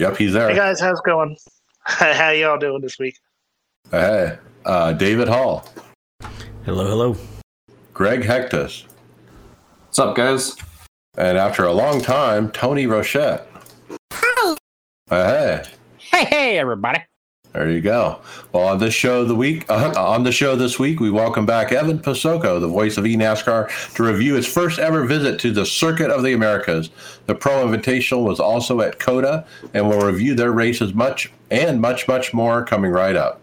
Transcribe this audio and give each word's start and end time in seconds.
Yep, 0.00 0.16
he's 0.16 0.32
there. 0.32 0.48
Hey 0.48 0.56
guys, 0.56 0.80
how's 0.80 0.98
it 0.98 1.04
going? 1.04 1.36
How 1.84 2.30
y'all 2.30 2.56
doing 2.56 2.80
this 2.80 2.98
week? 2.98 3.18
Hey, 3.90 4.38
uh, 4.64 4.94
David 4.94 5.28
Hall, 5.28 5.68
Hello, 6.64 6.86
hello. 6.86 7.16
Greg 7.92 8.22
Hecktus, 8.22 8.84
What's 9.84 9.98
up, 9.98 10.16
guys? 10.16 10.56
and 11.18 11.36
after 11.36 11.64
a 11.64 11.72
long 11.74 12.00
time, 12.00 12.50
Tony 12.50 12.86
Rochette. 12.86 13.46
Hi. 14.14 14.56
Hey, 15.10 15.62
Hey, 15.98 16.24
hey, 16.24 16.58
everybody. 16.58 17.00
There 17.52 17.68
you 17.68 17.80
go. 17.80 18.20
Well, 18.52 18.68
on 18.68 18.78
this 18.78 18.94
show 18.94 19.24
the 19.24 19.34
week, 19.34 19.68
uh, 19.68 19.92
on 19.98 20.22
the 20.22 20.30
show 20.30 20.54
this 20.54 20.78
week, 20.78 21.00
we 21.00 21.10
welcome 21.10 21.46
back 21.46 21.72
Evan 21.72 21.98
Posocco, 21.98 22.60
the 22.60 22.68
voice 22.68 22.96
of 22.96 23.04
eNASCAR, 23.04 23.94
to 23.94 24.02
review 24.04 24.34
his 24.34 24.46
first 24.46 24.78
ever 24.78 25.04
visit 25.04 25.40
to 25.40 25.50
the 25.50 25.66
Circuit 25.66 26.10
of 26.10 26.22
the 26.22 26.32
Americas. 26.32 26.90
The 27.26 27.34
Pro 27.34 27.66
Invitational 27.66 28.22
was 28.22 28.38
also 28.38 28.80
at 28.80 29.00
COTA, 29.00 29.44
and 29.74 29.88
we'll 29.88 30.06
review 30.06 30.34
their 30.34 30.52
races 30.52 30.94
much 30.94 31.32
and 31.50 31.80
much, 31.80 32.06
much 32.06 32.32
more 32.32 32.64
coming 32.64 32.92
right 32.92 33.16
up. 33.16 33.40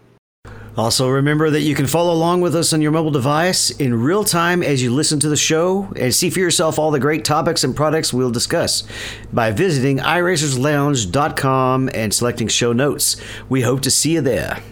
Also, 0.78 1.08
remember 1.08 1.50
that 1.50 1.62
you 1.62 1.74
can 1.74 1.88
follow 1.88 2.14
along 2.14 2.40
with 2.40 2.54
us 2.54 2.72
on 2.72 2.80
your 2.80 2.92
mobile 2.92 3.10
device 3.10 3.70
in 3.70 4.00
real 4.00 4.22
time 4.22 4.62
as 4.62 4.80
you 4.80 4.94
listen 4.94 5.18
to 5.18 5.28
the 5.28 5.36
show 5.36 5.92
and 5.96 6.14
see 6.14 6.30
for 6.30 6.38
yourself 6.38 6.78
all 6.78 6.92
the 6.92 7.00
great 7.00 7.24
topics 7.24 7.64
and 7.64 7.74
products 7.74 8.12
we'll 8.12 8.30
discuss 8.30 8.84
by 9.32 9.50
visiting 9.50 9.98
iRacersLounge.com 9.98 11.90
and 11.92 12.14
selecting 12.14 12.46
show 12.46 12.72
notes. 12.72 13.16
We 13.48 13.62
hope 13.62 13.80
to 13.80 13.90
see 13.90 14.12
you 14.12 14.20
there. 14.20 14.62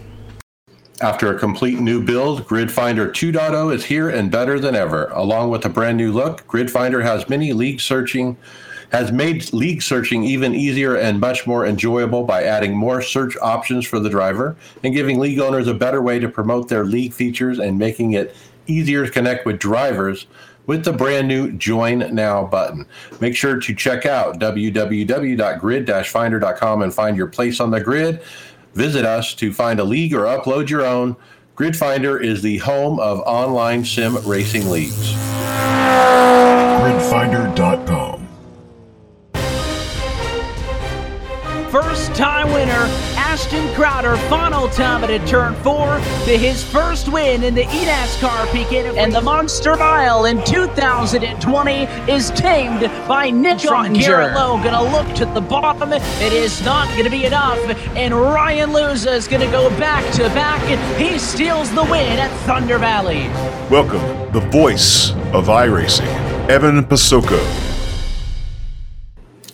After 1.01 1.35
a 1.35 1.37
complete 1.37 1.81
new 1.81 2.01
build, 2.01 2.47
GridFinder 2.47 3.09
2.0 3.09 3.75
is 3.75 3.83
here 3.83 4.07
and 4.07 4.31
better 4.31 4.61
than 4.61 4.75
ever. 4.75 5.07
Along 5.07 5.49
with 5.49 5.65
a 5.65 5.69
brand 5.69 5.97
new 5.97 6.13
look, 6.13 6.47
GridFinder 6.47 7.03
has 7.03 7.27
many 7.27 7.51
league 7.51 7.81
searching 7.81 8.37
has 8.91 9.11
made 9.11 9.51
league 9.53 9.81
searching 9.81 10.23
even 10.23 10.55
easier 10.55 10.95
and 10.95 11.19
much 11.19 11.45
more 11.45 11.65
enjoyable 11.65 12.23
by 12.23 12.43
adding 12.43 12.73
more 12.75 13.01
search 13.01 13.35
options 13.41 13.85
for 13.85 13.99
the 13.99 14.09
driver 14.09 14.55
and 14.83 14.93
giving 14.93 15.19
league 15.19 15.39
owners 15.39 15.67
a 15.67 15.73
better 15.73 16.01
way 16.01 16.19
to 16.19 16.29
promote 16.29 16.69
their 16.69 16.85
league 16.85 17.13
features 17.13 17.59
and 17.59 17.77
making 17.77 18.13
it 18.13 18.33
easier 18.67 19.05
to 19.05 19.11
connect 19.11 19.45
with 19.45 19.59
drivers 19.59 20.27
with 20.67 20.83
the 20.83 20.93
brand 20.93 21.27
new 21.27 21.51
Join 21.53 22.13
Now 22.13 22.45
button. 22.45 22.85
Make 23.19 23.35
sure 23.35 23.59
to 23.59 23.73
check 23.73 24.05
out 24.05 24.37
www.grid-finder.com 24.39 26.81
and 26.81 26.93
find 26.93 27.17
your 27.17 27.27
place 27.27 27.59
on 27.59 27.71
the 27.71 27.81
grid. 27.81 28.21
Visit 28.73 29.05
us 29.05 29.33
to 29.35 29.53
find 29.53 29.79
a 29.79 29.83
league 29.83 30.13
or 30.13 30.25
upload 30.25 30.69
your 30.69 30.85
own. 30.85 31.15
Grid 31.55 31.75
Finder 31.75 32.19
is 32.19 32.43
the 32.43 32.59
home 32.59 32.99
of 32.99 33.19
online 33.21 33.83
sim 33.83 34.15
racing 34.27 34.69
leagues. 34.69 35.15
gridfinder.com. 36.77 38.06
time 42.17 42.51
winner, 42.51 42.87
Ashton 43.15 43.71
Crowder, 43.75 44.17
final 44.27 44.67
time 44.69 45.03
at 45.03 45.27
turn 45.27 45.53
four 45.61 45.97
to 46.25 46.35
his 46.35 46.63
first 46.63 47.07
win 47.09 47.43
in 47.43 47.53
the 47.53 47.65
eNASCAR 47.65 48.47
PK. 48.47 48.97
And 48.97 49.13
the 49.13 49.21
Monster 49.21 49.75
Mile 49.75 50.25
in 50.25 50.43
2020 50.43 51.83
is 52.11 52.31
tamed 52.31 52.81
by 53.07 53.29
Nick 53.29 53.59
Garrett 53.59 54.33
Lowe. 54.33 54.59
Gonna 54.63 54.91
look 54.91 55.15
to 55.17 55.25
the 55.25 55.41
bottom. 55.41 55.93
It 55.93 56.33
is 56.33 56.65
not 56.65 56.87
gonna 56.97 57.11
be 57.11 57.25
enough. 57.25 57.59
And 57.95 58.19
Ryan 58.19 58.71
Luza 58.71 59.13
is 59.13 59.27
gonna 59.27 59.51
go 59.51 59.69
back 59.77 60.03
to 60.13 60.23
back. 60.29 60.63
He 60.97 61.19
steals 61.19 61.71
the 61.75 61.83
win 61.83 62.17
at 62.17 62.31
Thunder 62.47 62.79
Valley. 62.79 63.27
Welcome, 63.69 64.31
the 64.31 64.41
voice 64.49 65.11
of 65.33 65.49
iRacing, 65.49 66.09
Evan 66.49 66.83
Posocco. 66.83 67.66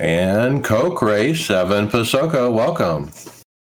And 0.04 0.66
Coke 0.66 1.02
Race, 1.02 1.50
Evan 1.50 1.88
Posocco, 1.88 2.54
welcome. 2.54 3.10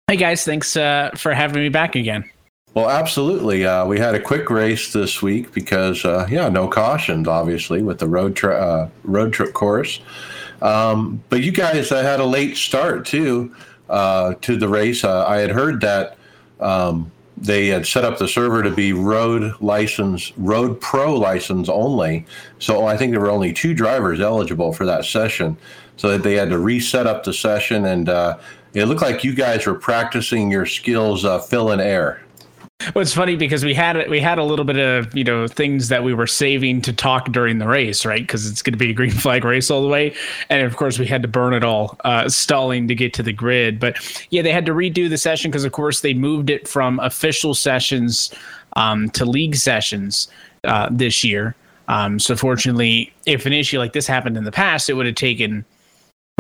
Hey 0.07 0.17
guys, 0.17 0.43
thanks 0.43 0.75
uh, 0.75 1.11
for 1.15 1.35
having 1.35 1.63
me 1.63 1.69
back 1.69 1.97
again. 1.97 2.25
Well, 2.73 2.89
absolutely. 2.89 3.67
Uh, 3.67 3.85
we 3.85 3.99
had 3.99 4.15
a 4.15 4.21
quick 4.21 4.49
race 4.49 4.91
this 4.91 5.21
week 5.21 5.53
because, 5.53 6.03
uh, 6.03 6.27
yeah, 6.31 6.49
no 6.49 6.67
cautions, 6.67 7.29
obviously, 7.29 7.83
with 7.83 7.99
the 7.99 8.09
road 8.09 8.37
tri- 8.37 8.57
uh, 8.57 8.89
road 9.05 9.35
trip 9.35 9.53
course. 9.53 10.01
Um, 10.63 11.23
but 11.29 11.43
you 11.43 11.53
guys 11.53 11.93
uh, 11.93 12.03
had 12.03 12.21
a 12.21 12.25
late 12.25 12.57
start 12.57 13.05
too 13.05 13.55
uh, 13.91 14.33
to 14.41 14.57
the 14.57 14.67
race. 14.67 15.05
Uh, 15.05 15.27
I 15.27 15.41
had 15.41 15.51
heard 15.51 15.83
that 15.83 16.17
um, 16.59 17.13
they 17.37 17.67
had 17.67 17.87
set 17.87 18.05
up 18.05 18.19
the 18.19 18.29
server 18.29 18.63
to 18.63 18.71
be 18.71 18.95
road 18.95 19.55
license, 19.61 20.33
road 20.39 20.81
pro 20.81 21.15
license 21.17 21.69
only. 21.69 22.25
So 22.61 22.87
I 22.87 22.97
think 22.97 23.13
there 23.13 23.21
were 23.21 23.31
only 23.31 23.53
two 23.53 23.75
drivers 23.75 24.21
eligible 24.21 24.73
for 24.73 24.87
that 24.87 25.05
session. 25.05 25.59
So 26.01 26.09
that 26.13 26.23
they 26.23 26.33
had 26.33 26.49
to 26.49 26.59
reset 26.59 27.07
up 27.07 27.25
the 27.25 27.35
session, 27.35 27.85
and 27.85 28.09
uh, 28.09 28.39
it 28.73 28.87
looked 28.87 29.03
like 29.03 29.23
you 29.23 29.35
guys 29.35 29.67
were 29.67 29.75
practicing 29.75 30.51
your 30.51 30.65
skills 30.65 31.27
uh, 31.27 31.41
filling 31.41 31.79
air. 31.79 32.23
Well, 32.95 33.03
it's 33.03 33.13
funny 33.13 33.37
because 33.37 33.67
we 33.67 33.75
had 33.75 34.09
we 34.09 34.19
had 34.19 34.39
a 34.39 34.43
little 34.43 34.65
bit 34.65 34.79
of 34.79 35.15
you 35.15 35.25
know 35.25 35.47
things 35.47 35.89
that 35.89 36.03
we 36.03 36.15
were 36.15 36.27
saving 36.27 36.81
to 36.83 36.95
talk 36.95 37.31
during 37.31 37.59
the 37.59 37.69
race, 37.69 38.07
right? 38.07 38.23
Because 38.23 38.51
it's 38.51 38.63
going 38.63 38.73
to 38.73 38.79
be 38.79 38.89
a 38.89 38.95
green 38.95 39.11
flag 39.25 39.45
race 39.45 39.71
all 39.71 39.83
the 39.83 39.89
way, 39.89 40.15
and 40.49 40.67
of 40.67 40.75
course 40.75 40.99
we 40.99 41.05
had 41.05 41.21
to 41.21 41.29
burn 41.29 41.53
it 41.53 41.65
all, 41.65 41.99
uh, 42.05 42.31
stalling 42.31 42.89
to 42.89 42.95
get 42.95 43.13
to 43.13 43.23
the 43.23 43.35
grid. 43.35 43.79
But 43.79 43.99
yeah, 44.31 44.41
they 44.41 44.53
had 44.53 44.65
to 44.65 44.73
redo 44.73 45.11
the 45.11 45.19
session 45.19 45.51
because 45.51 45.65
of 45.65 45.73
course 45.73 46.01
they 46.01 46.15
moved 46.15 46.49
it 46.49 46.67
from 46.67 46.99
official 47.01 47.53
sessions 47.53 48.33
um, 48.77 49.11
to 49.11 49.27
league 49.27 49.57
sessions 49.57 50.29
uh, 50.65 50.89
this 50.91 51.23
year. 51.23 51.55
Um, 51.89 52.19
so 52.19 52.37
fortunately, 52.37 53.13
if 53.27 53.45
an 53.45 53.53
issue 53.53 53.79
like 53.79 53.93
this 53.93 54.07
happened 54.07 54.39
in 54.39 54.45
the 54.45 54.53
past, 54.53 54.89
it 54.89 54.95
would 54.95 55.05
have 55.05 55.17
taken 55.17 55.67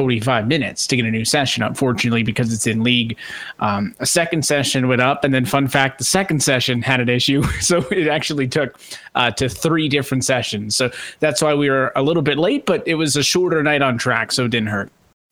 45 0.01 0.49
minutes 0.49 0.87
to 0.87 0.97
get 0.97 1.05
a 1.05 1.11
new 1.11 1.27
session 1.27 1.63
up. 1.63 1.77
Fortunately, 1.77 2.23
because 2.23 2.55
it's 2.55 2.67
in 2.67 2.83
league, 2.83 3.19
um, 3.59 3.95
a 4.01 4.07
second 4.07 4.47
session 4.47 4.89
went 4.89 5.03
up, 5.03 5.25
and 5.25 5.35
then 5.35 5.45
fun 5.45 5.69
fact, 5.69 5.99
the 5.99 6.05
second 6.05 6.43
session 6.43 6.81
had 6.81 7.01
an 7.01 7.11
issue, 7.11 7.43
so 7.61 7.81
it 7.91 8.09
actually 8.09 8.49
took 8.49 8.81
uh, 9.15 9.31
to 9.33 9.47
three 9.47 9.91
different 9.91 10.25
sessions. 10.25 10.75
So 10.75 10.91
that's 11.19 11.43
why 11.43 11.53
we 11.53 11.69
were 11.69 11.93
a 11.97 12.03
little 12.03 12.23
bit 12.23 12.39
late, 12.39 12.65
but 12.65 12.83
it 12.89 12.95
was 12.95 13.15
a 13.15 13.23
shorter 13.23 13.63
night 13.63 13.83
on 13.83 13.99
track, 13.99 14.33
so 14.33 14.47
it 14.47 14.49
didn't 14.49 14.69
hurt. 14.69 14.91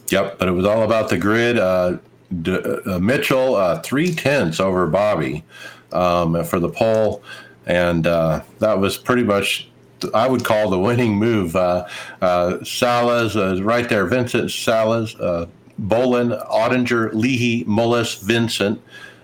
Yep, 0.09 0.39
but 0.39 0.49
it 0.49 0.53
was 0.53 0.67
all 0.67 0.83
about 0.83 1.09
the 1.09 1.17
grid. 1.17 1.59
Uh, 1.59 1.97
D- 2.43 2.59
uh, 2.59 2.99
Mitchell 2.99 3.55
uh, 3.55 3.81
three 3.81 4.15
tenths 4.15 4.61
over 4.61 4.87
Bobby 4.87 5.45
um, 5.93 6.45
for 6.45 6.61
the 6.61 6.69
pole, 6.69 7.23
and 7.65 8.07
uh, 8.07 8.43
that 8.59 8.79
was 8.79 8.99
pretty 8.99 9.23
much. 9.23 9.68
I 10.15 10.29
would 10.29 10.45
call 10.45 10.71
the 10.71 10.79
winning 10.79 11.17
move. 11.17 11.57
Uh, 11.57 11.87
uh, 12.21 12.63
Salas 12.65 13.37
is 13.37 13.63
right 13.63 13.89
there. 13.89 14.07
Vincent 14.07 14.51
Salas, 14.51 15.15
uh, 15.17 15.47
Bolin, 15.81 16.45
Ottinger, 16.49 17.13
Leahy, 17.15 17.65
Mullis, 17.65 18.21
Vincent, 18.23 18.81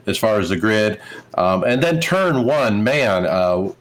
as 0.07 0.19
far 0.19 0.39
as 0.39 0.49
the 0.49 0.57
grid, 0.57 1.01
um, 1.35 1.65
and 1.65 1.83
then 1.83 2.01
turn 2.01 2.45
one. 2.45 2.85
Man, 2.85 3.27
uh, 3.27 3.73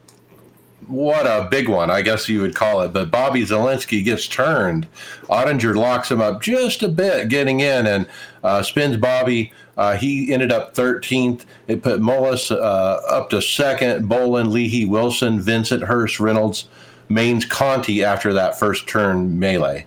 what 0.86 1.26
a 1.26 1.48
big 1.50 1.68
one, 1.68 1.90
I 1.90 2.02
guess 2.02 2.28
you 2.28 2.40
would 2.40 2.54
call 2.54 2.80
it. 2.82 2.92
But 2.92 3.10
Bobby 3.10 3.42
Zalenski 3.42 4.04
gets 4.04 4.26
turned. 4.26 4.86
Ottinger 5.24 5.74
locks 5.74 6.10
him 6.10 6.20
up 6.20 6.42
just 6.42 6.82
a 6.82 6.88
bit 6.88 7.28
getting 7.28 7.60
in 7.60 7.86
and 7.86 8.06
uh, 8.42 8.62
spins 8.62 8.96
Bobby. 8.96 9.52
Uh, 9.76 9.96
he 9.96 10.32
ended 10.32 10.52
up 10.52 10.74
13th. 10.74 11.44
It 11.66 11.82
put 11.82 12.00
Mullis 12.00 12.50
uh, 12.50 13.00
up 13.08 13.30
to 13.30 13.42
second. 13.42 14.08
Bolin, 14.08 14.50
Leahy, 14.50 14.84
Wilson, 14.84 15.40
Vincent, 15.40 15.82
Hurst, 15.82 16.20
Reynolds, 16.20 16.68
Manes, 17.08 17.44
Conti 17.44 18.04
after 18.04 18.32
that 18.32 18.58
first 18.58 18.86
turn 18.86 19.38
melee. 19.38 19.86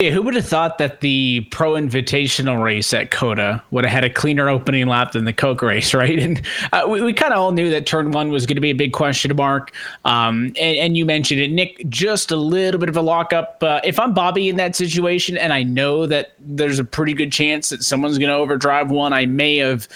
Yeah, 0.00 0.10
who 0.10 0.22
would 0.22 0.34
have 0.34 0.46
thought 0.46 0.78
that 0.78 1.02
the 1.02 1.46
Pro 1.52 1.74
Invitational 1.74 2.60
race 2.60 2.92
at 2.92 3.12
COTA 3.12 3.62
would 3.70 3.84
have 3.84 3.92
had 3.92 4.02
a 4.02 4.10
cleaner 4.10 4.48
opening 4.48 4.88
lap 4.88 5.12
than 5.12 5.24
the 5.24 5.32
Coke 5.32 5.62
race, 5.62 5.94
right? 5.94 6.18
And 6.18 6.42
uh, 6.72 6.84
we, 6.88 7.00
we 7.00 7.12
kind 7.12 7.32
of 7.32 7.38
all 7.38 7.52
knew 7.52 7.70
that 7.70 7.86
turn 7.86 8.10
one 8.10 8.30
was 8.30 8.44
going 8.44 8.56
to 8.56 8.60
be 8.60 8.70
a 8.70 8.74
big 8.74 8.92
question 8.92 9.34
mark. 9.36 9.72
Um, 10.04 10.46
and, 10.60 10.76
and, 10.76 10.96
you 10.96 11.06
mentioned 11.06 11.40
it, 11.40 11.52
Nick, 11.52 11.88
just 11.88 12.32
a 12.32 12.36
little 12.36 12.80
bit 12.80 12.88
of 12.88 12.96
a 12.96 13.02
lockup. 13.02 13.62
Uh, 13.62 13.80
if 13.84 14.00
I'm 14.00 14.12
Bobby 14.12 14.48
in 14.48 14.56
that 14.56 14.74
situation, 14.74 15.38
and 15.38 15.52
I 15.52 15.62
know 15.62 16.06
that 16.06 16.32
there's 16.40 16.80
a 16.80 16.84
pretty 16.84 17.14
good 17.14 17.30
chance 17.30 17.68
that 17.68 17.84
someone's 17.84 18.18
going 18.18 18.30
to 18.30 18.36
overdrive 18.36 18.90
one, 18.90 19.12
I 19.12 19.26
may 19.26 19.58
have 19.58 19.86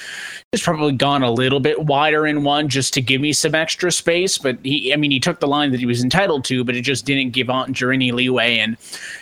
just 0.55 0.65
probably 0.65 0.93
gone 0.93 1.23
a 1.23 1.31
little 1.31 1.61
bit 1.61 1.85
wider 1.85 2.27
in 2.27 2.43
one 2.43 2.71
just 2.71 2.95
to 2.95 3.03
give 3.03 3.21
me 3.21 3.35
some 3.35 3.55
extra 3.55 3.93
space. 3.93 4.39
But 4.39 4.57
he, 4.63 4.95
I 4.95 4.97
mean, 4.97 5.11
he 5.11 5.21
took 5.21 5.41
the 5.41 5.47
line 5.47 5.73
that 5.73 5.81
he 5.81 5.85
was 5.85 6.03
entitled 6.03 6.47
to, 6.47 6.65
but 6.65 6.75
it 6.75 6.81
just 6.81 7.05
didn't 7.05 7.33
give 7.33 7.49
Ottinger 7.49 7.93
any 7.93 8.13
leeway. 8.13 8.57
And 8.57 8.79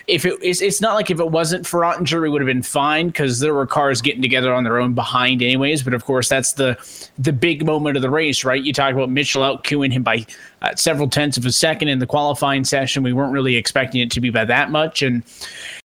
if 0.07 0.25
it 0.25 0.41
is 0.41 0.63
it's 0.63 0.81
not 0.81 0.95
like 0.95 1.11
if 1.11 1.19
it 1.19 1.33
wasn't 1.33 1.67
for 1.67 1.81
Ottinger, 1.81 2.23
we 2.23 2.29
would 2.29 2.41
have 2.41 2.47
been 2.47 2.63
fine 2.63 3.09
because 3.09 3.41
there 3.41 3.55
were 3.55 3.67
cars 3.67 4.01
getting 4.01 4.23
together 4.23 4.55
on 4.55 4.63
their 4.63 4.79
own 4.79 4.95
behind, 4.95 5.43
anyways. 5.43 5.83
But 5.83 5.95
of 5.95 6.05
course, 6.05 6.29
that's 6.29 6.53
the 6.53 6.79
the 7.19 7.33
big 7.33 7.67
moment 7.67 7.97
of 7.97 8.03
the 8.03 8.11
race, 8.11 8.45
right? 8.45 8.63
You 8.63 8.73
talk 8.73 8.95
about 8.95 9.11
Mitchell 9.11 9.43
out 9.43 9.65
queuing 9.65 9.91
him 9.91 10.05
by 10.05 10.27
uh, 10.63 10.77
several 10.77 11.11
tenths 11.11 11.37
of 11.37 11.45
a 11.45 11.51
second 11.51 11.89
in 11.89 11.99
the 11.99 12.07
qualifying 12.07 12.63
session. 12.63 13.03
We 13.03 13.13
weren't 13.13 13.33
really 13.33 13.57
expecting 13.57 14.01
it 14.01 14.13
to 14.13 14.21
be 14.21 14.31
by 14.31 14.45
that 14.45 14.71
much, 14.71 15.03
and 15.03 15.25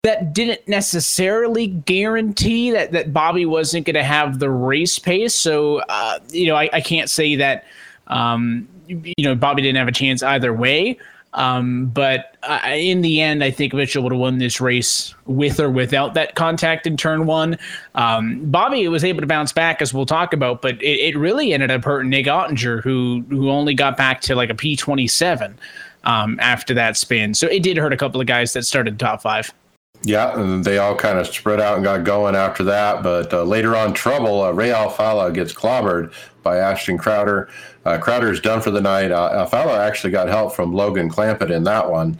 that 0.05 0.35
didn't 0.35 0.69
necessarily 0.69 1.67
guarantee 1.67 2.71
that 2.71 2.93
that 2.93 3.13
Bobby 3.13 3.47
wasn't 3.47 3.87
going 3.87 3.95
to 3.95 4.05
have 4.05 4.39
the 4.39 4.51
race 4.51 4.99
pace. 4.99 5.35
So, 5.35 5.79
uh, 5.89 6.19
you 6.31 6.47
know, 6.47 6.57
I, 6.57 6.69
I, 6.75 6.81
can't 6.83 7.09
say 7.09 7.37
that 7.37 7.65
um, 8.07 8.69
you 8.87 9.15
know 9.19 9.35
Bobby 9.35 9.63
didn't 9.63 9.79
have 9.79 9.89
a 9.89 9.93
chance 9.93 10.23
either 10.23 10.53
way. 10.53 10.99
Um, 11.33 11.87
but 11.87 12.37
in 12.69 13.01
the 13.01 13.21
end, 13.21 13.43
I 13.43 13.51
think 13.51 13.73
Mitchell 13.73 14.05
would 14.05 14.13
have 14.13 14.21
won 14.21 14.39
this 14.39 14.61
race 14.61 15.15
with 15.27 15.59
or 15.59 15.69
without 15.69 16.15
that 16.15 16.37
contact 16.37 16.87
in 16.87 16.97
turn 16.97 17.27
one. 17.27 17.59
Um, 17.97 18.41
Bobby 18.53 18.87
was 18.87 19.03
able 19.03 19.21
to 19.21 19.27
bounce 19.27 19.53
back, 19.53 19.83
as 19.83 19.93
we'll 19.93 20.07
talk 20.07 20.33
about, 20.33 20.63
but 20.63 20.81
it, 20.81 21.15
it, 21.15 21.19
really 21.19 21.53
ended 21.53 21.73
up 21.73 21.83
hurting 21.83 22.11
Nick 22.11 22.27
Ottinger, 22.27 22.85
who 22.85 23.25
who 23.31 23.51
only 23.51 23.75
got 23.75 23.97
back 23.97 24.21
to 24.23 24.37
like 24.37 24.51
a 24.51 24.55
P 24.55 24.77
twenty 24.77 25.09
seven 25.09 25.59
um, 26.05 26.39
after 26.41 26.75
that 26.75 26.97
spin. 26.97 27.35
So 27.35 27.49
it 27.49 27.65
did 27.65 27.79
hurt 27.79 27.93
a 27.93 27.97
couple 27.97 28.21
of 28.21 28.29
guys 28.29 28.53
that 28.53 28.65
started 28.65 29.01
top 29.01 29.23
five. 29.23 29.53
Yeah, 30.03 30.39
and 30.39 30.65
they 30.65 30.79
all 30.79 30.95
kind 30.95 31.19
of 31.19 31.27
spread 31.27 31.61
out 31.61 31.77
and 31.77 31.85
got 31.85 32.05
going 32.05 32.35
after 32.35 32.63
that. 32.65 33.03
But 33.03 33.33
uh, 33.33 33.43
later 33.45 33.75
on, 33.75 33.95
trouble. 33.95 34.43
Uh, 34.43 34.53
Ray 34.53 34.69
Alfalla 34.69 35.33
gets 35.33 35.53
clobbered 35.53 36.13
by 36.43 36.59
Ashton 36.59 36.99
Crowder. 36.99 37.49
Uh, 37.87 37.99
Crowder's 37.99 38.41
done 38.41 38.61
for 38.61 38.71
the 38.71 38.81
night. 38.81 39.13
Uh, 39.13 39.47
Alfalla 39.47 39.79
actually 39.79 40.11
got 40.11 40.29
help 40.29 40.55
from 40.55 40.75
Logan 40.75 41.09
Clampitt 41.09 41.51
in 41.51 41.65
that 41.65 41.91
one. 41.91 42.19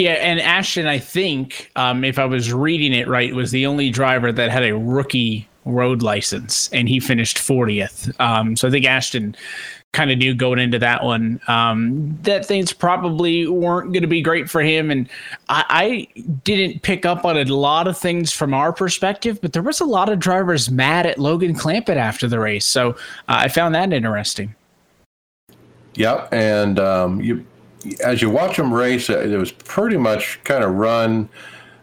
Yeah, 0.00 0.14
and 0.14 0.40
Ashton, 0.40 0.86
I 0.86 0.98
think, 0.98 1.70
um, 1.76 2.02
if 2.02 2.18
I 2.18 2.24
was 2.24 2.52
reading 2.52 2.92
it 2.92 3.06
right, 3.06 3.32
was 3.32 3.52
the 3.52 3.64
only 3.64 3.90
driver 3.90 4.32
that 4.32 4.50
had 4.50 4.64
a 4.64 4.76
rookie 4.76 5.48
road 5.64 6.02
license, 6.02 6.68
and 6.72 6.88
he 6.88 6.98
finished 6.98 7.38
40th. 7.38 8.12
Um, 8.20 8.56
so 8.56 8.66
I 8.66 8.70
think 8.72 8.86
Ashton 8.86 9.36
kind 9.94 10.10
of 10.10 10.18
knew 10.18 10.34
going 10.34 10.58
into 10.58 10.78
that 10.78 11.02
one 11.02 11.40
um, 11.46 12.18
that 12.22 12.44
things 12.44 12.72
probably 12.72 13.46
weren't 13.46 13.92
going 13.92 14.02
to 14.02 14.08
be 14.08 14.20
great 14.20 14.50
for 14.50 14.60
him. 14.60 14.90
And 14.90 15.08
I, 15.48 15.64
I, 16.14 16.20
didn't 16.42 16.82
pick 16.82 17.06
up 17.06 17.24
on 17.24 17.38
a 17.38 17.44
lot 17.44 17.86
of 17.86 17.96
things 17.96 18.32
from 18.32 18.52
our 18.52 18.72
perspective, 18.72 19.40
but 19.40 19.52
there 19.52 19.62
was 19.62 19.80
a 19.80 19.84
lot 19.84 20.08
of 20.10 20.18
drivers 20.18 20.70
mad 20.70 21.06
at 21.06 21.18
Logan 21.18 21.54
Clampitt 21.54 21.96
after 21.96 22.28
the 22.28 22.38
race. 22.38 22.66
So 22.66 22.90
uh, 22.90 22.94
I 23.28 23.48
found 23.48 23.74
that 23.74 23.92
interesting. 23.92 24.54
Yep, 25.94 26.28
and 26.32 26.80
um, 26.80 27.20
you 27.20 27.46
as 28.02 28.20
you 28.20 28.30
watch 28.30 28.56
them 28.56 28.72
race, 28.72 29.08
it 29.08 29.38
was 29.38 29.52
pretty 29.52 29.96
much 29.96 30.42
kind 30.44 30.64
of 30.64 30.74
run 30.74 31.28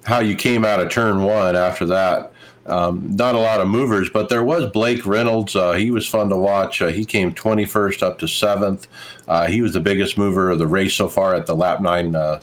how 0.03 0.19
you 0.19 0.35
came 0.35 0.65
out 0.65 0.79
of 0.79 0.89
turn 0.89 1.23
one 1.23 1.55
after 1.55 1.85
that. 1.85 2.30
Um, 2.65 3.15
not 3.15 3.35
a 3.35 3.39
lot 3.39 3.59
of 3.59 3.67
movers, 3.67 4.09
but 4.09 4.29
there 4.29 4.43
was 4.43 4.69
Blake 4.71 5.05
Reynolds. 5.05 5.55
Uh, 5.55 5.73
he 5.73 5.89
was 5.89 6.07
fun 6.07 6.29
to 6.29 6.37
watch. 6.37 6.81
Uh, 6.81 6.87
he 6.87 7.05
came 7.05 7.33
21st 7.33 8.03
up 8.03 8.19
to 8.19 8.27
seventh. 8.27 8.87
Uh, 9.27 9.47
he 9.47 9.61
was 9.61 9.73
the 9.73 9.79
biggest 9.79 10.17
mover 10.17 10.51
of 10.51 10.59
the 10.59 10.67
race 10.67 10.93
so 10.93 11.07
far 11.07 11.33
at 11.33 11.47
the 11.47 11.55
lap 11.55 11.81
nine. 11.81 12.15
Uh, 12.15 12.39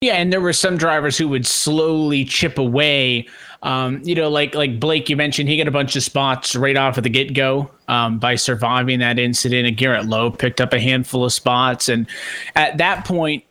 yeah, 0.00 0.14
and 0.14 0.32
there 0.32 0.40
were 0.40 0.52
some 0.52 0.76
drivers 0.76 1.16
who 1.18 1.28
would 1.28 1.46
slowly 1.46 2.24
chip 2.24 2.58
away. 2.58 3.26
Um, 3.62 4.02
you 4.04 4.14
know, 4.14 4.28
like 4.28 4.54
like 4.54 4.78
Blake, 4.78 5.08
you 5.08 5.16
mentioned 5.16 5.48
he 5.48 5.56
got 5.56 5.68
a 5.68 5.70
bunch 5.70 5.96
of 5.96 6.02
spots 6.02 6.54
right 6.54 6.76
off 6.76 6.98
of 6.98 7.04
the 7.04 7.10
get 7.10 7.32
go 7.34 7.70
um, 7.88 8.18
by 8.18 8.34
surviving 8.34 8.98
that 8.98 9.18
incident. 9.18 9.66
And 9.66 9.76
Garrett 9.76 10.06
Lowe 10.06 10.30
picked 10.30 10.60
up 10.60 10.72
a 10.72 10.80
handful 10.80 11.24
of 11.24 11.32
spots, 11.32 11.88
and 11.88 12.06
at 12.54 12.76
that 12.78 13.06
point, 13.06 13.44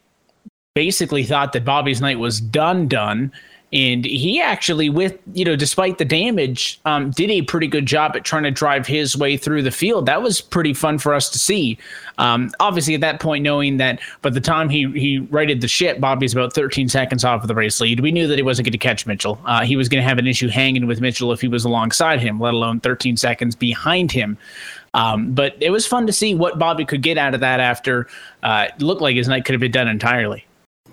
basically 0.75 1.23
thought 1.23 1.53
that 1.53 1.65
Bobby's 1.65 2.01
night 2.01 2.19
was 2.19 2.39
done, 2.39 2.87
done 2.87 3.31
and 3.73 4.05
he 4.05 4.39
actually 4.39 4.87
with 4.87 5.17
you 5.33 5.43
know 5.43 5.55
despite 5.55 5.97
the 5.97 6.05
damage 6.05 6.79
um, 6.85 7.09
did 7.09 7.31
a 7.31 7.41
pretty 7.41 7.67
good 7.67 7.87
job 7.87 8.15
at 8.15 8.23
trying 8.23 8.43
to 8.43 8.51
drive 8.51 8.85
his 8.85 9.17
way 9.17 9.35
through 9.35 9.63
the 9.63 9.71
field. 9.71 10.05
That 10.05 10.21
was 10.21 10.39
pretty 10.39 10.73
fun 10.73 10.99
for 10.99 11.13
us 11.13 11.29
to 11.31 11.39
see. 11.39 11.79
Um, 12.19 12.51
obviously 12.59 12.93
at 12.93 13.01
that 13.01 13.19
point 13.19 13.43
knowing 13.43 13.77
that 13.77 13.99
by 14.21 14.29
the 14.29 14.39
time 14.39 14.69
he 14.69 14.87
he 14.91 15.19
righted 15.19 15.59
the 15.61 15.67
ship 15.67 15.99
bobby's 15.99 16.33
about 16.33 16.53
13 16.53 16.87
seconds 16.87 17.25
off 17.25 17.41
of 17.41 17.47
the 17.47 17.55
race 17.55 17.81
lead. 17.81 17.99
We 17.99 18.11
knew 18.11 18.27
that 18.27 18.37
he 18.37 18.43
wasn't 18.43 18.67
going 18.67 18.73
to 18.73 18.77
catch 18.77 19.07
mitchell. 19.07 19.39
Uh, 19.45 19.65
he 19.65 19.75
was 19.75 19.89
going 19.89 20.01
to 20.01 20.07
have 20.07 20.19
an 20.19 20.27
issue 20.27 20.49
hanging 20.49 20.85
with 20.85 21.01
mitchell 21.01 21.31
if 21.31 21.41
he 21.41 21.47
was 21.47 21.65
alongside 21.65 22.19
him 22.19 22.39
let 22.39 22.53
alone 22.53 22.79
13 22.79 23.17
seconds 23.17 23.55
behind 23.55 24.11
him. 24.11 24.37
Um, 24.93 25.33
but 25.33 25.55
it 25.59 25.71
was 25.71 25.87
fun 25.87 26.05
to 26.05 26.13
see 26.13 26.35
what 26.35 26.59
bobby 26.59 26.85
could 26.85 27.01
get 27.01 27.17
out 27.17 27.33
of 27.33 27.39
that 27.39 27.59
after 27.59 28.07
uh, 28.43 28.67
it 28.69 28.81
looked 28.83 29.01
like 29.01 29.15
his 29.15 29.27
night 29.27 29.45
could 29.45 29.53
have 29.53 29.61
been 29.61 29.71
done 29.71 29.87
entirely 29.87 30.45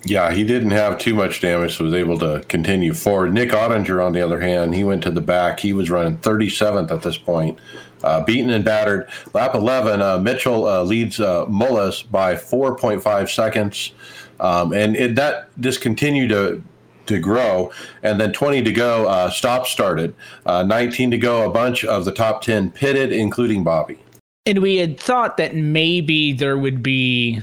yeah, 0.05 0.33
he 0.33 0.45
didn't 0.45 0.71
have 0.71 0.99
too 0.99 1.15
much 1.15 1.41
damage, 1.41 1.77
so 1.77 1.85
was 1.85 1.95
able 1.95 2.19
to 2.21 2.43
continue 2.49 2.95
forward. 2.95 3.35
Nick 3.35 3.51
Ottinger, 3.51 4.05
on 4.05 4.13
the 4.13 4.23
other 4.23 4.41
hand, 4.41 4.75
he 4.75 4.85
went 4.85 5.03
to 5.03 5.11
the 5.11 5.21
back. 5.21 5.61
He 5.61 5.73
was 5.73 5.91
running 5.91 6.19
37th 6.19 6.91
at 6.91 7.03
this 7.03 7.19
point, 7.19 7.59
uh, 8.03 8.25
beaten 8.25 8.51
and 8.51 8.65
battered. 8.65 9.11
Lap 9.35 9.55
11, 9.55 10.01
uh, 10.01 10.19
Mitchell 10.19 10.67
uh, 10.67 10.83
leads 10.83 11.21
uh, 11.21 11.45
Mullis 11.47 12.11
by 12.11 12.35
4.5 12.35 13.29
seconds, 13.29 13.93
um, 14.41 14.73
and 14.73 14.97
it, 14.97 15.17
that 15.17 15.49
just 15.61 15.81
continued 15.81 16.31
to 16.31 16.63
to 17.07 17.19
grow. 17.19 17.73
And 18.05 18.21
then 18.21 18.33
20 18.33 18.63
to 18.63 18.73
go, 18.73 19.09
uh, 19.09 19.31
stop 19.31 19.67
started. 19.67 20.15
Uh, 20.47 20.63
19 20.63 21.11
to 21.11 21.19
go, 21.19 21.45
a 21.45 21.53
bunch 21.53 21.85
of 21.85 22.05
the 22.05 22.13
top 22.13 22.41
10 22.41 22.71
pitted, 22.71 23.11
including 23.11 23.65
Bobby. 23.65 23.99
And 24.47 24.61
we 24.61 24.77
had 24.77 24.99
thought 24.99 25.37
that 25.39 25.57
maybe 25.57 26.33
there 26.33 26.57
would 26.57 26.85
be 26.85 27.43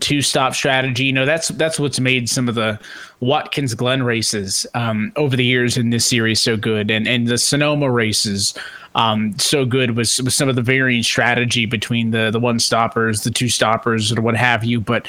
two 0.00 0.22
stop 0.22 0.54
strategy. 0.54 1.04
You 1.04 1.12
know, 1.12 1.26
that's 1.26 1.48
that's 1.48 1.78
what's 1.78 2.00
made 2.00 2.28
some 2.30 2.48
of 2.48 2.54
the 2.54 2.80
Watkins 3.20 3.74
Glen 3.74 4.02
races 4.02 4.66
um, 4.74 5.12
over 5.16 5.36
the 5.36 5.44
years 5.44 5.76
in 5.76 5.90
this 5.90 6.06
series 6.06 6.40
so 6.40 6.56
good, 6.56 6.90
and 6.90 7.06
and 7.06 7.26
the 7.26 7.36
Sonoma 7.36 7.90
races 7.90 8.54
um, 8.94 9.38
so 9.38 9.66
good 9.66 9.96
was 9.96 10.22
with 10.22 10.32
some 10.32 10.48
of 10.48 10.56
the 10.56 10.62
varying 10.62 11.02
strategy 11.02 11.66
between 11.66 12.12
the 12.12 12.30
the 12.30 12.40
one 12.40 12.58
stoppers, 12.58 13.22
the 13.22 13.30
two 13.30 13.48
stoppers, 13.48 14.10
or 14.10 14.22
what 14.22 14.36
have 14.36 14.64
you. 14.64 14.80
But 14.80 15.06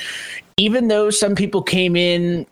even 0.57 0.89
though 0.89 1.09
some 1.09 1.35
people 1.35 1.63
came 1.63 1.95
in 1.95 2.45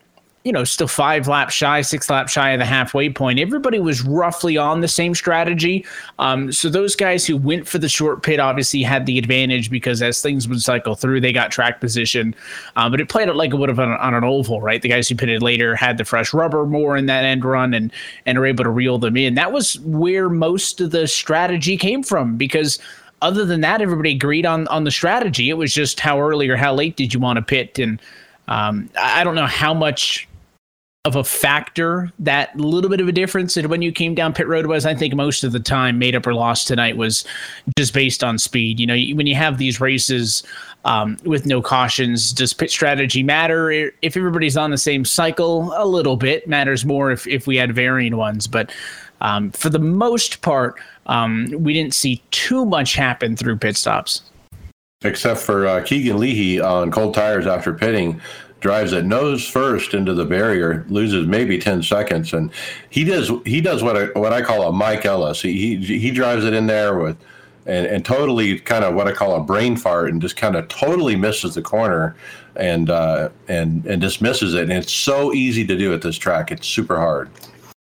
you 0.43 0.51
know, 0.51 0.65
still 0.65 0.87
five 0.87 1.27
laps 1.27 1.53
shy, 1.53 1.81
six 1.81 2.09
laps 2.09 2.33
shy 2.33 2.51
of 2.51 2.59
the 2.59 2.65
halfway 2.65 3.09
point. 3.09 3.39
Everybody 3.39 3.79
was 3.79 4.03
roughly 4.03 4.57
on 4.57 4.81
the 4.81 4.89
same 4.89 5.15
strategy. 5.15 5.85
Um, 6.19 6.51
so 6.51 6.67
those 6.67 6.97
guys 6.97 7.25
who 7.25 7.37
went 7.37 7.65
for 7.65 7.77
the 7.77 7.87
short 7.87 8.23
pit 8.23 8.41
obviously 8.41 8.83
had 8.83 9.05
the 9.05 9.17
advantage 9.17 9.69
because 9.69 10.01
as 10.01 10.21
things 10.21 10.47
would 10.49 10.61
cycle 10.61 10.95
through, 10.95 11.21
they 11.21 11.31
got 11.31 11.49
track 11.49 11.79
position. 11.79 12.35
Um, 12.75 12.91
but 12.91 12.99
it 12.99 13.07
played 13.07 13.29
out 13.29 13.37
like 13.37 13.53
it 13.53 13.55
would 13.55 13.69
have 13.69 13.79
on, 13.79 13.91
on, 13.91 14.13
an 14.13 14.25
oval, 14.25 14.61
right? 14.61 14.81
The 14.81 14.89
guys 14.89 15.07
who 15.07 15.15
pitted 15.15 15.41
later 15.41 15.75
had 15.75 15.97
the 15.97 16.03
fresh 16.03 16.33
rubber 16.33 16.65
more 16.65 16.97
in 16.97 17.05
that 17.05 17.23
end 17.23 17.45
run 17.45 17.73
and 17.73 17.91
and 18.25 18.37
are 18.37 18.45
able 18.45 18.65
to 18.65 18.69
reel 18.69 18.97
them 18.97 19.15
in. 19.15 19.35
That 19.35 19.53
was 19.53 19.79
where 19.79 20.29
most 20.29 20.81
of 20.81 20.91
the 20.91 21.07
strategy 21.07 21.77
came 21.77 22.03
from 22.03 22.35
because 22.35 22.79
other 23.21 23.45
than 23.45 23.61
that, 23.61 23.81
everybody 23.81 24.11
agreed 24.11 24.45
on 24.45 24.67
on 24.67 24.83
the 24.83 24.91
strategy. 24.91 25.49
It 25.49 25.53
was 25.53 25.73
just 25.73 26.01
how 26.01 26.19
early 26.19 26.49
or 26.49 26.57
how 26.57 26.73
late 26.73 26.97
did 26.97 27.13
you 27.13 27.21
want 27.21 27.37
to 27.37 27.41
pit 27.41 27.79
and 27.79 28.01
um, 28.49 28.89
I 28.99 29.23
don't 29.23 29.35
know 29.35 29.45
how 29.45 29.73
much 29.73 30.27
of 31.05 31.15
a 31.15 31.23
factor 31.23 32.11
that 32.17 32.55
little 32.55 32.89
bit 32.89 33.01
of 33.01 33.07
a 33.09 33.11
difference 33.11 33.57
and 33.57 33.67
when 33.67 33.81
you 33.81 33.91
came 33.91 34.15
down 34.15 34.33
pit 34.33 34.47
road 34.47 34.67
was 34.67 34.85
i 34.85 34.95
think 34.95 35.13
most 35.13 35.43
of 35.43 35.51
the 35.51 35.59
time 35.59 35.99
made 35.99 36.15
up 36.15 36.25
or 36.25 36.33
lost 36.33 36.65
tonight 36.65 36.95
was 36.95 37.25
just 37.77 37.93
based 37.93 38.23
on 38.23 38.37
speed. 38.37 38.79
You 38.79 38.87
know 38.87 38.97
when 39.15 39.27
you 39.27 39.35
have 39.35 39.57
these 39.57 39.79
races 39.79 40.43
um, 40.85 41.17
with 41.23 41.45
no 41.45 41.61
cautions 41.61 42.33
does 42.33 42.53
pit 42.53 42.69
strategy 42.69 43.23
matter? 43.23 43.71
If 44.01 44.17
everybody's 44.17 44.57
on 44.57 44.71
the 44.71 44.77
same 44.77 45.05
cycle 45.05 45.73
a 45.75 45.85
little 45.85 46.17
bit 46.17 46.47
matters 46.47 46.85
more 46.85 47.11
if, 47.11 47.25
if 47.27 47.47
we 47.47 47.55
had 47.55 47.73
varying 47.73 48.17
ones. 48.17 48.47
But 48.47 48.73
um, 49.21 49.51
for 49.51 49.69
the 49.69 49.79
most 49.79 50.41
part 50.41 50.75
um, 51.05 51.49
we 51.51 51.73
didn't 51.73 51.93
see 51.93 52.21
too 52.31 52.65
much 52.65 52.95
happen 52.95 53.35
through 53.35 53.57
pit 53.57 53.77
stops. 53.77 54.21
Except 55.03 55.39
for 55.39 55.67
uh, 55.67 55.83
keegan 55.83 56.17
leahy 56.17 56.61
on 56.61 56.89
cold 56.89 57.13
tires 57.13 57.45
after 57.45 57.73
pitting 57.73 58.21
drives 58.63 58.93
it 58.93 59.03
nose 59.03 59.45
first 59.45 59.93
into 59.93 60.13
the 60.13 60.23
barrier, 60.23 60.85
loses 60.87 61.27
maybe 61.27 61.59
ten 61.59 61.83
seconds, 61.83 62.33
and 62.33 62.49
he 62.89 63.03
does 63.03 63.29
he 63.45 63.59
does 63.59 63.83
what 63.83 63.97
I, 63.97 64.05
what 64.17 64.31
I 64.31 64.41
call 64.41 64.67
a 64.67 64.71
Mike 64.71 65.05
Ellis. 65.05 65.41
He 65.41 65.75
he, 65.75 65.99
he 65.99 66.09
drives 66.09 66.45
it 66.45 66.53
in 66.53 66.65
there 66.65 66.97
with. 66.97 67.17
And, 67.65 67.87
and 67.87 68.03
totally 68.03 68.59
kind 68.59 68.83
of 68.83 68.93
what 68.93 69.07
I 69.07 69.13
call 69.13 69.37
a 69.37 69.39
brain 69.41 69.77
fart 69.77 70.09
and 70.09 70.21
just 70.21 70.35
kind 70.35 70.57
of 70.57 70.67
totally 70.67 71.15
misses 71.15 71.55
the 71.55 71.61
corner 71.61 72.13
and 72.57 72.89
uh, 72.89 73.29
and 73.47 73.85
and 73.85 74.01
dismisses 74.01 74.53
it 74.53 74.63
and 74.63 74.73
it's 74.73 74.91
so 74.91 75.31
easy 75.31 75.65
to 75.67 75.77
do 75.77 75.93
at 75.93 76.01
this 76.01 76.17
track 76.17 76.51
it's 76.51 76.67
super 76.67 76.97
hard 76.97 77.29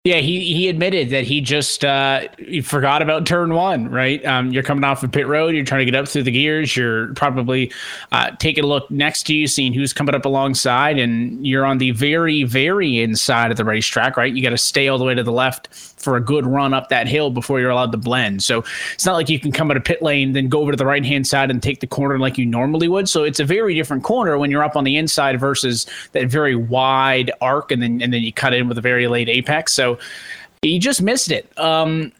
Yeah, 0.07 0.19
he 0.19 0.55
he 0.55 0.69
admitted 0.69 1.11
that 1.11 1.25
he 1.25 1.41
just 1.41 1.85
uh, 1.85 2.29
he 2.39 2.61
forgot 2.61 3.03
about 3.03 3.27
turn 3.27 3.55
one. 3.55 3.91
Right, 3.91 4.25
um, 4.25 4.53
you're 4.53 4.63
coming 4.63 4.85
off 4.85 5.03
of 5.03 5.11
pit 5.11 5.27
road. 5.27 5.53
You're 5.53 5.65
trying 5.65 5.81
to 5.81 5.85
get 5.85 5.97
up 5.97 6.07
through 6.07 6.23
the 6.23 6.31
gears. 6.31 6.77
You're 6.77 7.13
probably 7.15 7.73
uh, 8.13 8.31
taking 8.39 8.63
a 8.63 8.69
look 8.69 8.89
next 8.89 9.25
to 9.25 9.35
you, 9.35 9.49
seeing 9.49 9.73
who's 9.73 9.93
coming 9.93 10.15
up 10.15 10.25
alongside, 10.25 11.01
and 11.01 11.45
you're 11.45 11.65
on 11.65 11.79
the 11.79 11.91
very 11.91 12.45
very 12.45 13.01
inside 13.01 13.51
of 13.51 13.57
the 13.57 13.65
racetrack. 13.65 14.17
Right, 14.17 14.33
you 14.33 14.45
got 14.45 14.51
to 14.51 14.59
stay 14.59 14.87
all 14.87 14.97
the 14.97 15.05
way 15.05 15.17
to 15.17 15.25
the 15.25 15.33
left 15.33 15.67
for 15.97 16.17
a 16.17 16.21
good 16.21 16.47
run 16.47 16.75
up 16.75 16.89
that 16.89 17.09
hill 17.09 17.31
before 17.31 17.59
you're 17.59 17.71
allowed 17.71 17.93
to 17.93 17.99
blend. 17.99 18.43
So 18.43 18.65
it's 18.93 19.07
not 19.07 19.15
like 19.15 19.29
you 19.29 19.41
can 19.41 19.51
come 19.51 19.71
out 19.71 19.77
of 19.77 19.85
pit 19.85 20.03
lane, 20.03 20.33
then 20.33 20.49
go 20.49 20.61
over 20.61 20.71
to 20.71 20.77
the 20.77 20.87
right 20.87 21.05
hand 21.05 21.27
side 21.27 21.51
and 21.51 21.63
take 21.63 21.81
the 21.81 21.87
corner 21.87 22.19
like 22.19 22.39
you 22.39 22.47
normally 22.47 22.89
would. 22.89 23.09
So 23.09 23.25
it's 23.25 23.41
a 23.41 23.45
very 23.45 23.75
different 23.75 24.05
corner 24.05 24.39
when 24.39 24.51
you're 24.51 24.65
up 24.65 24.77
on 24.77 24.85
the 24.85 24.97
inside 24.97 25.41
versus 25.41 25.87
that 26.13 26.29
very 26.29 26.55
wide 26.55 27.31
arc, 27.41 27.71
and 27.71 27.83
then 27.83 28.01
and 28.03 28.13
then 28.13 28.23
you 28.23 28.33
cut 28.33 28.55
in 28.55 28.69
with 28.69 28.79
a 28.79 28.83
very 28.83 29.09
late 29.09 29.29
apex. 29.29 29.73
So 29.73 29.99
he 30.63 30.79
just 30.79 31.03
missed 31.03 31.31
it. 31.31 31.51
Um, 31.59 32.13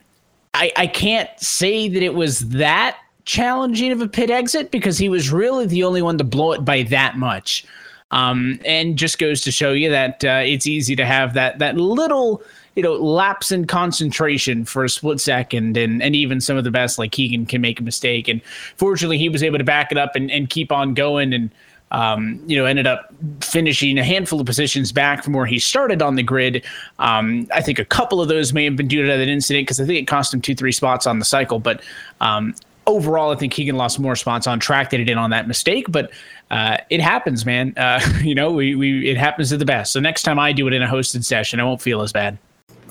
I 0.55 0.73
I 0.77 0.87
can't 0.87 1.31
say 1.39 1.89
that 1.89 2.03
it 2.03 2.15
was 2.15 2.41
that 2.51 2.99
challenging 3.25 3.93
of 3.93 4.01
a 4.01 4.09
pit 4.09 4.31
exit 4.31 4.71
because 4.71 4.97
he 4.97 5.09
was 5.09 5.31
really 5.31 5.67
the 5.67 5.85
only 5.85 6.01
one 6.01 6.17
to 6.17 6.25
blow 6.25 6.53
it 6.53 6.65
by 6.65 6.83
that 6.85 7.19
much. 7.19 7.65
Um, 8.13 8.61
and 8.65 8.97
just 8.97 9.19
goes 9.19 9.41
to 9.43 9.51
show 9.51 9.73
you 9.73 9.91
that 9.91 10.25
uh, 10.25 10.41
it's 10.45 10.67
easy 10.67 10.95
to 10.95 11.05
have 11.05 11.35
that 11.35 11.59
that 11.59 11.77
little 11.77 12.41
you 12.77 12.83
know, 12.83 12.93
lapse 12.93 13.51
in 13.51 13.67
concentration 13.67 14.67
for 14.67 14.85
a 14.85 14.89
split 14.89 15.19
second, 15.19 15.79
and 15.79 16.03
and 16.03 16.15
even 16.15 16.41
some 16.43 16.59
of 16.59 16.65
the 16.65 16.71
best 16.71 16.99
like 16.99 17.11
Keegan 17.11 17.47
can 17.47 17.63
make 17.63 17.81
a 17.81 17.83
mistake, 17.83 18.29
and 18.29 18.45
fortunately 18.77 19.17
he 19.17 19.31
was 19.31 19.43
able 19.43 19.59
to 19.59 19.65
back 19.65 19.91
it 19.91 19.99
up 19.99 20.15
and, 20.15 20.31
and 20.31 20.51
keep 20.51 20.71
on 20.71 20.93
going, 20.93 21.33
and 21.33 21.51
um, 21.91 22.39
you 22.47 22.55
know 22.55 22.67
ended 22.67 22.87
up 22.87 23.13
finishing 23.41 23.99
a 23.99 24.05
handful 24.05 24.39
of 24.39 24.47
positions 24.47 24.93
back 24.93 25.25
from 25.25 25.33
where 25.33 25.47
he 25.47 25.59
started 25.59 26.03
on 26.03 26.17
the 26.17 26.23
grid. 26.23 26.65
Um, 26.99 27.49
I 27.53 27.63
think 27.63 27.79
a 27.79 27.85
couple 27.85 28.21
of 28.21 28.29
those 28.29 28.53
may 28.53 28.65
have 28.67 28.77
been 28.77 28.89
due 28.89 29.01
to 29.01 29.09
that 29.09 29.27
incident 29.27 29.67
because 29.67 29.81
I 29.81 29.87
think 29.87 29.99
it 29.99 30.07
cost 30.07 30.35
him 30.35 30.43
two 30.43 30.55
three 30.55 30.73
spots 30.73 31.07
on 31.07 31.19
the 31.19 31.25
cycle, 31.25 31.59
but. 31.59 31.83
Um, 32.21 32.55
overall, 32.89 33.33
I 33.33 33.35
think 33.35 33.53
Keegan 33.53 33.77
lost 33.77 33.99
more 33.99 34.15
spots 34.15 34.47
on 34.47 34.61
track 34.61 34.91
than 34.91 35.01
he 35.01 35.05
did 35.05 35.17
on 35.17 35.31
that 35.31 35.49
mistake, 35.49 35.87
but 35.89 36.13
uh, 36.53 36.77
it 36.89 37.01
happens, 37.01 37.45
man. 37.45 37.75
Uh, 37.77 38.01
you 38.23 38.33
know, 38.33 38.53
we, 38.53 38.77
we 38.77 39.09
it 39.09 39.17
happens 39.17 39.49
to 39.49 39.57
the 39.57 39.65
best. 39.65 39.93
So 39.93 39.99
next 39.99 40.23
time 40.23 40.39
I 40.39 40.53
do 40.53 40.69
it 40.69 40.73
in 40.73 40.85
a 40.85 40.87
hosted 40.87 41.25
session, 41.25 41.59
I 41.59 41.65
won't 41.65 41.83
feel 41.83 42.01
as 42.01 42.13
bad. 42.13 42.39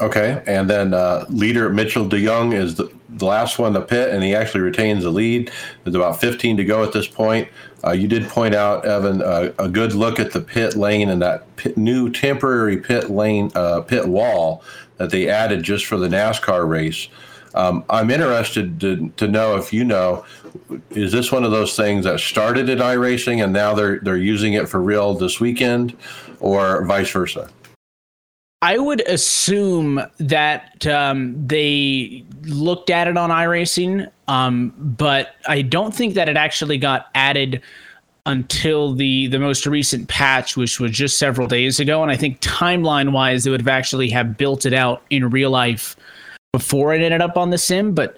Okay, 0.02 0.44
and 0.46 0.70
then 0.70 0.94
uh, 0.94 1.26
leader 1.30 1.70
Mitchell 1.70 2.06
deJong 2.06 2.54
is 2.54 2.76
the, 2.76 2.92
the, 3.10 3.26
last 3.26 3.58
one 3.58 3.74
to 3.74 3.82
pit, 3.82 4.14
and 4.14 4.22
he 4.22 4.36
actually 4.36 4.60
retains 4.60 5.04
the 5.04 5.10
lead. 5.10 5.50
There's 5.84 5.96
about 5.96 6.20
15 6.20 6.58
to 6.58 6.66
go 6.66 6.84
at 6.84 6.92
this 6.92 7.08
point. 7.08 7.48
Uh, 7.86 7.92
you 7.92 8.08
did 8.08 8.28
point 8.28 8.54
out, 8.54 8.86
Evan, 8.86 9.22
uh, 9.22 9.54
a 9.58 9.70
good 9.70 9.94
look 9.94 10.20
at 10.20 10.34
the 10.34 10.42
pit 10.42 10.76
lane 10.76 11.10
and 11.10 11.22
that 11.22 11.56
pit, 11.56 11.78
new 11.78 12.12
temporary 12.12 12.76
pit 12.78 13.10
lane, 13.10 13.52
uh, 13.56 13.82
pit 13.82 14.06
wall 14.06 14.64
that 14.98 15.12
they 15.12 15.30
added 15.30 15.64
just 15.64 15.86
for 15.86 15.96
the 15.96 16.10
NASCAR 16.10 16.68
race. 16.68 17.08
Um, 17.54 17.86
I'm 17.90 18.12
interested 18.12 18.82
to, 18.82 19.10
to 19.16 19.28
know 19.30 19.56
if 19.56 19.72
you 19.72 19.86
know, 19.86 20.26
is 20.90 21.14
this 21.14 21.32
one 21.32 21.46
of 21.46 21.52
those 21.52 21.78
things 21.78 22.04
that 22.04 22.20
started 22.20 22.70
at 22.70 22.80
iRacing 22.80 23.42
and 23.42 23.54
now 23.54 23.74
they're 23.74 24.00
they're 24.00 24.18
using 24.18 24.54
it 24.54 24.68
for 24.68 24.82
real 24.82 25.14
this 25.14 25.40
weekend, 25.40 25.96
or 26.42 26.84
vice 26.86 27.10
versa? 27.12 27.50
I 28.62 28.78
would 28.78 29.02
assume 29.08 30.02
that 30.18 30.88
um, 30.88 31.36
they 31.46 32.26
looked 32.44 32.90
at 32.90 33.08
it 33.08 33.18
on 33.18 33.30
iRacing, 33.30 34.10
um, 34.28 34.74
but 34.78 35.36
I 35.48 35.62
don't 35.62 35.94
think 35.94 36.16
that 36.16 36.30
it 36.30 36.38
actually 36.38 36.78
got 36.78 37.08
added 37.14 37.62
until 38.26 38.94
the 38.94 39.28
the 39.28 39.38
most 39.38 39.68
recent 39.68 40.08
patch, 40.08 40.58
which 40.58 40.80
was 40.80 40.92
just 40.92 41.20
several 41.20 41.48
days 41.48 41.80
ago. 41.80 42.02
And 42.02 42.12
I 42.12 42.18
think 42.18 42.42
timeline 42.42 43.12
wise, 43.12 43.44
they 43.44 43.52
would 43.52 43.62
have 43.62 43.68
actually 43.68 44.10
have 44.10 44.38
built 44.38 44.66
it 44.66 44.74
out 44.74 45.04
in 45.10 45.30
real 45.30 45.52
life 45.52 45.96
before 46.52 46.94
it 46.94 47.02
ended 47.02 47.22
up 47.22 47.38
on 47.38 47.52
the 47.52 47.58
sim. 47.58 47.94
But 47.94 48.18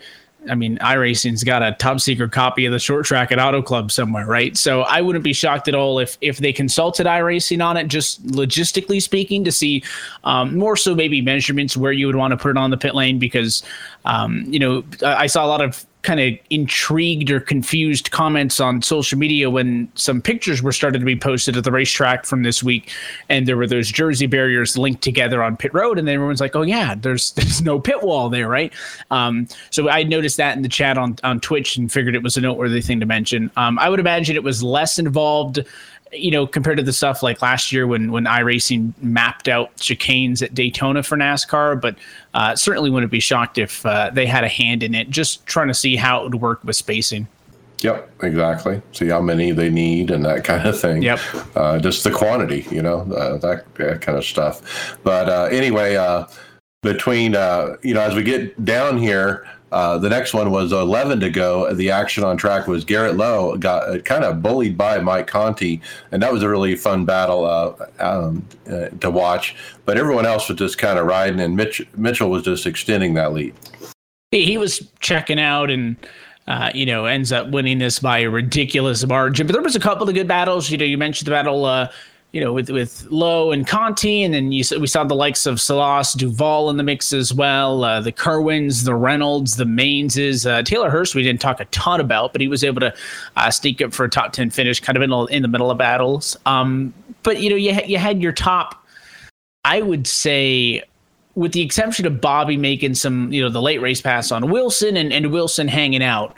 I 0.49 0.55
mean, 0.55 0.77
iRacing's 0.77 1.43
got 1.43 1.63
a 1.63 1.73
top 1.73 1.99
secret 1.99 2.31
copy 2.31 2.65
of 2.65 2.71
the 2.71 2.79
short 2.79 3.05
track 3.05 3.31
at 3.31 3.39
Auto 3.39 3.61
Club 3.61 3.91
somewhere, 3.91 4.25
right? 4.25 4.55
So 4.55 4.81
I 4.81 5.01
wouldn't 5.01 5.23
be 5.23 5.33
shocked 5.33 5.67
at 5.67 5.75
all 5.75 5.99
if 5.99 6.17
if 6.21 6.37
they 6.37 6.53
consulted 6.53 7.07
iRacing 7.07 7.63
on 7.63 7.75
it, 7.75 7.87
just 7.87 8.25
logistically 8.25 9.01
speaking, 9.01 9.43
to 9.43 9.51
see 9.51 9.83
um, 10.23 10.57
more 10.57 10.77
so 10.77 10.95
maybe 10.95 11.21
measurements 11.21 11.75
where 11.75 11.91
you 11.91 12.07
would 12.07 12.15
want 12.15 12.31
to 12.31 12.37
put 12.37 12.51
it 12.51 12.57
on 12.57 12.69
the 12.69 12.77
pit 12.77 12.95
lane 12.95 13.19
because 13.19 13.63
um, 14.05 14.45
you 14.47 14.59
know 14.59 14.83
I 15.03 15.27
saw 15.27 15.45
a 15.45 15.47
lot 15.47 15.61
of 15.61 15.85
kind 16.07 16.21
of 16.21 16.39
intrigued 16.49 17.29
or 17.29 17.41
confused 17.41 18.11
comments 18.11 18.61
on 18.61 18.81
social 18.81 19.19
media 19.19 19.49
when 19.49 19.91
some 19.95 20.21
pictures 20.21 20.63
were 20.63 20.71
started 20.71 20.99
to 20.99 21.05
be 21.05 21.17
posted 21.17 21.57
at 21.57 21.65
the 21.65 21.71
racetrack 21.71 22.25
from 22.25 22.43
this 22.43 22.63
week, 22.63 22.89
and 23.27 23.45
there 23.45 23.57
were 23.57 23.67
those 23.67 23.91
jersey 23.91 24.25
barriers 24.25 24.77
linked 24.77 25.03
together 25.03 25.43
on 25.43 25.57
pit 25.57 25.73
road, 25.73 25.99
and 25.99 26.07
then 26.07 26.15
everyone's 26.15 26.39
like, 26.39 26.55
"Oh 26.55 26.61
yeah, 26.61 26.95
there's 26.95 27.31
there's 27.35 27.61
no 27.61 27.77
pit 27.77 28.01
wall 28.03 28.29
there, 28.29 28.47
right?" 28.47 28.71
Um, 29.11 29.49
so 29.69 29.89
I 29.89 30.03
noticed 30.03 30.37
that 30.37 30.55
in 30.55 30.63
the 30.63 30.69
chat 30.69 30.97
on 30.97 31.17
on 31.25 31.41
Twitch 31.41 31.75
and 31.75 31.91
figured 31.91 32.15
it 32.15 32.23
was 32.23 32.37
a 32.37 32.41
noteworthy 32.41 32.79
thing 32.79 33.01
to 33.01 33.05
mention. 33.05 33.51
Um, 33.57 33.77
I 33.77 33.89
would 33.89 33.99
imagine 33.99 34.37
it 34.37 34.43
was 34.43 34.63
less 34.63 34.97
involved 34.97 35.59
you 36.11 36.31
know, 36.31 36.47
compared 36.47 36.77
to 36.77 36.83
the 36.83 36.93
stuff 36.93 37.23
like 37.23 37.41
last 37.41 37.71
year 37.71 37.87
when 37.87 38.11
when 38.11 38.25
iRacing 38.25 38.93
mapped 39.01 39.47
out 39.47 39.75
chicanes 39.77 40.41
at 40.41 40.53
Daytona 40.53 41.03
for 41.03 41.17
NASCAR, 41.17 41.79
but 41.79 41.95
uh, 42.33 42.55
certainly 42.55 42.89
wouldn't 42.89 43.11
be 43.11 43.19
shocked 43.19 43.57
if 43.57 43.85
uh, 43.85 44.09
they 44.13 44.25
had 44.25 44.43
a 44.43 44.47
hand 44.47 44.83
in 44.83 44.95
it, 44.95 45.09
just 45.09 45.45
trying 45.45 45.67
to 45.67 45.73
see 45.73 45.95
how 45.95 46.21
it 46.21 46.23
would 46.23 46.41
work 46.41 46.63
with 46.63 46.75
spacing. 46.75 47.27
Yep, 47.81 48.23
exactly. 48.23 48.81
See 48.91 49.07
how 49.07 49.21
many 49.21 49.51
they 49.51 49.69
need 49.69 50.09
and 50.09 50.25
that 50.25 50.43
kind 50.43 50.67
of 50.67 50.79
thing. 50.79 51.03
Yep. 51.03 51.19
Uh, 51.55 51.79
just 51.79 52.03
the 52.03 52.09
quantity, 52.09 52.65
you 52.71 52.81
know, 52.81 53.01
uh, 53.13 53.37
that, 53.37 53.65
that 53.75 54.01
kind 54.01 54.17
of 54.17 54.25
stuff. 54.25 54.97
But 55.03 55.29
uh, 55.29 55.43
anyway, 55.51 55.95
uh, 55.95 56.25
between 56.81 57.33
you 57.33 57.93
know, 57.93 58.01
as 58.01 58.15
we 58.15 58.23
get 58.23 58.65
down 58.65 58.97
here, 58.97 59.47
uh, 59.71 59.97
the 59.97 60.09
next 60.09 60.33
one 60.33 60.49
was 60.51 60.71
11 60.71 61.19
to 61.19 61.29
go. 61.29 61.73
The 61.73 61.91
action 61.91 62.23
on 62.23 62.37
track 62.37 62.67
was 62.67 62.85
Garrett 62.85 63.17
Lowe 63.17 63.57
got 63.57 63.89
uh, 63.89 63.99
kind 63.99 64.23
of 64.23 64.41
bullied 64.41 64.77
by 64.77 64.99
Mike 64.99 65.27
Conti, 65.27 65.81
and 66.11 66.23
that 66.23 66.31
was 66.31 66.41
a 66.41 66.49
really 66.49 66.75
fun 66.75 67.03
battle 67.03 67.45
uh, 67.45 67.73
um, 67.99 68.45
uh, 68.69 68.89
to 69.01 69.11
watch. 69.11 69.55
But 69.85 69.97
everyone 69.97 70.25
else 70.25 70.47
was 70.47 70.57
just 70.57 70.77
kind 70.77 70.97
of 70.97 71.05
riding, 71.05 71.39
and 71.41 71.55
Mitch, 71.55 71.81
Mitchell 71.97 72.29
was 72.29 72.43
just 72.43 72.65
extending 72.65 73.13
that 73.15 73.33
lead. 73.33 73.53
He 74.31 74.57
was 74.57 74.89
checking 74.99 75.39
out 75.39 75.69
and. 75.69 75.97
Uh, 76.49 76.71
you 76.73 76.85
know, 76.85 77.03
ends 77.03 77.33
up 77.33 77.49
winning 77.49 77.77
this 77.77 77.99
by 77.99 78.19
a 78.19 78.29
ridiculous 78.29 79.05
margin. 79.05 79.45
But 79.45 79.51
there 79.51 79.61
was 79.61 79.75
a 79.75 79.81
couple 79.81 80.07
of 80.07 80.15
good 80.15 80.29
battles. 80.29 80.69
You 80.69 80.77
know, 80.77 80.85
you 80.85 80.97
mentioned 80.97 81.27
the 81.27 81.31
battle 81.31 81.65
uh, 81.65 81.89
you 82.31 82.41
know, 82.41 82.51
with 82.51 82.69
with 82.69 83.07
Lowe 83.09 83.51
and 83.51 83.65
Conti, 83.65 84.23
and 84.23 84.33
then 84.33 84.51
you 84.51 84.63
we 84.79 84.87
saw 84.87 85.03
the 85.03 85.15
likes 85.15 85.45
of 85.45 85.61
Salas, 85.61 86.13
Duval 86.13 86.69
in 86.69 86.77
the 86.77 86.83
mix 86.83 87.13
as 87.13 87.33
well. 87.33 87.83
Uh, 87.83 88.01
the 88.01 88.11
Kirwans, 88.11 88.83
the 88.83 88.95
Reynolds, 88.95 89.55
the 89.55 89.65
Mainses, 89.65 90.45
uh, 90.45 90.61
Taylor 90.61 90.89
Hurst. 90.89 91.15
We 91.15 91.23
didn't 91.23 91.41
talk 91.41 91.59
a 91.59 91.65
ton 91.65 91.99
about, 91.99 92.33
but 92.33 92.41
he 92.41 92.47
was 92.47 92.63
able 92.63 92.81
to 92.81 92.93
uh, 93.37 93.49
sneak 93.49 93.81
up 93.81 93.93
for 93.93 94.03
a 94.03 94.09
top 94.09 94.33
ten 94.33 94.49
finish, 94.49 94.79
kind 94.79 94.97
of 94.97 95.03
in, 95.03 95.11
in 95.33 95.41
the 95.41 95.47
middle 95.47 95.71
of 95.71 95.77
battles. 95.77 96.35
Um, 96.45 96.93
but 97.23 97.39
you 97.39 97.49
know, 97.49 97.55
you 97.55 97.73
you 97.85 97.97
had 97.97 98.21
your 98.21 98.33
top. 98.33 98.83
I 99.63 99.81
would 99.81 100.07
say 100.07 100.83
with 101.37 101.51
the 101.51 101.61
exception 101.61 102.07
of 102.07 102.19
Bobby 102.19 102.57
making 102.57 102.95
some, 102.95 103.31
you 103.31 103.43
know, 103.43 103.49
the 103.49 103.61
late 103.61 103.79
race 103.79 104.01
pass 104.01 104.31
on 104.31 104.49
Wilson 104.49 104.97
and, 104.97 105.13
and 105.13 105.31
Wilson 105.31 105.67
hanging 105.67 106.01
out, 106.01 106.35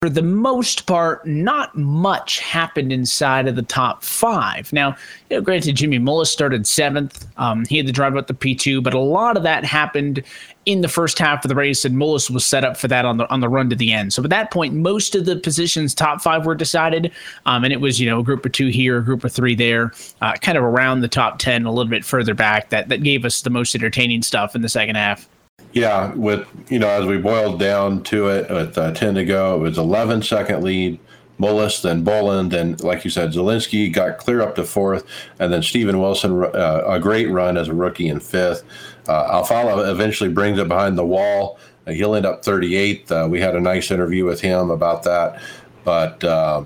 for 0.00 0.08
the 0.08 0.22
most 0.22 0.86
part, 0.86 1.26
not 1.26 1.76
much 1.76 2.38
happened 2.38 2.92
inside 2.92 3.48
of 3.48 3.56
the 3.56 3.62
top 3.62 4.04
five. 4.04 4.72
Now, 4.72 4.90
you 5.28 5.36
know, 5.36 5.40
granted, 5.40 5.74
Jimmy 5.74 5.98
Mullis 5.98 6.28
started 6.28 6.68
seventh. 6.68 7.26
Um, 7.36 7.64
he 7.64 7.78
had 7.78 7.86
to 7.88 7.92
drive 7.92 8.16
out 8.16 8.28
the 8.28 8.34
P2, 8.34 8.80
but 8.80 8.94
a 8.94 9.00
lot 9.00 9.36
of 9.36 9.42
that 9.42 9.64
happened 9.64 10.22
in 10.66 10.82
the 10.82 10.88
first 10.88 11.18
half 11.18 11.44
of 11.44 11.48
the 11.48 11.56
race, 11.56 11.84
and 11.84 11.96
Mullis 11.96 12.30
was 12.30 12.46
set 12.46 12.64
up 12.64 12.76
for 12.76 12.86
that 12.86 13.04
on 13.04 13.16
the 13.16 13.28
on 13.28 13.40
the 13.40 13.48
run 13.48 13.68
to 13.70 13.74
the 13.74 13.92
end. 13.92 14.12
So 14.12 14.22
at 14.22 14.30
that 14.30 14.52
point, 14.52 14.72
most 14.72 15.16
of 15.16 15.24
the 15.24 15.34
positions, 15.34 15.94
top 15.94 16.20
five, 16.20 16.46
were 16.46 16.54
decided, 16.54 17.10
um, 17.46 17.64
and 17.64 17.72
it 17.72 17.80
was 17.80 17.98
you 17.98 18.08
know 18.08 18.20
a 18.20 18.22
group 18.22 18.46
of 18.46 18.52
two 18.52 18.68
here, 18.68 18.98
a 18.98 19.04
group 19.04 19.24
of 19.24 19.32
three 19.32 19.56
there, 19.56 19.92
uh, 20.20 20.34
kind 20.34 20.56
of 20.56 20.62
around 20.62 21.00
the 21.00 21.08
top 21.08 21.40
ten, 21.40 21.64
a 21.66 21.72
little 21.72 21.90
bit 21.90 22.04
further 22.04 22.34
back. 22.34 22.68
That 22.68 22.88
that 22.90 23.02
gave 23.02 23.24
us 23.24 23.40
the 23.40 23.50
most 23.50 23.74
entertaining 23.74 24.22
stuff 24.22 24.54
in 24.54 24.62
the 24.62 24.68
second 24.68 24.94
half. 24.94 25.28
Yeah, 25.72 26.14
with 26.14 26.46
you 26.68 26.78
know, 26.78 26.88
as 26.88 27.06
we 27.06 27.18
boiled 27.18 27.60
down 27.60 28.02
to 28.04 28.28
it, 28.28 28.50
with 28.50 28.78
uh, 28.78 28.92
ten 28.92 29.14
to 29.14 29.24
go, 29.24 29.56
it 29.56 29.60
was 29.60 29.78
11 29.78 30.22
second 30.22 30.62
lead. 30.62 30.98
Mullis, 31.38 31.82
then 31.82 32.02
Boland, 32.02 32.50
then 32.50 32.76
like 32.80 33.04
you 33.04 33.10
said, 33.10 33.30
Zalenski 33.30 33.92
got 33.92 34.18
clear 34.18 34.40
up 34.40 34.56
to 34.56 34.64
fourth, 34.64 35.04
and 35.38 35.52
then 35.52 35.62
Steven 35.62 36.00
Wilson, 36.00 36.42
uh, 36.42 36.82
a 36.86 36.98
great 36.98 37.30
run 37.30 37.56
as 37.56 37.68
a 37.68 37.74
rookie 37.74 38.08
in 38.08 38.18
fifth. 38.18 38.64
Uh, 39.06 39.40
Alfalla 39.40 39.88
eventually 39.88 40.30
brings 40.30 40.58
it 40.58 40.66
behind 40.66 40.98
the 40.98 41.06
wall. 41.06 41.58
Uh, 41.86 41.92
he'll 41.92 42.16
end 42.16 42.26
up 42.26 42.42
38th. 42.42 43.10
Uh, 43.12 43.28
we 43.28 43.40
had 43.40 43.54
a 43.54 43.60
nice 43.60 43.90
interview 43.92 44.24
with 44.24 44.40
him 44.40 44.70
about 44.70 45.04
that, 45.04 45.40
but 45.84 46.24
uh, 46.24 46.64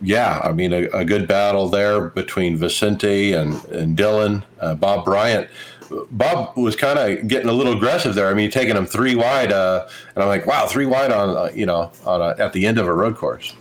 yeah, 0.00 0.40
I 0.42 0.52
mean, 0.52 0.72
a, 0.72 0.84
a, 0.88 1.04
good 1.04 1.26
battle 1.26 1.68
there 1.68 2.08
between 2.08 2.56
Vicente 2.56 3.32
and, 3.32 3.62
and 3.66 3.96
Dylan. 3.96 4.44
Uh, 4.60 4.74
Bob 4.74 5.04
Bryant 5.04 5.48
Bob 6.10 6.56
was 6.56 6.76
kind 6.76 6.98
of 6.98 7.28
getting 7.28 7.48
a 7.48 7.52
little 7.52 7.74
aggressive 7.74 8.14
there. 8.14 8.28
I 8.28 8.34
mean, 8.34 8.50
taking 8.50 8.76
him 8.76 8.86
three 8.86 9.14
wide, 9.14 9.52
uh, 9.52 9.86
and 10.14 10.22
I'm 10.22 10.28
like, 10.28 10.46
wow, 10.46 10.66
three 10.66 10.86
wide 10.86 11.12
on 11.12 11.36
uh, 11.36 11.50
you 11.54 11.66
know 11.66 11.90
on 12.04 12.20
a, 12.20 12.34
at 12.42 12.52
the 12.52 12.66
end 12.66 12.78
of 12.78 12.86
a 12.86 12.94
road 12.94 13.16
course. 13.16 13.54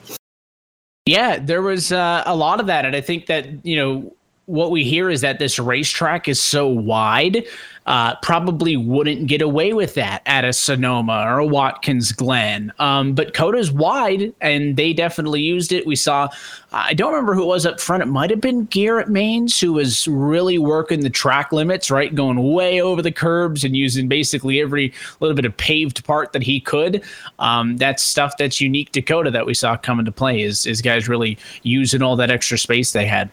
Yeah, 1.06 1.38
there 1.40 1.62
was 1.62 1.92
uh, 1.92 2.24
a 2.26 2.36
lot 2.36 2.60
of 2.60 2.68
that, 2.68 2.86
and 2.86 2.96
I 2.96 3.02
think 3.02 3.26
that 3.28 3.66
you 3.66 3.76
know 3.76 4.14
what 4.46 4.72
we 4.72 4.84
hear 4.84 5.10
is 5.10 5.22
that 5.22 5.40
this 5.40 5.58
racetrack 5.58 6.28
is 6.28 6.42
so 6.42 6.68
wide, 6.68 7.46
uh, 7.86 8.16
probably 8.18 8.78
wouldn't 8.78 9.28
get 9.28 9.42
away 9.42 9.74
with 9.74 9.94
that 9.94 10.22
at 10.26 10.46
a 10.46 10.54
Sonoma 10.54 11.24
or 11.26 11.40
a 11.40 11.46
Watkins 11.46 12.12
Glen. 12.12 12.72
Um, 12.80 13.14
but 13.14 13.34
COTA's 13.34 13.72
wide, 13.72 14.34
and 14.42 14.76
they 14.78 14.94
definitely 14.94 15.42
used 15.42 15.72
it. 15.72 15.86
We 15.86 15.96
saw, 15.96 16.30
I 16.72 16.94
don't 16.94 17.12
remember 17.12 17.36
who 17.36 17.44
it 17.44 17.48
was 17.48 17.66
up 17.66 17.80
front. 17.80 18.04
It 18.04 18.08
might 18.08 18.30
have 18.30 18.42
been 18.42 18.66
Garrett 18.66 19.10
Manes 19.10 19.60
who 19.60 19.74
was 19.74 20.08
really 20.08 20.58
working 20.58 21.02
the 21.02 21.10
track 21.10 21.52
limits, 21.52 21.92
right? 21.92 22.14
Going 22.14 22.54
way 22.54 22.82
over 22.82 23.02
the 23.02 23.12
curbs 23.12 23.64
and 23.64 23.76
using 23.76 24.08
basically 24.08 24.62
every 24.62 24.94
little 25.20 25.36
bit 25.36 25.46
of 25.46 25.56
paved 25.58 26.06
part 26.06 26.32
that 26.34 26.44
he 26.44 26.60
could. 26.60 27.04
Um, 27.40 27.78
that's 27.78 28.04
stuff 28.04 28.36
that's 28.38 28.62
unique 28.62 28.92
to 28.94 29.02
COTA 29.02 29.32
that 29.32 29.46
we 29.46 29.54
saw 29.54 29.76
come 29.76 30.00
into 30.00 30.12
play 30.12 30.42
is, 30.42 30.66
is 30.66 30.82
guys 30.82 31.10
really 31.10 31.38
using 31.64 32.02
all 32.02 32.16
that 32.16 32.32
extra 32.32 32.58
space 32.58 32.92
they 32.92 33.06
had. 33.06 33.30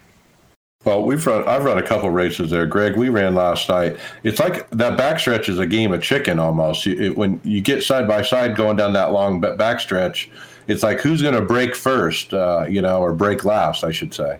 Well, 0.85 1.03
we've 1.03 1.27
run. 1.27 1.47
I've 1.47 1.65
run 1.65 1.77
a 1.77 1.83
couple 1.83 2.09
races 2.09 2.51
there, 2.51 2.65
Greg. 2.65 2.97
We 2.97 3.11
ran 3.11 3.35
last 3.35 3.69
night. 3.69 3.99
It's 4.23 4.41
like 4.41 4.69
that 4.71 4.99
backstretch 4.99 5.51
is 5.51 5.59
a 5.59 5.67
game 5.67 5.93
of 5.93 6.03
chicken 6.03 6.39
almost. 6.39 6.87
It, 6.87 7.19
when 7.19 7.39
you 7.45 7.61
get 7.61 7.83
side 7.83 8.09
by 8.09 8.23
side 8.23 8.57
going 8.57 8.79
down 8.79 8.95
that 8.95 9.13
long 9.13 9.43
backstretch, 9.43 10.31
it's 10.69 10.83
like 10.83 11.01
who's 11.01 11.21
going 11.21 11.35
to 11.35 11.43
break 11.43 11.75
first, 11.75 12.33
uh, 12.33 12.65
you 12.67 12.81
know, 12.81 13.03
or 13.03 13.13
break 13.13 13.45
last, 13.45 13.85
I 13.85 13.93
should 13.93 14.15
say. 14.15 14.39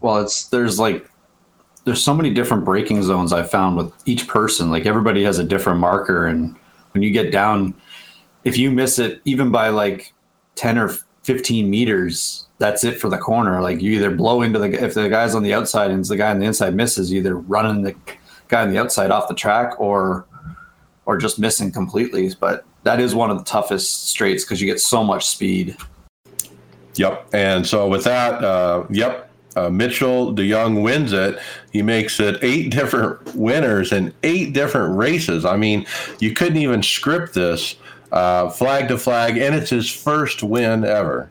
Well, 0.00 0.22
it's 0.22 0.48
there's 0.48 0.78
like 0.78 1.06
there's 1.84 2.02
so 2.02 2.14
many 2.14 2.32
different 2.32 2.64
braking 2.64 3.02
zones 3.02 3.34
I 3.34 3.42
found 3.42 3.76
with 3.76 3.92
each 4.06 4.26
person. 4.26 4.70
Like 4.70 4.86
everybody 4.86 5.22
has 5.24 5.38
a 5.38 5.44
different 5.44 5.80
marker, 5.80 6.26
and 6.26 6.56
when 6.92 7.02
you 7.02 7.10
get 7.10 7.30
down, 7.30 7.74
if 8.44 8.56
you 8.56 8.70
miss 8.70 8.98
it 8.98 9.20
even 9.26 9.50
by 9.50 9.68
like 9.68 10.14
ten 10.54 10.78
or 10.78 10.96
fifteen 11.28 11.68
meters, 11.68 12.46
that's 12.58 12.82
it 12.84 12.98
for 13.00 13.08
the 13.10 13.18
corner. 13.18 13.60
Like 13.60 13.82
you 13.82 13.92
either 13.92 14.10
blow 14.10 14.42
into 14.42 14.58
the 14.58 14.70
if 14.86 14.94
the 14.94 15.08
guy's 15.08 15.34
on 15.34 15.42
the 15.42 15.54
outside 15.58 15.90
and 15.90 16.04
the 16.04 16.16
guy 16.16 16.30
on 16.30 16.38
the 16.40 16.46
inside 16.46 16.74
misses, 16.74 17.12
either 17.12 17.36
running 17.36 17.82
the 17.82 17.94
guy 18.48 18.62
on 18.62 18.70
the 18.72 18.78
outside 18.78 19.10
off 19.10 19.28
the 19.28 19.34
track 19.34 19.78
or 19.78 20.24
or 21.04 21.18
just 21.18 21.38
missing 21.38 21.70
completely. 21.70 22.30
But 22.40 22.64
that 22.84 22.98
is 23.00 23.14
one 23.14 23.30
of 23.30 23.38
the 23.38 23.44
toughest 23.44 24.08
straights 24.08 24.44
because 24.44 24.60
you 24.60 24.66
get 24.66 24.80
so 24.80 25.04
much 25.04 25.26
speed. 25.26 25.76
Yep. 26.94 27.28
And 27.32 27.66
so 27.66 27.88
with 27.88 28.04
that, 28.04 28.42
uh, 28.42 28.86
yep, 28.90 29.30
uh, 29.56 29.70
Mitchell 29.70 30.34
deJong 30.34 30.82
wins 30.82 31.12
it. 31.12 31.38
He 31.72 31.82
makes 31.82 32.18
it 32.20 32.42
eight 32.42 32.70
different 32.70 33.34
winners 33.34 33.92
in 33.92 34.12
eight 34.22 34.52
different 34.52 34.96
races. 34.96 35.44
I 35.44 35.56
mean, 35.56 35.86
you 36.18 36.32
couldn't 36.32 36.58
even 36.58 36.82
script 36.82 37.34
this 37.34 37.76
uh, 38.12 38.50
flag 38.50 38.88
to 38.88 38.98
flag, 38.98 39.36
and 39.36 39.54
it's 39.54 39.70
his 39.70 39.90
first 39.90 40.42
win 40.42 40.84
ever. 40.84 41.30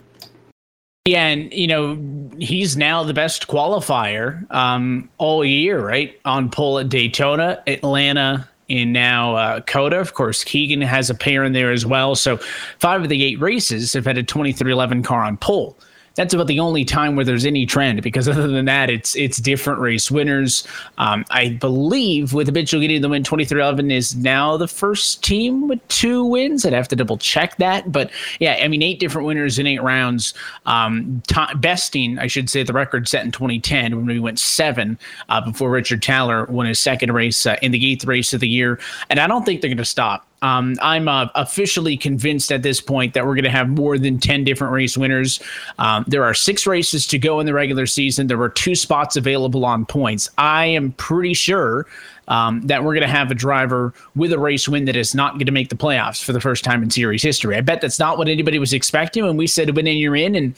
Yeah, 1.06 1.28
and 1.28 1.54
you 1.54 1.68
know 1.68 1.98
he's 2.38 2.76
now 2.76 3.04
the 3.04 3.14
best 3.14 3.48
qualifier 3.48 4.50
um, 4.54 5.10
all 5.18 5.46
year, 5.46 5.86
right? 5.86 6.20
On 6.26 6.50
pole 6.50 6.80
at 6.80 6.90
Daytona, 6.90 7.64
Atlanta, 7.66 8.48
and 8.70 8.92
now 8.92 9.36
uh, 9.36 9.62
COTA. 9.62 10.00
Of 10.00 10.14
course, 10.14 10.44
Keegan 10.44 10.82
has 10.82 11.10
a 11.10 11.16
pair 11.16 11.44
in 11.44 11.54
there 11.54 11.72
as 11.72 11.86
well. 11.86 12.16
So 12.16 12.38
five 12.80 13.04
of 13.04 13.10
the 13.10 13.24
eight 13.24 13.40
races 13.40 13.94
have 13.94 14.06
had 14.06 14.18
a 14.18 14.24
2311 14.24 15.04
car 15.04 15.24
on 15.24 15.38
pole 15.38 15.78
that's 16.18 16.34
about 16.34 16.48
the 16.48 16.60
only 16.60 16.84
time 16.84 17.16
where 17.16 17.24
there's 17.24 17.46
any 17.46 17.66
trend 17.66 18.02
because 18.02 18.28
other 18.28 18.48
than 18.48 18.66
that, 18.66 18.90
it's 18.90 19.16
it's 19.16 19.38
different 19.38 19.80
race 19.80 20.10
winners. 20.10 20.68
Um, 20.98 21.24
I 21.30 21.50
believe 21.50 22.34
with 22.34 22.52
Mitchell 22.52 22.82
getting 22.82 23.02
the 23.02 23.08
win, 23.08 23.24
2311 23.24 23.92
is 23.92 24.16
now 24.16 24.58
the 24.58 24.68
first 24.68 25.24
team 25.24 25.68
with 25.68 25.88
two 25.90 26.26
wins. 26.26 26.66
I'd 26.66 26.74
have 26.74 26.88
to 26.90 26.96
double 26.96 27.18
check 27.18 27.56
that, 27.58 27.92
but 27.92 28.12
yeah, 28.40 28.60
I 28.62 28.68
mean 28.68 28.82
eight 28.82 29.00
different 29.00 29.28
winners 29.28 29.60
in 29.60 29.68
eight 29.68 29.82
rounds. 29.82 30.34
Um, 30.66 31.22
t- 31.28 31.56
besting, 31.58 32.18
I 32.18 32.26
should 32.28 32.50
say, 32.50 32.64
the 32.64 32.74
record 32.74 33.08
set 33.08 33.24
in 33.24 33.32
2010 33.32 33.96
when 33.96 34.08
we 34.08 34.20
went 34.20 34.40
seven 34.40 34.98
uh, 35.30 35.40
before 35.40 35.70
Richard 35.70 36.02
Taylor 36.02 36.46
won 36.46 36.66
his 36.66 36.80
second 36.80 37.14
race 37.14 37.46
uh, 37.46 37.58
in 37.62 37.72
the 37.72 37.92
eighth 37.92 38.06
race 38.06 38.34
of 38.34 38.40
the 38.40 38.50
year, 38.50 38.80
and 39.12 39.20
I 39.20 39.28
don't 39.28 39.46
think 39.46 39.62
they're 39.62 39.70
going 39.70 39.78
to 39.78 39.86
stop. 39.86 40.27
Um, 40.42 40.76
I'm 40.82 41.08
uh, 41.08 41.28
officially 41.36 41.98
convinced 41.98 42.52
at 42.52 42.62
this 42.62 42.80
point 42.80 43.14
that 43.14 43.26
we're 43.26 43.36
going 43.36 43.44
to 43.44 43.50
have 43.50 43.70
more 43.70 43.98
than 43.98 44.20
10 44.20 44.44
different 44.44 44.74
race 44.74 44.98
winners. 44.98 45.42
Um, 45.80 46.06
there 46.08 46.24
are 46.24 46.34
six 46.34 46.68
races 46.68 47.08
to 47.08 47.18
go 47.18 47.40
in 47.40 47.46
the 47.46 47.54
regular 47.54 47.88
season. 47.88 48.28
There 48.28 48.38
were 48.38 48.50
two 48.50 48.76
spots 48.76 49.16
available 49.16 49.66
on 49.66 49.86
points. 49.86 50.30
I 50.38 50.66
am 50.66 50.92
pretty 50.94 51.34
sure 51.34 51.88
um, 52.28 52.62
that 52.64 52.84
we're 52.84 52.94
going 52.94 53.08
to 53.08 53.08
have 53.08 53.32
a 53.32 53.36
driver 53.36 53.94
with 54.16 54.34
a 54.34 54.40
race 54.40 54.68
win 54.68 54.86
that 54.86 54.96
is 54.96 55.16
not 55.16 55.34
going 55.34 55.46
to 55.46 55.52
make 55.52 55.70
the 55.70 55.76
playoffs 55.76 56.24
for 56.24 56.34
the 56.34 56.42
first 56.42 56.64
time 56.64 56.84
in 56.84 56.90
series 56.90 57.24
history. 57.24 57.56
I 57.56 57.62
bet 57.62 57.82
that's 57.82 58.00
not 58.00 58.18
what 58.18 58.28
anybody 58.28 58.60
was 58.60 58.74
expecting 58.74 59.26
when 59.26 59.38
we 59.38 59.48
said 59.48 59.76
win 59.76 59.88
and 59.88 59.98
you're 59.98 60.16
in. 60.16 60.36
And 60.36 60.54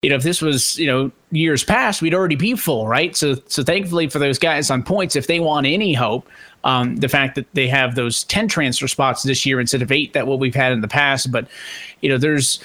you 0.00 0.10
know, 0.10 0.16
if 0.16 0.22
this 0.22 0.40
was 0.40 0.78
you 0.78 0.86
know 0.86 1.12
years 1.30 1.64
past, 1.64 2.02
we'd 2.02 2.14
already 2.14 2.36
be 2.36 2.54
full, 2.56 2.88
right? 2.88 3.14
So 3.14 3.36
so 3.46 3.62
thankfully 3.62 4.08
for 4.08 4.18
those 4.18 4.38
guys 4.38 4.70
on 4.70 4.82
points, 4.82 5.16
if 5.16 5.26
they 5.26 5.40
want 5.40 5.66
any 5.66 5.92
hope, 5.92 6.28
um, 6.64 6.96
the 6.96 7.08
fact 7.08 7.34
that 7.34 7.46
they 7.54 7.68
have 7.68 7.94
those 7.94 8.24
10 8.24 8.48
transfer 8.48 8.88
spots 8.88 9.22
this 9.22 9.44
year 9.44 9.60
instead 9.60 9.82
of 9.82 9.90
eight 9.90 10.12
that 10.12 10.26
what 10.26 10.38
we've 10.38 10.54
had 10.54 10.72
in 10.72 10.80
the 10.80 10.88
past. 10.88 11.30
But, 11.30 11.48
you 12.00 12.08
know, 12.08 12.18
there's 12.18 12.60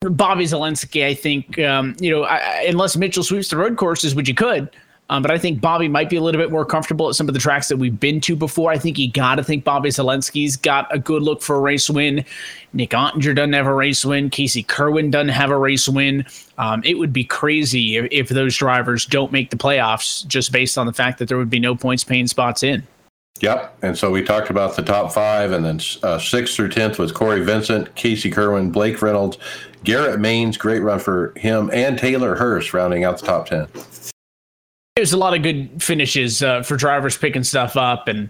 Bobby 0.00 0.44
Zalenski, 0.44 1.04
I 1.04 1.14
think, 1.14 1.58
um, 1.58 1.96
you 2.00 2.10
know, 2.10 2.24
I, 2.24 2.64
unless 2.68 2.96
Mitchell 2.96 3.22
sweeps 3.22 3.48
the 3.48 3.56
road 3.56 3.76
courses, 3.76 4.14
which 4.14 4.28
he 4.28 4.34
could. 4.34 4.70
Um, 5.10 5.22
but 5.22 5.32
I 5.32 5.38
think 5.38 5.60
Bobby 5.60 5.88
might 5.88 6.08
be 6.08 6.16
a 6.16 6.22
little 6.22 6.40
bit 6.40 6.52
more 6.52 6.64
comfortable 6.64 7.08
at 7.08 7.16
some 7.16 7.26
of 7.26 7.34
the 7.34 7.40
tracks 7.40 7.66
that 7.66 7.76
we've 7.76 7.98
been 7.98 8.20
to 8.22 8.36
before. 8.36 8.70
I 8.70 8.78
think 8.78 8.96
you 8.96 9.10
got 9.10 9.34
to 9.34 9.44
think 9.44 9.64
Bobby 9.64 9.88
Zalenski's 9.88 10.56
got 10.56 10.86
a 10.94 11.00
good 11.00 11.22
look 11.22 11.42
for 11.42 11.56
a 11.56 11.60
race 11.60 11.90
win. 11.90 12.24
Nick 12.72 12.90
Ottinger 12.90 13.34
doesn't 13.34 13.52
have 13.52 13.66
a 13.66 13.74
race 13.74 14.04
win. 14.04 14.30
Casey 14.30 14.62
Kirwan 14.62 15.10
doesn't 15.10 15.30
have 15.30 15.50
a 15.50 15.58
race 15.58 15.88
win. 15.88 16.24
Um, 16.58 16.80
it 16.84 16.94
would 16.94 17.12
be 17.12 17.24
crazy 17.24 17.96
if, 17.96 18.06
if 18.12 18.28
those 18.28 18.56
drivers 18.56 19.04
don't 19.04 19.32
make 19.32 19.50
the 19.50 19.56
playoffs 19.56 20.24
just 20.28 20.52
based 20.52 20.78
on 20.78 20.86
the 20.86 20.92
fact 20.92 21.18
that 21.18 21.28
there 21.28 21.38
would 21.38 21.50
be 21.50 21.58
no 21.58 21.74
points 21.74 22.04
paying 22.04 22.28
spots 22.28 22.62
in. 22.62 22.86
Yep. 23.40 23.78
And 23.82 23.96
so 23.96 24.10
we 24.10 24.22
talked 24.22 24.50
about 24.50 24.76
the 24.76 24.82
top 24.82 25.12
five, 25.12 25.52
and 25.52 25.64
then 25.64 25.80
uh, 26.02 26.18
sixth 26.18 26.54
through 26.54 26.68
10th 26.68 26.98
was 26.98 27.10
Corey 27.10 27.42
Vincent, 27.42 27.94
Casey 27.94 28.30
Kirwan, 28.30 28.70
Blake 28.70 29.00
Reynolds, 29.00 29.38
Garrett 29.82 30.20
Manes, 30.20 30.56
great 30.56 30.80
run 30.80 30.98
for 30.98 31.32
him, 31.36 31.70
and 31.72 31.98
Taylor 31.98 32.36
Hurst 32.36 32.74
rounding 32.74 33.04
out 33.04 33.18
the 33.18 33.26
top 33.26 33.46
10. 33.46 33.66
There's 34.96 35.14
a 35.14 35.16
lot 35.16 35.34
of 35.34 35.42
good 35.42 35.82
finishes 35.82 36.42
uh, 36.42 36.62
for 36.62 36.76
drivers 36.76 37.16
picking 37.16 37.44
stuff 37.44 37.76
up. 37.76 38.08
And 38.08 38.28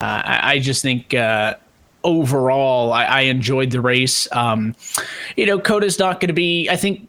uh, 0.00 0.22
I, 0.24 0.52
I, 0.52 0.58
just 0.58 0.80
think 0.80 1.12
uh, 1.12 1.56
overall, 2.02 2.92
I, 2.92 3.04
I, 3.04 3.20
enjoyed 3.22 3.70
the 3.70 3.80
race. 3.82 4.26
Um, 4.32 4.74
you 5.36 5.44
know, 5.44 5.58
COTA's 5.58 5.98
not 5.98 6.20
going 6.20 6.28
to 6.28 6.34
be, 6.34 6.70
I 6.70 6.76
think, 6.76 7.08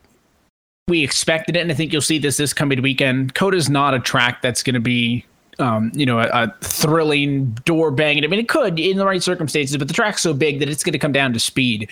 we 0.89 1.03
expected 1.03 1.55
it, 1.55 1.59
and 1.59 1.71
I 1.71 1.75
think 1.75 1.93
you'll 1.93 2.01
see 2.01 2.17
this 2.17 2.37
this 2.37 2.51
coming 2.51 2.81
weekend. 2.81 3.35
COTA's 3.35 3.69
not 3.69 3.93
a 3.93 3.99
track 3.99 4.41
that's 4.41 4.63
going 4.63 4.73
to 4.73 4.79
be 4.79 5.23
um, 5.59 5.91
you 5.93 6.05
know, 6.05 6.19
a, 6.19 6.27
a, 6.27 6.53
thrilling 6.61 7.45
door 7.65 7.91
banging. 7.91 8.23
I 8.23 8.27
mean, 8.27 8.39
it 8.39 8.47
could 8.47 8.79
in 8.79 8.97
the 8.97 9.05
right 9.05 9.21
circumstances, 9.21 9.77
but 9.77 9.87
the 9.87 9.93
track's 9.93 10.21
so 10.21 10.33
big 10.33 10.59
that 10.59 10.69
it's 10.69 10.83
going 10.83 10.93
to 10.93 10.99
come 10.99 11.11
down 11.11 11.33
to 11.33 11.39
speed. 11.39 11.89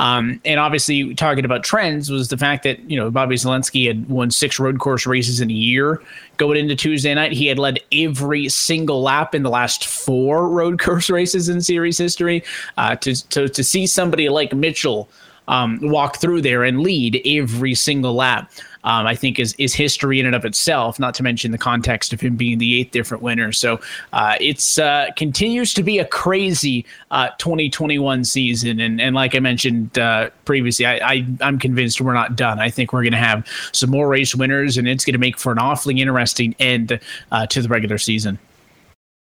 Um, 0.00 0.40
and 0.44 0.58
obviously, 0.58 1.14
talking 1.14 1.44
about 1.44 1.62
trends 1.62 2.10
was 2.10 2.28
the 2.28 2.36
fact 2.36 2.64
that 2.64 2.80
you 2.90 2.96
know 2.96 3.10
Bobby 3.10 3.36
Zalenski 3.36 3.86
had 3.86 4.08
won 4.08 4.30
six 4.30 4.58
road 4.58 4.80
course 4.80 5.06
races 5.06 5.40
in 5.40 5.50
a 5.50 5.54
year. 5.54 6.02
Going 6.36 6.58
into 6.58 6.74
Tuesday 6.74 7.14
night, 7.14 7.32
he 7.32 7.46
had 7.46 7.60
led 7.60 7.78
every 7.92 8.48
single 8.48 9.02
lap 9.02 9.34
in 9.34 9.44
the 9.44 9.50
last 9.50 9.86
four 9.86 10.48
road 10.48 10.80
course 10.80 11.08
races 11.08 11.48
in 11.48 11.60
series 11.60 11.96
history. 11.96 12.42
Uh, 12.76 12.96
to, 12.96 13.28
to 13.30 13.48
to 13.48 13.62
see 13.62 13.86
somebody 13.86 14.28
like 14.28 14.52
Mitchell 14.52 15.08
um, 15.46 15.78
walk 15.82 16.16
through 16.16 16.40
there 16.40 16.64
and 16.64 16.80
lead 16.80 17.20
every 17.24 17.74
single 17.74 18.14
lap 18.14 18.50
um, 18.84 19.06
I 19.06 19.14
think 19.14 19.38
is 19.38 19.54
is 19.54 19.74
history 19.74 20.20
in 20.20 20.26
and 20.26 20.34
of 20.34 20.44
itself. 20.44 20.98
Not 20.98 21.14
to 21.14 21.22
mention 21.22 21.50
the 21.50 21.58
context 21.58 22.12
of 22.12 22.20
him 22.20 22.36
being 22.36 22.58
the 22.58 22.80
eighth 22.80 22.92
different 22.92 23.22
winner. 23.22 23.52
So 23.52 23.80
uh, 24.12 24.36
it's 24.40 24.78
uh, 24.78 25.06
continues 25.16 25.74
to 25.74 25.82
be 25.82 25.98
a 25.98 26.04
crazy 26.04 26.86
uh, 27.10 27.30
2021 27.38 28.24
season, 28.24 28.80
and 28.80 29.00
and 29.00 29.14
like 29.14 29.34
I 29.34 29.40
mentioned 29.40 29.98
uh, 29.98 30.30
previously, 30.44 30.86
I, 30.86 30.96
I 30.96 31.26
I'm 31.40 31.58
convinced 31.58 32.00
we're 32.00 32.14
not 32.14 32.36
done. 32.36 32.60
I 32.60 32.70
think 32.70 32.92
we're 32.92 33.02
going 33.02 33.12
to 33.12 33.18
have 33.18 33.46
some 33.72 33.90
more 33.90 34.08
race 34.08 34.34
winners, 34.34 34.76
and 34.76 34.86
it's 34.86 35.04
going 35.04 35.14
to 35.14 35.18
make 35.18 35.38
for 35.38 35.52
an 35.52 35.58
awfully 35.58 36.00
interesting 36.00 36.54
end 36.58 36.98
uh, 37.32 37.46
to 37.46 37.62
the 37.62 37.68
regular 37.68 37.98
season. 37.98 38.38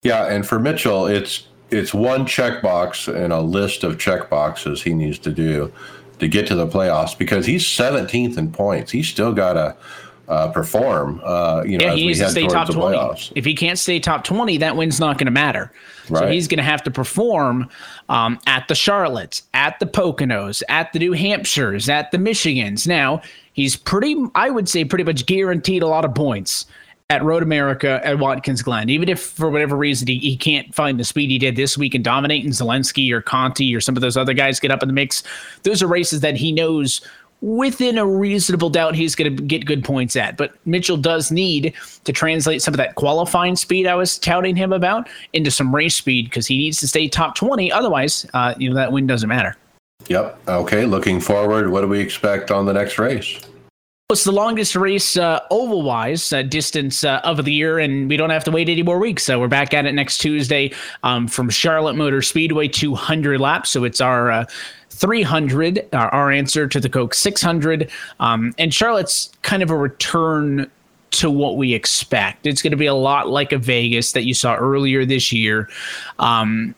Yeah, 0.03 0.27
and 0.27 0.47
for 0.47 0.59
Mitchell, 0.59 1.07
it's 1.07 1.47
it's 1.71 1.93
one 1.93 2.27
checkbox 2.27 3.13
in 3.13 3.33
a 3.33 3.41
list 3.41 3.83
of 3.83 3.97
checkboxes 3.97 4.83
he 4.83 4.95
needs 4.95 5.19
to 5.21 5.33
do 5.33 5.73
to 6.19 6.29
get 6.29 6.47
to 6.49 6.55
the 6.55 6.67
playoffs 6.67 7.17
because 7.17 7.47
he's 7.47 7.65
17th 7.65 8.39
in 8.39 8.51
points. 8.53 8.91
He's 8.91 9.09
still 9.09 9.33
got 9.33 9.55
to 9.55 9.77
uh, 10.29 10.49
perform. 10.49 11.21
Uh, 11.25 11.63
you 11.65 11.79
know, 11.79 11.87
yeah, 11.87 11.95
he 11.95 12.07
needs 12.07 12.19
to 12.19 12.31
stay 12.31 12.47
top 12.47 12.71
20. 12.71 12.97
Playoffs. 12.97 13.33
If 13.35 13.45
he 13.45 13.55
can't 13.55 13.79
stay 13.79 14.01
top 14.01 14.25
20, 14.25 14.59
that 14.59 14.77
win's 14.77 14.99
not 14.99 15.19
going 15.19 15.27
to 15.27 15.33
matter. 15.33 15.73
Right. 16.09 16.21
So 16.21 16.29
he's 16.29 16.49
going 16.49 16.59
to 16.59 16.65
have 16.65 16.83
to 16.85 16.91
perform 16.91 17.69
um, 18.09 18.39
at 18.47 18.67
the 18.69 18.75
Charlottes, 18.75 19.43
at 19.55 19.79
the 19.79 19.87
Poconos, 19.87 20.63
at 20.69 20.93
the 20.93 20.99
New 20.99 21.13
Hampshires, 21.13 21.89
at 21.89 22.11
the 22.11 22.19
Michigans. 22.19 22.87
Now, 22.87 23.23
he's 23.53 23.77
pretty, 23.77 24.17
I 24.35 24.51
would 24.51 24.69
say, 24.69 24.85
pretty 24.85 25.05
much 25.05 25.27
guaranteed 25.27 25.83
a 25.83 25.87
lot 25.87 26.05
of 26.05 26.15
points 26.15 26.67
at 27.09 27.23
Road 27.23 27.43
America 27.43 28.01
at 28.03 28.19
Watkins 28.19 28.63
Glen. 28.63 28.89
Even 28.89 29.09
if 29.09 29.21
for 29.21 29.49
whatever 29.49 29.77
reason 29.77 30.09
he, 30.09 30.19
he 30.19 30.37
can't 30.37 30.75
find 30.75 30.99
the 30.99 31.05
speed 31.05 31.31
he 31.31 31.39
did 31.39 31.55
this 31.55 31.79
week 31.79 31.95
and 31.95 32.03
dominate, 32.03 32.45
and 32.45 32.53
Zalenski 32.53 33.13
or 33.13 33.23
Conti 33.23 33.75
or 33.75 33.81
some 33.81 33.97
of 33.97 34.01
those 34.01 34.17
other 34.17 34.35
guys 34.35 34.59
get 34.59 34.71
up 34.71 34.83
in 34.83 34.89
the 34.89 34.93
mix, 34.93 35.23
those 35.63 35.83
are 35.83 35.87
races 35.87 36.21
that 36.21 36.37
he 36.37 36.51
knows 36.51 37.01
within 37.43 37.99
a 37.99 38.07
reasonable 38.07 38.71
doubt 38.71 38.95
he's 38.95 39.15
going 39.15 39.37
to 39.37 39.43
get 39.43 39.67
good 39.67 39.85
points 39.85 40.17
at. 40.17 40.37
But 40.37 40.55
Mitchell 40.67 40.97
does 40.97 41.31
need 41.31 41.75
to 42.05 42.13
translate 42.13 42.63
some 42.63 42.75
of 42.75 42.79
that 42.79 42.95
qualifying 42.97 43.57
speed 43.57 43.87
I 43.87 43.95
was 43.95 44.19
touting 44.19 44.57
him 44.57 44.73
about 44.73 45.09
into 45.33 45.51
some 45.51 45.73
race 45.73 45.95
speed 45.95 46.25
because 46.25 46.47
he 46.47 46.57
needs 46.57 46.81
to 46.81 46.89
stay 46.89 47.09
top 47.09 47.37
20. 47.37 47.71
Otherwise, 47.71 48.27
uh, 48.35 48.55
you 48.59 48.71
know, 48.71 48.75
that 48.75 48.91
win 48.91 49.07
doesn't 49.07 49.29
matter. 49.29 49.55
Yep. 50.09 50.41
Okay. 50.49 50.87
Looking 50.87 51.21
forward. 51.21 51.71
What 51.71 51.83
do 51.83 51.89
we 51.89 52.01
expect 52.01 52.51
on 52.51 52.67
the 52.67 52.73
next 52.73 52.99
race? 52.99 53.39
It's 54.09 54.23
the 54.23 54.31
longest 54.31 54.77
race 54.77 55.17
uh, 55.17 55.41
oval 55.51 55.83
wise 55.83 56.33
uh, 56.33 56.43
distance 56.43 57.03
uh, 57.03 57.21
of 57.25 57.45
the 57.45 57.53
year, 57.53 57.81
and 57.81 58.09
we 58.09 58.17
don't 58.17 58.31
have 58.31 58.45
to 58.45 58.53
wait 58.53 58.69
any 58.69 58.85
more 58.85 59.01
weeks. 59.01 59.25
So 59.25 59.41
we're 59.41 59.49
back 59.49 59.75
at 59.75 59.85
it 59.85 59.95
next 59.95 60.19
Tuesday 60.19 60.73
um, 61.03 61.27
from 61.27 61.51
Charlotte 61.51 61.95
Motor 61.95 62.23
Speedway, 62.23 62.69
200 62.69 63.41
laps. 63.41 63.71
So 63.71 63.83
it's 63.83 64.01
our 64.01 64.31
uh, 64.31 64.45
300, 64.91 65.89
our, 65.93 66.09
our 66.15 66.31
answer 66.31 66.69
to 66.69 66.79
the 66.79 66.89
Coke 66.89 67.15
600. 67.15 67.91
Um, 68.21 68.55
and 68.59 68.73
Charlotte's 68.73 69.33
kind 69.43 69.61
of 69.61 69.73
a 69.73 69.77
return 69.77 70.71
to 71.11 71.29
what 71.29 71.57
we 71.57 71.75
expect. 71.75 72.47
It's 72.47 72.63
going 72.63 72.71
to 72.71 72.77
be 72.77 72.87
a 72.87 72.95
lot 72.95 73.29
like 73.29 73.51
a 73.51 73.59
Vegas 73.59 74.13
that 74.13 74.23
you 74.23 74.35
saw 74.35 74.55
earlier 74.55 75.05
this 75.05 75.33
year. 75.33 75.69
Um, 76.21 76.77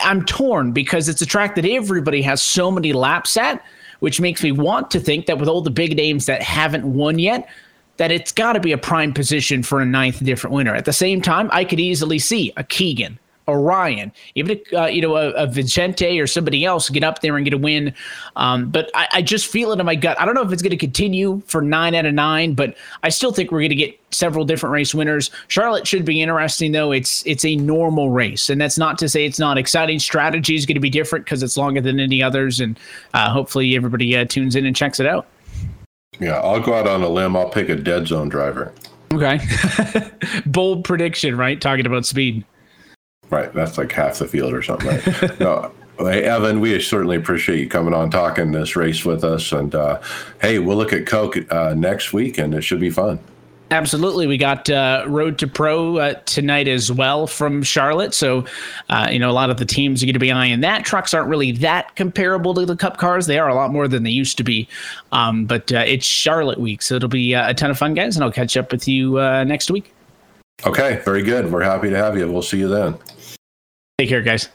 I'm 0.00 0.24
torn 0.24 0.72
because 0.72 1.10
it's 1.10 1.20
a 1.20 1.26
track 1.26 1.56
that 1.56 1.66
everybody 1.66 2.22
has 2.22 2.40
so 2.40 2.70
many 2.70 2.94
laps 2.94 3.36
at 3.36 3.62
which 4.00 4.20
makes 4.20 4.42
me 4.42 4.50
want 4.50 4.90
to 4.90 5.00
think 5.00 5.26
that 5.26 5.38
with 5.38 5.48
all 5.48 5.60
the 5.60 5.70
big 5.70 5.96
names 5.96 6.26
that 6.26 6.42
haven't 6.42 6.84
won 6.84 7.18
yet, 7.18 7.48
that 7.98 8.10
it's 8.10 8.32
got 8.32 8.54
to 8.54 8.60
be 8.60 8.72
a 8.72 8.78
prime 8.78 9.12
position 9.12 9.62
for 9.62 9.80
a 9.80 9.86
ninth 9.86 10.24
different 10.24 10.54
winner. 10.54 10.74
At 10.74 10.86
the 10.86 10.92
same 10.92 11.22
time, 11.22 11.48
I 11.52 11.64
could 11.64 11.78
easily 11.78 12.18
see 12.18 12.52
a 12.56 12.64
Keegan, 12.64 13.18
Ryan, 13.52 14.12
even 14.34 14.60
a, 14.72 14.82
uh, 14.82 14.86
you 14.86 15.02
know 15.02 15.16
a, 15.16 15.30
a, 15.32 15.46
Vicente 15.46 16.20
or 16.20 16.26
somebody 16.26 16.64
else 16.64 16.88
get 16.88 17.04
up 17.04 17.20
there 17.20 17.36
and 17.36 17.44
get 17.44 17.54
a 17.54 17.58
win. 17.58 17.94
Um, 18.36 18.70
but 18.70 18.90
I, 18.94 19.08
I, 19.12 19.22
just 19.22 19.46
feel 19.46 19.72
it 19.72 19.80
in 19.80 19.86
my 19.86 19.94
gut. 19.94 20.20
I 20.20 20.24
don't 20.24 20.34
know 20.34 20.42
if 20.42 20.52
it's 20.52 20.62
going 20.62 20.70
to 20.70 20.76
continue 20.76 21.42
for 21.46 21.62
nine 21.62 21.94
out 21.94 22.06
of 22.06 22.14
nine, 22.14 22.54
but 22.54 22.76
I 23.02 23.08
still 23.08 23.32
think 23.32 23.50
we're 23.50 23.60
going 23.60 23.70
to 23.70 23.74
get 23.76 23.98
several 24.10 24.44
different 24.44 24.72
race 24.72 24.94
winners. 24.94 25.30
Charlotte 25.48 25.86
should 25.86 26.04
be 26.04 26.20
interesting 26.20 26.72
though. 26.72 26.92
It's 26.92 27.24
it's 27.26 27.44
a 27.44 27.56
normal 27.56 28.10
race, 28.10 28.50
and 28.50 28.60
that's 28.60 28.78
not 28.78 28.98
to 28.98 29.08
say 29.08 29.24
it's 29.24 29.38
not 29.38 29.58
exciting. 29.58 29.98
Strategy 29.98 30.54
is 30.54 30.66
going 30.66 30.74
to 30.74 30.80
be 30.80 30.90
different 30.90 31.24
because 31.24 31.42
it's 31.42 31.56
longer 31.56 31.80
than 31.80 32.00
any 32.00 32.22
others, 32.22 32.60
and 32.60 32.78
uh, 33.14 33.30
hopefully 33.30 33.76
everybody 33.76 34.16
uh, 34.16 34.24
tunes 34.24 34.56
in 34.56 34.66
and 34.66 34.76
checks 34.76 35.00
it 35.00 35.06
out. 35.06 35.26
Yeah, 36.18 36.40
I'll 36.40 36.60
go 36.60 36.74
out 36.74 36.86
on 36.86 37.02
a 37.02 37.08
limb. 37.08 37.36
I'll 37.36 37.48
pick 37.48 37.68
a 37.68 37.76
dead 37.76 38.08
zone 38.08 38.28
driver. 38.28 38.72
Okay. 39.12 39.40
Bold 40.46 40.84
prediction, 40.84 41.36
right? 41.36 41.60
Talking 41.60 41.86
about 41.86 42.06
speed. 42.06 42.44
Right. 43.30 43.52
That's 43.54 43.78
like 43.78 43.92
half 43.92 44.18
the 44.18 44.26
field 44.26 44.52
or 44.52 44.62
something. 44.62 44.88
Right? 44.88 45.40
no. 45.40 45.72
Hey, 45.98 46.24
Evan, 46.24 46.60
we 46.60 46.80
certainly 46.80 47.16
appreciate 47.16 47.60
you 47.60 47.68
coming 47.68 47.92
on 47.92 48.10
talking 48.10 48.52
this 48.52 48.74
race 48.74 49.04
with 49.04 49.22
us. 49.22 49.52
And 49.52 49.74
uh, 49.74 50.00
hey, 50.40 50.58
we'll 50.58 50.76
look 50.76 50.92
at 50.92 51.06
Coke 51.06 51.36
uh, 51.52 51.74
next 51.74 52.12
week 52.12 52.38
and 52.38 52.54
it 52.54 52.62
should 52.62 52.80
be 52.80 52.90
fun. 52.90 53.20
Absolutely. 53.72 54.26
We 54.26 54.36
got 54.36 54.68
uh, 54.68 55.04
Road 55.06 55.38
to 55.38 55.46
Pro 55.46 55.98
uh, 55.98 56.14
tonight 56.24 56.66
as 56.66 56.90
well 56.90 57.28
from 57.28 57.62
Charlotte. 57.62 58.12
So, 58.14 58.44
uh, 58.88 59.08
you 59.12 59.18
know, 59.20 59.30
a 59.30 59.32
lot 59.32 59.48
of 59.48 59.58
the 59.58 59.64
teams 59.64 60.02
are 60.02 60.06
going 60.06 60.14
to 60.14 60.18
be 60.18 60.32
eyeing 60.32 60.60
that. 60.62 60.84
Trucks 60.84 61.14
aren't 61.14 61.28
really 61.28 61.52
that 61.52 61.94
comparable 61.94 62.52
to 62.54 62.66
the 62.66 62.74
Cup 62.74 62.96
cars. 62.96 63.26
They 63.26 63.38
are 63.38 63.48
a 63.48 63.54
lot 63.54 63.70
more 63.70 63.86
than 63.86 64.02
they 64.02 64.10
used 64.10 64.36
to 64.38 64.44
be. 64.44 64.66
Um, 65.12 65.44
but 65.44 65.70
uh, 65.70 65.84
it's 65.86 66.04
Charlotte 66.04 66.58
week. 66.58 66.82
So 66.82 66.96
it'll 66.96 67.08
be 67.08 67.32
uh, 67.34 67.50
a 67.50 67.54
ton 67.54 67.70
of 67.70 67.78
fun, 67.78 67.94
guys. 67.94 68.16
And 68.16 68.24
I'll 68.24 68.32
catch 68.32 68.56
up 68.56 68.72
with 68.72 68.88
you 68.88 69.20
uh, 69.20 69.44
next 69.44 69.70
week. 69.70 69.94
Okay. 70.66 71.00
Very 71.04 71.22
good. 71.22 71.52
We're 71.52 71.62
happy 71.62 71.90
to 71.90 71.96
have 71.96 72.18
you. 72.18 72.30
We'll 72.30 72.42
see 72.42 72.58
you 72.58 72.68
then. 72.68 72.98
Take 74.00 74.08
care, 74.08 74.22
guys. 74.22 74.48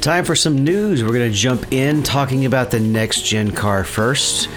Time 0.00 0.24
for 0.24 0.34
some 0.34 0.64
news. 0.64 1.04
We're 1.04 1.10
going 1.10 1.30
to 1.30 1.36
jump 1.36 1.70
in 1.74 2.02
talking 2.02 2.46
about 2.46 2.70
the 2.70 2.80
next 2.80 3.20
gen 3.26 3.50
car 3.50 3.84
first. 3.84 4.48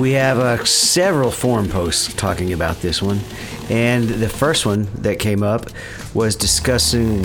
We 0.00 0.12
have 0.12 0.38
uh, 0.38 0.64
several 0.64 1.30
forum 1.30 1.68
posts 1.68 2.14
talking 2.14 2.54
about 2.54 2.80
this 2.80 3.02
one. 3.02 3.20
And 3.68 4.08
the 4.08 4.30
first 4.30 4.64
one 4.64 4.88
that 5.02 5.18
came 5.18 5.42
up 5.42 5.66
was 6.14 6.36
discussing 6.36 7.22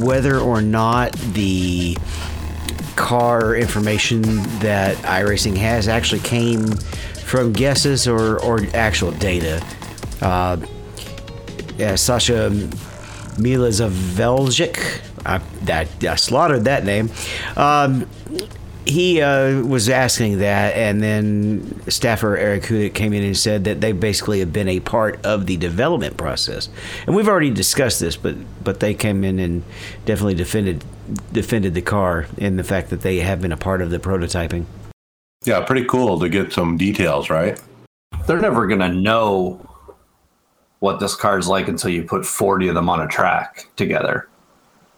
whether 0.00 0.38
or 0.38 0.62
not 0.62 1.12
the 1.12 1.98
car 2.96 3.54
information 3.54 4.22
that 4.60 4.96
iRacing 5.04 5.54
has 5.58 5.86
actually 5.86 6.22
came 6.22 6.66
from 6.66 7.52
guesses 7.52 8.08
or, 8.08 8.42
or 8.42 8.60
actual 8.72 9.10
data. 9.12 9.62
Uh, 10.22 10.56
yeah, 11.76 11.94
Sasha 11.94 12.48
Milazaveljic 13.36 15.02
I, 15.26 15.40
I, 15.68 15.88
I 16.08 16.14
slaughtered 16.16 16.64
that 16.64 16.84
name. 16.84 17.10
Um, 17.56 18.08
he 18.86 19.20
uh, 19.20 19.62
was 19.62 19.88
asking 19.88 20.38
that, 20.38 20.76
and 20.76 21.02
then 21.02 21.80
staffer 21.88 22.36
Eric 22.36 22.64
Hudick 22.64 22.94
came 22.94 23.12
in 23.12 23.22
and 23.22 23.36
said 23.36 23.64
that 23.64 23.80
they 23.80 23.92
basically 23.92 24.40
have 24.40 24.52
been 24.52 24.68
a 24.68 24.80
part 24.80 25.24
of 25.24 25.46
the 25.46 25.56
development 25.56 26.16
process. 26.16 26.68
And 27.06 27.16
we've 27.16 27.28
already 27.28 27.50
discussed 27.50 28.00
this, 28.00 28.16
but 28.16 28.36
but 28.62 28.80
they 28.80 28.94
came 28.94 29.24
in 29.24 29.38
and 29.38 29.62
definitely 30.04 30.34
defended 30.34 30.84
defended 31.32 31.74
the 31.74 31.82
car 31.82 32.26
and 32.38 32.58
the 32.58 32.64
fact 32.64 32.90
that 32.90 33.00
they 33.00 33.20
have 33.20 33.40
been 33.40 33.52
a 33.52 33.56
part 33.56 33.80
of 33.80 33.90
the 33.90 33.98
prototyping. 33.98 34.64
Yeah, 35.44 35.62
pretty 35.64 35.84
cool 35.86 36.18
to 36.20 36.28
get 36.28 36.52
some 36.52 36.76
details, 36.76 37.30
right? 37.30 37.60
They're 38.26 38.40
never 38.40 38.66
gonna 38.66 38.92
know 38.92 39.60
what 40.80 41.00
this 41.00 41.14
car 41.14 41.38
is 41.38 41.48
like 41.48 41.68
until 41.68 41.90
you 41.90 42.02
put 42.02 42.26
40 42.26 42.68
of 42.68 42.74
them 42.74 42.90
on 42.90 43.00
a 43.00 43.08
track 43.08 43.68
together. 43.76 44.28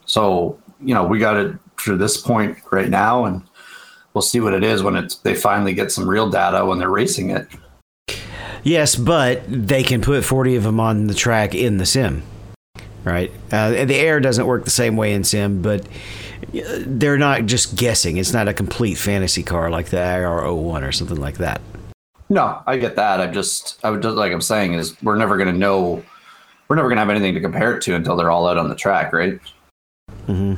So, 0.05 0.59
you 0.81 0.95
know, 0.95 1.05
we 1.05 1.19
got 1.21 1.37
it 1.37 1.57
to 1.85 1.97
this 1.97 2.17
point 2.17 2.59
right 2.73 2.89
now, 2.89 3.25
and 3.25 3.46
we'll 4.17 4.23
see 4.23 4.41
what 4.41 4.55
it 4.55 4.65
is 4.65 4.83
when 4.83 4.97
it's 4.97 5.17
they 5.17 5.35
finally 5.35 5.75
get 5.75 5.93
some 5.93 6.09
real 6.09 6.31
data 6.31 6.65
when 6.65 6.79
they're 6.79 6.89
racing 6.89 7.29
it. 7.29 7.47
Yes, 8.63 8.97
but 8.97 9.43
they 9.47 9.83
can 9.83 10.01
put 10.01 10.25
40 10.25 10.57
of 10.57 10.63
them 10.63 10.81
on 10.81 11.07
the 11.07 11.13
track 11.13 11.55
in 11.55 11.77
the 11.77 11.85
sim, 11.85 12.23
right? 13.05 13.31
Uh, 13.53 13.85
the 13.85 13.95
air 13.95 14.19
doesn't 14.19 14.47
work 14.47 14.65
the 14.65 14.71
same 14.71 14.97
way 14.97 15.13
in 15.13 15.23
sim, 15.23 15.61
but 15.61 15.87
they're 16.53 17.19
not 17.19 17.45
just 17.45 17.77
guessing. 17.77 18.17
It's 18.17 18.33
not 18.33 18.49
a 18.49 18.55
complete 18.55 18.95
fantasy 18.95 19.43
car 19.43 19.69
like 19.69 19.91
the 19.91 19.99
IR01 19.99 20.89
or 20.89 20.93
something 20.93 21.21
like 21.21 21.37
that. 21.37 21.61
No, 22.31 22.63
I 22.67 22.79
get 22.79 22.97
that. 22.97 23.21
I 23.21 23.27
just, 23.27 23.79
I 23.85 23.91
would 23.91 24.01
just 24.01 24.17
like 24.17 24.33
I'm 24.33 24.41
saying 24.41 24.73
is 24.73 25.01
we're 25.03 25.17
never 25.17 25.37
going 25.37 25.53
to 25.53 25.59
know, 25.59 26.03
we're 26.69 26.77
never 26.77 26.89
going 26.89 26.97
to 26.97 27.03
have 27.03 27.11
anything 27.11 27.35
to 27.35 27.41
compare 27.43 27.77
it 27.77 27.83
to 27.83 27.95
until 27.95 28.17
they're 28.17 28.31
all 28.31 28.49
out 28.49 28.57
on 28.57 28.71
the 28.71 28.75
track, 28.75 29.13
right? 29.13 29.39
Mm-hmm. 30.27 30.55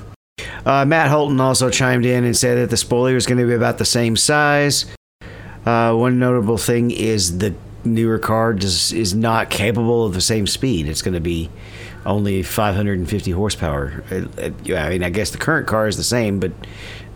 Uh, 0.65 0.85
Matt 0.85 1.09
Holton 1.09 1.41
also 1.41 1.71
chimed 1.71 2.05
in 2.05 2.25
and 2.25 2.37
said 2.37 2.59
that 2.59 2.71
the 2.71 2.77
spoiler 2.77 3.17
is 3.17 3.27
going 3.27 3.39
to 3.39 3.47
be 3.47 3.55
about 3.55 3.79
the 3.79 3.85
same 3.85 4.17
size. 4.17 4.87
Uh, 5.67 5.95
one 5.95 6.19
notable 6.19 6.59
thing 6.59 6.91
is 6.91 7.39
the 7.39 7.55
newer 7.85 8.19
car 8.19 8.55
does, 8.55 8.93
is 8.93 9.15
not 9.15 9.51
capable 9.51 10.05
of 10.05 10.15
the 10.15 10.21
same 10.21 10.47
speed. 10.47 10.89
It's 10.89 11.03
going 11.03 11.15
to 11.15 11.21
be 11.21 11.51
only 12.07 12.43
550 12.43 13.31
horsepower. 13.33 14.05
Uh, 14.11 14.75
I 14.75 14.89
mean, 14.89 15.03
I 15.03 15.11
guess 15.11 15.31
the 15.31 15.39
current 15.39 15.67
car 15.67 15.89
is 15.89 15.97
the 15.97 16.05
same, 16.05 16.41
but 16.41 16.53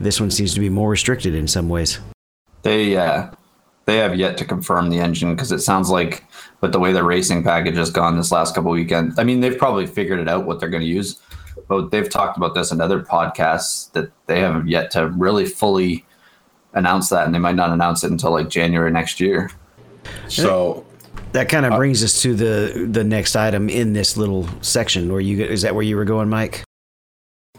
this 0.00 0.20
one 0.20 0.30
seems 0.30 0.54
to 0.54 0.60
be 0.60 0.68
more 0.68 0.90
restricted 0.90 1.34
in 1.34 1.48
some 1.48 1.68
ways. 1.68 2.00
They 2.62 2.96
uh, 2.96 3.30
they 3.86 3.96
have 3.98 4.16
yet 4.16 4.36
to 4.38 4.44
confirm 4.44 4.90
the 4.90 5.00
engine 5.00 5.34
because 5.34 5.50
it 5.50 5.60
sounds 5.60 5.90
like 5.90 6.24
with 6.60 6.72
the 6.72 6.78
way 6.78 6.92
the 6.92 7.02
racing 7.02 7.42
package 7.42 7.76
has 7.76 7.90
gone 7.90 8.16
this 8.16 8.30
last 8.30 8.54
couple 8.54 8.70
weekends. 8.70 9.18
I 9.18 9.24
mean, 9.24 9.40
they've 9.40 9.58
probably 9.58 9.86
figured 9.86 10.20
it 10.20 10.28
out 10.28 10.44
what 10.44 10.60
they're 10.60 10.68
going 10.68 10.82
to 10.82 10.88
use 10.88 11.20
but 11.68 11.90
they've 11.90 12.08
talked 12.08 12.36
about 12.36 12.54
this 12.54 12.72
in 12.72 12.80
other 12.80 13.00
podcasts 13.00 13.90
that 13.92 14.10
they 14.26 14.40
haven't 14.40 14.68
yet 14.68 14.90
to 14.92 15.08
really 15.08 15.46
fully 15.46 16.04
announce 16.74 17.08
that, 17.10 17.26
and 17.26 17.34
they 17.34 17.38
might 17.38 17.56
not 17.56 17.70
announce 17.70 18.04
it 18.04 18.10
until 18.10 18.32
like 18.32 18.48
January 18.48 18.90
next 18.90 19.20
year. 19.20 19.50
So 20.28 20.84
that 21.32 21.48
kind 21.48 21.66
of 21.66 21.72
uh, 21.72 21.76
brings 21.76 22.02
us 22.02 22.20
to 22.22 22.34
the 22.34 22.88
the 22.90 23.04
next 23.04 23.36
item 23.36 23.68
in 23.68 23.92
this 23.92 24.16
little 24.16 24.48
section. 24.62 25.10
Where 25.10 25.20
you 25.20 25.44
is 25.44 25.62
that 25.62 25.74
where 25.74 25.84
you 25.84 25.96
were 25.96 26.04
going, 26.04 26.28
Mike? 26.28 26.64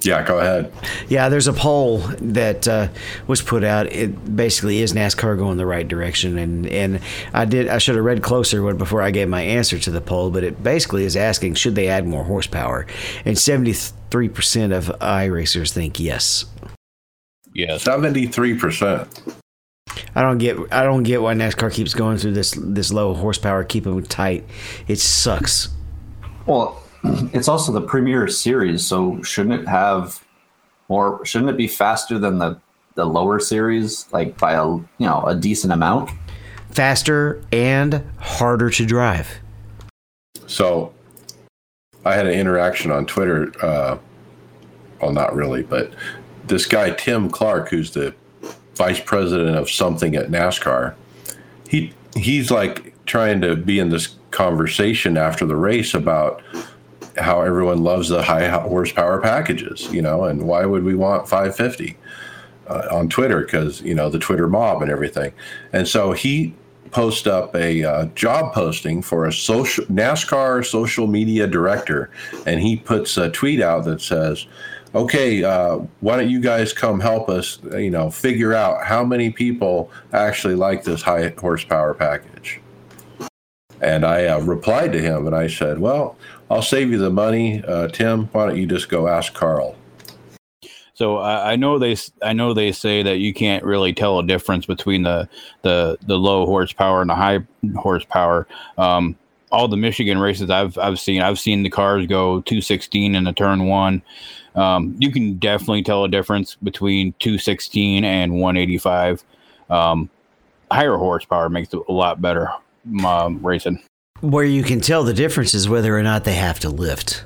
Yeah, 0.05 0.21
go 0.23 0.39
ahead. 0.39 0.71
Yeah, 1.07 1.29
there's 1.29 1.47
a 1.47 1.53
poll 1.53 1.99
that 2.19 2.67
uh, 2.67 2.89
was 3.27 3.41
put 3.41 3.63
out. 3.63 3.91
It 3.91 4.35
basically 4.35 4.81
is 4.81 4.93
NASCAR 4.93 5.37
going 5.37 5.57
the 5.57 5.65
right 5.65 5.87
direction, 5.87 6.37
and 6.37 6.67
and 6.67 6.99
I 7.33 7.45
did 7.45 7.69
I 7.69 7.77
should 7.77 7.95
have 7.95 8.03
read 8.03 8.21
closer 8.21 8.73
before 8.73 9.01
I 9.01 9.11
gave 9.11 9.29
my 9.29 9.41
answer 9.41 9.79
to 9.79 9.91
the 9.91 10.01
poll, 10.01 10.29
but 10.29 10.43
it 10.43 10.61
basically 10.61 11.05
is 11.05 11.15
asking 11.15 11.55
should 11.55 11.75
they 11.75 11.87
add 11.87 12.05
more 12.05 12.25
horsepower, 12.25 12.85
and 13.23 13.37
73 13.37 14.29
percent 14.29 14.73
of 14.73 14.87
iRacers 14.99 15.71
think 15.71 15.99
yes. 15.99 16.45
Yeah, 17.53 17.77
73 17.77 18.57
percent. 18.57 19.23
I 20.15 20.21
don't 20.21 20.37
get 20.37 20.57
I 20.71 20.83
don't 20.83 21.03
get 21.03 21.21
why 21.21 21.33
NASCAR 21.33 21.73
keeps 21.73 21.93
going 21.93 22.17
through 22.17 22.33
this 22.33 22.51
this 22.59 22.91
low 22.91 23.13
horsepower, 23.13 23.63
keep 23.63 23.85
them 23.85 24.03
tight. 24.03 24.43
It 24.87 24.99
sucks. 24.99 25.69
Well, 26.45 26.82
it's 27.03 27.47
also 27.47 27.71
the 27.71 27.81
premier 27.81 28.27
series, 28.27 28.85
so 28.85 29.21
shouldn't 29.23 29.61
it 29.61 29.67
have 29.67 30.23
more? 30.89 31.25
Shouldn't 31.25 31.49
it 31.49 31.57
be 31.57 31.67
faster 31.67 32.17
than 32.17 32.37
the 32.37 32.59
the 32.95 33.05
lower 33.05 33.39
series, 33.39 34.11
like 34.13 34.37
by 34.37 34.53
a 34.53 34.65
you 34.65 34.87
know 34.99 35.23
a 35.25 35.35
decent 35.35 35.73
amount? 35.73 36.11
Faster 36.71 37.43
and 37.51 38.03
harder 38.17 38.69
to 38.69 38.85
drive. 38.85 39.29
So 40.47 40.93
I 42.05 42.15
had 42.15 42.25
an 42.25 42.33
interaction 42.33 42.91
on 42.91 43.05
Twitter. 43.05 43.51
Uh, 43.63 43.97
well, 45.01 45.11
not 45.11 45.35
really, 45.35 45.63
but 45.63 45.93
this 46.45 46.65
guy, 46.65 46.91
Tim 46.91 47.29
Clark, 47.29 47.69
who's 47.69 47.91
the 47.91 48.13
vice 48.75 48.99
president 48.99 49.57
of 49.57 49.69
something 49.69 50.15
at 50.15 50.29
NASCAR, 50.29 50.95
he 51.67 51.93
he's 52.15 52.51
like 52.51 52.93
trying 53.05 53.41
to 53.41 53.55
be 53.55 53.79
in 53.79 53.89
this 53.89 54.15
conversation 54.31 55.17
after 55.17 55.45
the 55.45 55.55
race 55.55 55.93
about 55.93 56.41
how 57.17 57.41
everyone 57.41 57.83
loves 57.83 58.09
the 58.09 58.23
high 58.23 58.47
horsepower 58.47 59.21
packages, 59.21 59.91
you 59.91 60.01
know, 60.01 60.25
and 60.25 60.43
why 60.43 60.65
would 60.65 60.83
we 60.83 60.95
want 60.95 61.27
550 61.27 61.97
uh, 62.67 62.87
on 62.91 63.09
Twitter? 63.09 63.41
Because, 63.41 63.81
you 63.81 63.93
know, 63.93 64.09
the 64.09 64.19
Twitter 64.19 64.47
mob 64.47 64.81
and 64.81 64.91
everything. 64.91 65.33
And 65.71 65.87
so 65.87 66.11
he 66.13 66.53
post 66.93 67.27
up 67.27 67.55
a 67.55 67.83
uh, 67.83 68.05
job 68.15 68.53
posting 68.53 69.01
for 69.01 69.25
a 69.25 69.33
social 69.33 69.83
NASCAR 69.85 70.65
social 70.65 71.07
media 71.07 71.47
director, 71.47 72.09
and 72.45 72.61
he 72.61 72.77
puts 72.77 73.17
a 73.17 73.29
tweet 73.31 73.59
out 73.59 73.83
that 73.85 73.99
says, 73.99 74.45
"Okay, 74.95 75.43
uh, 75.43 75.79
why 75.99 76.17
don't 76.17 76.29
you 76.29 76.39
guys 76.39 76.71
come 76.71 76.99
help 76.99 77.29
us? 77.29 77.59
You 77.71 77.89
know, 77.89 78.09
figure 78.09 78.53
out 78.53 78.85
how 78.85 79.03
many 79.03 79.31
people 79.31 79.91
actually 80.13 80.55
like 80.55 80.83
this 80.83 81.01
high 81.01 81.33
horsepower 81.37 81.93
package." 81.93 82.61
And 83.81 84.05
I 84.05 84.27
uh, 84.27 84.39
replied 84.39 84.93
to 84.93 85.01
him, 85.01 85.27
and 85.27 85.35
I 85.35 85.47
said, 85.47 85.79
"Well, 85.79 86.15
I'll 86.53 86.61
save 86.61 86.91
you 86.91 86.99
the 86.99 87.09
money, 87.09 87.63
uh, 87.63 87.87
Tim. 87.87 88.27
Why 88.27 88.45
don't 88.45 88.57
you 88.57 88.67
just 88.67 88.87
go 88.87 89.07
ask 89.07 89.33
Carl?" 89.33 89.75
So 90.93 91.17
I, 91.17 91.53
I 91.53 91.55
know 91.55 91.79
they 91.79 91.97
I 92.21 92.33
know 92.33 92.53
they 92.53 92.71
say 92.71 93.01
that 93.01 93.17
you 93.17 93.33
can't 93.33 93.63
really 93.63 93.91
tell 93.93 94.19
a 94.19 94.23
difference 94.23 94.67
between 94.67 95.01
the 95.01 95.27
the 95.63 95.97
the 96.05 96.17
low 96.17 96.45
horsepower 96.45 97.01
and 97.01 97.09
the 97.09 97.15
high 97.15 97.39
horsepower. 97.75 98.47
Um, 98.77 99.15
all 99.51 99.67
the 99.67 99.77
Michigan 99.77 100.19
races 100.19 100.51
I've 100.51 100.77
I've 100.77 100.99
seen, 100.99 101.21
I've 101.23 101.39
seen 101.39 101.63
the 101.63 101.69
cars 101.71 102.05
go 102.05 102.41
216 102.41 103.15
in 103.15 103.23
the 103.23 103.33
turn 103.33 103.65
one. 103.65 104.03
Um, 104.53 104.95
you 104.99 105.11
can 105.11 105.39
definitely 105.39 105.81
tell 105.81 106.03
a 106.03 106.09
difference 106.09 106.55
between 106.61 107.13
216 107.19 108.05
and 108.05 108.33
185. 108.33 109.23
Um, 109.71 110.07
higher 110.69 110.97
horsepower 110.97 111.49
makes 111.49 111.73
it 111.73 111.81
a 111.89 111.91
lot 111.91 112.21
better 112.21 112.51
um, 113.03 113.39
racing. 113.43 113.81
Where 114.23 114.45
you 114.45 114.63
can 114.63 114.79
tell 114.79 115.03
the 115.03 115.13
difference 115.13 115.53
is 115.53 115.67
whether 115.67 115.97
or 115.97 116.01
not 116.01 116.23
they 116.23 116.35
have 116.35 116.59
to 116.61 116.69
lift, 116.69 117.25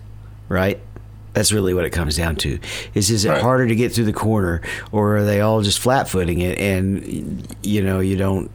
right? 0.50 0.80
That's 1.34 1.52
really 1.52 1.76
what 1.76 1.86
it 1.86 1.92
comes 1.92 2.18
down 2.18 2.36
to. 2.38 2.58
Is 2.96 3.12
is 3.12 3.24
it 3.24 3.30
Right. 3.30 3.42
harder 3.42 3.68
to 3.68 3.76
get 3.76 3.94
through 3.94 4.06
the 4.06 4.14
corner, 4.14 4.62
or 4.92 5.18
are 5.18 5.24
they 5.24 5.40
all 5.40 5.62
just 5.62 5.78
flat 5.78 6.10
footing 6.10 6.40
it? 6.42 6.58
And 6.58 7.56
you 7.62 7.84
know, 7.84 8.00
you 8.00 8.18
don't. 8.18 8.50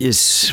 It's. 0.00 0.52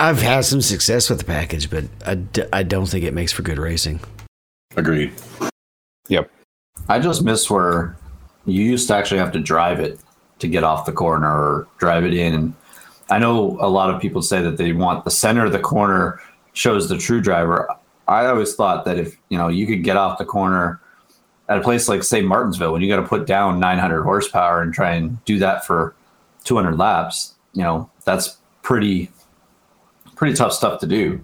I've 0.00 0.20
had 0.20 0.44
some 0.44 0.60
success 0.60 1.08
with 1.08 1.18
the 1.20 1.24
package, 1.24 1.70
but 1.70 1.84
I, 2.06 2.14
d- 2.16 2.44
I 2.52 2.62
don't 2.64 2.86
think 2.86 3.04
it 3.04 3.14
makes 3.14 3.32
for 3.32 3.42
good 3.42 3.58
racing. 3.58 4.00
Agreed. 4.76 5.12
Yep. 6.08 6.30
I 6.88 6.98
just 6.98 7.22
miss 7.22 7.48
where 7.50 7.96
you 8.46 8.62
used 8.64 8.88
to 8.88 8.94
actually 8.94 9.18
have 9.18 9.32
to 9.32 9.40
drive 9.40 9.78
it 9.80 9.98
to 10.40 10.48
get 10.48 10.62
off 10.64 10.86
the 10.86 10.92
corner 10.92 11.28
or 11.28 11.66
drive 11.78 12.04
it 12.04 12.14
in. 12.14 12.54
I 13.10 13.18
know 13.18 13.56
a 13.60 13.68
lot 13.68 13.90
of 13.90 14.00
people 14.00 14.22
say 14.22 14.42
that 14.42 14.56
they 14.56 14.72
want 14.72 15.04
the 15.04 15.10
center 15.10 15.44
of 15.44 15.52
the 15.52 15.58
corner 15.58 16.20
shows 16.52 16.88
the 16.88 16.98
true 16.98 17.20
driver. 17.20 17.68
I 18.06 18.26
always 18.26 18.54
thought 18.54 18.84
that 18.84 18.98
if 18.98 19.16
you 19.28 19.38
know 19.38 19.48
you 19.48 19.66
could 19.66 19.84
get 19.84 19.96
off 19.96 20.18
the 20.18 20.24
corner 20.24 20.80
at 21.48 21.58
a 21.58 21.62
place 21.62 21.88
like 21.88 22.02
say 22.02 22.20
Martinsville, 22.20 22.72
when 22.72 22.82
you 22.82 22.88
got 22.88 23.00
to 23.00 23.06
put 23.06 23.26
down 23.26 23.60
900 23.60 24.02
horsepower 24.02 24.60
and 24.60 24.74
try 24.74 24.92
and 24.92 25.22
do 25.24 25.38
that 25.38 25.64
for 25.64 25.94
200 26.44 26.76
laps, 26.76 27.34
you 27.52 27.62
know 27.62 27.90
that's 28.04 28.36
pretty 28.62 29.10
pretty 30.16 30.34
tough 30.34 30.52
stuff 30.52 30.80
to 30.80 30.86
do. 30.86 31.22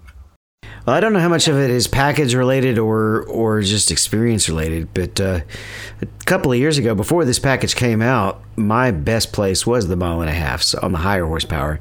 Well, 0.85 0.95
I 0.95 0.99
don't 0.99 1.13
know 1.13 1.19
how 1.19 1.29
much 1.29 1.47
of 1.47 1.57
it 1.57 1.71
is 1.71 1.87
package 1.87 2.35
related 2.35 2.77
or 2.77 3.23
or 3.23 3.61
just 3.61 3.89
experience 3.89 4.47
related, 4.47 4.93
but 4.93 5.19
uh, 5.19 5.39
a 6.01 6.05
couple 6.25 6.51
of 6.51 6.59
years 6.59 6.77
ago, 6.77 6.93
before 6.93 7.25
this 7.25 7.39
package 7.39 7.75
came 7.75 8.03
out, 8.03 8.41
my 8.55 8.91
best 8.91 9.33
place 9.33 9.65
was 9.65 9.87
the 9.87 9.95
mile 9.95 10.21
and 10.21 10.29
a 10.29 10.33
half 10.33 10.61
so 10.61 10.77
on 10.83 10.91
the 10.91 10.99
higher 10.99 11.25
horsepower, 11.25 11.79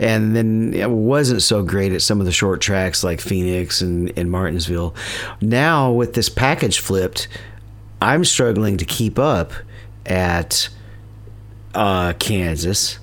and 0.00 0.34
then 0.34 0.74
it 0.74 0.90
wasn't 0.90 1.42
so 1.42 1.62
great 1.62 1.92
at 1.92 2.02
some 2.02 2.18
of 2.18 2.26
the 2.26 2.32
short 2.32 2.60
tracks 2.60 3.04
like 3.04 3.20
Phoenix 3.20 3.80
and, 3.80 4.12
and 4.18 4.30
Martinsville. 4.30 4.96
Now 5.40 5.92
with 5.92 6.14
this 6.14 6.28
package 6.28 6.80
flipped, 6.80 7.28
I'm 8.02 8.24
struggling 8.24 8.78
to 8.78 8.84
keep 8.84 9.18
up 9.18 9.52
at 10.06 10.68
uh, 11.74 12.14
Kansas 12.14 12.98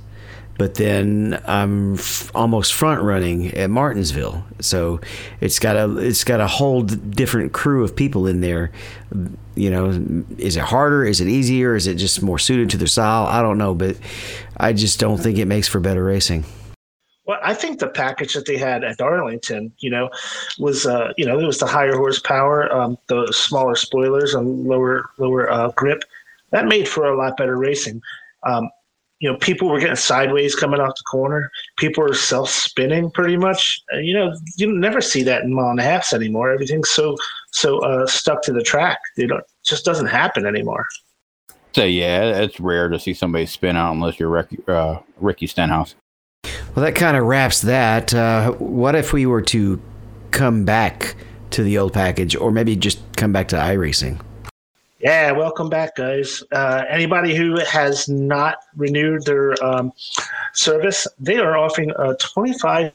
but 0.57 0.75
then 0.75 1.39
I'm 1.45 1.95
f- 1.95 2.31
almost 2.33 2.73
front 2.73 3.01
running 3.01 3.53
at 3.53 3.69
Martinsville. 3.69 4.43
So 4.59 4.99
it's 5.39 5.59
got 5.59 5.75
a 5.75 5.97
it's 5.97 6.23
got 6.23 6.39
a 6.39 6.47
whole 6.47 6.81
different 6.81 7.53
crew 7.53 7.83
of 7.83 7.95
people 7.95 8.27
in 8.27 8.41
there. 8.41 8.71
You 9.55 9.69
know, 9.69 10.25
is 10.37 10.57
it 10.57 10.63
harder? 10.63 11.05
Is 11.05 11.21
it 11.21 11.27
easier? 11.27 11.75
Is 11.75 11.87
it 11.87 11.95
just 11.95 12.21
more 12.21 12.39
suited 12.39 12.69
to 12.71 12.77
their 12.77 12.87
style? 12.87 13.27
I 13.27 13.41
don't 13.41 13.57
know, 13.57 13.73
but 13.75 13.97
I 14.57 14.73
just 14.73 14.99
don't 14.99 15.17
think 15.17 15.37
it 15.37 15.45
makes 15.45 15.67
for 15.67 15.79
better 15.79 16.03
racing. 16.03 16.45
Well, 17.25 17.39
I 17.43 17.53
think 17.53 17.79
the 17.79 17.89
package 17.89 18.33
that 18.35 18.45
they 18.45 18.57
had 18.57 18.85
at 18.85 18.97
Darlington, 18.97 19.73
you 19.79 19.89
know, 19.89 20.09
was 20.57 20.85
uh, 20.85 21.11
you 21.17 21.25
know 21.25 21.37
it 21.39 21.45
was 21.45 21.59
the 21.59 21.67
higher 21.67 21.95
horsepower, 21.95 22.71
um, 22.73 22.97
the 23.07 23.31
smaller 23.31 23.75
spoilers 23.75 24.33
and 24.33 24.65
lower 24.65 25.09
lower 25.17 25.51
uh, 25.51 25.69
grip. 25.71 26.03
That 26.51 26.65
made 26.65 26.87
for 26.87 27.05
a 27.05 27.17
lot 27.17 27.37
better 27.37 27.57
racing. 27.57 28.01
Um, 28.43 28.69
you 29.19 29.31
know, 29.31 29.37
people 29.37 29.69
were 29.69 29.79
getting 29.79 29.95
sideways 29.95 30.55
coming 30.55 30.79
off 30.79 30.93
the 30.95 31.03
corner. 31.09 31.51
People 31.77 32.03
were 32.03 32.13
self 32.13 32.49
spinning 32.49 33.09
pretty 33.09 33.37
much. 33.37 33.81
Uh, 33.93 33.97
you 33.97 34.13
know, 34.13 34.35
you 34.57 34.71
never 34.71 35.01
see 35.01 35.23
that 35.23 35.43
in 35.43 35.53
mile 35.53 35.69
and 35.69 35.79
a 35.79 35.83
halfs 35.83 36.13
anymore. 36.13 36.51
Everything's 36.51 36.89
so 36.89 37.15
so 37.51 37.79
uh, 37.79 38.05
stuck 38.05 38.43
to 38.43 38.53
the 38.53 38.61
track. 38.61 38.99
You 39.15 39.27
know, 39.27 39.37
it 39.37 39.45
just 39.65 39.85
doesn't 39.85 40.07
happen 40.07 40.45
anymore. 40.45 40.85
So 41.73 41.83
yeah, 41.83 42.41
it's 42.41 42.59
rare 42.59 42.89
to 42.89 42.99
see 42.99 43.13
somebody 43.13 43.45
spin 43.45 43.75
out 43.75 43.93
unless 43.93 44.19
you're 44.19 44.29
Ricky, 44.29 44.59
uh, 44.67 44.99
Ricky 45.17 45.47
Stenhouse. 45.47 45.95
Well, 46.75 46.85
that 46.85 46.95
kind 46.95 47.17
of 47.17 47.25
wraps 47.25 47.61
that. 47.61 48.13
Uh, 48.13 48.51
what 48.53 48.95
if 48.95 49.13
we 49.13 49.25
were 49.25 49.41
to 49.43 49.81
come 50.31 50.63
back 50.63 51.15
to 51.51 51.63
the 51.63 51.77
old 51.77 51.93
package, 51.93 52.35
or 52.35 52.51
maybe 52.51 52.75
just 52.75 52.99
come 53.15 53.31
back 53.31 53.47
to 53.49 53.55
iRacing? 53.55 54.21
Yeah, 54.99 55.31
welcome 55.31 55.69
back, 55.69 55.95
guys. 55.95 56.41
Uh, 56.51 56.83
anybody 56.89 57.35
who 57.35 57.59
has 57.59 58.09
not 58.09 58.57
renewed 58.75 59.25
their 59.25 59.53
um, 59.63 59.93
service, 60.53 61.05
they 61.19 61.37
are 61.37 61.55
offering 61.55 61.91
a 61.91 62.15
25% 62.15 62.91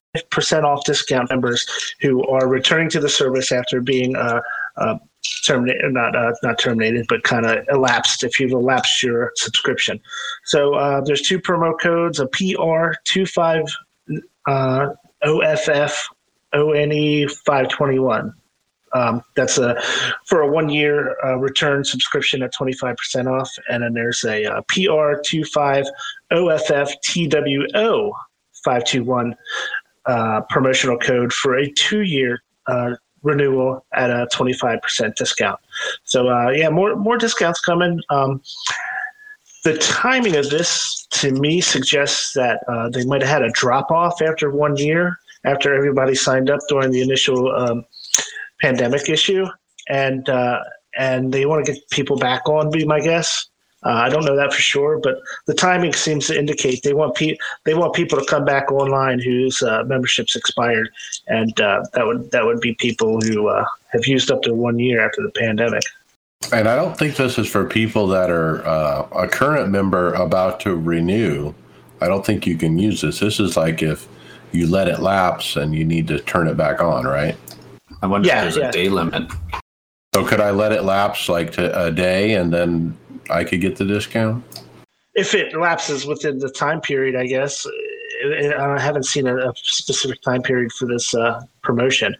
off 0.64 0.84
discount 0.84 1.30
members 1.30 1.64
who 2.00 2.26
are 2.26 2.48
returning 2.48 2.90
to 2.90 2.98
the 2.98 3.08
service 3.08 3.52
after 3.52 3.80
being 3.80 4.16
uh, 4.16 4.40
uh, 4.78 4.98
terminated, 5.46 5.92
not 5.92 6.16
uh, 6.16 6.32
not 6.42 6.58
terminated, 6.58 7.06
but 7.08 7.22
kind 7.22 7.46
of 7.46 7.64
elapsed 7.68 8.24
if 8.24 8.40
you've 8.40 8.50
elapsed 8.50 9.00
your 9.04 9.30
subscription. 9.36 10.00
So 10.46 10.74
uh, 10.74 11.02
there's 11.02 11.22
two 11.22 11.38
promo 11.38 11.78
codes: 11.80 12.18
a 12.18 12.26
PR25 12.26 13.70
uh, 14.48 14.88
OFF 15.22 16.08
ONE 16.52 17.28
521. 17.28 18.34
Um, 18.94 19.22
that's 19.36 19.58
a 19.58 19.80
for 20.26 20.42
a 20.42 20.50
one 20.50 20.68
year 20.68 21.16
uh, 21.24 21.36
return 21.36 21.84
subscription 21.84 22.42
at 22.42 22.52
25% 22.54 22.96
off. 23.26 23.50
And 23.68 23.82
then 23.82 23.94
there's 23.94 24.24
a 24.24 24.44
uh, 24.44 24.62
PR25 24.70 25.86
OFF 26.30 26.92
TWO 27.02 28.12
521 28.64 29.34
uh, 30.06 30.40
promotional 30.48 30.98
code 30.98 31.32
for 31.32 31.56
a 31.56 31.70
two 31.72 32.02
year 32.02 32.42
uh, 32.66 32.94
renewal 33.22 33.84
at 33.94 34.10
a 34.10 34.26
25% 34.32 35.14
discount. 35.14 35.60
So, 36.04 36.50
yeah, 36.50 36.68
more, 36.68 36.96
more 36.96 37.16
discounts 37.16 37.60
coming. 37.60 38.00
Um, 38.10 38.42
the 39.64 39.78
timing 39.78 40.36
of 40.36 40.50
this 40.50 41.06
to 41.10 41.30
me 41.32 41.60
suggests 41.60 42.32
that 42.32 42.60
uh, 42.68 42.88
they 42.88 43.04
might 43.04 43.22
have 43.22 43.30
had 43.30 43.42
a 43.42 43.50
drop 43.50 43.90
off 43.90 44.20
after 44.20 44.50
one 44.50 44.76
year, 44.76 45.16
after 45.44 45.74
everybody 45.74 46.14
signed 46.14 46.50
up 46.50 46.60
during 46.68 46.90
the 46.90 47.00
initial 47.00 47.54
um, 47.54 47.84
pandemic 48.62 49.08
issue, 49.08 49.46
and 49.88 50.28
uh, 50.28 50.60
and 50.96 51.32
they 51.32 51.44
want 51.44 51.64
to 51.64 51.72
get 51.72 51.82
people 51.90 52.16
back 52.16 52.48
on. 52.48 52.70
Be 52.70 52.84
my 52.84 53.00
guess. 53.00 53.48
Uh, 53.84 53.90
I 53.90 54.08
don't 54.08 54.24
know 54.24 54.36
that 54.36 54.52
for 54.52 54.60
sure, 54.60 55.00
but 55.02 55.16
the 55.46 55.54
timing 55.54 55.92
seems 55.92 56.28
to 56.28 56.38
indicate 56.38 56.84
they 56.84 56.94
want 56.94 57.16
pe- 57.16 57.36
they 57.64 57.74
want 57.74 57.94
people 57.94 58.18
to 58.18 58.24
come 58.24 58.44
back 58.44 58.70
online 58.70 59.18
whose 59.18 59.60
uh, 59.60 59.82
memberships 59.84 60.36
expired, 60.36 60.88
and 61.26 61.60
uh, 61.60 61.84
that 61.94 62.06
would 62.06 62.30
that 62.30 62.46
would 62.46 62.60
be 62.60 62.74
people 62.74 63.20
who 63.20 63.48
uh, 63.48 63.64
have 63.92 64.06
used 64.06 64.30
up 64.30 64.42
to 64.42 64.54
one 64.54 64.78
year 64.78 65.04
after 65.04 65.20
the 65.22 65.32
pandemic. 65.32 65.82
And 66.52 66.68
I 66.68 66.76
don't 66.76 66.96
think 66.96 67.16
this 67.16 67.38
is 67.38 67.48
for 67.48 67.64
people 67.64 68.06
that 68.08 68.30
are 68.30 68.66
uh, 68.66 69.08
a 69.12 69.28
current 69.28 69.70
member 69.70 70.12
about 70.14 70.60
to 70.60 70.76
renew. 70.76 71.54
I 72.00 72.08
don't 72.08 72.26
think 72.26 72.46
you 72.46 72.56
can 72.56 72.78
use 72.78 73.00
this. 73.00 73.20
This 73.20 73.38
is 73.38 73.56
like 73.56 73.82
if 73.82 74.08
you 74.50 74.66
let 74.66 74.88
it 74.88 75.00
lapse 75.00 75.56
and 75.56 75.74
you 75.74 75.84
need 75.84 76.08
to 76.08 76.18
turn 76.20 76.48
it 76.48 76.56
back 76.56 76.80
on, 76.80 77.04
right? 77.04 77.36
I 78.02 78.06
wonder 78.06 78.28
Yeah, 78.28 78.44
if 78.44 78.54
there's 78.54 78.56
yeah. 78.56 78.68
a 78.68 78.72
day 78.72 78.88
limit. 78.88 79.30
So 80.14 80.26
could 80.26 80.40
I 80.40 80.50
let 80.50 80.72
it 80.72 80.82
lapse 80.82 81.28
like 81.28 81.52
to 81.52 81.86
a 81.86 81.90
day 81.90 82.34
and 82.34 82.52
then 82.52 82.96
I 83.30 83.44
could 83.44 83.60
get 83.60 83.76
the 83.76 83.84
discount? 83.84 84.44
If 85.14 85.34
it 85.34 85.56
lapses 85.56 86.04
within 86.06 86.38
the 86.38 86.50
time 86.50 86.80
period, 86.80 87.16
I 87.16 87.26
guess. 87.26 87.66
Uh, 87.66 87.70
I 88.56 88.80
haven't 88.80 89.04
seen 89.04 89.26
a, 89.26 89.36
a 89.36 89.52
specific 89.56 90.22
time 90.22 90.42
period 90.42 90.70
for 90.72 90.86
this 90.86 91.14
uh, 91.14 91.42
promotion. 91.62 92.14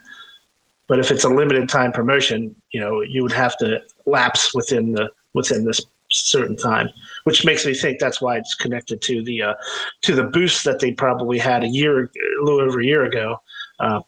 But 0.88 0.98
if 0.98 1.10
it's 1.10 1.24
a 1.24 1.28
limited 1.28 1.68
time 1.68 1.92
promotion, 1.92 2.54
you 2.72 2.80
know, 2.80 3.02
you 3.02 3.22
would 3.22 3.32
have 3.32 3.56
to 3.58 3.80
lapse 4.06 4.54
within 4.54 4.92
the 4.92 5.10
within 5.32 5.64
this 5.64 5.80
certain 6.10 6.56
time, 6.56 6.90
which 7.24 7.44
makes 7.44 7.64
me 7.64 7.72
think 7.72 7.98
that's 7.98 8.20
why 8.20 8.36
it's 8.36 8.54
connected 8.54 9.00
to 9.02 9.22
the 9.22 9.42
uh, 9.42 9.54
to 10.02 10.14
the 10.14 10.24
boost 10.24 10.64
that 10.64 10.80
they 10.80 10.92
probably 10.92 11.38
had 11.38 11.64
a 11.64 11.68
year, 11.68 12.04
a 12.04 12.44
little 12.44 12.60
over 12.60 12.80
a 12.80 12.84
year 12.84 13.04
ago, 13.04 13.40
uh, 13.80 14.00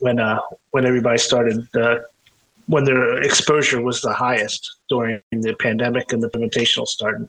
when 0.00 0.18
uh, 0.18 0.40
when 0.70 0.84
everybody 0.84 1.18
started 1.18 1.66
uh, 1.76 1.98
when 2.66 2.84
their 2.84 3.20
exposure 3.22 3.80
was 3.82 4.00
the 4.00 4.12
highest 4.12 4.76
during 4.88 5.20
the 5.32 5.54
pandemic 5.58 6.12
and 6.12 6.22
the 6.22 6.30
invitational 6.30 6.86
started. 6.86 7.28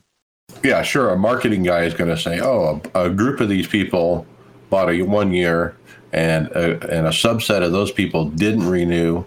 Yeah, 0.62 0.82
sure. 0.82 1.10
A 1.10 1.16
marketing 1.16 1.62
guy 1.62 1.84
is 1.84 1.94
going 1.94 2.10
to 2.10 2.16
say, 2.16 2.40
"Oh, 2.40 2.80
a, 2.94 3.06
a 3.06 3.10
group 3.10 3.40
of 3.40 3.48
these 3.48 3.66
people 3.66 4.26
bought 4.70 4.90
a 4.90 5.02
one 5.02 5.32
year, 5.32 5.76
and 6.12 6.48
a, 6.48 6.72
and 6.94 7.06
a 7.06 7.10
subset 7.10 7.62
of 7.62 7.72
those 7.72 7.90
people 7.90 8.26
didn't 8.30 8.68
renew, 8.68 9.24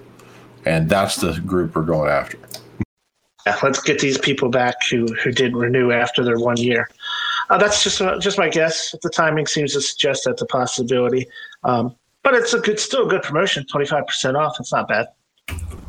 and 0.65 0.89
that's 0.89 1.17
the 1.17 1.39
group 1.41 1.75
we're 1.75 1.84
going 1.84 2.10
after." 2.10 2.38
Yeah, 3.45 3.58
let's 3.62 3.81
get 3.81 3.99
these 3.99 4.17
people 4.17 4.49
back 4.49 4.75
who 4.89 5.05
who 5.23 5.31
didn't 5.31 5.58
renew 5.58 5.91
after 5.91 6.23
their 6.23 6.39
one 6.39 6.58
year. 6.58 6.89
Uh, 7.49 7.58
that's 7.58 7.84
just 7.84 8.01
uh, 8.01 8.17
just 8.19 8.38
my 8.38 8.49
guess. 8.49 8.95
The 9.01 9.10
timing 9.10 9.47
seems 9.47 9.73
to 9.73 9.81
suggest 9.81 10.23
that's 10.25 10.41
a 10.41 10.47
possibility, 10.47 11.27
um, 11.63 11.95
but 12.26 12.34
it's 12.34 12.54
a 12.54 12.60
good, 12.60 12.80
still 12.80 13.06
a 13.06 13.10
good 13.10 13.22
promotion. 13.24 13.66
Twenty 13.68 13.86
five 13.86 14.06
percent 14.06 14.36
off. 14.36 14.58
It's 14.60 14.74
not 14.74 14.90
bad. 14.90 15.08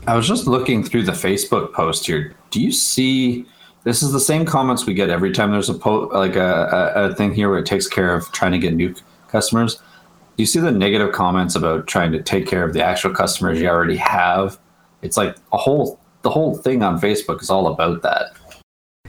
I 0.06 0.14
was 0.14 0.28
just 0.28 0.46
looking 0.46 0.84
through 0.84 1.02
the 1.02 1.12
Facebook 1.12 1.72
post 1.72 2.06
here. 2.06 2.34
Do 2.50 2.60
you 2.62 2.70
see? 2.70 3.46
This 3.82 4.02
is 4.02 4.12
the 4.12 4.20
same 4.20 4.44
comments 4.44 4.84
we 4.86 4.94
get 4.94 5.10
every 5.10 5.32
time 5.32 5.50
there's 5.52 5.68
a 5.68 5.74
po- 5.74 6.08
like 6.12 6.36
a, 6.36 6.92
a, 6.94 7.04
a 7.10 7.14
thing 7.14 7.32
here 7.34 7.48
where 7.50 7.58
it 7.58 7.66
takes 7.66 7.88
care 7.88 8.14
of 8.14 8.30
trying 8.32 8.52
to 8.52 8.58
get 8.58 8.74
new 8.74 8.94
customers. 9.28 9.76
Do 9.76 10.42
you 10.42 10.46
see 10.46 10.58
the 10.60 10.72
negative 10.72 11.12
comments 11.12 11.54
about 11.54 11.86
trying 11.86 12.12
to 12.12 12.22
take 12.22 12.46
care 12.46 12.64
of 12.64 12.72
the 12.74 12.84
actual 12.84 13.12
customers 13.14 13.60
you 13.60 13.68
already 13.68 13.96
have? 13.96 14.58
It's 15.02 15.16
like 15.16 15.36
a 15.52 15.56
whole 15.56 15.98
the 16.22 16.30
whole 16.30 16.56
thing 16.56 16.82
on 16.82 17.00
Facebook 17.00 17.40
is 17.40 17.48
all 17.48 17.68
about 17.68 18.02
that. 18.02 18.32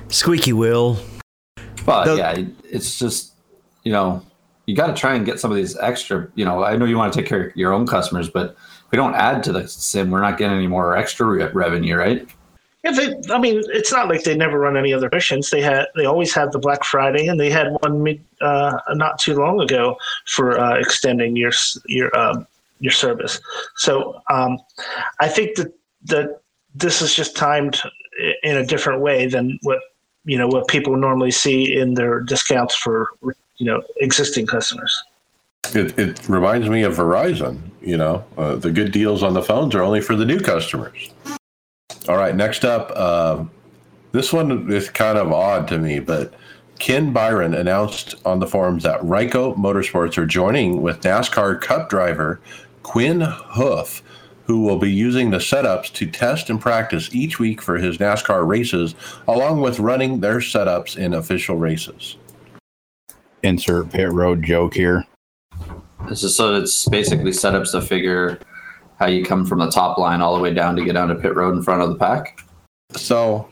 Squeaky 0.09 0.53
wheel. 0.53 0.97
But 1.85 2.05
The- 2.05 2.15
yeah, 2.17 2.31
it- 2.33 2.47
it's 2.63 2.97
just 2.99 3.33
you 3.83 3.91
know 3.91 4.21
you 4.67 4.75
got 4.75 4.87
to 4.87 4.93
try 4.93 5.15
and 5.15 5.25
get 5.25 5.39
some 5.39 5.49
of 5.49 5.57
these 5.57 5.75
extra. 5.77 6.27
You 6.35 6.45
know, 6.45 6.63
I 6.63 6.75
know 6.75 6.85
you 6.85 6.97
want 6.97 7.13
to 7.13 7.19
take 7.19 7.27
care 7.27 7.47
of 7.47 7.55
your 7.55 7.73
own 7.73 7.87
customers, 7.87 8.29
but 8.29 8.51
if 8.51 8.91
we 8.91 8.97
don't 8.97 9.15
add 9.15 9.43
to 9.45 9.53
the 9.53 9.67
sim, 9.67 10.11
we're 10.11 10.21
not 10.21 10.37
getting 10.37 10.57
any 10.57 10.67
more 10.67 10.95
extra 10.95 11.25
re- 11.25 11.49
revenue, 11.53 11.95
right? 11.95 12.27
Yeah. 12.83 13.13
I 13.31 13.39
mean, 13.39 13.63
it's 13.67 13.91
not 13.91 14.07
like 14.07 14.23
they 14.23 14.35
never 14.35 14.59
run 14.59 14.77
any 14.77 14.93
other 14.93 15.09
missions. 15.11 15.49
They 15.49 15.61
had. 15.61 15.87
They 15.95 16.05
always 16.05 16.33
had 16.33 16.51
the 16.51 16.59
Black 16.59 16.83
Friday, 16.83 17.27
and 17.27 17.39
they 17.39 17.49
had 17.49 17.69
one 17.81 18.03
mid, 18.03 18.23
uh, 18.41 18.77
not 18.91 19.19
too 19.19 19.35
long 19.35 19.61
ago 19.61 19.97
for 20.25 20.59
uh, 20.59 20.77
extending 20.77 21.35
your 21.35 21.51
your 21.87 22.15
um, 22.17 22.45
your 22.79 22.91
service. 22.91 23.39
So 23.77 24.21
um, 24.29 24.59
I 25.19 25.29
think 25.29 25.55
that 25.55 25.73
that 26.05 26.41
this 26.75 27.01
is 27.01 27.15
just 27.15 27.35
timed 27.35 27.81
in 28.43 28.57
a 28.57 28.65
different 28.65 29.01
way 29.01 29.27
than 29.27 29.59
what 29.63 29.79
you 30.25 30.37
know 30.37 30.47
what 30.47 30.67
people 30.67 30.95
normally 30.97 31.31
see 31.31 31.77
in 31.77 31.93
their 31.93 32.19
discounts 32.19 32.75
for 32.75 33.09
you 33.57 33.65
know 33.65 33.81
existing 33.97 34.45
customers. 34.45 35.03
It, 35.73 35.97
it 35.99 36.29
reminds 36.29 36.69
me 36.69 36.83
of 36.83 36.95
Verizon. 36.95 37.59
You 37.81 37.97
know, 37.97 38.25
uh, 38.37 38.55
the 38.55 38.71
good 38.71 38.91
deals 38.91 39.23
on 39.23 39.33
the 39.33 39.41
phones 39.41 39.75
are 39.75 39.81
only 39.81 40.01
for 40.01 40.15
the 40.15 40.25
new 40.25 40.39
customers. 40.39 41.11
All 42.07 42.17
right, 42.17 42.35
next 42.35 42.63
up, 42.63 42.91
uh, 42.95 43.43
this 44.11 44.31
one 44.31 44.71
is 44.71 44.89
kind 44.89 45.17
of 45.17 45.31
odd 45.31 45.67
to 45.69 45.77
me, 45.77 45.99
but 45.99 46.33
Ken 46.79 47.11
Byron 47.11 47.53
announced 47.53 48.15
on 48.25 48.39
the 48.39 48.47
forums 48.47 48.83
that 48.83 49.01
Ryko 49.01 49.55
Motorsports 49.57 50.17
are 50.17 50.25
joining 50.25 50.81
with 50.81 51.01
NASCAR 51.01 51.59
Cup 51.59 51.89
driver 51.89 52.39
Quin 52.83 53.21
Houff, 53.21 54.01
who 54.45 54.61
will 54.61 54.77
be 54.77 54.91
using 54.91 55.29
the 55.29 55.37
setups 55.37 55.91
to 55.93 56.09
test 56.09 56.49
and 56.49 56.61
practice 56.61 57.13
each 57.13 57.39
week 57.39 57.61
for 57.61 57.77
his 57.77 57.97
NASCAR 57.97 58.47
races, 58.47 58.95
along 59.27 59.59
with 59.59 59.79
running 59.79 60.21
their 60.21 60.37
setups 60.37 60.95
in 60.95 61.13
official 61.13 61.57
races. 61.57 62.15
Insert 63.43 63.91
pit 63.91 64.11
road 64.11 64.43
joke 64.43 64.73
here. 64.73 65.05
This 66.09 66.23
is 66.23 66.35
so 66.35 66.55
it's 66.55 66.87
basically 66.87 67.31
setups 67.31 67.71
to 67.71 67.81
figure 67.81 68.39
how 68.99 69.07
you 69.07 69.23
come 69.23 69.45
from 69.45 69.59
the 69.59 69.69
top 69.69 69.97
line 69.97 70.21
all 70.21 70.35
the 70.35 70.41
way 70.41 70.53
down 70.53 70.75
to 70.75 70.83
get 70.83 70.95
onto 70.95 71.15
pit 71.15 71.35
road 71.35 71.55
in 71.55 71.63
front 71.63 71.81
of 71.81 71.89
the 71.89 71.95
pack. 71.95 72.43
So, 72.93 73.47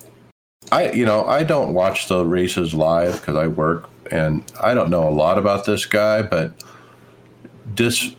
I 0.72 0.92
you 0.92 1.06
know 1.06 1.26
I 1.26 1.44
don't 1.44 1.74
watch 1.74 2.08
the 2.08 2.26
races 2.26 2.74
live 2.74 3.20
because 3.20 3.36
I 3.36 3.48
work 3.48 3.90
and 4.12 4.44
I 4.62 4.74
don't 4.74 4.90
know 4.90 5.08
a 5.08 5.12
lot 5.12 5.38
about 5.38 5.66
this 5.66 5.86
guy, 5.86 6.22
but 6.22 6.54
just 7.76 8.16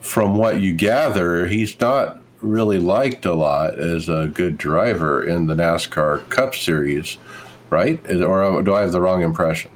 from 0.00 0.36
what 0.36 0.60
you 0.60 0.72
gather, 0.72 1.46
he's 1.46 1.78
not 1.80 2.20
really 2.40 2.78
liked 2.78 3.26
a 3.26 3.34
lot 3.34 3.78
as 3.78 4.08
a 4.08 4.30
good 4.32 4.56
driver 4.56 5.22
in 5.22 5.46
the 5.46 5.54
NASCAR 5.54 6.28
Cup 6.30 6.54
Series, 6.54 7.18
right? 7.68 8.00
Or 8.22 8.62
do 8.62 8.74
I 8.74 8.80
have 8.80 8.92
the 8.92 9.00
wrong 9.00 9.22
impression? 9.22 9.70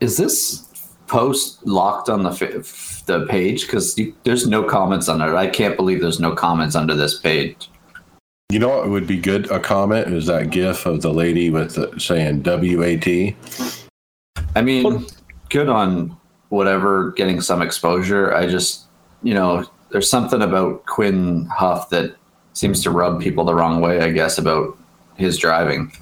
Is 0.00 0.16
this 0.16 0.66
post 1.06 1.66
locked 1.66 2.08
on 2.08 2.22
the 2.22 2.30
f- 2.30 3.02
the 3.06 3.26
page? 3.26 3.66
Because 3.66 3.98
there's 4.24 4.46
no 4.46 4.62
comments 4.62 5.08
on 5.08 5.20
it. 5.20 5.34
I 5.34 5.48
can't 5.48 5.76
believe 5.76 6.00
there's 6.00 6.20
no 6.20 6.34
comments 6.34 6.76
under 6.76 6.94
this 6.94 7.18
page. 7.18 7.70
You 8.50 8.58
know 8.58 8.68
what 8.68 8.88
would 8.88 9.06
be 9.06 9.18
good? 9.18 9.50
A 9.50 9.60
comment 9.60 10.08
is 10.08 10.26
that 10.26 10.50
GIF 10.50 10.86
of 10.86 11.02
the 11.02 11.12
lady 11.12 11.50
with 11.50 11.74
the, 11.74 11.98
saying 12.00 12.42
WAT. 12.44 13.34
I 14.56 14.62
mean, 14.62 15.06
good 15.50 15.68
on 15.68 16.16
whatever 16.48 17.10
getting 17.12 17.40
some 17.40 17.60
exposure. 17.60 18.34
I 18.34 18.46
just, 18.46 18.86
you 19.22 19.34
know, 19.34 19.66
there's 19.90 20.08
something 20.08 20.40
about 20.40 20.86
Quin 20.86 21.46
Houff 21.46 21.90
that 21.90 22.16
seems 22.54 22.82
to 22.84 22.90
rub 22.90 23.20
people 23.20 23.44
the 23.44 23.54
wrong 23.54 23.80
way, 23.80 24.00
I 24.00 24.10
guess, 24.10 24.38
about 24.38 24.78
his 25.16 25.36
driving. 25.36 25.92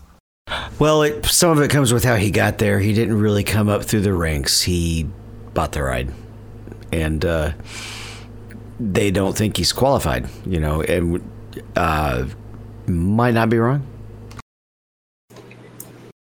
Well, 0.79 1.03
it, 1.03 1.25
some 1.27 1.51
of 1.51 1.61
it 1.61 1.71
comes 1.71 1.93
with 1.93 2.05
how 2.05 2.17
he 2.17 2.31
got 2.31 2.59
there. 2.59 2.79
He 2.79 2.93
didn't 2.93 3.19
really 3.19 3.43
come 3.43 3.69
up 3.69 3.85
through 3.85 4.03
the 4.03 4.13
ranks. 4.13 4.63
He 4.63 5.09
bought 5.55 5.73
the 5.73 5.83
ride, 5.83 6.13
and 6.93 7.25
uh, 7.25 7.53
they 8.79 9.11
don't 9.11 9.37
think 9.37 9.57
he's 9.57 9.73
qualified. 9.73 10.29
You 10.45 10.61
know, 10.61 10.83
and 10.83 11.23
uh, 11.75 12.27
might 12.87 13.35
not 13.35 13.49
be 13.49 13.59
wrong. 13.59 13.87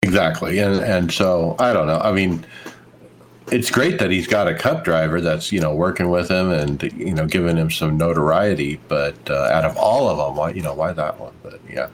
Exactly, 0.03 0.59
and 0.59 0.81
and 0.81 1.11
so 1.11 1.55
I 1.57 1.73
don't 1.73 1.87
know. 1.87 1.99
I 1.99 2.11
mean, 2.11 2.45
it's 3.51 3.71
great 3.71 3.99
that 3.99 4.11
he's 4.11 4.27
got 4.27 4.47
a 4.47 4.53
cup 4.53 4.83
driver 4.83 5.21
that's 5.21 5.51
you 5.51 5.61
know 5.61 5.73
working 5.73 6.09
with 6.09 6.29
him 6.29 6.51
and 6.51 6.83
you 6.83 7.13
know 7.13 7.25
giving 7.25 7.55
him 7.55 7.71
some 7.71 7.97
notoriety. 7.97 8.81
But 8.87 9.17
uh, 9.29 9.49
out 9.51 9.63
of 9.63 9.77
all 9.77 10.09
of 10.09 10.17
them, 10.17 10.35
why 10.35 10.51
you 10.51 10.61
know 10.61 10.73
why 10.73 10.91
that 10.91 11.19
one? 11.19 11.33
But 11.41 11.61
yeah, 11.69 11.87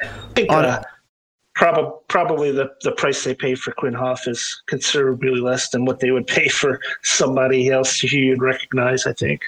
I 0.00 0.06
think 0.34 0.50
uh, 0.50 0.82
prob- 1.58 2.06
probably 2.08 2.52
the, 2.52 2.70
the 2.82 2.92
price 2.92 3.24
they 3.24 3.34
pay 3.34 3.54
for 3.54 3.72
Quin 3.72 3.92
Houff 3.92 4.26
is 4.26 4.62
considerably 4.66 5.40
less 5.40 5.68
than 5.70 5.84
what 5.84 6.00
they 6.00 6.10
would 6.10 6.26
pay 6.26 6.48
for 6.48 6.80
somebody 7.02 7.68
else 7.68 7.98
who 7.98 8.16
you'd 8.16 8.40
recognize. 8.40 9.06
I 9.06 9.12
think. 9.12 9.42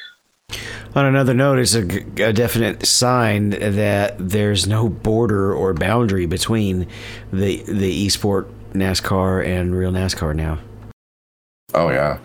On 0.97 1.07
another 1.07 1.33
note, 1.33 1.61
it's 1.61 1.77
a, 1.77 1.85
a, 2.21 2.33
definite 2.33 2.85
sign 2.85 3.51
that 3.51 4.17
there's 4.19 4.67
no 4.67 4.89
border 4.89 5.55
or 5.55 5.73
boundary 5.73 6.27
between 6.27 6.89
the 7.33 7.63
the 7.63 8.07
esport 8.07 8.51
NASCAR 8.73 9.47
and 9.47 9.77
real 9.77 9.93
NASCAR 9.93 10.35
now. 10.35 10.59
oh 11.75 11.91
yeah, 11.91 12.19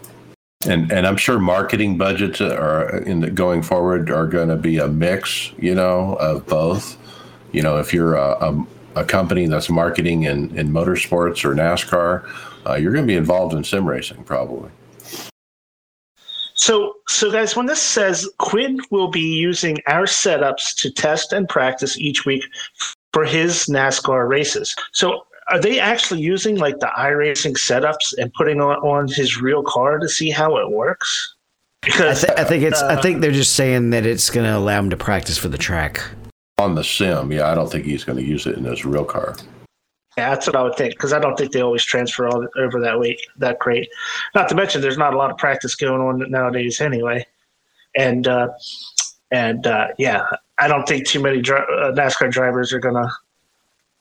and 0.68 0.92
and 0.92 1.06
I'm 1.06 1.18
sure 1.18 1.38
marketing 1.38 2.00
budgets 2.00 2.42
are 2.42 2.98
in 3.04 3.20
the, 3.20 3.30
going 3.30 3.62
forward 3.62 4.10
are 4.10 4.26
going 4.26 4.50
to 4.50 4.56
be 4.56 4.80
a 4.80 4.88
mix, 4.88 5.52
you 5.60 5.76
know, 5.76 6.16
of 6.16 6.48
both. 6.48 6.98
You 7.52 7.62
know, 7.62 7.78
if 7.78 7.94
you're 7.94 8.16
a, 8.16 8.32
a, 8.42 8.66
a 8.96 9.06
company 9.06 9.48
that's 9.48 9.70
marketing 9.70 10.24
in 10.24 10.58
in 10.58 10.70
motorsports 10.70 11.44
or 11.44 11.54
NASCAR, 11.54 12.28
uh, 12.68 12.76
you're 12.76 12.94
going 12.94 13.06
to 13.06 13.12
be 13.12 13.18
involved 13.18 13.54
in 13.54 13.64
sim 13.64 13.88
racing 13.88 14.24
probably. 14.24 14.70
So, 16.58 16.96
so 17.08 17.32
guys, 17.32 17.56
when 17.56 17.66
this 17.66 17.82
says 17.82 18.30
Quin 18.40 18.80
will 18.90 19.10
be 19.10 19.20
using 19.20 19.78
our 19.88 20.06
setups 20.06 20.74
to 20.78 20.90
test 20.90 21.34
and 21.34 21.50
practice 21.50 21.98
each 22.00 22.26
week 22.26 22.44
for 23.12 23.26
his 23.26 23.66
NASCAR 23.66 24.28
races, 24.28 24.74
so 24.94 25.26
are 25.50 25.60
they 25.60 25.80
actually 25.80 26.22
using 26.22 26.56
like 26.58 26.80
the 26.80 26.90
iRacing 26.98 27.54
setups 27.54 28.18
and 28.18 28.34
putting 28.34 28.62
on, 28.62 28.78
on 28.78 29.08
his 29.08 29.40
real 29.40 29.64
car 29.64 30.00
to 30.00 30.08
see 30.08 30.30
how 30.30 30.58
it 30.58 30.72
works? 30.72 31.36
I, 31.84 31.88
Because 31.88 32.22
th- 32.22 32.38
I 32.38 32.44
think 32.46 32.64
it's. 32.64 32.82
I 32.82 32.96
uh, 32.96 33.02
think 33.02 33.22
they're 33.22 33.32
just 33.32 33.54
saying 33.54 33.92
that 33.92 34.06
it's 34.06 34.30
going 34.30 34.46
to 34.46 34.58
allow 34.58 34.80
him 34.80 34.90
to 34.90 34.98
practice 34.98 35.38
for 35.38 35.50
the 35.50 35.58
track. 35.58 36.02
On 36.58 36.74
the 36.74 36.84
sim, 36.84 37.32
yeah, 37.32 37.52
I 37.52 37.56
don't 37.56 37.70
think 37.70 37.86
he's 37.86 38.06
going 38.06 38.18
to 38.18 38.24
use 38.24 38.48
it 38.48 38.58
in 38.58 38.64
his 38.64 38.86
real 38.86 39.04
car. 39.04 39.36
Yeah, 40.18 40.30
that's 40.30 40.48
what 40.48 40.56
I 40.56 40.64
would 40.64 40.76
think 40.76 40.94
because 40.94 41.12
I 41.12 41.20
don't 41.20 41.38
think 41.38 41.52
they 41.52 41.62
always 41.62 41.84
transfer 41.84 42.28
all 42.28 42.48
over 42.58 42.80
that 42.80 42.98
weight 42.98 43.20
that 43.38 43.60
great. 43.60 43.90
Not 44.34 44.48
to 44.50 44.56
mention, 44.56 44.82
there's 44.82 44.98
not 44.98 45.14
a 45.14 45.18
lot 45.18 45.30
of 45.30 45.38
practice 45.38 45.76
going 45.76 46.02
on 46.02 46.32
nowadays 46.32 46.80
anyway. 46.80 47.26
And 47.96 48.26
uh, 48.26 48.50
and 49.32 49.68
uh, 49.68 49.88
yeah, 49.98 50.26
I 50.58 50.70
don't 50.70 50.88
think 50.88 51.06
too 51.06 51.22
many 51.22 51.42
dri- 51.42 51.58
uh, 51.58 51.92
NASCAR 51.92 52.32
drivers 52.32 52.72
are 52.72 52.80
gonna 52.80 53.12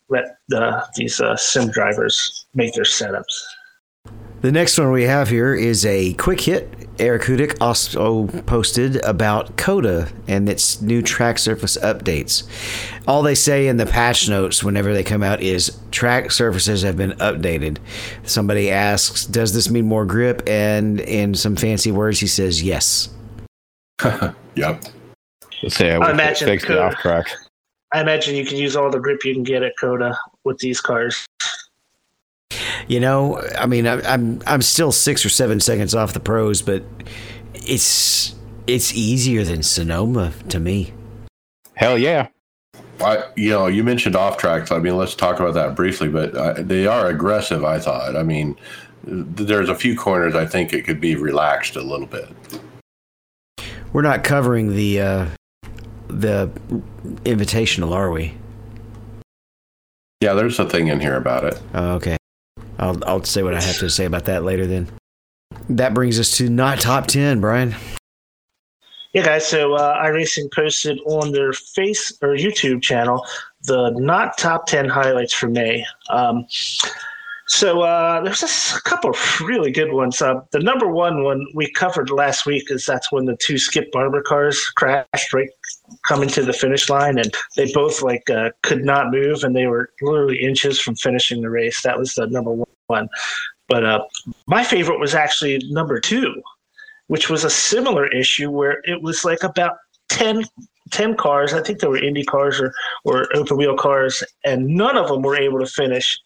let 0.08 0.38
the, 0.48 0.86
these 0.94 1.20
uh, 1.20 1.36
sim 1.36 1.70
drivers 1.70 2.46
make 2.54 2.74
their 2.74 2.84
setups. 2.84 3.42
The 4.44 4.52
next 4.52 4.76
one 4.76 4.90
we 4.90 5.04
have 5.04 5.30
here 5.30 5.54
is 5.54 5.86
a 5.86 6.12
quick 6.12 6.38
hit. 6.38 6.68
Eric 6.98 7.22
Hudick 7.22 7.56
also 7.62 8.26
posted 8.42 9.02
about 9.02 9.56
COTA 9.56 10.12
and 10.28 10.46
its 10.50 10.82
new 10.82 11.00
track 11.00 11.38
surface 11.38 11.78
updates. 11.78 12.46
All 13.08 13.22
they 13.22 13.36
say 13.36 13.68
in 13.68 13.78
the 13.78 13.86
patch 13.86 14.28
notes 14.28 14.62
whenever 14.62 14.92
they 14.92 15.02
come 15.02 15.22
out 15.22 15.40
is 15.40 15.80
track 15.92 16.30
surfaces 16.30 16.82
have 16.82 16.94
been 16.94 17.12
updated. 17.12 17.78
Somebody 18.24 18.70
asks, 18.70 19.24
Does 19.24 19.54
this 19.54 19.70
mean 19.70 19.86
more 19.86 20.04
grip? 20.04 20.42
And 20.46 21.00
in 21.00 21.32
some 21.34 21.56
fancy 21.56 21.90
words, 21.90 22.20
he 22.20 22.26
says 22.26 22.62
yes. 22.62 23.08
Yep. 24.56 24.84
Let's 25.62 25.74
say 25.74 25.90
I 25.90 25.94
I 25.94 25.98
wish 26.00 26.06
they 26.06 26.12
imagine 26.12 26.48
fixed 26.48 26.66
the 26.66 26.82
off 26.82 26.96
track. 26.96 27.28
I 27.94 28.02
imagine 28.02 28.36
you 28.36 28.44
can 28.44 28.58
use 28.58 28.76
all 28.76 28.90
the 28.90 29.00
grip 29.00 29.24
you 29.24 29.32
can 29.32 29.42
get 29.42 29.62
at 29.62 29.72
COTA 29.80 30.14
with 30.44 30.58
these 30.58 30.82
cars. 30.82 31.24
You 32.86 33.00
know, 33.00 33.40
I 33.58 33.66
mean, 33.66 33.86
I, 33.86 34.00
I'm 34.02 34.42
I'm 34.46 34.62
still 34.62 34.92
six 34.92 35.24
or 35.24 35.28
seven 35.28 35.60
seconds 35.60 35.94
off 35.94 36.12
the 36.12 36.20
pros, 36.20 36.62
but 36.62 36.84
it's 37.54 38.34
it's 38.66 38.94
easier 38.94 39.44
than 39.44 39.62
Sonoma 39.62 40.32
to 40.50 40.60
me. 40.60 40.92
Hell 41.74 41.98
yeah. 41.98 42.28
I, 43.00 43.24
you 43.36 43.50
know, 43.50 43.66
you 43.66 43.82
mentioned 43.82 44.14
off 44.16 44.36
tracks. 44.36 44.70
I 44.70 44.78
mean, 44.78 44.96
let's 44.96 45.14
talk 45.14 45.40
about 45.40 45.54
that 45.54 45.74
briefly. 45.74 46.08
But 46.08 46.34
uh, 46.34 46.54
they 46.58 46.86
are 46.86 47.08
aggressive. 47.08 47.64
I 47.64 47.78
thought. 47.78 48.16
I 48.16 48.22
mean, 48.22 48.56
th- 49.06 49.48
there's 49.48 49.68
a 49.68 49.74
few 49.74 49.96
corners. 49.96 50.34
I 50.34 50.46
think 50.46 50.72
it 50.72 50.82
could 50.84 51.00
be 51.00 51.16
relaxed 51.16 51.76
a 51.76 51.82
little 51.82 52.06
bit. 52.06 52.28
We're 53.92 54.02
not 54.02 54.24
covering 54.24 54.74
the 54.74 55.00
uh, 55.00 55.26
the 56.08 56.50
invitational, 57.24 57.92
are 57.92 58.10
we? 58.10 58.34
Yeah, 60.20 60.34
there's 60.34 60.58
a 60.58 60.68
thing 60.68 60.88
in 60.88 61.00
here 61.00 61.16
about 61.16 61.44
it. 61.44 61.60
Oh, 61.74 61.94
okay. 61.94 62.16
I'll 62.78 63.02
I'll 63.04 63.24
say 63.24 63.42
what 63.42 63.54
I 63.54 63.60
have 63.60 63.78
to 63.78 63.90
say 63.90 64.04
about 64.04 64.24
that 64.26 64.44
later. 64.44 64.66
Then 64.66 64.88
that 65.68 65.94
brings 65.94 66.18
us 66.18 66.36
to 66.38 66.48
not 66.48 66.80
top 66.80 67.06
ten, 67.06 67.40
Brian. 67.40 67.74
Yeah, 69.12 69.24
guys. 69.24 69.46
So 69.46 69.74
uh, 69.74 70.02
iRacing 70.04 70.52
posted 70.52 70.98
on 71.06 71.30
their 71.30 71.52
face 71.52 72.12
or 72.20 72.30
YouTube 72.30 72.82
channel 72.82 73.24
the 73.66 73.90
not 73.90 74.36
top 74.36 74.66
ten 74.66 74.88
highlights 74.88 75.32
for 75.32 75.48
May. 75.48 75.84
Um, 76.10 76.46
so 77.46 77.82
uh, 77.82 78.22
there's 78.22 78.42
a 78.42 78.80
couple 78.82 79.10
of 79.10 79.40
really 79.40 79.70
good 79.70 79.92
ones. 79.92 80.20
Uh, 80.22 80.40
the 80.50 80.60
number 80.60 80.88
one 80.88 81.22
one 81.24 81.46
we 81.54 81.70
covered 81.70 82.10
last 82.10 82.46
week 82.46 82.70
is 82.70 82.84
that's 82.84 83.12
when 83.12 83.26
the 83.26 83.36
two 83.36 83.58
Skip 83.58 83.92
Barber 83.92 84.22
cars 84.22 84.60
crashed 84.70 85.32
right 85.32 85.50
coming 86.06 86.28
to 86.30 86.42
the 86.42 86.52
finish 86.52 86.88
line, 86.88 87.18
and 87.18 87.32
they 87.56 87.70
both 87.72 88.02
like 88.02 88.28
uh, 88.30 88.50
could 88.62 88.84
not 88.84 89.10
move, 89.10 89.44
and 89.44 89.54
they 89.54 89.66
were 89.66 89.90
literally 90.02 90.40
inches 90.40 90.80
from 90.80 90.94
finishing 90.96 91.42
the 91.42 91.50
race. 91.50 91.82
That 91.82 91.98
was 91.98 92.14
the 92.14 92.26
number 92.26 92.54
one. 92.86 93.08
But 93.68 93.84
uh, 93.84 94.04
my 94.46 94.62
favorite 94.62 95.00
was 95.00 95.14
actually 95.14 95.60
number 95.70 95.98
two 96.00 96.42
which 97.08 97.28
was 97.28 97.44
a 97.44 97.50
similar 97.50 98.06
issue 98.06 98.50
where 98.50 98.80
it 98.84 99.02
was 99.02 99.24
like 99.24 99.42
about 99.42 99.76
10, 100.08 100.44
10 100.94 101.16
cars. 101.16 101.52
I 101.52 101.60
think 101.60 101.80
they 101.80 101.88
were 101.88 102.02
Indy 102.02 102.22
cars 102.22 102.60
or, 102.60 102.72
or 103.04 103.26
open 103.36 103.56
wheel 103.56 103.76
cars, 103.76 104.22
and 104.44 104.68
none 104.68 104.96
of 104.96 105.08
them 105.08 105.22
were 105.22 105.36
able 105.36 105.58
to 105.58 105.66
finish. 105.66 106.16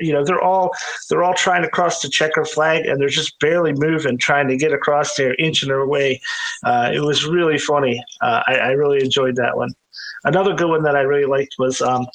You 0.00 0.14
know, 0.14 0.24
they're 0.24 0.42
all 0.42 0.70
they're 1.08 1.22
all 1.22 1.34
trying 1.34 1.62
to 1.62 1.68
cross 1.68 2.00
the 2.00 2.08
checker 2.08 2.46
flag, 2.46 2.86
and 2.86 2.98
they're 2.98 3.08
just 3.08 3.38
barely 3.38 3.74
moving, 3.74 4.16
trying 4.16 4.48
to 4.48 4.56
get 4.56 4.72
across 4.72 5.14
there, 5.16 5.34
inching 5.34 5.68
their 5.68 5.86
way. 5.86 6.20
Uh, 6.64 6.90
it 6.92 7.00
was 7.00 7.26
really 7.26 7.58
funny. 7.58 8.02
Uh, 8.22 8.42
I, 8.46 8.54
I 8.54 8.70
really 8.70 9.04
enjoyed 9.04 9.36
that 9.36 9.56
one. 9.56 9.70
Another 10.24 10.54
good 10.54 10.68
one 10.68 10.82
that 10.82 10.96
I 10.96 11.02
really 11.02 11.26
liked 11.26 11.56
was 11.58 11.82
um, 11.82 12.06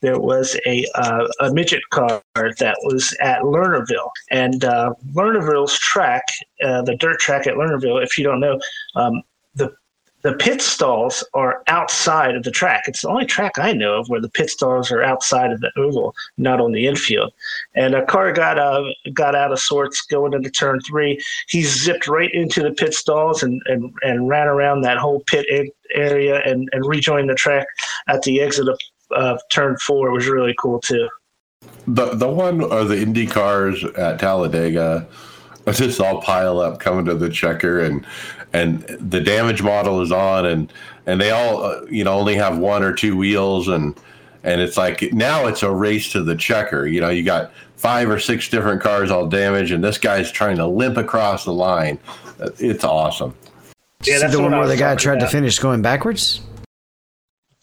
there 0.00 0.18
was 0.18 0.58
a 0.66 0.84
uh, 0.96 1.28
a 1.40 1.54
midget 1.54 1.82
car 1.90 2.22
that 2.34 2.76
was 2.82 3.16
at 3.20 3.40
Lernerville, 3.42 4.10
and 4.32 4.64
uh, 4.64 4.92
Lernerville's 5.12 5.78
track, 5.78 6.24
uh, 6.64 6.82
the 6.82 6.96
dirt 6.96 7.20
track 7.20 7.46
at 7.46 7.54
Lernerville. 7.54 8.02
If 8.02 8.18
you 8.18 8.24
don't 8.24 8.40
know, 8.40 8.58
um, 8.96 9.22
the 9.54 9.72
the 10.24 10.32
pit 10.32 10.62
stalls 10.62 11.22
are 11.34 11.62
outside 11.66 12.34
of 12.34 12.44
the 12.44 12.50
track. 12.50 12.84
It's 12.88 13.02
the 13.02 13.10
only 13.10 13.26
track 13.26 13.58
I 13.58 13.74
know 13.74 14.00
of 14.00 14.08
where 14.08 14.22
the 14.22 14.30
pit 14.30 14.48
stalls 14.48 14.90
are 14.90 15.02
outside 15.02 15.52
of 15.52 15.60
the 15.60 15.70
oval, 15.76 16.14
not 16.38 16.62
on 16.62 16.72
the 16.72 16.86
infield. 16.86 17.32
And 17.74 17.94
a 17.94 18.06
car 18.06 18.32
got 18.32 18.58
uh, 18.58 18.84
got 19.12 19.34
out 19.34 19.52
of 19.52 19.60
sorts 19.60 20.00
going 20.00 20.32
into 20.32 20.50
turn 20.50 20.80
three. 20.80 21.22
He 21.48 21.62
zipped 21.62 22.08
right 22.08 22.32
into 22.32 22.62
the 22.62 22.72
pit 22.72 22.94
stalls 22.94 23.42
and, 23.42 23.62
and, 23.66 23.92
and 24.00 24.26
ran 24.26 24.48
around 24.48 24.80
that 24.80 24.96
whole 24.96 25.20
pit 25.26 25.46
area 25.94 26.40
and, 26.40 26.70
and 26.72 26.86
rejoined 26.86 27.28
the 27.28 27.34
track 27.34 27.66
at 28.08 28.22
the 28.22 28.40
exit 28.40 28.66
of 28.66 28.78
uh, 29.14 29.36
turn 29.50 29.76
four. 29.76 30.08
It 30.08 30.12
was 30.12 30.26
really 30.26 30.54
cool 30.58 30.80
too. 30.80 31.06
The 31.86 32.14
the 32.14 32.28
one 32.28 32.62
or 32.62 32.84
the 32.84 32.98
Indy 32.98 33.26
cars 33.26 33.84
at 33.84 34.20
Talladega 34.20 35.06
just 35.72 36.00
all 36.00 36.20
pile 36.20 36.60
up 36.60 36.78
coming 36.78 37.04
to 37.06 37.14
the 37.14 37.30
checker 37.30 37.80
and 37.80 38.06
and 38.54 38.82
the 39.00 39.20
damage 39.20 39.62
model 39.62 40.00
is 40.00 40.12
on 40.12 40.46
and 40.46 40.72
and 41.06 41.20
they 41.20 41.32
all 41.32 41.62
uh, 41.62 41.84
you 41.90 42.04
know 42.04 42.14
only 42.14 42.36
have 42.36 42.56
one 42.56 42.82
or 42.82 42.94
two 42.94 43.16
wheels 43.16 43.68
and 43.68 43.94
and 44.44 44.60
it's 44.60 44.76
like 44.76 45.12
now 45.12 45.46
it's 45.46 45.62
a 45.62 45.70
race 45.70 46.10
to 46.12 46.22
the 46.22 46.36
checker. 46.36 46.86
You 46.86 47.00
know 47.00 47.10
you 47.10 47.24
got 47.24 47.52
five 47.76 48.08
or 48.08 48.18
six 48.18 48.48
different 48.48 48.80
cars 48.80 49.10
all 49.10 49.26
damaged 49.26 49.72
and 49.72 49.82
this 49.82 49.98
guy's 49.98 50.30
trying 50.30 50.56
to 50.56 50.66
limp 50.66 50.96
across 50.96 51.44
the 51.44 51.52
line. 51.52 51.98
It's 52.58 52.84
awesome. 52.84 53.34
Yeah, 54.04 54.14
Is 54.14 54.20
it 54.20 54.24
that's 54.24 54.36
the 54.36 54.42
one 54.42 54.52
where 54.52 54.68
the 54.68 54.76
guy 54.76 54.94
talking 54.94 54.98
tried 54.98 55.20
to 55.20 55.28
finish 55.28 55.58
going 55.58 55.82
backwards. 55.82 56.40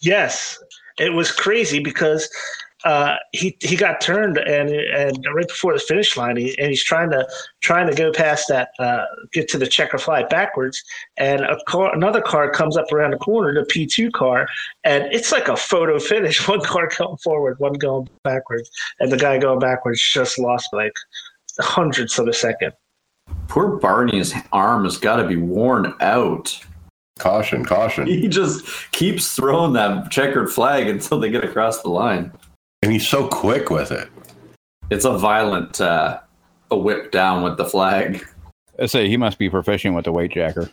Yes, 0.00 0.58
it 0.98 1.12
was 1.12 1.32
crazy 1.32 1.78
because 1.78 2.28
uh, 2.84 3.16
he 3.32 3.56
he 3.60 3.76
got 3.76 4.00
turned 4.00 4.38
and 4.38 4.70
and 4.70 5.24
right 5.34 5.46
before 5.48 5.72
the 5.72 5.78
finish 5.78 6.16
line, 6.16 6.36
he, 6.36 6.58
and 6.58 6.68
he's 6.68 6.82
trying 6.82 7.10
to 7.10 7.26
trying 7.60 7.86
to 7.86 7.94
go 7.94 8.10
past 8.12 8.48
that, 8.48 8.70
uh, 8.78 9.04
get 9.32 9.48
to 9.48 9.58
the 9.58 9.66
checker 9.66 9.98
flag 9.98 10.28
backwards, 10.28 10.82
and 11.16 11.42
a 11.42 11.58
car, 11.68 11.94
another 11.94 12.20
car 12.20 12.50
comes 12.50 12.76
up 12.76 12.90
around 12.92 13.12
the 13.12 13.18
corner, 13.18 13.54
the 13.54 13.64
P 13.66 13.86
two 13.86 14.10
car, 14.10 14.48
and 14.84 15.04
it's 15.12 15.30
like 15.30 15.48
a 15.48 15.56
photo 15.56 15.98
finish. 15.98 16.46
One 16.52 16.60
car 16.60 16.88
going 16.98 17.16
forward, 17.18 17.58
one 17.60 17.74
going 17.74 18.08
backwards, 18.24 18.70
and 19.00 19.10
the 19.10 19.16
guy 19.16 19.38
going 19.38 19.60
backwards 19.60 20.00
just 20.00 20.38
lost 20.38 20.68
like 20.72 20.92
hundredths 21.60 22.18
of 22.18 22.28
a 22.28 22.32
second. 22.32 22.72
Poor 23.48 23.76
Barney's 23.76 24.34
arm 24.52 24.84
has 24.84 24.98
got 24.98 25.16
to 25.16 25.28
be 25.28 25.36
worn 25.36 25.94
out. 26.00 26.58
caution 27.18 27.64
caution 27.64 28.06
He 28.06 28.26
just 28.26 28.66
keeps 28.92 29.34
throwing 29.34 29.74
that 29.74 30.10
checkered 30.10 30.50
flag 30.50 30.88
until 30.88 31.20
they 31.20 31.30
get 31.30 31.44
across 31.44 31.82
the 31.82 31.88
line. 31.88 32.32
And 32.82 32.92
he's 32.92 33.06
so 33.06 33.28
quick 33.28 33.70
with 33.70 33.90
it 33.90 34.08
It's 34.90 35.04
a 35.04 35.16
violent 35.16 35.80
uh, 35.80 36.20
a 36.70 36.76
whip 36.76 37.12
down 37.12 37.42
with 37.42 37.56
the 37.56 37.64
flag. 37.64 38.26
I 38.78 38.86
say 38.86 39.08
he 39.08 39.16
must 39.16 39.38
be 39.38 39.48
proficient 39.48 39.94
with 39.94 40.06
the 40.06 40.12
weight 40.12 40.32
jacker. 40.32 40.70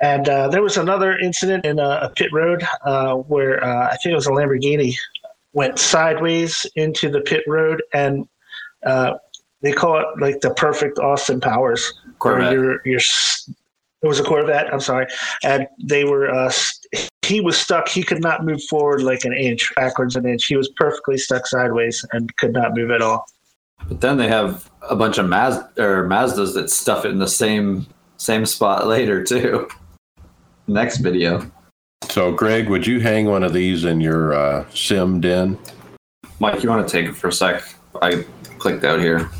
And 0.00 0.28
uh, 0.28 0.48
there 0.48 0.62
was 0.62 0.76
another 0.76 1.16
incident 1.18 1.64
in 1.64 1.78
a, 1.78 2.00
a 2.02 2.12
pit 2.16 2.32
road 2.32 2.66
uh, 2.84 3.14
where 3.14 3.62
uh, 3.62 3.88
I 3.88 3.96
think 3.96 4.12
it 4.12 4.16
was 4.16 4.26
a 4.26 4.30
Lamborghini 4.30 4.96
went 5.52 5.78
sideways 5.78 6.66
into 6.74 7.10
the 7.10 7.20
pit 7.20 7.44
road, 7.46 7.82
and 7.92 8.26
uh, 8.84 9.14
they 9.60 9.72
call 9.72 9.98
it 9.98 10.06
like 10.18 10.40
the 10.40 10.52
perfect 10.54 10.98
Austin 10.98 11.40
Powers. 11.40 11.92
where 12.20 12.34
Corvette. 12.34 12.52
You're, 12.52 12.80
you're, 12.84 13.00
it 14.02 14.08
was 14.08 14.18
a 14.18 14.24
Corvette. 14.24 14.72
I'm 14.72 14.80
sorry, 14.80 15.06
and 15.44 15.68
they 15.78 16.04
were. 16.04 16.48
S- 17.32 17.36
he 17.36 17.40
was 17.40 17.58
stuck. 17.58 17.88
He 17.88 18.02
could 18.02 18.22
not 18.22 18.44
move 18.44 18.62
forward 18.64 19.02
like 19.02 19.24
an 19.24 19.32
inch, 19.32 19.72
backwards 19.76 20.16
an 20.16 20.26
inch. 20.26 20.46
He 20.46 20.56
was 20.56 20.68
perfectly 20.70 21.18
stuck 21.18 21.46
sideways 21.46 22.04
and 22.12 22.34
could 22.36 22.52
not 22.52 22.74
move 22.74 22.90
at 22.90 23.02
all. 23.02 23.26
But 23.88 24.00
then 24.00 24.16
they 24.16 24.28
have 24.28 24.70
a 24.88 24.96
bunch 24.96 25.18
of 25.18 25.26
Maz 25.26 25.78
or 25.78 26.06
Mazdas 26.06 26.54
that 26.54 26.70
stuff 26.70 27.04
it 27.04 27.10
in 27.10 27.18
the 27.18 27.28
same 27.28 27.86
same 28.16 28.46
spot 28.46 28.86
later 28.96 29.24
too. 29.24 29.68
Next 30.68 30.98
video. 30.98 31.50
so 32.08 32.32
greg 32.32 32.68
would 32.68 32.86
you 32.86 33.00
hang 33.00 33.26
one 33.26 33.42
of 33.42 33.52
these 33.52 33.84
in 33.84 34.00
your 34.00 34.32
uh, 34.32 34.64
sim 34.72 35.20
den 35.20 35.58
Mike, 36.38 36.62
you 36.62 36.68
want 36.68 36.86
to 36.86 36.92
take 36.92 37.08
it 37.08 37.14
for 37.14 37.28
a 37.28 37.32
sec? 37.32 37.62
I 38.00 38.24
clicked 38.58 38.84
out 38.84 38.98
here. 38.98 39.30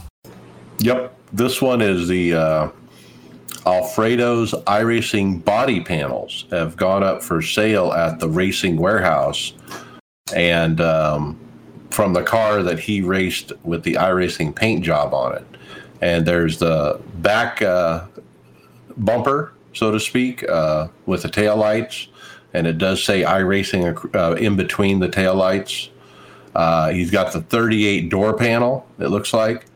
Yep. 0.78 1.12
This 1.32 1.60
one 1.60 1.80
is 1.80 2.06
the 2.06 2.34
uh, 2.34 2.68
Alfredo's 3.66 4.52
iRacing 4.66 5.44
body 5.44 5.80
panels 5.80 6.46
have 6.50 6.76
gone 6.76 7.02
up 7.02 7.22
for 7.22 7.40
sale 7.42 7.92
at 7.92 8.18
the 8.18 8.28
racing 8.28 8.76
warehouse. 8.76 9.52
And 10.34 10.80
um, 10.80 11.38
from 11.90 12.12
the 12.12 12.22
car 12.22 12.62
that 12.62 12.78
he 12.78 13.02
raced 13.02 13.52
with 13.62 13.82
the 13.82 13.94
iRacing 13.94 14.54
paint 14.54 14.84
job 14.84 15.12
on 15.12 15.36
it. 15.36 15.46
And 16.00 16.26
there's 16.26 16.58
the 16.58 17.00
back 17.16 17.62
uh, 17.62 18.06
bumper, 18.96 19.52
so 19.74 19.90
to 19.90 20.00
speak, 20.00 20.48
uh, 20.48 20.88
with 21.06 21.22
the 21.22 21.28
tail 21.28 21.56
lights. 21.56 22.08
And 22.54 22.66
it 22.66 22.78
does 22.78 23.02
say 23.02 23.22
iRacing 23.22 24.14
uh, 24.14 24.34
in 24.34 24.56
between 24.56 25.00
the 25.00 25.08
tail 25.08 25.34
lights. 25.34 25.90
Uh, 26.54 26.90
he's 26.90 27.10
got 27.10 27.32
the 27.32 27.40
38 27.40 28.08
door 28.08 28.36
panel, 28.36 28.86
it 28.98 29.08
looks 29.08 29.32
like 29.32 29.66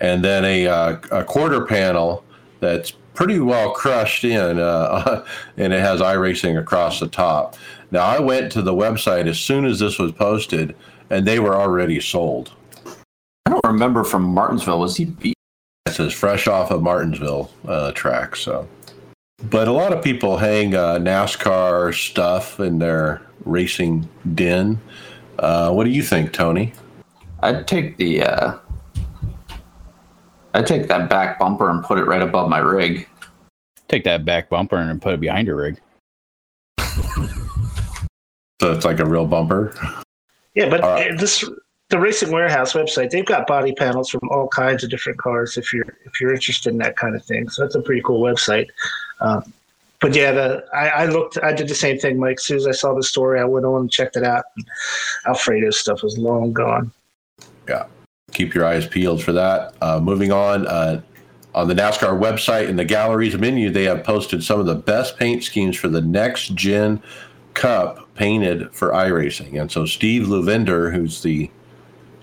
and 0.00 0.24
then 0.24 0.44
a, 0.44 0.66
uh, 0.66 0.96
a 1.10 1.24
quarter 1.24 1.64
panel 1.64 2.24
that's 2.60 2.92
pretty 3.16 3.40
well 3.40 3.72
crushed 3.72 4.22
in, 4.22 4.60
uh, 4.60 5.24
and 5.56 5.72
it 5.72 5.80
has 5.80 6.00
iRacing 6.00 6.58
across 6.60 7.00
the 7.00 7.08
top. 7.08 7.56
Now, 7.90 8.04
I 8.04 8.20
went 8.20 8.52
to 8.52 8.62
the 8.62 8.74
website 8.74 9.26
as 9.26 9.40
soon 9.40 9.64
as 9.64 9.78
this 9.78 9.98
was 9.98 10.12
posted, 10.12 10.76
and 11.10 11.26
they 11.26 11.40
were 11.40 11.56
already 11.56 12.00
sold. 12.00 12.52
I 13.46 13.50
don't 13.50 13.64
remember 13.64 14.04
from 14.04 14.22
Martinsville. 14.22 14.80
Was 14.80 14.96
he 14.96 15.06
beat? 15.06 15.34
It 15.86 15.92
says 15.92 16.12
fresh 16.12 16.46
off 16.46 16.70
of 16.70 16.82
Martinsville 16.82 17.50
uh, 17.66 17.92
track. 17.92 18.36
So, 18.36 18.68
but 19.50 19.68
a 19.68 19.72
lot 19.72 19.92
of 19.92 20.02
people 20.02 20.36
hang 20.36 20.74
uh, 20.74 20.96
NASCAR 20.96 21.94
stuff 21.94 22.58
in 22.58 22.80
their 22.80 23.22
racing 23.44 24.08
den. 24.34 24.80
Uh, 25.38 25.72
what 25.72 25.84
do 25.84 25.90
you 25.90 26.02
think, 26.02 26.32
Tony? 26.32 26.72
I'd 27.40 27.68
take 27.68 27.96
the 27.98 28.22
I'd 30.56 30.66
take 30.66 30.88
that 30.88 31.10
back 31.10 31.38
bumper 31.38 31.68
and 31.68 31.84
put 31.84 31.98
it 31.98 32.04
right 32.04 32.22
above 32.22 32.48
my 32.48 32.58
rig. 32.58 33.06
Take 33.88 34.04
that 34.04 34.24
back 34.24 34.48
bumper 34.48 34.76
and 34.76 35.02
put 35.02 35.12
it 35.12 35.20
behind 35.20 35.46
your 35.46 35.56
rig. 35.56 35.78
So 38.62 38.72
it's 38.72 38.86
like 38.86 38.98
a 38.98 39.04
real 39.04 39.26
bumper. 39.26 39.74
Yeah, 40.54 40.70
but 40.70 40.80
uh, 40.80 41.14
this 41.18 41.44
the 41.90 41.98
Racing 41.98 42.32
Warehouse 42.32 42.72
website, 42.72 43.10
they've 43.10 43.26
got 43.26 43.46
body 43.46 43.72
panels 43.72 44.08
from 44.08 44.28
all 44.30 44.48
kinds 44.48 44.82
of 44.82 44.88
different 44.88 45.18
cars. 45.18 45.58
If 45.58 45.74
you're 45.74 45.84
if 46.06 46.20
you're 46.22 46.32
interested 46.32 46.70
in 46.70 46.78
that 46.78 46.96
kind 46.96 47.14
of 47.14 47.22
thing, 47.22 47.50
so 47.50 47.62
that's 47.62 47.74
a 47.74 47.82
pretty 47.82 48.00
cool 48.00 48.22
website. 48.22 48.68
Um, 49.20 49.52
but 50.00 50.14
yeah, 50.16 50.32
the 50.32 50.64
I, 50.72 50.88
I 50.88 51.04
looked, 51.06 51.36
I 51.42 51.52
did 51.52 51.68
the 51.68 51.74
same 51.74 51.98
thing, 51.98 52.18
Mike. 52.18 52.38
As 52.38 52.46
soon 52.46 52.56
as 52.56 52.66
I 52.66 52.72
saw 52.72 52.94
the 52.94 53.02
story, 53.02 53.40
I 53.40 53.44
went 53.44 53.66
on 53.66 53.82
and 53.82 53.90
checked 53.90 54.16
it 54.16 54.24
out. 54.24 54.44
And 54.56 54.66
Alfredo's 55.26 55.78
stuff 55.78 56.02
was 56.02 56.16
long 56.16 56.54
gone. 56.54 56.90
Keep 58.36 58.54
your 58.54 58.66
eyes 58.66 58.86
peeled 58.86 59.22
for 59.22 59.32
that. 59.32 59.74
Uh, 59.80 59.98
moving 59.98 60.30
on, 60.30 60.66
uh, 60.66 61.00
on 61.54 61.68
the 61.68 61.74
NASCAR 61.74 62.20
website 62.20 62.68
in 62.68 62.76
the 62.76 62.84
galleries 62.84 63.34
menu, 63.38 63.70
they 63.70 63.84
have 63.84 64.04
posted 64.04 64.44
some 64.44 64.60
of 64.60 64.66
the 64.66 64.74
best 64.74 65.16
paint 65.16 65.42
schemes 65.42 65.74
for 65.74 65.88
the 65.88 66.02
next 66.02 66.54
gen 66.54 67.02
Cup 67.54 68.12
painted 68.14 68.70
for 68.74 68.90
iRacing. 68.90 69.58
And 69.58 69.72
so 69.72 69.86
Steve 69.86 70.26
Luvender, 70.26 70.92
who's 70.92 71.22
the 71.22 71.50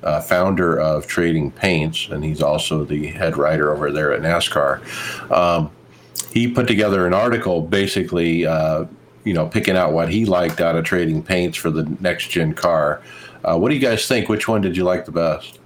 uh, 0.04 0.22
founder 0.22 0.80
of 0.80 1.08
Trading 1.08 1.50
Paints, 1.50 2.10
and 2.12 2.24
he's 2.24 2.44
also 2.44 2.86
the 2.86 3.08
head 3.08 3.36
writer 3.36 3.74
over 3.74 3.92
there 3.92 4.14
at 4.14 4.22
NASCAR. 4.22 5.32
Um, 5.32 5.72
he 6.32 6.48
put 6.48 6.68
together 6.68 7.08
an 7.08 7.16
article 7.16 7.60
basically, 7.62 8.46
uh, 8.46 8.86
you 9.24 9.34
know, 9.34 9.48
picking 9.48 9.76
out 9.76 9.94
what 9.94 10.10
he 10.10 10.26
liked 10.26 10.62
out 10.62 10.76
of 10.76 10.86
Trading 10.86 11.24
Paints 11.24 11.58
for 11.58 11.72
the 11.72 11.86
next 12.00 12.28
gen 12.28 12.54
car. 12.54 13.02
Uh, 13.44 13.58
what 13.58 13.70
do 13.70 13.76
you 13.76 13.82
guys 13.82 14.08
think? 14.08 14.30
Which 14.30 14.48
one 14.48 14.62
did 14.62 14.78
you 14.78 14.84
like 14.84 15.06
the 15.06 15.12
best? 15.12 15.58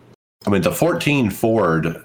I 0.47 0.49
mean, 0.49 0.61
the 0.61 0.71
14 0.71 1.29
Ford 1.29 2.01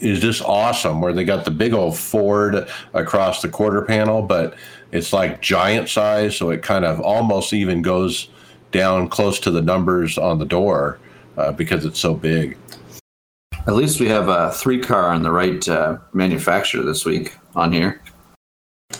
is 0.00 0.18
just 0.18 0.42
awesome 0.42 1.00
where 1.00 1.12
they 1.12 1.24
got 1.24 1.44
the 1.44 1.52
big 1.52 1.72
old 1.72 1.96
Ford 1.96 2.68
across 2.92 3.40
the 3.40 3.48
quarter 3.48 3.82
panel, 3.82 4.20
but 4.20 4.56
it's 4.90 5.12
like 5.12 5.40
giant 5.40 5.88
size. 5.88 6.36
So 6.36 6.50
it 6.50 6.60
kind 6.60 6.84
of 6.84 7.00
almost 7.00 7.52
even 7.52 7.82
goes 7.82 8.30
down 8.72 9.08
close 9.08 9.38
to 9.40 9.52
the 9.52 9.62
numbers 9.62 10.18
on 10.18 10.40
the 10.40 10.44
door 10.44 10.98
uh, 11.36 11.52
because 11.52 11.84
it's 11.84 12.00
so 12.00 12.14
big. 12.14 12.58
At 13.68 13.74
least 13.74 14.00
we 14.00 14.08
have 14.08 14.28
a 14.28 14.50
three 14.50 14.80
car 14.80 15.10
on 15.10 15.22
the 15.22 15.30
right 15.30 15.66
uh, 15.68 15.98
manufacturer 16.12 16.82
this 16.82 17.04
week 17.04 17.36
on 17.54 17.72
here. 17.72 18.02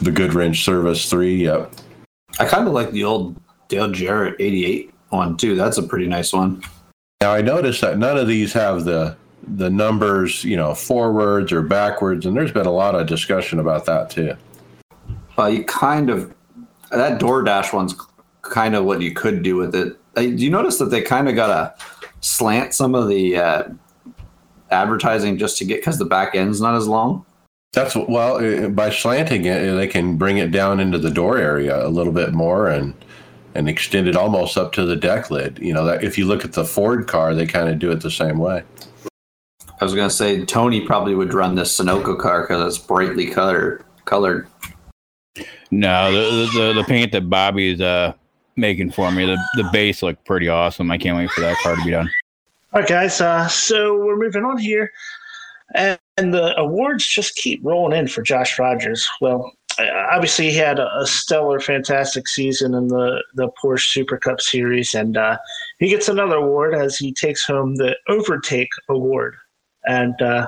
The 0.03 0.13
Goodwrench 0.13 0.63
Service 0.63 1.11
3, 1.11 1.35
yep. 1.35 1.75
I 2.39 2.45
kind 2.45 2.69
of 2.69 2.73
like 2.73 2.93
the 2.93 3.03
old 3.03 3.41
Dale 3.67 3.91
Jarrett 3.91 4.37
88 4.39 4.95
one 5.09 5.37
too. 5.37 5.57
That's 5.57 5.79
a 5.79 5.83
pretty 5.83 6.07
nice 6.07 6.33
one. 6.33 6.63
Now 7.21 7.33
I 7.33 7.41
noticed 7.41 7.81
that 7.81 7.99
none 7.99 8.19
of 8.19 8.29
these 8.29 8.53
have 8.53 8.85
the 8.85 9.17
the 9.47 9.71
numbers, 9.71 10.43
you 10.45 10.57
know, 10.57 10.75
forwards 10.75 11.53
or 11.53 11.63
backwards, 11.63 12.27
and 12.27 12.37
there's 12.37 12.53
been 12.53 12.67
a 12.67 12.73
lot 12.73 12.95
of 12.95 13.07
discussion 13.07 13.59
about 13.59 13.87
that 13.87 14.11
too. 14.11 14.37
Uh, 15.39 15.47
you 15.47 15.65
kind 15.65 16.11
of 16.11 16.35
that 16.91 17.21
DoorDash 17.21 17.73
one's 17.73 17.95
kind 18.43 18.75
of 18.75 18.85
what 18.85 19.01
you 19.01 19.13
could 19.13 19.43
do 19.43 19.57
with 19.57 19.75
it. 19.75 19.99
Uh, 20.17 20.23
do 20.23 20.37
you 20.37 20.51
notice 20.51 20.79
that 20.79 20.87
they 20.87 21.03
kind 21.03 21.29
of 21.29 21.35
got 21.35 21.49
to 21.49 21.85
slant 22.21 22.73
some 22.73 22.95
of 22.95 23.09
the 23.09 23.37
uh, 23.37 23.65
advertising 24.71 25.39
just 25.39 25.59
to 25.59 25.65
get 25.65 25.81
because 25.81 25.99
the 25.99 26.05
back 26.05 26.35
end's 26.35 26.61
not 26.61 26.75
as 26.75 26.87
long? 26.87 27.25
That's 27.73 27.97
well 27.97 28.37
uh, 28.37 28.69
by 28.69 28.91
slanting 28.91 29.45
it, 29.45 29.75
they 29.75 29.89
can 29.89 30.17
bring 30.17 30.39
it 30.39 30.53
down 30.53 30.79
into 30.79 30.99
the 30.99 31.11
door 31.11 31.39
area 31.39 31.85
a 31.85 31.89
little 31.89 32.13
bit 32.13 32.33
more 32.33 32.69
and 32.69 32.95
and 33.55 33.69
extended 33.69 34.17
almost 34.17 34.59
up 34.59 34.73
to 34.73 34.85
the 34.85 34.97
deck 34.97 35.31
lid. 35.31 35.59
You 35.61 35.73
know, 35.73 35.85
that 35.85 36.03
if 36.03 36.19
you 36.19 36.27
look 36.27 36.45
at 36.45 36.53
the 36.53 36.65
Ford 36.65 37.07
car, 37.07 37.35
they 37.35 37.47
kind 37.47 37.69
of 37.69 37.79
do 37.79 37.91
it 37.91 38.01
the 38.01 38.11
same 38.11 38.39
way. 38.39 38.63
I 39.81 39.85
was 39.85 39.95
gonna 39.95 40.11
say 40.11 40.45
Tony 40.45 40.81
probably 40.81 41.15
would 41.15 41.35
run 41.35 41.55
this 41.55 41.79
Sunoco 41.79 42.19
car 42.19 42.43
because 42.43 42.77
it's 42.77 42.85
brightly 42.85 43.27
colored. 43.27 43.85
Colored. 44.05 44.49
No, 45.71 46.13
the 46.13 46.51
the, 46.53 46.73
the 46.75 46.85
paint 46.85 47.13
that 47.13 47.29
Bobby's 47.29 47.81
uh 47.81 48.13
making 48.57 48.93
for 48.93 49.11
me, 49.11 49.27
the 49.27 49.37
the 49.57 49.69
base 49.73 50.03
looked 50.03 50.25
pretty 50.25 50.49
awesome. 50.49 50.91
I 50.91 50.99
can't 50.99 51.17
wait 51.17 51.31
for 51.31 51.41
that 51.41 51.57
car 51.59 51.77
to 51.77 51.85
be 51.85 51.91
done. 51.91 52.09
All 52.73 52.81
right, 52.81 52.89
guys. 52.89 53.21
Uh, 53.21 53.47
so 53.49 53.97
we're 53.99 54.17
moving 54.17 54.45
on 54.45 54.59
here, 54.59 54.91
and, 55.75 55.99
and 56.17 56.35
the 56.35 56.59
awards 56.59 57.07
just 57.07 57.37
keep 57.37 57.61
rolling 57.65 57.99
in 57.99 58.09
for 58.09 58.23
Josh 58.23 58.59
Rogers. 58.59 59.09
Well, 59.21 59.53
obviously 59.79 60.51
he 60.51 60.57
had 60.57 60.79
a, 60.79 61.07
stellar, 61.07 61.61
fantastic 61.61 62.29
season 62.29 62.75
in 62.75 62.89
the 62.89 63.23
the 63.35 63.49
Porsche 63.63 63.91
Super 63.91 64.17
Cup 64.17 64.41
Series, 64.41 64.95
and 64.95 65.17
uh, 65.17 65.37
he 65.79 65.89
gets 65.89 66.09
another 66.09 66.37
award 66.37 66.75
as 66.75 66.97
he 66.97 67.13
takes 67.13 67.45
home 67.45 67.77
the 67.77 67.97
Overtake 68.09 68.69
Award, 68.89 69.35
and 69.85 70.21
uh, 70.23 70.47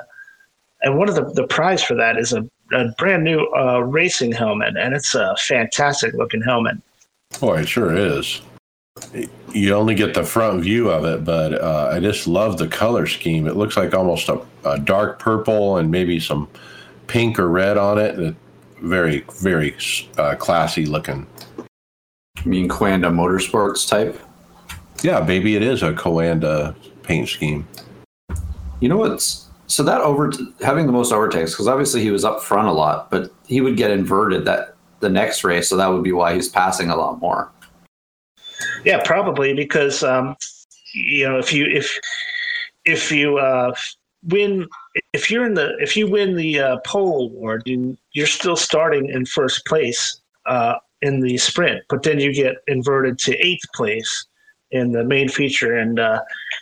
and 0.82 0.98
one 0.98 1.08
of 1.08 1.14
the 1.14 1.24
the 1.34 1.46
prize 1.46 1.82
for 1.82 1.94
that 1.94 2.18
is 2.18 2.32
a, 2.32 2.48
a 2.72 2.88
brand 2.98 3.24
new 3.24 3.46
uh, 3.56 3.80
racing 3.80 4.32
helmet, 4.32 4.76
and 4.76 4.94
it's 4.94 5.14
a 5.14 5.34
fantastic 5.46 6.14
looking 6.14 6.42
helmet. 6.42 6.76
Boy, 7.40 7.60
it 7.60 7.68
sure 7.68 7.94
is. 7.94 8.40
You 9.52 9.74
only 9.74 9.94
get 9.94 10.14
the 10.14 10.24
front 10.24 10.62
view 10.62 10.90
of 10.90 11.04
it, 11.04 11.22
but 11.22 11.60
uh, 11.60 11.90
I 11.92 12.00
just 12.00 12.26
love 12.26 12.56
the 12.56 12.66
color 12.66 13.06
scheme. 13.06 13.46
It 13.46 13.54
looks 13.56 13.76
like 13.76 13.92
almost 13.92 14.28
a, 14.30 14.40
a 14.64 14.78
dark 14.78 15.18
purple 15.18 15.76
and 15.76 15.90
maybe 15.90 16.18
some 16.18 16.48
pink 17.06 17.38
or 17.38 17.48
red 17.48 17.76
on 17.76 17.98
it. 17.98 18.18
It- 18.18 18.36
Very, 18.80 19.24
very 19.40 19.76
uh, 20.18 20.34
classy 20.36 20.86
looking. 20.86 21.26
I 21.58 22.44
mean, 22.44 22.68
Coanda 22.68 23.10
Motorsports 23.10 23.88
type. 23.88 24.20
Yeah, 25.02 25.20
baby, 25.20 25.56
it 25.56 25.62
is 25.62 25.82
a 25.82 25.92
Coanda 25.92 26.74
paint 27.02 27.28
scheme. 27.28 27.66
You 28.80 28.88
know 28.88 28.98
what's 28.98 29.46
so 29.68 29.82
that 29.82 30.00
over 30.00 30.32
having 30.60 30.86
the 30.86 30.92
most 30.92 31.12
overtakes 31.12 31.52
because 31.52 31.66
obviously 31.66 32.00
he 32.00 32.10
was 32.10 32.24
up 32.24 32.42
front 32.42 32.68
a 32.68 32.72
lot, 32.72 33.10
but 33.10 33.32
he 33.46 33.60
would 33.60 33.76
get 33.76 33.90
inverted 33.90 34.44
that 34.44 34.74
the 35.00 35.08
next 35.08 35.44
race, 35.44 35.68
so 35.68 35.76
that 35.76 35.88
would 35.88 36.02
be 36.02 36.12
why 36.12 36.34
he's 36.34 36.48
passing 36.48 36.90
a 36.90 36.96
lot 36.96 37.18
more. 37.20 37.50
Yeah, 38.84 39.02
probably 39.04 39.54
because 39.54 40.02
um, 40.02 40.36
you 40.94 41.28
know 41.28 41.38
if 41.38 41.52
you 41.52 41.66
if 41.66 41.98
if 42.84 43.10
you 43.10 43.38
uh, 43.38 43.74
win 44.28 44.66
if 45.12 45.30
you're 45.30 45.46
in 45.46 45.54
the 45.54 45.76
if 45.78 45.96
you 45.96 46.08
win 46.08 46.36
the 46.36 46.60
uh, 46.60 46.76
pole 46.84 47.26
award, 47.26 47.62
you, 47.66 47.96
you're 48.12 48.26
still 48.26 48.56
starting 48.56 49.08
in 49.08 49.24
first 49.26 49.64
place 49.66 50.20
uh, 50.46 50.74
in 51.02 51.20
the 51.20 51.36
sprint, 51.38 51.82
but 51.88 52.02
then 52.02 52.20
you 52.20 52.32
get 52.32 52.56
inverted 52.66 53.18
to 53.20 53.36
eighth 53.36 53.64
place 53.74 54.26
in 54.70 54.92
the 54.92 55.04
main 55.04 55.28
feature, 55.28 55.76
and 55.76 55.98
uh, 55.98 56.20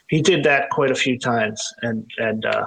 he 0.09 0.21
did 0.21 0.45
that 0.45 0.71
quite 0.71 0.91
a 0.91 0.95
few 0.95 1.19
times, 1.19 1.63
and 1.83 2.09
and 2.19 2.45
uh, 2.45 2.67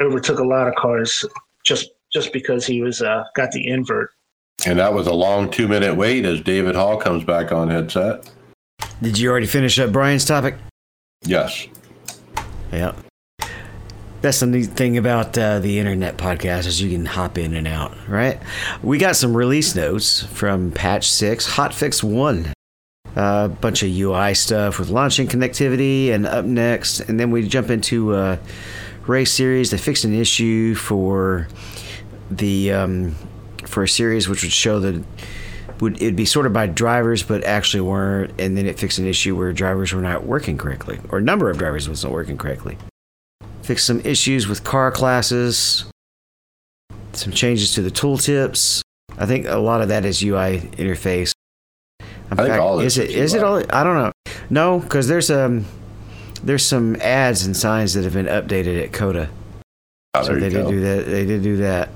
overtook 0.00 0.38
a 0.38 0.44
lot 0.44 0.68
of 0.68 0.74
cars 0.74 1.24
just 1.64 1.90
just 2.12 2.32
because 2.32 2.66
he 2.66 2.82
was 2.82 3.02
uh, 3.02 3.24
got 3.34 3.52
the 3.52 3.66
invert. 3.68 4.10
And 4.66 4.78
that 4.78 4.92
was 4.92 5.06
a 5.06 5.12
long 5.12 5.50
two 5.50 5.68
minute 5.68 5.96
wait 5.96 6.24
as 6.24 6.40
David 6.40 6.74
Hall 6.74 6.96
comes 6.96 7.24
back 7.24 7.52
on 7.52 7.68
headset. 7.68 8.30
Did 9.02 9.18
you 9.18 9.30
already 9.30 9.46
finish 9.46 9.78
up 9.78 9.92
Brian's 9.92 10.24
topic? 10.24 10.54
Yes. 11.22 11.66
Yeah. 12.72 12.94
That's 14.22 14.40
the 14.40 14.46
neat 14.46 14.66
thing 14.66 14.98
about 14.98 15.38
uh, 15.38 15.60
the 15.60 15.78
internet 15.78 16.18
podcast 16.18 16.66
is 16.66 16.82
you 16.82 16.90
can 16.90 17.06
hop 17.06 17.38
in 17.38 17.54
and 17.54 17.66
out, 17.66 17.96
right? 18.06 18.38
We 18.82 18.98
got 18.98 19.16
some 19.16 19.34
release 19.34 19.74
notes 19.74 20.22
from 20.24 20.72
Patch 20.72 21.10
Six, 21.10 21.48
Hotfix 21.48 22.02
One, 22.02 22.52
a 23.16 23.48
bunch 23.48 23.82
of 23.82 23.88
UI 23.88 24.34
stuff 24.34 24.78
with 24.78 24.90
launching 24.90 25.26
connectivity, 25.26 26.10
and 26.10 26.26
up 26.26 26.44
next, 26.44 27.00
and 27.00 27.18
then 27.18 27.30
we 27.30 27.48
jump 27.48 27.70
into 27.70 28.14
uh, 28.14 28.36
race 29.06 29.32
series. 29.32 29.70
They 29.70 29.78
fixed 29.78 30.04
an 30.04 30.12
issue 30.12 30.74
for 30.74 31.48
the 32.30 32.72
um, 32.72 33.14
for 33.64 33.84
a 33.84 33.88
series 33.88 34.28
which 34.28 34.42
would 34.42 34.52
show 34.52 34.80
that 34.80 35.02
would 35.80 35.96
it'd 35.96 36.14
be 36.14 36.26
sorted 36.26 36.52
by 36.52 36.66
drivers, 36.66 37.22
but 37.22 37.42
actually 37.44 37.80
weren't, 37.80 38.38
and 38.38 38.54
then 38.54 38.66
it 38.66 38.78
fixed 38.78 38.98
an 38.98 39.06
issue 39.06 39.34
where 39.34 39.50
drivers 39.54 39.94
were 39.94 40.02
not 40.02 40.24
working 40.24 40.58
correctly, 40.58 41.00
or 41.08 41.20
a 41.20 41.22
number 41.22 41.48
of 41.48 41.56
drivers 41.56 41.88
wasn't 41.88 42.12
working 42.12 42.36
correctly. 42.36 42.76
Fixed 43.70 43.86
some 43.86 44.00
issues 44.00 44.48
with 44.48 44.64
car 44.64 44.90
classes, 44.90 45.84
some 47.12 47.32
changes 47.32 47.72
to 47.74 47.82
the 47.82 47.90
tooltips. 47.92 48.82
I 49.16 49.26
think 49.26 49.46
a 49.46 49.58
lot 49.58 49.80
of 49.80 49.86
that 49.90 50.04
is 50.04 50.20
UI 50.24 50.58
interface. 50.72 51.30
In 52.00 52.06
I 52.32 52.34
think 52.34 52.54
all 52.60 52.80
is 52.80 52.98
it 52.98 53.10
is 53.10 53.16
is 53.16 53.34
it 53.34 53.44
all? 53.44 53.58
I 53.72 53.84
don't 53.84 53.94
know. 53.94 54.10
No, 54.50 54.80
because 54.80 55.06
there's 55.06 55.30
um 55.30 55.66
there's 56.42 56.64
some 56.66 56.96
ads 56.96 57.46
and 57.46 57.56
signs 57.56 57.94
that 57.94 58.02
have 58.02 58.14
been 58.14 58.26
updated 58.26 58.82
at 58.82 58.92
COTA. 58.92 59.28
Oh, 60.14 60.22
So 60.24 60.32
there 60.32 60.40
they 60.40 60.46
you 60.46 60.50
did 60.50 60.64
go. 60.64 60.70
do 60.72 60.80
that. 60.80 61.06
They 61.06 61.24
did 61.24 61.42
do 61.44 61.56
that. 61.58 61.90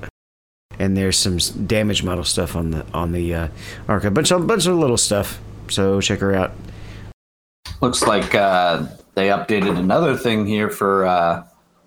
and 0.79 0.97
there's 0.97 1.17
some 1.19 1.39
damage 1.67 2.05
model 2.05 2.23
stuff 2.23 2.55
on 2.55 2.71
the 2.71 2.87
on 2.95 3.11
the 3.11 3.35
uh, 3.35 3.49
archive. 3.89 4.15
Bunch 4.15 4.31
of 4.31 4.47
bunch 4.47 4.67
of 4.67 4.77
little 4.77 4.97
stuff. 4.97 5.41
So 5.71 6.01
check 6.01 6.21
her 6.21 6.37
out. 6.37 6.53
Looks 7.81 8.03
like 8.05 8.33
uh, 8.37 8.87
they 9.17 9.27
updated 9.27 9.77
another 9.77 10.17
thing 10.17 10.47
here 10.47 10.71
for 10.71 11.05
uh, 11.07 11.43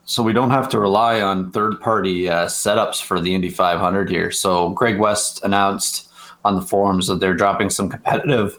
so 0.08 0.24
we 0.24 0.32
don't 0.32 0.52
have 0.52 0.70
to 0.70 0.80
rely 0.80 1.22
on 1.22 1.52
third 1.52 1.82
party 1.82 2.30
uh, 2.30 2.46
setups 2.46 3.04
for 3.04 3.20
the 3.20 3.36
Indy 3.36 3.50
500 3.50 4.10
here. 4.10 4.32
So 4.32 4.70
Greg 4.70 4.98
West 5.00 5.44
announced 5.44 6.10
on 6.46 6.56
the 6.56 6.62
forums 6.62 7.08
that 7.08 7.20
they're 7.20 7.34
dropping 7.34 7.70
some 7.70 7.90
competitive 7.90 8.58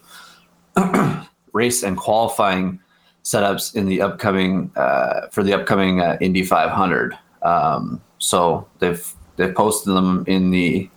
race 1.55 1.83
and 1.83 1.97
qualifying 1.97 2.79
setups 3.25 3.75
in 3.75 3.87
the 3.87 4.03
upcoming 4.03 4.71
uh, 4.77 5.29
for 5.29 5.43
the 5.43 5.55
upcoming 5.55 6.03
uh, 6.03 6.19
Indy 6.21 6.45
500. 6.45 7.17
Um, 7.41 8.03
so 8.19 8.69
they've 8.79 9.11
they've 9.37 9.55
posted 9.55 9.95
them 9.95 10.25
in 10.27 10.51
the 10.51 10.91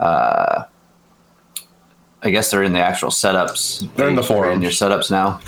uh, 0.00 0.64
I 2.22 2.30
guess 2.30 2.50
they're 2.50 2.64
in 2.64 2.72
the 2.72 2.80
actual 2.80 3.10
setups. 3.10 3.88
They're 3.94 4.08
in 4.08 4.16
the 4.16 4.22
right, 4.22 4.30
In 4.30 4.36
forums. 4.36 4.62
your 4.62 4.72
setups 4.72 5.12
now. 5.12 5.40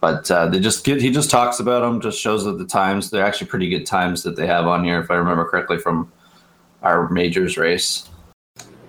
But 0.00 0.30
uh, 0.30 0.46
they 0.46 0.60
just 0.60 0.84
get, 0.84 1.00
he 1.00 1.10
just 1.10 1.30
talks 1.30 1.58
about 1.58 1.80
them, 1.80 2.00
just 2.00 2.20
shows 2.20 2.44
that 2.44 2.58
the 2.58 2.64
times, 2.64 3.10
they're 3.10 3.24
actually 3.24 3.48
pretty 3.48 3.68
good 3.68 3.84
times 3.84 4.22
that 4.22 4.36
they 4.36 4.46
have 4.46 4.66
on 4.66 4.84
here, 4.84 5.00
if 5.00 5.10
I 5.10 5.14
remember 5.14 5.44
correctly 5.44 5.78
from 5.78 6.12
our 6.82 7.08
majors 7.08 7.56
race. 7.56 8.08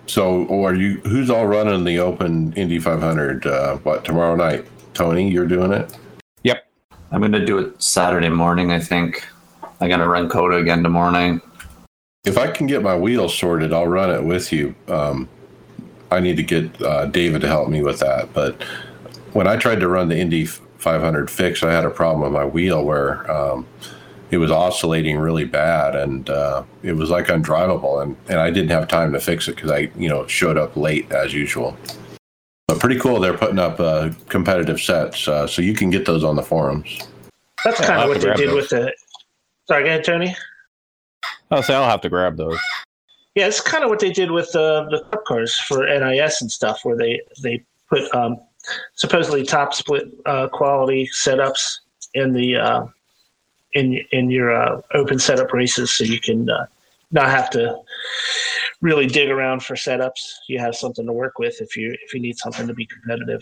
So, 0.05 0.45
or 0.45 0.76
you, 0.76 0.99
who's 1.01 1.30
all 1.30 1.47
running 1.47 1.84
the 1.84 1.99
Open 1.99 2.53
Indy 2.53 2.80
500? 2.80 3.45
Uh, 3.45 3.78
what 3.78 4.03
tomorrow 4.03 4.36
night? 4.36 4.66
Tony, 4.93 5.30
you're 5.30 5.47
doing 5.47 5.72
it. 5.72 5.97
Yep. 6.43 6.66
I'm 7.12 7.22
going 7.22 7.32
to 7.32 7.45
do 7.45 7.57
it 7.60 7.82
Saturday 7.82 8.30
morning, 8.30 8.72
I 8.72 8.80
think. 8.80 9.28
I 9.82 9.88
got 9.88 9.97
to 9.97 10.07
run 10.07 10.30
COTA 10.30 10.57
again 10.57 10.84
tomorrow 10.84 11.12
night. 11.12 11.41
If 12.26 12.38
I 12.38 12.51
can 12.51 12.68
get 12.68 12.84
my 12.84 12.95
wheels 12.95 13.38
sorted, 13.38 13.72
I'll 13.72 13.88
run 13.88 14.12
it 14.12 14.24
with 14.24 14.51
you. 14.51 14.76
Um, 14.88 15.30
I 16.12 16.20
need 16.20 16.38
to 16.38 16.43
get 16.43 16.82
uh, 16.82 17.05
David 17.05 17.41
to 17.41 17.47
help 17.47 17.70
me 17.70 17.82
with 17.82 17.99
that. 17.99 18.34
But 18.34 18.62
when 19.34 19.47
I 19.47 19.57
tried 19.57 19.80
to 19.80 19.88
run 19.88 20.10
the 20.10 20.18
Indy 20.18 20.47
500 20.80 21.30
fix, 21.30 21.62
I 21.64 21.72
had 21.72 21.86
a 21.86 21.90
problem 21.90 22.22
with 22.22 22.32
my 22.32 22.46
wheel 22.46 22.84
where 22.84 23.30
um, 23.32 23.68
it 24.32 24.38
was 24.38 24.52
oscillating 24.52 25.18
really 25.18 25.46
bad 25.46 25.96
and 25.96 26.30
uh, 26.30 26.64
it 26.84 26.94
was 26.94 27.10
like 27.10 27.28
undrivable. 27.28 28.02
And, 28.02 28.16
and 28.28 28.40
I 28.40 28.50
didn't 28.50 28.72
have 28.72 28.88
time 28.88 29.12
to 29.14 29.20
fix 29.20 29.48
it 29.48 29.56
because 29.56 29.72
I, 29.72 29.92
you 29.98 30.08
know, 30.10 30.26
showed 30.28 30.58
up 30.58 30.76
late 30.78 31.12
as 31.12 31.34
usual. 31.34 31.78
But 32.68 32.80
pretty 32.80 33.00
cool. 33.00 33.20
They're 33.20 33.38
putting 33.38 33.60
up 33.60 33.80
uh, 33.80 34.12
competitive 34.28 34.80
sets, 34.80 35.28
uh, 35.28 35.48
so 35.48 35.62
you 35.62 35.74
can 35.74 35.90
get 35.90 36.06
those 36.06 36.24
on 36.24 36.36
the 36.36 36.44
forums. 36.44 37.00
That's 37.66 37.80
Yeah, 37.80 37.88
kind 37.88 38.02
of 38.04 38.10
what 38.10 38.22
they 38.22 38.34
did 38.36 38.50
those. 38.50 38.56
with 38.56 38.70
the. 38.70 38.94
Sorry, 39.68 39.84
go 39.84 39.90
ahead, 39.90 40.04
Tony. 40.04 40.36
I'll 41.50 41.64
say 41.64 41.74
I'll 41.74 41.90
have 41.90 42.02
to 42.02 42.10
grab 42.10 42.38
those. 42.38 42.60
Yeah, 43.34 43.48
it's 43.48 43.60
kind 43.60 43.84
of 43.84 43.90
what 43.90 44.00
they 44.00 44.12
did 44.12 44.30
with 44.30 44.56
uh, 44.56 44.86
the 44.90 45.04
cars 45.28 45.56
for 45.56 45.84
NIS 45.86 46.42
and 46.42 46.52
stuff, 46.52 46.82
where 46.84 46.96
they 46.96 47.20
they 47.42 47.64
put 47.90 48.14
um, 48.14 48.38
supposedly 48.96 49.44
top 49.44 49.74
split 49.74 50.08
uh, 50.26 50.48
quality 50.50 51.10
setups 51.14 51.80
in 52.14 52.34
the 52.34 52.56
uh, 52.56 52.86
in 53.74 54.00
in 54.12 54.30
your 54.30 54.52
uh, 54.52 54.82
open 54.94 55.20
setup 55.20 55.54
races, 55.54 55.92
so 55.92 56.04
you 56.04 56.20
can 56.20 56.50
uh, 56.50 56.66
not 57.12 57.30
have 57.30 57.50
to 57.52 57.80
really 58.82 59.08
dig 59.08 59.30
around 59.30 59.64
for 59.64 59.76
setups. 59.76 60.36
You 60.48 60.60
have 60.60 60.76
something 60.76 61.06
to 61.06 61.14
work 61.14 61.40
with 61.40 61.62
if 61.62 61.76
you 61.76 61.96
if 62.06 62.14
you 62.14 62.20
need 62.20 62.38
something 62.38 62.68
to 62.68 62.74
be 62.74 62.86
competitive. 62.86 63.42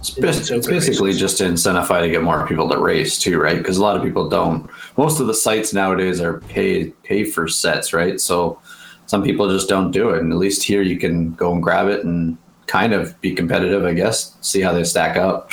It's, 0.00 0.18
It's 0.18 0.50
it's 0.50 0.66
basically 0.66 1.12
just 1.12 1.38
to 1.38 1.44
incentivize 1.44 2.02
to 2.02 2.10
get 2.10 2.22
more 2.24 2.46
people 2.46 2.68
to 2.68 2.78
race 2.78 3.18
too, 3.18 3.40
right? 3.40 3.56
Because 3.56 3.76
a 3.76 3.82
lot 3.82 3.96
of 3.96 4.02
people 4.02 4.28
don't. 4.28 4.68
Most 4.96 5.20
of 5.20 5.28
the 5.28 5.34
sites 5.34 5.72
nowadays 5.72 6.20
are 6.20 6.40
pay 6.40 6.90
pay 7.04 7.24
for 7.24 7.46
sets, 7.46 7.92
right? 7.92 8.20
So 8.20 8.60
some 9.06 9.22
people 9.22 9.48
just 9.48 9.68
don't 9.68 9.92
do 9.92 10.10
it. 10.10 10.20
And 10.20 10.32
at 10.32 10.38
least 10.38 10.64
here 10.64 10.82
you 10.82 10.98
can 10.98 11.34
go 11.34 11.52
and 11.52 11.62
grab 11.62 11.86
it 11.86 12.04
and 12.04 12.36
kind 12.72 12.94
of 12.94 13.20
be 13.20 13.34
competitive, 13.34 13.84
I 13.84 13.92
guess. 13.92 14.34
See 14.40 14.62
how 14.62 14.72
they 14.72 14.82
stack 14.82 15.18
up. 15.18 15.50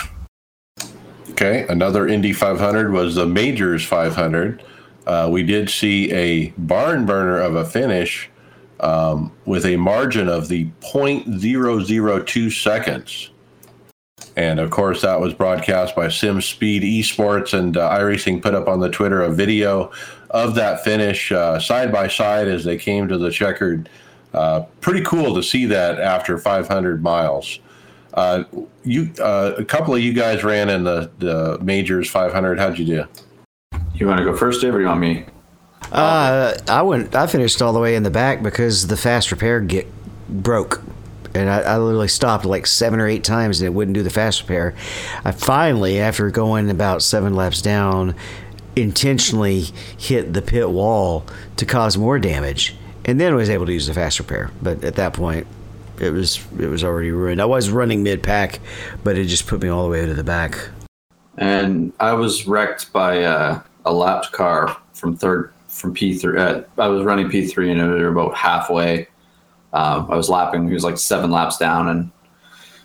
Okay, 1.32 1.66
another 1.68 2.08
Indy 2.08 2.32
500 2.32 2.94
was 2.94 3.16
the 3.16 3.26
Majors 3.26 3.84
500. 3.84 4.64
Uh, 5.06 5.28
we 5.30 5.44
did 5.44 5.70
see 5.70 6.10
a 6.14 6.52
barn 6.58 7.06
burner 7.06 7.38
of 7.42 7.58
a 7.58 7.66
finish 7.66 8.30
um, 8.80 9.34
with 9.46 9.66
a 9.66 9.76
margin 9.76 10.30
of 10.30 10.48
the 10.48 10.70
0.002 10.80 12.52
seconds. 12.54 13.32
And 14.38 14.62
of 14.62 14.70
course, 14.70 15.02
that 15.02 15.20
was 15.20 15.34
broadcast 15.34 15.98
by 15.98 16.08
Sim 16.08 16.40
Speed 16.40 16.84
Esports, 16.84 17.54
and 17.54 17.76
uh, 17.76 17.90
iRacing 17.90 18.42
put 18.42 18.56
up 18.56 18.70
on 18.70 18.80
the 18.80 18.90
Twitter 18.90 19.22
a 19.22 19.30
video 19.30 19.92
of 20.30 20.56
that 20.56 20.86
finish 20.86 21.34
uh, 21.34 21.60
side 21.60 21.92
by 21.92 22.08
side 22.08 22.48
as 22.48 22.64
they 22.64 22.78
came 22.78 23.10
to 23.10 23.18
the 23.18 23.30
checkered. 23.30 23.90
Uh, 24.34 24.62
pretty 24.82 25.02
cool 25.04 25.34
to 25.36 25.44
see 25.44 25.66
that 25.66 26.00
after 26.00 26.38
500 26.38 27.02
miles. 27.02 27.60
Uh, 28.14 28.44
you, 28.84 29.12
uh, 29.20 29.54
a 29.58 29.66
couple 29.66 29.94
of 29.94 30.02
you 30.02 30.14
guys 30.14 30.44
ran 30.44 30.70
in 30.70 30.84
the, 30.84 31.12
the 31.20 31.58
majors 31.62 32.10
500. 32.10 32.60
How'd 32.60 32.78
you 32.78 32.86
do? 32.86 33.06
You 33.94 34.08
want 34.08 34.20
to 34.20 34.26
go 34.26 34.36
first, 34.36 34.62
Dave, 34.62 34.76
or 34.76 34.80
you 34.80 34.88
want 34.88 35.00
me? 35.00 35.26
Uh, 35.92 36.56
I 36.68 36.82
went. 36.82 37.16
I 37.16 37.28
finished 37.28 37.62
all 37.62 37.74
the 37.74 37.80
way 37.80 37.96
in 37.96 38.04
the 38.04 38.12
back 38.12 38.44
because 38.44 38.88
the 38.88 38.98
fast 38.98 39.32
repair 39.32 39.60
get 39.60 39.88
broke, 40.30 40.82
and 41.34 41.50
I, 41.50 41.62
I 41.62 41.78
literally 41.78 42.08
stopped 42.08 42.46
like 42.46 42.68
seven 42.68 43.00
or 43.00 43.08
eight 43.08 43.24
times 43.24 43.60
and 43.60 43.68
it 43.68 43.72
wouldn't 43.72 43.96
do 43.96 44.04
the 44.04 44.10
fast 44.10 44.42
repair. 44.42 44.76
I 45.26 45.32
finally, 45.32 46.00
after 46.00 46.30
going 46.30 46.70
about 46.70 47.02
seven 47.02 47.34
laps 47.36 47.62
down, 47.62 48.16
intentionally 48.76 49.68
hit 49.98 50.34
the 50.34 50.42
pit 50.42 50.70
wall 50.70 51.26
to 51.58 51.66
cause 51.66 51.98
more 51.98 52.20
damage, 52.20 52.76
and 53.10 53.20
then 53.20 53.34
I 53.34 53.36
was 53.36 53.50
able 53.50 53.66
to 53.66 53.74
use 53.74 53.88
the 53.88 53.94
fast 53.96 54.20
repair. 54.20 54.52
But 54.62 54.84
at 54.84 54.96
that 54.98 55.14
point, 55.14 55.48
it 56.00 56.12
was 56.12 56.40
it 56.60 56.68
was 56.68 56.84
already 56.84 57.10
ruined. 57.10 57.42
I 57.42 57.46
was 57.46 57.72
running 57.72 58.04
mid 58.04 58.22
pack, 58.22 58.60
but 59.04 59.18
it 59.18 59.26
just 59.26 59.48
put 59.48 59.64
me 59.64 59.68
all 59.68 59.84
the 59.84 59.90
way 59.90 60.06
to 60.06 60.14
the 60.14 60.24
back. 60.24 60.70
And 61.38 61.92
I 62.00 62.14
was 62.14 62.48
wrecked 62.48 62.94
by 62.94 63.24
uh, 63.24 63.62
a 63.86 63.92
lapped 63.92 64.32
car 64.32 64.78
from 64.94 65.18
third 65.18 65.52
from 65.68 65.94
P 65.94 66.18
three. 66.20 66.40
Uh, 66.40 66.62
I 66.78 66.88
was 66.88 67.04
running 67.04 67.30
P 67.30 67.48
three 67.48 67.72
and 67.72 67.82
we 67.82 68.00
were 68.00 68.10
about 68.10 68.36
halfway. 68.36 69.08
Um, 69.74 70.10
I 70.12 70.16
was 70.16 70.30
lapping. 70.30 70.68
He 70.68 70.74
was 70.74 70.84
like 70.84 70.98
seven 70.98 71.32
laps 71.32 71.58
down 71.58 71.90
and 71.90 72.12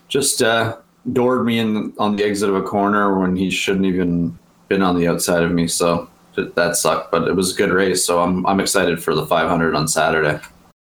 just 0.09 0.43
uh, 0.43 0.79
doored 1.13 1.45
me 1.45 1.59
in 1.59 1.93
on 1.99 2.17
the 2.17 2.25
exit 2.25 2.49
of 2.49 2.57
a 2.57 2.63
corner 2.63 3.19
when 3.19 3.37
he 3.37 3.51
shouldn't 3.51 3.85
even 3.85 4.39
been 4.69 4.83
on 4.83 4.99
the 4.99 5.07
outside 5.07 5.43
of 5.43 5.53
me. 5.53 5.67
So 5.67 6.09
that 6.37 6.77
sucked, 6.77 7.11
but 7.11 7.29
it 7.29 7.35
was 7.35 7.55
a 7.55 7.57
good 7.57 7.71
race. 7.71 8.05
So 8.05 8.21
I'm 8.21 8.47
I'm 8.47 8.61
excited 8.61 9.03
for 9.03 9.15
the 9.15 9.27
500 9.27 9.75
on 9.75 9.89
Saturday. 9.89 10.41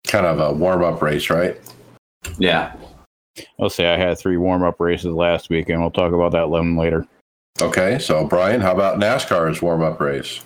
Kind 0.08 0.26
of 0.26 0.40
a 0.40 0.54
warm 0.54 0.84
up 0.84 1.02
race, 1.02 1.30
right? 1.30 1.60
Yeah, 2.38 2.74
I'll 3.60 3.70
say 3.70 3.88
I 3.88 3.98
had 3.98 4.18
three 4.18 4.38
warm 4.38 4.64
up 4.64 4.80
races 4.80 5.14
last 5.14 5.50
week, 5.50 5.70
and 5.70 5.82
we'll 5.82 5.92
talk 5.92 6.14
about 6.14 6.32
that 6.34 6.50
one 6.50 6.76
later. 6.78 7.06
Okay, 7.62 8.00
so 8.00 8.26
Brian, 8.26 8.62
how 8.62 8.74
about 8.74 9.00
NASCAR's 9.00 9.62
warm 9.62 9.84
up 9.84 10.00
race? 10.00 10.42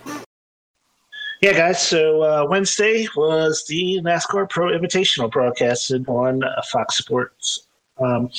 Yeah, 1.42 1.54
guys. 1.54 1.86
So 1.86 2.24
uh, 2.24 2.48
Wednesday 2.50 3.08
was 3.16 3.66
the 3.68 4.00
NASCAR 4.02 4.50
Pro 4.50 4.72
Invitational 4.72 5.30
broadcasted 5.30 6.08
on 6.08 6.44
uh, 6.44 6.62
Fox 6.72 6.98
Sports. 6.98 7.68
Um, 8.00 8.30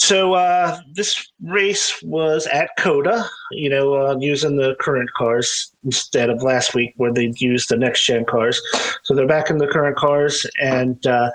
so 0.00 0.32
uh, 0.32 0.80
this 0.94 1.30
race 1.42 2.02
was 2.02 2.46
at 2.46 2.70
COTA, 2.78 3.22
you 3.52 3.68
know, 3.68 3.94
uh, 3.94 4.16
using 4.18 4.56
the 4.56 4.74
current 4.80 5.10
cars 5.12 5.70
instead 5.84 6.30
of 6.30 6.42
last 6.42 6.74
week 6.74 6.94
where 6.96 7.12
they'd 7.12 7.38
used 7.38 7.68
the 7.68 7.76
next 7.76 8.06
gen 8.06 8.24
cars. 8.24 8.62
So 9.02 9.14
they're 9.14 9.26
back 9.26 9.50
in 9.50 9.58
the 9.58 9.66
current 9.66 9.98
cars, 9.98 10.46
and 10.58 11.06
uh, 11.06 11.30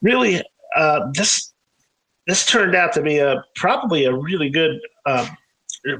really, 0.00 0.42
uh, 0.74 1.10
this 1.12 1.52
this 2.26 2.46
turned 2.46 2.74
out 2.74 2.94
to 2.94 3.02
be 3.02 3.18
a 3.18 3.44
probably 3.56 4.06
a 4.06 4.14
really 4.14 4.48
good 4.48 4.80
uh, 5.04 5.28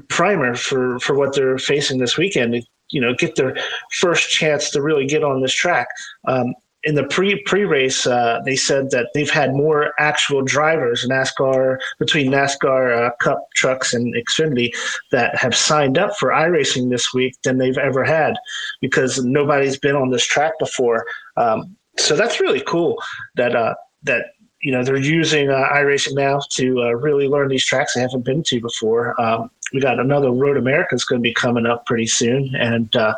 primer 0.09 0.55
for 0.55 0.99
for 0.99 1.13
what 1.15 1.35
they're 1.35 1.59
facing 1.59 1.99
this 1.99 2.17
weekend. 2.17 2.55
You 2.89 3.01
know, 3.01 3.13
get 3.13 3.35
their 3.35 3.55
first 3.99 4.31
chance 4.31 4.71
to 4.71 4.81
really 4.81 5.05
get 5.05 5.23
on 5.23 5.43
this 5.43 5.53
track. 5.53 5.87
Um, 6.27 6.55
in 6.83 6.95
the 6.95 7.03
pre 7.03 7.41
pre 7.43 7.63
race, 7.63 8.05
uh, 8.05 8.39
they 8.45 8.55
said 8.55 8.91
that 8.91 9.09
they've 9.13 9.29
had 9.29 9.53
more 9.53 9.93
actual 9.99 10.41
drivers 10.41 11.07
NASCAR 11.07 11.77
between 11.97 12.31
NASCAR 12.31 13.07
uh, 13.07 13.11
Cup 13.21 13.47
trucks 13.55 13.93
and 13.93 14.13
Xfinity 14.15 14.71
that 15.11 15.35
have 15.37 15.55
signed 15.55 15.97
up 15.97 16.15
for 16.17 16.29
iRacing 16.29 16.89
this 16.89 17.13
week 17.13 17.35
than 17.43 17.57
they've 17.57 17.77
ever 17.77 18.03
had 18.03 18.35
because 18.81 19.23
nobody's 19.23 19.77
been 19.77 19.95
on 19.95 20.09
this 20.09 20.25
track 20.25 20.53
before. 20.59 21.05
Um, 21.37 21.75
so 21.97 22.15
that's 22.15 22.39
really 22.39 22.61
cool 22.61 23.01
that 23.35 23.55
uh, 23.55 23.75
that 24.03 24.25
you 24.61 24.71
know 24.71 24.83
they're 24.83 24.97
using 24.97 25.49
uh, 25.49 25.69
iRacing 25.73 26.15
now 26.15 26.39
to 26.51 26.81
uh, 26.81 26.89
really 26.91 27.27
learn 27.27 27.49
these 27.49 27.65
tracks 27.65 27.93
they 27.93 28.01
haven't 28.01 28.25
been 28.25 28.43
to 28.43 28.59
before. 28.59 29.19
Um, 29.21 29.49
we 29.73 29.79
got 29.79 29.99
another 29.99 30.31
Road 30.31 30.57
America 30.57 30.95
is 30.95 31.03
going 31.03 31.21
to 31.21 31.23
be 31.23 31.33
coming 31.33 31.65
up 31.65 31.85
pretty 31.85 32.07
soon, 32.07 32.53
and 32.55 32.95
uh, 32.95 33.15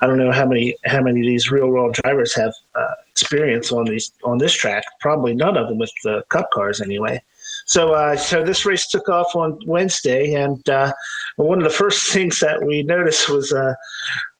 I 0.00 0.06
don't 0.06 0.18
know 0.18 0.32
how 0.32 0.46
many 0.46 0.76
how 0.84 1.02
many 1.02 1.20
of 1.20 1.26
these 1.26 1.50
real 1.50 1.68
world 1.68 1.94
drivers 1.94 2.34
have 2.34 2.54
uh, 2.74 2.94
experience 3.20 3.72
on 3.72 3.84
these 3.84 4.12
on 4.24 4.38
this 4.38 4.52
track. 4.52 4.84
Probably 5.00 5.34
none 5.34 5.56
of 5.56 5.68
them 5.68 5.78
with 5.78 5.92
the 6.04 6.22
Cup 6.30 6.50
cars 6.52 6.80
anyway. 6.80 7.22
So, 7.66 7.92
uh, 7.92 8.16
so 8.16 8.42
this 8.42 8.64
race 8.64 8.86
took 8.88 9.08
off 9.08 9.34
on 9.34 9.58
Wednesday, 9.66 10.34
and 10.34 10.66
uh, 10.68 10.92
one 11.36 11.58
of 11.58 11.64
the 11.64 11.70
first 11.70 12.12
things 12.12 12.40
that 12.40 12.64
we 12.64 12.82
noticed 12.82 13.28
was 13.28 13.52
uh, 13.52 13.74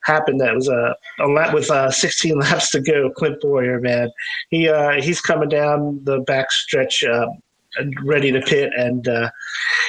happened. 0.04 0.40
That 0.40 0.54
was 0.54 0.68
a, 0.68 0.96
a 1.20 1.26
lap 1.26 1.52
with 1.52 1.70
uh, 1.70 1.90
16 1.90 2.38
laps 2.40 2.70
to 2.70 2.80
go. 2.80 3.10
Clint 3.10 3.40
Bowyer, 3.40 3.80
man, 3.80 4.10
he 4.50 4.68
uh, 4.68 5.00
he's 5.00 5.20
coming 5.20 5.48
down 5.48 6.00
the 6.04 6.20
back 6.20 6.50
stretch. 6.50 7.04
Uh, 7.04 7.26
ready 8.02 8.32
to 8.32 8.40
pit, 8.40 8.72
and 8.76 9.06
uh, 9.06 9.30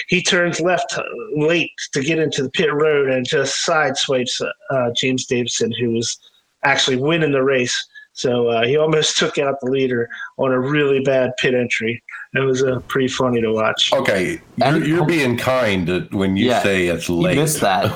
he 0.10 0.22
turns 0.22 0.60
left 0.60 1.00
late 1.36 1.72
to 1.94 2.02
get 2.02 2.20
into 2.20 2.44
the 2.44 2.50
pit 2.52 2.72
road 2.72 3.10
and 3.10 3.26
just 3.26 3.66
sideswipes 3.66 4.42
uh, 4.70 4.92
James 4.96 5.26
Davison, 5.26 5.72
who 5.80 5.92
was 5.92 6.20
actually 6.64 6.98
winning 6.98 7.32
the 7.32 7.42
race. 7.42 7.88
So 8.20 8.50
uh, 8.50 8.66
he 8.66 8.76
almost 8.76 9.18
took 9.22 9.38
out 9.38 9.56
the 9.62 9.72
leader 9.72 10.10
on 10.38 10.52
a 10.52 10.60
really 10.60 11.00
bad 11.00 11.32
pit 11.38 11.54
entry. 11.54 12.04
It 12.36 12.42
was 12.42 12.62
uh, 12.62 12.80
pretty 12.90 13.08
funny 13.08 13.40
to 13.42 13.52
watch. 13.54 13.94
Okay, 13.94 14.42
you're, 14.58 14.84
you're 14.84 15.06
being 15.06 15.38
kind 15.38 16.12
when 16.12 16.36
you 16.36 16.48
Yeah, 16.48 16.62
say 16.62 16.88
it's 16.88 17.10
late. 17.10 17.18
You 17.18 17.24
late. 17.24 17.38
missed 17.38 17.62
that. 17.62 17.92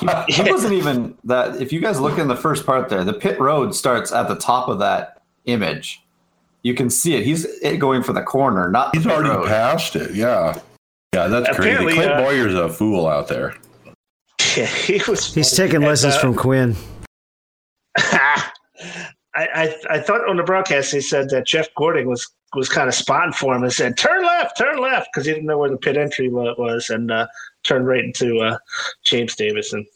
he, 0.28 0.32
he 0.42 0.50
wasn't 0.50 0.74
even 0.74 1.16
that. 1.24 1.60
If 1.60 1.72
you 1.72 1.80
guys 1.80 2.00
look 2.00 2.18
in 2.18 2.28
the 2.28 2.36
first 2.36 2.64
part 2.64 2.88
there, 2.88 3.02
the 3.02 3.12
pit 3.12 3.40
road 3.40 3.74
starts 3.74 4.12
at 4.12 4.28
the 4.28 4.36
top 4.36 4.68
of 4.68 4.78
that 4.78 5.20
image. 5.46 6.00
You 6.62 6.74
can 6.74 6.88
see 6.88 7.14
it. 7.16 7.24
He's 7.24 7.46
going 7.78 8.02
for 8.04 8.12
the 8.12 8.22
corner, 8.22 8.70
not 8.70 8.94
He's 8.94 9.02
pit 9.04 9.12
already 9.12 9.30
road. 9.30 9.48
passed 9.48 9.96
it. 9.96 10.14
Yeah, 10.14 10.58
yeah, 11.14 11.26
that's 11.26 11.48
Apparently, 11.48 11.94
crazy. 11.94 11.98
Clint 12.08 12.12
uh, 12.12 12.22
Bowyer's 12.22 12.54
a 12.54 12.68
fool 12.68 13.08
out 13.08 13.26
there. 13.28 13.56
Yeah, 14.56 14.66
he 14.66 15.00
was. 15.08 15.32
He's 15.32 15.54
funny. 15.56 15.68
taking 15.68 15.76
And, 15.82 15.86
lessons 15.86 16.14
uh, 16.14 16.18
from 16.20 16.34
Quin. 16.34 16.74
I, 19.34 19.48
I 19.54 19.96
I 19.96 20.00
thought 20.00 20.28
on 20.28 20.36
the 20.36 20.42
broadcast 20.42 20.92
they 20.92 21.00
said 21.00 21.30
that 21.30 21.46
Jeff 21.46 21.68
Gordon 21.76 22.08
was 22.08 22.28
was 22.54 22.68
kind 22.68 22.88
of 22.88 22.94
spotting 22.94 23.32
for 23.32 23.54
him 23.54 23.62
and 23.62 23.72
said 23.72 23.96
turn 23.96 24.22
left, 24.22 24.58
turn 24.58 24.78
left 24.78 25.08
because 25.12 25.26
he 25.26 25.32
didn't 25.32 25.46
know 25.46 25.58
where 25.58 25.70
the 25.70 25.76
pit 25.76 25.96
entry 25.96 26.28
was 26.28 26.90
and 26.90 27.10
uh, 27.10 27.26
turned 27.62 27.86
right 27.86 28.04
into 28.04 28.38
uh, 28.40 28.58
James 29.04 29.36
Davison. 29.36 29.86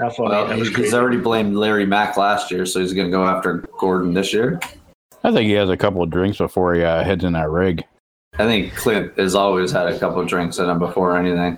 How 0.00 0.10
funny! 0.10 0.30
Well, 0.30 0.46
that 0.48 0.58
was 0.58 0.68
he's 0.68 0.76
crazy. 0.76 0.96
already 0.96 1.18
blamed 1.18 1.56
Larry 1.56 1.86
Mac 1.86 2.16
last 2.16 2.50
year, 2.50 2.66
so 2.66 2.80
he's 2.80 2.92
going 2.92 3.06
to 3.06 3.16
go 3.16 3.24
after 3.24 3.64
Gordon 3.78 4.12
this 4.12 4.32
year. 4.32 4.60
I 5.22 5.32
think 5.32 5.46
he 5.46 5.52
has 5.52 5.70
a 5.70 5.76
couple 5.76 6.02
of 6.02 6.10
drinks 6.10 6.38
before 6.38 6.74
he 6.74 6.82
uh, 6.82 7.02
heads 7.04 7.24
in 7.24 7.32
that 7.32 7.48
rig. 7.48 7.82
I 8.34 8.44
think 8.44 8.74
Clint 8.74 9.16
has 9.16 9.34
always 9.34 9.70
had 9.70 9.86
a 9.86 9.98
couple 9.98 10.20
of 10.20 10.28
drinks 10.28 10.58
in 10.58 10.68
him 10.68 10.80
before 10.80 11.16
anything. 11.16 11.56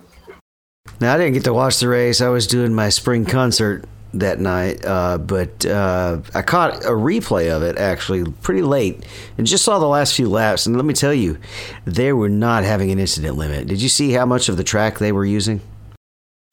Now 1.01 1.15
I 1.15 1.19
didn't 1.19 1.33
get 1.33 1.45
to 1.45 1.55
watch 1.55 1.81
the 1.81 1.89
race. 1.89 2.21
I 2.21 2.29
was 2.29 2.47
doing 2.47 2.75
my 2.75 2.91
spring 2.91 3.25
concert 3.25 3.85
that 4.21 4.41
night, 4.41 4.85
uh, 4.85 5.19
but 5.19 5.65
uh, 5.67 6.21
I 6.35 6.43
caught 6.43 6.85
a 6.85 6.91
replay 6.91 7.55
of 7.55 7.63
it 7.63 7.79
actually 7.79 8.31
pretty 8.43 8.63
late, 8.63 9.05
and 9.39 9.47
just 9.47 9.65
saw 9.65 9.79
the 9.79 9.87
last 9.87 10.15
few 10.15 10.29
laps. 10.29 10.67
And 10.67 10.77
let 10.77 10.85
me 10.85 10.95
tell 10.95 11.15
you, 11.15 11.39
they 11.85 12.13
were 12.13 12.29
not 12.29 12.65
having 12.65 12.91
an 12.91 12.99
incident 12.99 13.37
limit. 13.37 13.67
Did 13.67 13.81
you 13.81 13.89
see 13.89 14.13
how 14.13 14.27
much 14.27 14.49
of 14.49 14.57
the 14.57 14.65
track 14.65 14.99
they 14.99 15.13
were 15.13 15.25
using? 15.25 15.61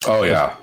Oh 0.06 0.22
yeah, 0.22 0.54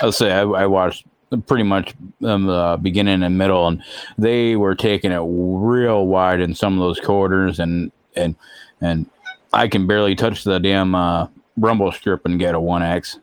I'll 0.00 0.12
say 0.12 0.32
I, 0.32 0.42
I 0.42 0.66
watched 0.66 1.06
pretty 1.46 1.64
much 1.64 1.94
um, 2.24 2.46
the 2.46 2.78
beginning 2.80 3.22
and 3.22 3.38
middle, 3.38 3.66
and 3.66 3.82
they 4.18 4.56
were 4.56 4.74
taking 4.74 5.12
it 5.12 5.22
real 5.24 6.06
wide 6.06 6.40
in 6.40 6.54
some 6.54 6.74
of 6.74 6.80
those 6.80 7.00
quarters, 7.00 7.58
and 7.58 7.92
and 8.14 8.36
and 8.80 9.06
I 9.52 9.68
can 9.68 9.86
barely 9.86 10.14
touch 10.14 10.44
the 10.44 10.58
damn 10.58 10.94
uh, 10.94 11.28
rumble 11.56 11.92
strip 11.92 12.26
and 12.26 12.38
get 12.38 12.54
a 12.54 12.60
one 12.60 12.82
X. 12.82 13.18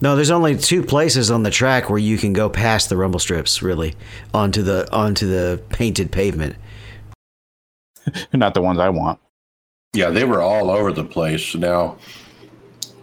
No, 0.00 0.14
there's 0.14 0.30
only 0.30 0.56
two 0.56 0.82
places 0.82 1.30
on 1.30 1.42
the 1.42 1.50
track 1.50 1.88
where 1.88 1.98
you 1.98 2.18
can 2.18 2.32
go 2.32 2.50
past 2.50 2.88
the 2.88 2.96
rumble 2.96 3.18
strips, 3.18 3.62
really, 3.62 3.94
onto 4.34 4.62
the 4.62 4.92
onto 4.92 5.26
the 5.26 5.62
painted 5.70 6.12
pavement. 6.12 6.56
Not 8.32 8.54
the 8.54 8.62
ones 8.62 8.78
I 8.78 8.90
want. 8.90 9.18
yeah, 9.94 10.10
they 10.10 10.24
were 10.24 10.42
all 10.42 10.70
over 10.70 10.92
the 10.92 11.04
place. 11.04 11.54
Now, 11.54 11.96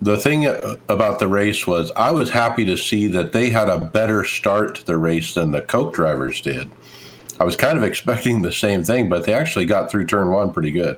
the 0.02 0.18
thing 0.18 0.46
about 0.90 1.20
the 1.20 1.28
race 1.28 1.66
was, 1.66 1.92
I 1.96 2.12
was 2.12 2.30
happy 2.30 2.66
to 2.66 2.78
see 2.78 3.08
that 3.08 3.32
they 3.32 3.50
had 3.50 3.70
a 3.70 3.80
better 3.80 4.24
start 4.24 4.76
to 4.76 4.86
the 4.86 4.98
race 4.98 5.34
than 5.34 5.52
the 5.52 5.62
Coke 5.62 5.94
drivers 5.94 6.42
did. 6.42 6.70
I 7.40 7.44
was 7.44 7.56
kind 7.56 7.78
of 7.78 7.84
expecting 7.90 8.42
the 8.42 8.52
same 8.52 8.84
thing, 8.84 9.10
but 9.10 9.26
they 9.26 9.34
actually 9.34 9.66
got 9.66 9.90
through 9.90 10.06
turn 10.06 10.30
one 10.30 10.54
pretty 10.54 10.72
good. 10.72 10.98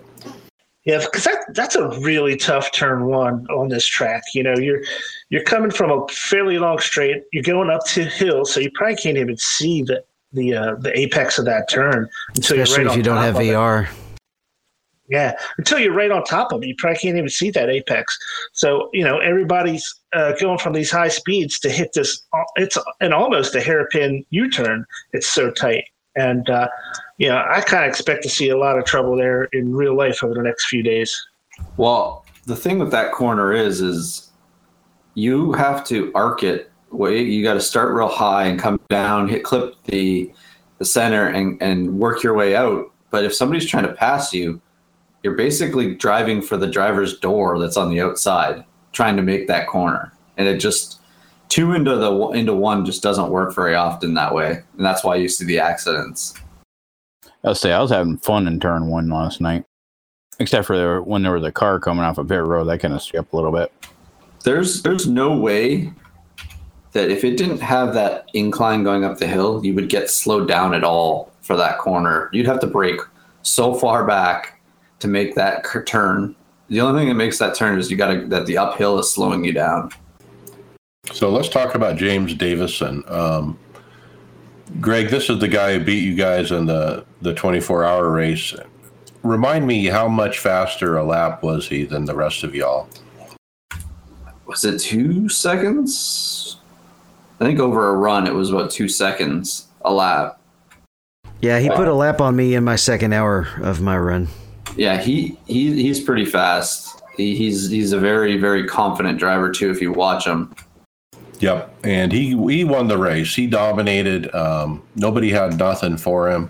Yeah, 0.86 1.00
because 1.00 1.24
that, 1.24 1.40
that's 1.56 1.76
a 1.76 1.90
really 2.00 2.38
tough 2.38 2.72
turn 2.72 3.06
one 3.06 3.48
on 3.48 3.70
this 3.70 3.86
track. 3.86 4.24
You 4.36 4.44
know, 4.44 4.56
you're 4.56 4.82
you're 5.30 5.44
coming 5.44 5.72
from 5.72 5.92
a 5.92 6.08
fairly 6.10 6.60
long 6.60 6.78
straight. 6.78 7.24
You're 7.34 7.44
going 7.44 7.72
up 7.72 7.84
to 7.88 8.06
hill, 8.06 8.46
so 8.46 8.60
you 8.60 8.70
probably 8.76 8.96
can't 8.96 9.18
even 9.18 9.36
see 9.38 9.82
the 9.82 10.04
the 10.32 10.54
uh, 10.54 10.76
the 10.76 10.98
apex 10.98 11.40
of 11.40 11.46
that 11.46 11.70
turn 11.70 12.08
until 12.36 12.60
Especially 12.60 12.84
you're 12.84 12.86
right 12.86 12.92
if 12.92 12.98
you 12.98 13.04
don't 13.04 13.18
have 13.18 13.36
of 13.36 13.42
it. 13.42 13.46
VR. 13.46 13.90
Yeah, 15.10 15.34
until 15.58 15.80
you're 15.80 15.94
right 15.94 16.12
on 16.12 16.24
top 16.24 16.52
of 16.52 16.64
it, 16.64 16.68
you 16.68 16.76
probably 16.78 17.00
can't 17.00 17.18
even 17.18 17.30
see 17.30 17.50
that 17.52 17.70
apex. 17.70 18.16
So 18.54 18.90
you 18.94 19.04
know 19.04 19.18
everybody's 19.18 19.92
uh, 20.14 20.34
going 20.40 20.60
from 20.60 20.74
these 20.74 20.92
high 20.92 21.10
speeds 21.10 21.60
to 21.62 21.70
hit 21.70 21.94
this. 21.94 22.24
It's 22.58 22.78
an 23.02 23.12
almost 23.12 23.56
a 23.56 23.62
hairpin 23.62 24.24
U-turn. 24.30 24.86
It's 25.14 25.28
so 25.28 25.50
tight, 25.50 25.86
and 26.16 26.48
uh, 26.48 26.68
you 27.18 27.30
know 27.30 27.44
I 27.50 27.62
kind 27.62 27.86
of 27.86 27.90
expect 27.90 28.24
to 28.24 28.30
see 28.30 28.50
a 28.50 28.58
lot 28.58 28.78
of 28.78 28.86
trouble 28.86 29.16
there 29.16 29.46
in 29.46 29.74
real 29.74 29.96
life 29.96 30.24
over 30.24 30.34
the 30.34 30.44
next 30.44 30.68
few 30.68 30.84
days. 30.84 31.16
Well, 31.78 32.26
the 32.46 32.56
thing 32.56 32.80
with 32.80 32.92
that 32.92 33.12
corner 33.12 33.54
is, 33.54 33.82
is 33.82 34.32
you 35.14 35.54
have 35.54 35.84
to 35.86 36.12
arc 36.14 36.44
it. 36.44 36.72
Way 36.92 37.24
you 37.24 37.44
got 37.44 37.56
to 37.56 37.62
start 37.62 37.94
real 37.94 38.08
high 38.08 38.46
and 38.46 38.60
come 38.60 38.80
down, 38.90 39.28
hit 39.28 39.44
clip 39.44 39.76
the 39.86 40.32
the 40.78 40.86
center, 40.86 41.28
and 41.28 41.62
and 41.62 42.00
work 42.00 42.24
your 42.24 42.34
way 42.34 42.56
out. 42.56 42.92
But 43.10 43.26
if 43.26 43.34
somebody's 43.34 43.66
trying 43.66 43.88
to 43.88 43.94
pass 43.94 44.34
you, 44.34 44.62
you're 45.24 45.36
basically 45.36 45.96
driving 45.96 46.42
for 46.42 46.56
the 46.56 46.68
driver's 46.68 47.20
door 47.20 47.60
that's 47.60 47.78
on 47.78 47.90
the 47.90 48.02
outside, 48.02 48.64
trying 48.94 49.18
to 49.18 49.24
make 49.24 49.48
that 49.48 49.68
corner, 49.68 50.14
and 50.38 50.48
it 50.48 50.60
just 50.60 51.02
two 51.50 51.74
into 51.74 51.96
the 51.96 52.14
into 52.30 52.54
one 52.54 52.86
just 52.86 53.04
doesn't 53.04 53.30
work 53.30 53.54
very 53.54 53.76
often 53.76 54.14
that 54.14 54.34
way, 54.34 54.62
and 54.78 54.86
that's 54.86 55.04
why 55.04 55.16
you 55.16 55.28
see 55.28 55.46
the 55.46 55.60
accidents. 55.60 56.36
I'll 57.46 57.56
say 57.56 57.72
I 57.72 57.80
was 57.80 57.92
having 57.92 58.18
fun 58.18 58.48
in 58.48 58.60
turn 58.60 58.88
one 58.88 59.10
last 59.10 59.40
night, 59.40 59.66
except 60.40 60.66
for 60.66 60.78
there, 60.78 61.02
when 61.02 61.22
there 61.22 61.34
was 61.34 61.44
a 61.44 61.52
car 61.52 61.80
coming 61.80 62.04
off 62.04 62.18
a 62.18 62.26
pit 62.26 62.42
road 62.42 62.66
that 62.66 62.80
kind 62.80 62.94
of 62.94 63.04
skipped 63.04 63.32
a 63.34 63.36
little 63.36 63.52
bit. 63.52 63.72
there's 64.44 64.82
there's 64.82 65.08
no 65.08 65.38
way 65.38 65.94
that 66.94 67.12
if 67.12 67.24
it 67.24 67.38
didn't 67.38 67.60
have 67.60 67.94
that 67.94 68.30
incline 68.34 68.84
going 68.84 69.04
up 69.04 69.18
the 69.18 69.28
hill, 69.28 69.64
you 69.66 69.74
would 69.76 69.90
get 69.90 70.10
slowed 70.10 70.48
down 70.48 70.74
at 70.74 70.84
all 70.84 71.32
for 71.42 71.56
that 71.58 71.78
corner. 71.78 72.30
You'd 72.32 72.48
have 72.48 72.62
to 72.62 72.68
brake 72.68 73.02
so 73.44 73.74
far 73.74 74.08
back 74.08 74.62
to 75.00 75.08
make 75.08 75.36
that 75.36 75.66
turn. 75.86 76.36
The 76.70 76.82
only 76.82 77.02
thing 77.02 77.10
that 77.10 77.16
makes 77.16 77.38
that 77.40 77.54
turn 77.54 77.78
is 77.78 77.92
you 77.92 77.98
got 77.98 78.14
to 78.14 78.26
that 78.28 78.48
the 78.48 78.58
uphill 78.58 78.98
is 78.98 79.12
slowing 79.12 79.44
you 79.44 79.54
down. 79.54 79.92
So 81.12 81.30
let's 81.30 81.50
talk 81.50 81.76
about 81.76 81.98
James 81.98 82.34
Davison. 82.34 83.04
Um, 83.08 83.60
Greg, 84.82 85.10
this 85.10 85.30
is 85.30 85.40
the 85.40 85.48
guy 85.48 85.74
who 85.74 85.84
beat 85.84 86.04
you 86.04 86.16
guys 86.16 86.52
in 86.52 86.66
the, 86.66 87.06
the 87.22 87.34
24 87.34 87.86
hour 87.86 88.10
race. 88.10 88.54
Remind 89.24 89.66
me 89.66 89.86
how 89.86 90.08
much 90.08 90.40
faster 90.40 90.98
a 90.98 91.04
lap 91.04 91.44
was 91.44 91.68
he 91.68 91.84
than 91.84 92.06
the 92.06 92.16
rest 92.16 92.44
of 92.44 92.54
y'all? 92.54 92.88
Was 94.46 94.64
it 94.64 94.80
two 94.80 95.30
seconds? 95.30 96.58
I 97.40 97.46
think 97.46 97.60
over 97.60 97.90
a 97.90 97.94
run 97.94 98.28
it 98.28 98.34
was 98.34 98.52
about 98.52 98.72
two 98.72 98.88
seconds 98.88 99.68
a 99.84 99.94
lap. 99.94 100.40
Yeah, 101.42 101.60
he 101.60 101.70
put 101.70 101.88
a 101.88 101.94
lap 101.94 102.22
on 102.22 102.36
me 102.36 102.56
in 102.56 102.64
my 102.64 102.76
second 102.76 103.14
hour 103.14 103.48
of 103.62 103.82
my 103.82 103.98
run. 103.98 104.28
Yeah, 104.76 105.02
he, 105.02 105.38
he 105.46 105.74
he's 105.82 106.02
pretty 106.02 106.26
fast. 106.26 107.02
He, 107.18 107.36
he's 107.36 107.70
he's 107.70 107.92
a 107.92 108.00
very 108.00 108.38
very 108.38 108.68
confident 108.68 109.20
driver 109.20 109.52
too. 109.52 109.70
If 109.70 109.82
you 109.82 109.92
watch 109.92 110.26
him, 110.26 110.56
Yep, 111.40 111.76
and 111.84 112.12
he 112.12 112.30
he 112.48 112.64
won 112.64 112.88
the 112.88 112.98
race. 112.98 113.36
He 113.36 113.48
dominated. 113.48 114.34
Um, 114.34 114.82
nobody 114.96 115.32
had 115.32 115.58
nothing 115.58 115.98
for 115.98 116.30
him, 116.30 116.50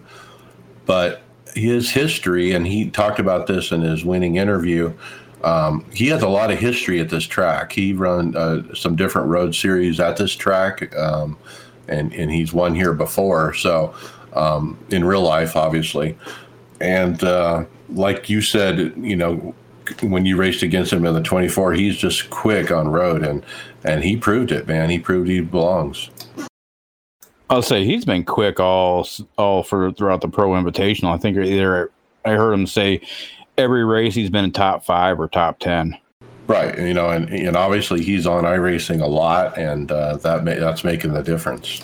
but 0.86 1.22
his 1.56 1.90
history, 1.90 2.52
and 2.52 2.68
he 2.68 2.90
talked 2.90 3.20
about 3.20 3.48
this 3.48 3.72
in 3.72 3.82
his 3.82 4.06
winning 4.06 4.36
interview. 4.36 4.94
Um, 5.44 5.86
he 5.94 6.08
has 6.08 6.22
a 6.22 6.28
lot 6.28 6.52
of 6.52 6.60
history 6.60 7.00
at 7.00 7.10
this 7.10 7.24
track. 7.24 7.72
He 7.72 7.94
run 7.94 8.36
uh, 8.36 8.74
some 8.74 8.96
different 8.96 9.28
road 9.28 9.56
series 9.56 10.00
at 10.00 10.18
this 10.18 10.36
track, 10.36 10.96
um, 10.96 11.38
and 11.88 12.14
and 12.14 12.32
he's 12.32 12.54
won 12.54 12.76
here 12.76 12.94
before. 12.94 13.54
So 13.54 13.94
um, 14.34 14.78
in 14.90 15.04
real 15.04 15.22
life, 15.22 15.56
obviously, 15.56 16.18
and 16.82 17.24
uh, 17.24 17.66
like 17.90 18.30
you 18.30 18.42
said, 18.42 18.94
you 18.98 19.16
know, 19.16 19.56
when 20.02 20.26
you 20.26 20.36
raced 20.36 20.64
against 20.64 20.92
him 20.92 21.06
in 21.06 21.14
the 21.14 21.22
24, 21.22 21.74
he's 21.74 21.96
just 21.96 22.30
quick 22.30 22.72
on 22.72 22.88
road, 22.88 23.24
and 23.24 23.46
and 23.86 24.04
he 24.04 24.18
proved 24.18 24.52
it, 24.52 24.68
man. 24.68 24.90
He 24.90 25.00
proved 25.00 25.30
he 25.30 25.42
belongs. 25.42 26.10
I'll 27.50 27.62
say 27.62 27.86
he's 27.86 28.06
been 28.06 28.26
quick 28.26 28.60
all 28.60 29.08
all 29.38 29.64
for 29.64 29.92
throughout 29.92 30.22
the 30.22 30.28
pro 30.28 30.50
invitational. 30.50 31.14
I 31.14 31.18
think 31.18 31.38
either 31.38 31.92
I 32.26 32.32
heard 32.32 32.54
him 32.54 32.66
say 32.66 33.02
every 33.58 33.86
race 33.86 34.16
he's 34.16 34.32
been 34.32 34.46
in 34.46 34.52
top 34.52 34.84
five 34.84 35.20
or 35.20 35.28
top 35.28 35.60
ten. 35.60 35.98
Right, 36.48 36.78
you 36.78 36.94
know, 36.94 37.10
and 37.10 37.30
and 37.30 37.56
obviously 37.56 38.04
he's 38.04 38.28
on 38.28 38.44
iRacing 38.44 39.02
a 39.02 39.08
lot, 39.08 39.58
and 39.58 39.92
uh, 39.92 40.18
that 40.18 40.44
ma- 40.44 40.56
that's 40.56 40.84
making 40.84 41.14
the 41.14 41.22
difference. 41.22 41.82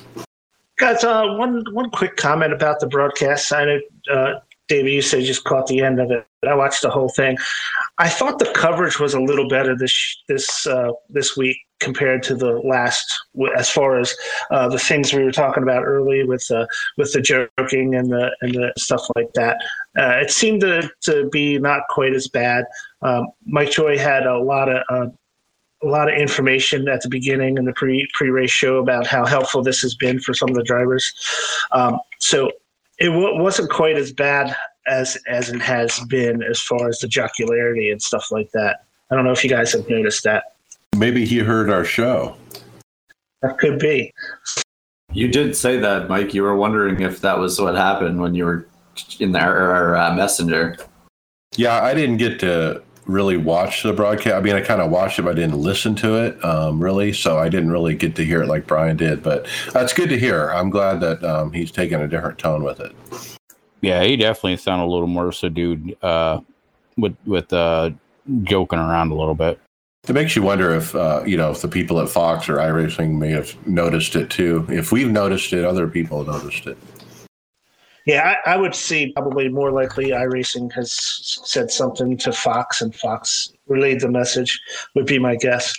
Guys, 0.78 1.04
uh, 1.04 1.36
one 1.36 1.64
one 1.74 1.91
quick 1.91 2.18
comment 2.18 2.54
about 2.54 2.80
the 2.80 2.88
broadcast. 2.88 3.54
I 3.54 3.66
know, 3.66 3.80
uh, 4.12 4.39
David, 4.68 4.93
you 4.93 5.02
said 5.04 5.22
you 5.22 5.28
just 5.28 5.43
caught 5.43 5.68
the 5.68 5.82
end 5.82 5.99
of 5.99 6.10
it. 6.10 6.26
I 6.47 6.56
watched 6.56 6.82
the 6.82 6.89
whole 6.89 7.10
thing. 7.10 7.38
I 7.99 8.10
thought 8.10 8.39
the 8.39 8.52
coverage 8.56 8.99
was 8.99 9.14
a 9.14 9.20
little 9.20 9.47
better 9.47 9.76
this 9.76 10.18
this 10.28 10.66
uh, 10.66 10.91
this 11.10 11.38
week 11.38 11.58
compared 11.82 12.23
to 12.23 12.36
the 12.36 12.59
last, 12.59 13.19
as 13.57 13.69
far 13.69 13.99
as 13.99 14.15
uh, 14.51 14.69
the 14.69 14.79
things 14.79 15.13
we 15.13 15.23
were 15.23 15.32
talking 15.32 15.63
about 15.63 15.84
early 15.84 16.23
with 16.23 16.49
uh, 16.51 16.65
with 16.97 17.11
the 17.13 17.21
joking 17.21 17.95
and 17.95 18.11
the 18.11 18.36
and 18.41 18.53
the 18.53 18.71
stuff 18.77 19.05
like 19.15 19.34
that. 19.34 19.57
Uh, 19.97 20.19
it 20.21 20.32
seemed 20.32 20.61
to, 20.61 20.89
to 21.01 21.27
be 21.29 21.57
not 21.57 21.82
quite 21.89 22.13
as 22.13 22.27
bad. 22.27 22.65
Um, 23.01 23.27
Mike 23.45 23.71
Joy 23.71 23.97
had 23.97 24.25
a 24.25 24.39
lot 24.39 24.69
of 24.69 24.84
uh, 24.89 25.07
a 25.84 25.88
lot 25.88 26.11
of 26.11 26.17
information 26.17 26.88
at 26.88 27.01
the 27.01 27.09
beginning 27.09 27.57
in 27.57 27.65
the 27.65 27.73
pre 27.73 28.07
pre 28.13 28.29
race 28.29 28.51
show 28.51 28.77
about 28.77 29.07
how 29.07 29.25
helpful 29.25 29.61
this 29.61 29.82
has 29.82 29.95
been 29.95 30.19
for 30.19 30.34
some 30.34 30.49
of 30.49 30.55
the 30.55 30.63
drivers. 30.63 31.11
Um, 31.71 31.99
so 32.19 32.51
it 32.99 33.07
w- 33.07 33.41
wasn't 33.41 33.71
quite 33.71 33.97
as 33.97 34.13
bad 34.13 34.55
as 34.88 35.17
as 35.27 35.49
it 35.49 35.61
has 35.61 35.99
been 36.07 36.43
as 36.43 36.61
far 36.61 36.88
as 36.88 36.99
the 36.99 37.07
jocularity 37.07 37.91
and 37.91 38.01
stuff 38.01 38.32
like 38.32 38.51
that. 38.53 38.84
I 39.09 39.15
don't 39.15 39.25
know 39.25 39.32
if 39.32 39.43
you 39.43 39.49
guys 39.49 39.73
have 39.73 39.89
noticed 39.89 40.23
that. 40.23 40.43
Maybe 40.96 41.26
he 41.26 41.39
heard 41.39 41.70
our 41.70 41.86
show. 41.86 42.36
That 43.42 43.58
could 43.58 43.80
be. 43.80 44.14
You 45.14 45.28
did 45.28 45.56
say 45.56 45.78
that, 45.78 46.08
Mike. 46.08 46.34
You 46.34 46.44
were 46.44 46.56
wondering 46.56 47.02
if 47.02 47.22
that 47.22 47.38
was 47.39 47.60
what 47.60 47.76
happened 47.76 48.22
when 48.22 48.36
you 48.36 48.46
were 48.46 48.68
in 49.20 49.36
our, 49.36 49.58
our 49.58 49.96
uh, 49.96 50.14
messenger. 50.14 50.78
Yeah, 51.56 51.84
I 51.84 51.94
didn't 51.94 52.18
get 52.18 52.39
to 52.42 52.82
really 53.06 53.36
watch 53.36 53.84
the 53.84 53.94
broadcast. 53.94 54.36
I 54.36 54.42
mean, 54.42 54.56
I 54.56 54.62
kind 54.62 54.82
of 54.82 54.89
watched 54.89 55.20
it, 55.20 55.24
but 55.24 55.32
I 55.32 55.34
didn't 55.36 55.58
listen 55.58 55.96
to 55.96 56.24
it 56.24 56.44
um, 56.46 56.82
really. 56.82 57.12
So 57.14 57.38
I 57.38 57.50
didn't 57.50 57.72
really 57.72 57.96
get 57.96 58.16
to 58.18 58.26
hear 58.26 58.44
it 58.44 58.48
like 58.48 58.68
Brian 58.68 58.96
did. 58.96 59.22
But 59.22 59.48
that's 59.74 59.94
good 59.94 60.10
to 60.10 60.20
hear. 60.20 60.50
I'm 60.50 60.70
glad 60.70 61.02
that 61.02 61.24
um, 61.24 61.52
he's 61.52 61.72
taking 61.72 62.00
a 62.00 62.08
different 62.08 62.38
tone 62.38 62.64
with 62.64 62.80
it. 62.80 62.96
Yeah, 63.82 64.04
he 64.04 64.16
definitely 64.16 64.58
sounded 64.58 64.86
a 64.86 64.92
little 64.92 65.08
more 65.08 65.32
subdued 65.32 65.98
uh, 66.04 66.39
with 66.98 67.18
with 67.26 67.52
uh, 67.52 67.89
joking 68.44 68.80
around 68.80 69.12
a 69.12 69.16
little 69.16 69.36
bit. 69.36 69.60
It 70.08 70.14
makes 70.14 70.36
you 70.36 70.41
wonder 70.41 70.74
if 70.74 70.95
uh, 70.95 71.22
you 71.26 71.38
know 71.38 71.52
if 71.52 71.62
the 71.62 71.68
people 71.68 71.99
at 71.99 72.10
Fox 72.10 72.49
or 72.49 72.56
iRacing 72.56 73.20
may 73.20 73.30
have 73.30 73.56
noticed 73.68 74.16
it 74.16 74.32
too. 74.32 74.66
If 74.68 74.91
we've 74.91 75.12
noticed 75.12 75.54
it, 75.54 75.64
other 75.64 75.88
people 75.88 76.26
noticed 76.26 76.66
it. 76.66 76.78
Yeah, 78.08 78.36
I, 78.45 78.54
I, 78.54 78.58
would 78.58 78.74
see 78.74 79.12
probably 79.14 79.47
more 79.47 79.72
likely 79.72 80.10
iRacing 80.10 80.74
has 80.74 80.91
said 81.45 81.70
something 81.70 82.18
to 82.18 82.34
Fox 82.34 82.82
and 82.82 82.95
Fox 82.95 83.54
relayed 83.68 83.99
the 83.99 84.10
message. 84.10 84.60
Would 84.95 85.06
be 85.06 85.20
my 85.20 85.36
guess. 85.36 85.72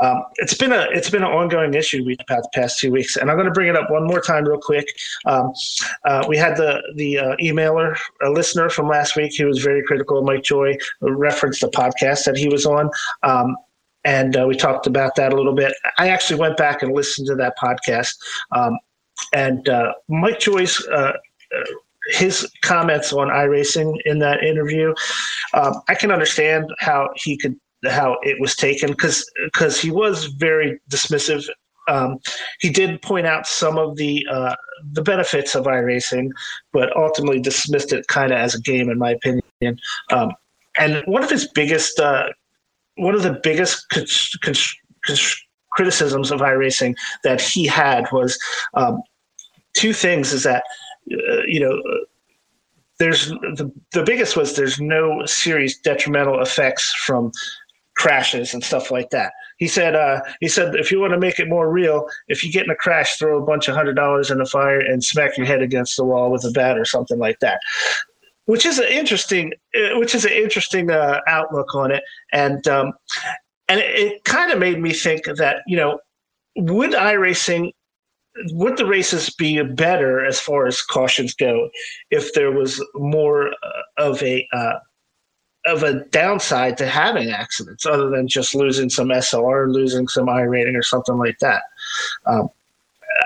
Um, 0.00 0.24
it's 0.36 0.54
been 0.54 0.72
a 0.72 0.88
it's 0.90 1.10
been 1.10 1.22
an 1.22 1.30
ongoing 1.30 1.74
issue 1.74 2.04
we 2.04 2.16
had 2.28 2.42
the 2.42 2.48
past 2.52 2.78
two 2.78 2.90
weeks, 2.90 3.16
and 3.16 3.30
I'm 3.30 3.36
going 3.36 3.46
to 3.46 3.52
bring 3.52 3.68
it 3.68 3.76
up 3.76 3.90
one 3.90 4.06
more 4.06 4.20
time 4.20 4.44
real 4.44 4.60
quick. 4.60 4.86
Um, 5.24 5.52
uh, 6.04 6.24
we 6.28 6.36
had 6.36 6.56
the 6.56 6.82
the 6.96 7.18
uh, 7.18 7.36
emailer, 7.36 7.96
a 8.24 8.30
listener 8.30 8.68
from 8.70 8.88
last 8.88 9.16
week, 9.16 9.36
who 9.36 9.46
was 9.46 9.62
very 9.62 9.82
critical 9.84 10.18
of 10.18 10.24
Mike 10.24 10.42
Joy, 10.42 10.76
referenced 11.00 11.60
the 11.60 11.68
podcast 11.68 12.24
that 12.24 12.36
he 12.36 12.48
was 12.48 12.66
on. 12.66 12.90
Um, 13.22 13.56
and 14.04 14.36
uh, 14.36 14.44
we 14.46 14.54
talked 14.54 14.86
about 14.86 15.14
that 15.16 15.32
a 15.32 15.36
little 15.36 15.54
bit. 15.54 15.72
I 15.98 16.08
actually 16.08 16.38
went 16.38 16.56
back 16.56 16.82
and 16.82 16.92
listened 16.92 17.26
to 17.28 17.34
that 17.36 17.56
podcast. 17.56 18.14
Um, 18.52 18.78
and 19.32 19.68
uh, 19.68 19.92
Mike 20.08 20.40
Joy's, 20.40 20.84
uh, 20.88 21.12
uh, 21.56 21.64
his 22.10 22.50
comments 22.62 23.12
on 23.12 23.28
iRacing 23.28 23.96
in 24.04 24.18
that 24.18 24.42
interview, 24.42 24.94
um, 25.54 25.80
I 25.88 25.94
can 25.94 26.10
understand 26.10 26.68
how 26.80 27.10
he 27.16 27.38
could 27.38 27.58
how 27.86 28.18
it 28.22 28.40
was 28.40 28.54
taken 28.56 28.90
because 28.90 29.30
because 29.44 29.80
he 29.80 29.90
was 29.90 30.26
very 30.26 30.80
dismissive. 30.90 31.44
Um, 31.86 32.18
he 32.60 32.70
did 32.70 33.02
point 33.02 33.26
out 33.26 33.46
some 33.46 33.78
of 33.78 33.96
the 33.96 34.26
uh, 34.30 34.54
the 34.92 35.02
benefits 35.02 35.54
of 35.54 35.64
iRacing, 35.64 36.30
but 36.72 36.96
ultimately 36.96 37.40
dismissed 37.40 37.92
it 37.92 38.06
kind 38.08 38.32
of 38.32 38.38
as 38.38 38.54
a 38.54 38.60
game, 38.60 38.88
in 38.88 38.98
my 38.98 39.10
opinion. 39.10 39.78
Um, 40.10 40.32
and 40.78 41.02
one 41.06 41.22
of 41.22 41.30
his 41.30 41.48
biggest 41.48 42.00
uh, 42.00 42.28
one 42.96 43.14
of 43.14 43.22
the 43.22 43.38
biggest 43.42 43.86
criticisms 45.70 46.30
of 46.30 46.40
iRacing 46.40 46.94
that 47.24 47.40
he 47.40 47.66
had 47.66 48.06
was 48.12 48.38
um, 48.74 49.02
two 49.74 49.92
things 49.92 50.32
is 50.32 50.44
that 50.44 50.64
uh, 51.12 51.42
you 51.46 51.60
know 51.60 51.80
there's 52.98 53.28
the, 53.28 53.70
the 53.92 54.04
biggest 54.04 54.36
was 54.36 54.56
there's 54.56 54.80
no 54.80 55.24
serious 55.26 55.78
detrimental 55.78 56.40
effects 56.40 56.92
from 57.04 57.32
crashes 57.96 58.54
and 58.54 58.62
stuff 58.62 58.90
like 58.90 59.10
that. 59.10 59.32
He 59.58 59.68
said 59.68 59.94
uh, 59.94 60.20
he 60.40 60.48
said 60.48 60.74
if 60.74 60.90
you 60.90 61.00
want 61.00 61.12
to 61.12 61.18
make 61.18 61.38
it 61.38 61.48
more 61.48 61.70
real, 61.70 62.06
if 62.28 62.44
you 62.44 62.52
get 62.52 62.64
in 62.64 62.70
a 62.70 62.76
crash, 62.76 63.16
throw 63.16 63.40
a 63.40 63.46
bunch 63.46 63.68
of 63.68 63.74
hundred 63.74 63.94
dollars 63.94 64.30
in 64.30 64.38
the 64.38 64.46
fire 64.46 64.80
and 64.80 65.02
smack 65.02 65.36
your 65.36 65.46
head 65.46 65.62
against 65.62 65.96
the 65.96 66.04
wall 66.04 66.30
with 66.30 66.44
a 66.44 66.50
bat 66.50 66.78
or 66.78 66.84
something 66.84 67.18
like 67.18 67.38
that. 67.40 67.60
Which 68.46 68.66
is 68.66 68.78
an 68.78 68.88
interesting, 68.88 69.52
uh, 69.74 69.98
which 69.98 70.14
is 70.14 70.24
an 70.24 70.32
interesting 70.32 70.90
uh, 70.90 71.20
outlook 71.26 71.74
on 71.74 71.90
it, 71.92 72.02
and 72.32 72.66
um, 72.68 72.92
and 73.68 73.80
it, 73.80 73.98
it 73.98 74.24
kind 74.24 74.50
of 74.50 74.58
made 74.58 74.80
me 74.80 74.92
think 74.92 75.24
that 75.24 75.62
you 75.66 75.76
know 75.76 75.98
would 76.56 76.92
iRacing 76.92 77.72
would 78.52 78.76
the 78.76 78.86
races 78.86 79.30
be 79.30 79.62
better 79.62 80.24
as 80.24 80.40
far 80.40 80.66
as 80.66 80.82
cautions 80.82 81.34
go 81.34 81.68
if 82.10 82.34
there 82.34 82.50
was 82.50 82.84
more 82.94 83.50
uh, 83.50 83.82
of 83.98 84.22
a 84.22 84.46
uh, 84.52 84.74
of 85.66 85.82
a 85.82 86.04
downside 86.06 86.76
to 86.78 86.86
having 86.86 87.30
accidents 87.30 87.86
other 87.86 88.10
than 88.10 88.28
just 88.28 88.54
losing 88.54 88.90
some 88.90 89.08
SLR, 89.08 89.72
losing 89.72 90.08
some 90.08 90.28
I 90.28 90.42
rating 90.42 90.76
or 90.76 90.82
something 90.82 91.16
like 91.16 91.38
that? 91.38 91.62
Um, 92.26 92.48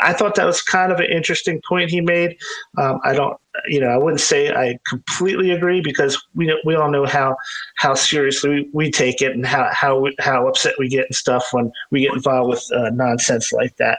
I 0.01 0.13
thought 0.13 0.35
that 0.35 0.45
was 0.45 0.63
kind 0.63 0.93
of 0.93 1.01
an 1.01 1.11
interesting 1.11 1.61
point 1.67 1.91
he 1.91 2.01
made. 2.01 2.37
Um, 2.77 3.01
I 3.05 3.15
don't, 3.15 3.39
you 3.67 3.81
know, 3.81 3.89
I 3.89 3.97
wouldn't 3.97 4.21
say 4.21 4.53
I 4.53 4.79
completely 4.87 5.51
agree 5.51 5.81
because 5.81 6.23
we 6.35 6.55
we 6.65 6.75
all 6.75 6.91
know 6.91 7.07
how 7.07 7.37
how 7.77 7.95
seriously 7.95 8.51
we, 8.51 8.71
we 8.73 8.91
take 8.91 9.23
it 9.23 9.33
and 9.33 9.47
how 9.47 9.69
how 9.73 10.07
how 10.19 10.47
upset 10.47 10.75
we 10.79 10.89
get 10.89 11.07
and 11.07 11.15
stuff 11.15 11.49
when 11.53 11.73
we 11.91 12.03
get 12.03 12.15
involved 12.15 12.51
with 12.51 12.65
uh, 12.73 12.91
nonsense 12.91 13.53
like 13.53 13.77
that. 13.77 13.99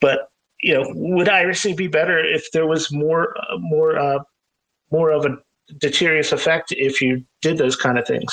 But 0.00 0.30
you 0.60 0.74
know, 0.74 0.84
would 0.94 1.28
iRacing 1.28 1.76
be 1.76 1.86
better 1.86 2.18
if 2.18 2.50
there 2.52 2.66
was 2.66 2.90
more 2.92 3.36
uh, 3.38 3.58
more 3.58 3.98
uh, 3.98 4.20
more 4.90 5.10
of 5.10 5.26
a 5.26 5.38
deleterious 5.78 6.32
effect 6.32 6.72
if 6.76 7.00
you 7.00 7.24
did 7.42 7.58
those 7.58 7.76
kind 7.76 7.98
of 7.98 8.06
things? 8.06 8.32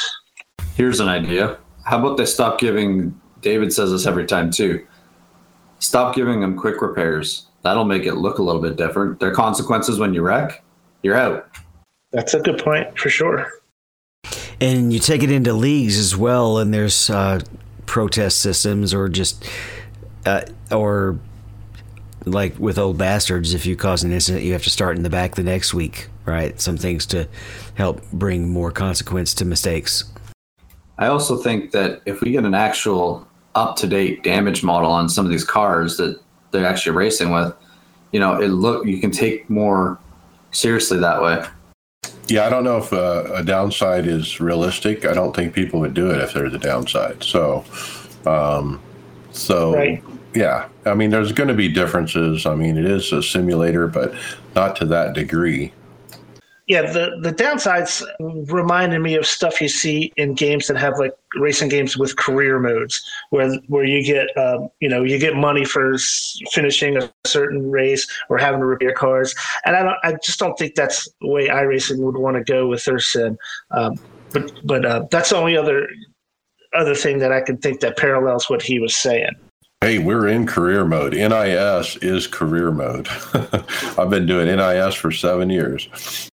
Here's 0.76 1.00
an 1.00 1.08
idea. 1.08 1.58
How 1.86 2.00
about 2.00 2.18
they 2.18 2.26
stop 2.26 2.60
giving? 2.60 3.20
David 3.42 3.74
says 3.74 3.92
this 3.92 4.06
every 4.06 4.26
time 4.26 4.52
too. 4.52 4.86
Stop 5.80 6.16
giving 6.16 6.40
them 6.40 6.58
quick 6.58 6.82
repairs. 6.82 7.48
That'll 7.64 7.86
make 7.86 8.04
it 8.04 8.16
look 8.16 8.40
a 8.40 8.44
little 8.44 8.62
bit 8.62 8.78
different. 8.78 9.20
There 9.20 9.30
are 9.30 9.36
consequences 9.36 10.00
when 10.00 10.14
you 10.14 10.22
wreck. 10.22 10.64
You're 11.02 11.16
out. 11.16 11.50
That's 12.12 12.34
a 12.34 12.40
good 12.40 12.60
point 12.60 12.98
for 12.98 13.10
sure. 13.10 13.52
And 14.62 14.94
you 14.94 15.00
take 15.00 15.24
it 15.24 15.32
into 15.32 15.52
leagues 15.52 15.98
as 15.98 16.16
well, 16.16 16.58
and 16.58 16.74
there's 16.74 17.10
uh, 17.10 17.42
protest 17.86 18.40
systems 18.40 18.94
or 18.94 19.10
just 19.10 19.44
uh, 20.26 20.42
or 20.72 21.20
like 22.26 22.58
with 22.60 22.78
old 22.78 22.98
bastards, 22.98 23.54
if 23.54 23.66
you 23.66 23.76
cause 23.76 24.04
an 24.04 24.12
incident, 24.12 24.44
you 24.44 24.54
have 24.54 24.64
to 24.64 24.70
start 24.70 24.98
in 24.98 25.04
the 25.04 25.10
back 25.10 25.36
the 25.36 25.44
next 25.44 25.74
week, 25.74 26.08
right? 26.26 26.60
Some 26.60 26.78
things 26.78 27.06
to 27.08 27.28
help 27.76 28.02
bring 28.12 28.50
more 28.50 28.72
consequence 28.72 29.34
to 29.36 29.46
mistakes. 29.46 30.06
I 30.98 31.08
also 31.08 31.38
think 31.38 31.72
that 31.72 32.02
if 32.06 32.22
we 32.22 32.32
get 32.32 32.46
an 32.46 32.54
actual 32.54 33.28
up 33.56 33.76
to 33.78 33.88
date 33.88 34.24
damage 34.24 34.64
model 34.64 34.92
on 34.92 35.10
some 35.10 35.26
of 35.26 35.32
these 35.32 35.44
cars 35.44 35.98
that 35.98 36.20
they're 36.52 36.66
actually 36.66 36.96
racing 36.96 37.32
with, 37.32 37.54
you 38.12 38.20
know, 38.20 38.40
it 38.40 38.50
look 38.50 38.86
you 38.86 39.00
can 39.00 39.12
take 39.12 39.50
more 39.50 40.00
seriously 40.52 41.00
that 41.00 41.22
way. 41.22 41.44
Yeah, 42.28 42.46
I 42.46 42.50
don't 42.50 42.64
know 42.64 42.78
if 42.78 42.94
uh, 42.94 43.26
a 43.34 43.44
downside 43.44 44.08
is 44.08 44.40
realistic. 44.40 45.06
I 45.06 45.14
don't 45.14 45.36
think 45.36 45.54
people 45.54 45.80
would 45.82 45.94
do 45.94 46.10
it 46.12 46.20
if 46.20 46.34
there's 46.34 46.54
a 46.54 46.60
downside. 46.60 47.24
So, 47.24 47.66
um, 48.26 48.80
so 49.32 49.74
right 49.76 50.04
yeah, 50.34 50.68
I 50.86 50.94
mean, 50.94 51.10
there's 51.10 51.32
going 51.32 51.50
to 51.50 51.54
be 51.54 51.68
differences. 51.68 52.46
I 52.46 52.56
mean, 52.56 52.78
it 52.78 52.86
is 52.86 53.12
a 53.12 53.22
simulator, 53.22 53.88
but 53.88 54.14
not 54.56 54.76
to 54.78 54.86
that 54.86 55.14
degree. 55.14 55.74
Yeah, 56.66 56.84
the 56.84 57.20
the 57.22 57.34
downsides 57.34 58.02
reminded 58.50 59.00
me 59.00 59.16
of 59.16 59.26
stuff 59.26 59.60
you 59.60 59.68
see 59.68 60.14
in 60.16 60.34
games 60.34 60.68
that 60.68 60.78
have 60.78 60.98
like 60.98 61.12
racing 61.36 61.68
games 61.68 61.98
with 61.98 62.16
career 62.16 62.58
modes, 62.58 63.04
where 63.32 63.54
where 63.68 63.84
you 63.84 64.02
get 64.02 64.36
um, 64.38 64.70
you 64.80 64.88
know 64.88 65.04
you 65.04 65.20
get 65.20 65.36
money 65.36 65.66
for 65.66 65.98
finishing 66.54 66.96
a 66.96 67.12
certain 67.26 67.70
race 67.70 68.08
or 68.30 68.38
having 68.38 68.62
to 68.62 68.66
repair 68.66 68.94
cars, 68.94 69.36
and 69.66 69.76
I 69.76 69.84
don't 69.84 69.98
I 70.04 70.16
just 70.24 70.40
don't 70.40 70.58
think 70.58 70.76
that's 70.76 71.06
the 71.20 71.28
way 71.28 71.50
iRacing 71.50 72.00
would 72.00 72.16
want 72.16 72.38
to 72.38 72.44
go 72.46 72.70
with 72.70 72.86
their 72.86 73.00
sim. 73.00 73.38
Um, 73.72 74.00
but 74.32 74.50
but 74.64 74.86
uh, 74.86 75.06
that's 75.12 75.32
the 75.32 75.36
only 75.36 75.58
other 75.58 75.90
other 76.74 76.96
thing 76.96 77.20
that 77.20 77.34
I 77.34 77.42
can 77.42 77.58
think 77.58 77.82
that 77.82 77.98
parallels 77.98 78.50
what 78.50 78.62
he 78.62 78.80
was 78.80 78.96
saying. 78.96 79.36
Hey, 79.84 80.00
we're 80.00 80.30
in 80.30 80.48
career 80.48 80.86
mode. 80.86 81.12
NIS 81.12 81.98
is 81.98 82.26
career 82.26 82.72
mode. 82.72 83.10
I've 83.98 84.10
been 84.10 84.26
doing 84.26 84.48
NIS 84.48 84.96
for 84.96 85.12
seven 85.12 85.50
years. 85.50 86.30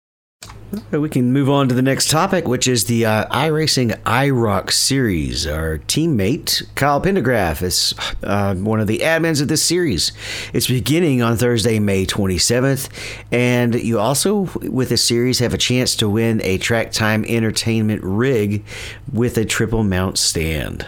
We 0.90 1.10
can 1.10 1.30
move 1.30 1.50
on 1.50 1.68
to 1.68 1.74
the 1.74 1.82
next 1.82 2.08
topic, 2.08 2.48
which 2.48 2.66
is 2.66 2.86
the 2.86 3.04
uh, 3.04 3.26
iRacing 3.26 4.00
IROC 4.04 4.72
series. 4.72 5.46
Our 5.46 5.76
teammate, 5.76 6.74
Kyle 6.74 7.02
Pendygraft, 7.02 7.60
is 7.60 7.94
uh, 8.22 8.54
one 8.54 8.80
of 8.80 8.86
the 8.86 9.00
admins 9.00 9.42
of 9.42 9.48
this 9.48 9.62
series. 9.62 10.12
It's 10.54 10.68
beginning 10.68 11.20
on 11.20 11.36
Thursday, 11.36 11.78
May 11.78 12.06
27th. 12.06 12.88
And 13.30 13.74
you 13.74 13.98
also, 13.98 14.48
with 14.62 14.88
this 14.88 15.04
series, 15.04 15.40
have 15.40 15.52
a 15.52 15.58
chance 15.58 15.94
to 15.96 16.08
win 16.08 16.40
a 16.44 16.56
Track 16.56 16.92
Time 16.92 17.26
Entertainment 17.26 18.02
rig 18.04 18.64
with 19.12 19.36
a 19.36 19.44
triple 19.44 19.84
mount 19.84 20.16
stand. 20.16 20.86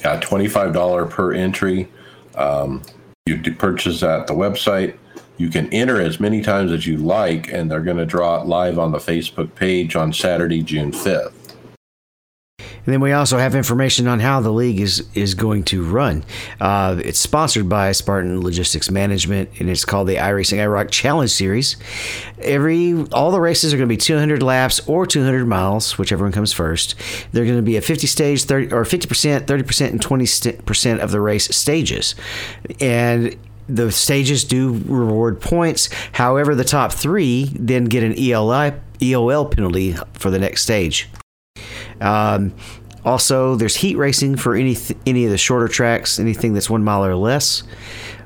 Yeah, 0.00 0.20
$25 0.20 1.10
per 1.10 1.32
entry. 1.32 1.88
Um, 2.34 2.82
you 3.26 3.40
purchase 3.54 4.02
at 4.02 4.26
the 4.26 4.34
website. 4.34 4.96
You 5.38 5.50
can 5.50 5.72
enter 5.72 6.00
as 6.00 6.20
many 6.20 6.42
times 6.42 6.72
as 6.72 6.86
you 6.86 6.96
like, 6.96 7.52
and 7.52 7.70
they're 7.70 7.80
going 7.80 7.96
to 7.96 8.06
draw 8.06 8.40
it 8.40 8.46
live 8.46 8.78
on 8.78 8.92
the 8.92 8.98
Facebook 8.98 9.54
page 9.54 9.96
on 9.96 10.12
Saturday, 10.12 10.62
June 10.62 10.92
5th. 10.92 11.45
And 12.86 12.92
then 12.92 13.00
we 13.00 13.12
also 13.12 13.38
have 13.38 13.56
information 13.56 14.06
on 14.06 14.20
how 14.20 14.40
the 14.40 14.52
league 14.52 14.80
is 14.80 15.06
is 15.12 15.34
going 15.34 15.64
to 15.64 15.84
run. 15.84 16.24
Uh, 16.60 17.00
it's 17.04 17.18
sponsored 17.18 17.68
by 17.68 17.90
Spartan 17.90 18.40
Logistics 18.40 18.90
Management, 18.90 19.50
and 19.58 19.68
it's 19.68 19.84
called 19.84 20.06
the 20.06 20.16
iRacing 20.16 20.58
IROC 20.58 20.90
Challenge 20.90 21.30
Series. 21.30 21.76
Every 22.38 22.94
all 23.12 23.32
the 23.32 23.40
races 23.40 23.74
are 23.74 23.76
going 23.76 23.88
to 23.88 23.92
be 23.92 23.96
200 23.96 24.40
laps 24.40 24.80
or 24.88 25.04
200 25.04 25.46
miles, 25.46 25.98
whichever 25.98 26.24
one 26.24 26.32
comes 26.32 26.52
first. 26.52 26.94
They're 27.32 27.44
going 27.44 27.56
to 27.56 27.62
be 27.62 27.76
a 27.76 27.82
50 27.82 28.06
stage, 28.06 28.44
30 28.44 28.72
or 28.72 28.84
50 28.84 29.08
percent, 29.08 29.46
30 29.48 29.62
percent, 29.64 29.92
and 29.92 30.00
20 30.00 30.52
percent 30.62 31.00
of 31.00 31.10
the 31.10 31.20
race 31.20 31.54
stages, 31.54 32.14
and 32.80 33.36
the 33.68 33.90
stages 33.90 34.44
do 34.44 34.80
reward 34.86 35.40
points. 35.40 35.88
However, 36.12 36.54
the 36.54 36.62
top 36.62 36.92
three 36.92 37.50
then 37.58 37.86
get 37.86 38.04
an 38.04 38.12
ELI 38.12 38.74
EOL 39.00 39.50
penalty 39.50 39.96
for 40.14 40.30
the 40.30 40.38
next 40.38 40.62
stage. 40.62 41.08
Um, 42.00 42.54
also, 43.04 43.54
there's 43.54 43.76
heat 43.76 43.96
racing 43.96 44.36
for 44.36 44.54
any 44.54 44.76
any 45.06 45.24
of 45.24 45.30
the 45.30 45.38
shorter 45.38 45.68
tracks, 45.68 46.18
anything 46.18 46.54
that's 46.54 46.68
one 46.68 46.82
mile 46.82 47.04
or 47.04 47.14
less. 47.14 47.62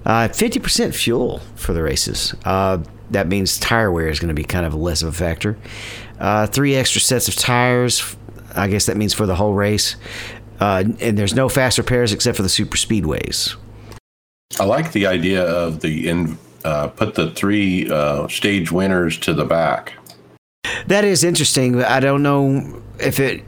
Uh, 0.06 0.28
50% 0.28 0.94
fuel 0.94 1.40
for 1.56 1.74
the 1.74 1.82
races. 1.82 2.34
Uh, 2.46 2.78
that 3.10 3.28
means 3.28 3.58
tire 3.58 3.92
wear 3.92 4.08
is 4.08 4.18
going 4.18 4.28
to 4.28 4.34
be 4.34 4.44
kind 4.44 4.64
of 4.64 4.74
less 4.74 5.02
of 5.02 5.08
a 5.08 5.12
factor. 5.12 5.58
Uh, 6.18 6.46
three 6.46 6.74
extra 6.74 7.00
sets 7.00 7.28
of 7.28 7.36
tires. 7.36 8.16
I 8.56 8.68
guess 8.68 8.86
that 8.86 8.96
means 8.96 9.12
for 9.12 9.26
the 9.26 9.34
whole 9.34 9.52
race. 9.52 9.96
Uh, 10.58 10.84
and 11.00 11.18
there's 11.18 11.34
no 11.34 11.48
fast 11.48 11.78
repairs 11.78 12.12
except 12.12 12.36
for 12.36 12.42
the 12.42 12.48
super 12.48 12.76
speedways. 12.76 13.56
I 14.58 14.64
like 14.64 14.92
the 14.92 15.06
idea 15.06 15.44
of 15.44 15.80
the 15.80 16.08
in 16.08 16.38
uh, 16.64 16.88
put 16.88 17.14
the 17.14 17.30
three 17.30 17.90
uh, 17.90 18.28
stage 18.28 18.70
winners 18.70 19.18
to 19.18 19.32
the 19.32 19.44
back. 19.44 19.94
That 20.86 21.04
is 21.04 21.24
interesting. 21.24 21.74
But 21.74 21.86
I 21.86 22.00
don't 22.00 22.22
know 22.22 22.82
if 22.98 23.20
it 23.20 23.44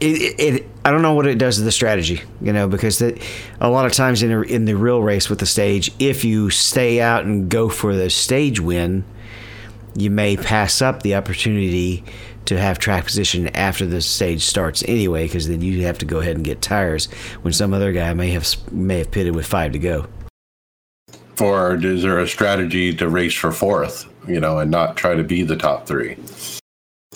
it, 0.00 0.40
it, 0.40 0.68
I 0.84 0.90
don't 0.90 1.02
know 1.02 1.14
what 1.14 1.26
it 1.26 1.38
does 1.38 1.56
to 1.56 1.62
the 1.62 1.72
strategy, 1.72 2.20
you 2.40 2.52
know, 2.52 2.68
because 2.68 2.98
that 2.98 3.22
a 3.60 3.70
lot 3.70 3.86
of 3.86 3.92
times 3.92 4.22
in 4.22 4.32
a, 4.32 4.42
in 4.42 4.64
the 4.64 4.74
real 4.74 5.02
race 5.02 5.30
with 5.30 5.38
the 5.38 5.46
stage, 5.46 5.90
if 5.98 6.24
you 6.24 6.50
stay 6.50 7.00
out 7.00 7.24
and 7.24 7.48
go 7.48 7.68
for 7.68 7.94
the 7.94 8.10
stage 8.10 8.60
win, 8.60 9.04
you 9.94 10.10
may 10.10 10.36
pass 10.36 10.82
up 10.82 11.02
the 11.02 11.14
opportunity 11.14 12.04
to 12.46 12.58
have 12.58 12.78
track 12.78 13.04
position 13.04 13.48
after 13.48 13.86
the 13.86 14.02
stage 14.02 14.42
starts 14.42 14.82
anyway, 14.86 15.24
because 15.24 15.48
then 15.48 15.62
you 15.62 15.82
have 15.86 15.98
to 15.98 16.04
go 16.04 16.18
ahead 16.18 16.36
and 16.36 16.44
get 16.44 16.60
tires 16.60 17.06
when 17.42 17.54
some 17.54 17.72
other 17.72 17.92
guy 17.92 18.12
may 18.12 18.30
have 18.30 18.46
may 18.70 18.98
have 18.98 19.10
pitted 19.10 19.34
with 19.34 19.46
five 19.46 19.72
to 19.72 19.78
go. 19.78 20.06
Or 21.40 21.74
is 21.76 22.02
there 22.02 22.18
a 22.18 22.28
strategy 22.28 22.94
to 22.94 23.08
race 23.08 23.34
for 23.34 23.50
fourth, 23.50 24.06
you 24.28 24.40
know, 24.40 24.58
and 24.58 24.70
not 24.70 24.96
try 24.96 25.14
to 25.14 25.24
be 25.24 25.42
the 25.42 25.56
top 25.56 25.86
three? 25.86 26.16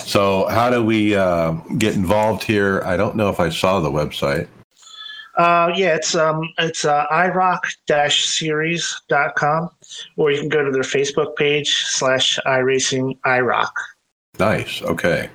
So, 0.04 0.46
how 0.46 0.70
do 0.70 0.84
we 0.84 1.14
uh, 1.14 1.52
get 1.78 1.94
involved 1.94 2.42
here? 2.44 2.82
I 2.84 2.96
don't 2.96 3.14
know 3.16 3.28
if 3.28 3.38
I 3.40 3.50
saw 3.50 3.80
the 3.80 3.90
website. 3.90 4.48
Uh, 5.36 5.72
yeah, 5.76 5.94
it's 5.94 6.14
um, 6.16 6.42
it's 6.58 6.84
uh, 6.84 7.06
iroc-series.com, 7.12 9.70
or 10.16 10.32
you 10.32 10.40
can 10.40 10.48
go 10.48 10.64
to 10.64 10.70
their 10.70 10.82
Facebook 10.82 11.36
page 11.36 11.74
slash 11.74 12.38
iRacing 12.46 13.18
iRock. 13.20 13.70
Nice. 14.38 14.82
Okay. 14.82 15.28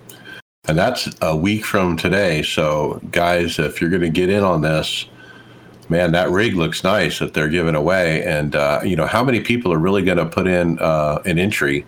And 0.65 0.77
that's 0.77 1.09
a 1.21 1.35
week 1.35 1.65
from 1.65 1.97
today. 1.97 2.41
So, 2.41 3.01
guys, 3.11 3.59
if 3.59 3.81
you're 3.81 3.89
going 3.89 4.01
to 4.01 4.09
get 4.09 4.29
in 4.29 4.43
on 4.43 4.61
this, 4.61 5.05
man, 5.89 6.13
that 6.13 6.29
rig 6.29 6.55
looks 6.55 6.85
nice 6.85 7.19
that 7.19 7.33
they're 7.33 7.49
giving 7.49 7.75
away. 7.75 8.23
And, 8.23 8.55
uh, 8.55 8.79
you 8.83 8.95
know, 8.95 9.05
how 9.05 9.23
many 9.23 9.41
people 9.41 9.73
are 9.73 9.77
really 9.77 10.03
going 10.03 10.19
to 10.19 10.25
put 10.25 10.47
in 10.47 10.79
uh, 10.79 11.21
an 11.25 11.37
entry? 11.37 11.85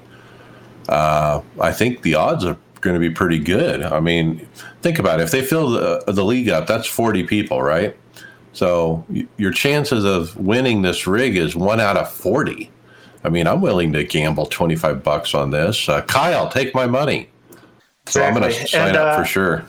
Uh, 0.89 1.41
I 1.61 1.71
think 1.71 2.01
the 2.01 2.15
odds 2.15 2.43
are 2.43 2.57
going 2.85 2.93
to 2.93 2.99
be 2.99 3.13
pretty 3.13 3.39
good. 3.39 3.83
I 3.83 3.99
mean, 3.99 4.47
think 4.81 4.99
about 4.99 5.19
it. 5.19 5.23
If 5.23 5.31
they 5.31 5.43
fill 5.43 5.71
the, 5.71 6.03
the 6.07 6.23
league 6.23 6.47
up, 6.47 6.67
that's 6.67 6.87
40 6.87 7.23
people, 7.23 7.61
right? 7.61 7.97
So 8.53 9.05
your 9.35 9.51
chances 9.51 10.05
of 10.05 10.37
winning 10.37 10.81
this 10.81 11.05
rig 11.05 11.35
is 11.35 11.57
one 11.57 11.81
out 11.81 11.97
of 11.97 12.09
40. 12.09 12.71
I 13.25 13.29
mean, 13.29 13.47
I'm 13.47 13.59
willing 13.59 13.91
to 13.93 14.05
gamble 14.05 14.45
25 14.45 15.03
bucks 15.03 15.35
on 15.35 15.49
this. 15.49 15.89
Uh, 15.89 16.01
Kyle, 16.03 16.47
take 16.47 16.73
my 16.73 16.87
money. 16.87 17.29
So 18.07 18.21
exactly. 18.21 18.23
I'm 18.23 18.33
going 18.39 18.53
to 18.53 18.67
sign 18.67 18.87
and, 18.89 18.97
up 18.97 19.17
uh, 19.17 19.19
for 19.19 19.25
sure. 19.25 19.65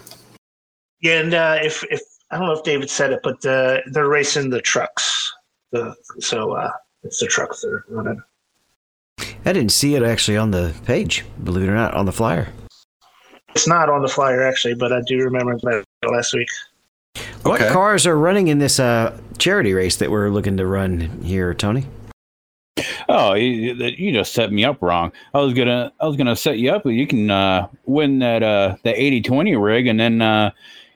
Yeah, 1.00 1.20
and 1.20 1.34
uh, 1.34 1.58
if 1.62 1.82
if 1.90 2.00
I 2.30 2.38
don't 2.38 2.46
know 2.46 2.52
if 2.52 2.64
David 2.64 2.90
said 2.90 3.12
it, 3.12 3.20
but 3.22 3.44
uh, 3.44 3.78
they're 3.92 4.08
racing 4.08 4.50
the 4.50 4.60
trucks. 4.60 5.32
The, 5.72 5.94
so 6.20 6.52
uh, 6.52 6.70
it's 7.02 7.18
the 7.18 7.26
trucks 7.26 7.62
they're 7.62 7.84
running. 7.88 8.22
I 9.18 9.52
didn't 9.52 9.72
see 9.72 9.94
it 9.94 10.02
actually 10.02 10.36
on 10.36 10.50
the 10.50 10.74
page, 10.84 11.24
believe 11.42 11.68
it 11.68 11.70
or 11.70 11.74
not, 11.74 11.94
on 11.94 12.04
the 12.04 12.12
flyer. 12.12 12.48
It's 13.56 13.66
not 13.66 13.88
on 13.88 14.02
the 14.02 14.08
flyer 14.08 14.42
actually, 14.42 14.74
but 14.74 14.92
I 14.92 15.00
do 15.00 15.16
remember 15.16 15.56
that 15.56 15.82
last 16.12 16.34
week. 16.34 16.50
What 17.40 17.62
okay. 17.62 17.72
cars 17.72 18.06
are 18.06 18.18
running 18.18 18.48
in 18.48 18.58
this 18.58 18.78
uh, 18.78 19.18
charity 19.38 19.72
race 19.72 19.96
that 19.96 20.10
we're 20.10 20.28
looking 20.28 20.58
to 20.58 20.66
run 20.66 21.00
here, 21.22 21.54
Tony? 21.54 21.86
Oh, 23.08 23.32
you, 23.32 23.72
you, 23.72 24.12
just 24.12 24.34
set 24.34 24.52
me 24.52 24.62
up 24.62 24.82
wrong. 24.82 25.10
I 25.32 25.38
was 25.38 25.54
gonna, 25.54 25.90
I 26.00 26.06
was 26.06 26.16
gonna 26.16 26.36
set 26.36 26.58
you 26.58 26.70
up. 26.70 26.84
You 26.84 27.06
can 27.06 27.30
uh, 27.30 27.68
win 27.86 28.18
that 28.18 28.42
uh, 28.42 28.76
the 28.82 28.92
eighty 28.92 29.22
twenty 29.22 29.56
rig, 29.56 29.86
and 29.86 29.98
then 29.98 30.20
uh, 30.20 30.50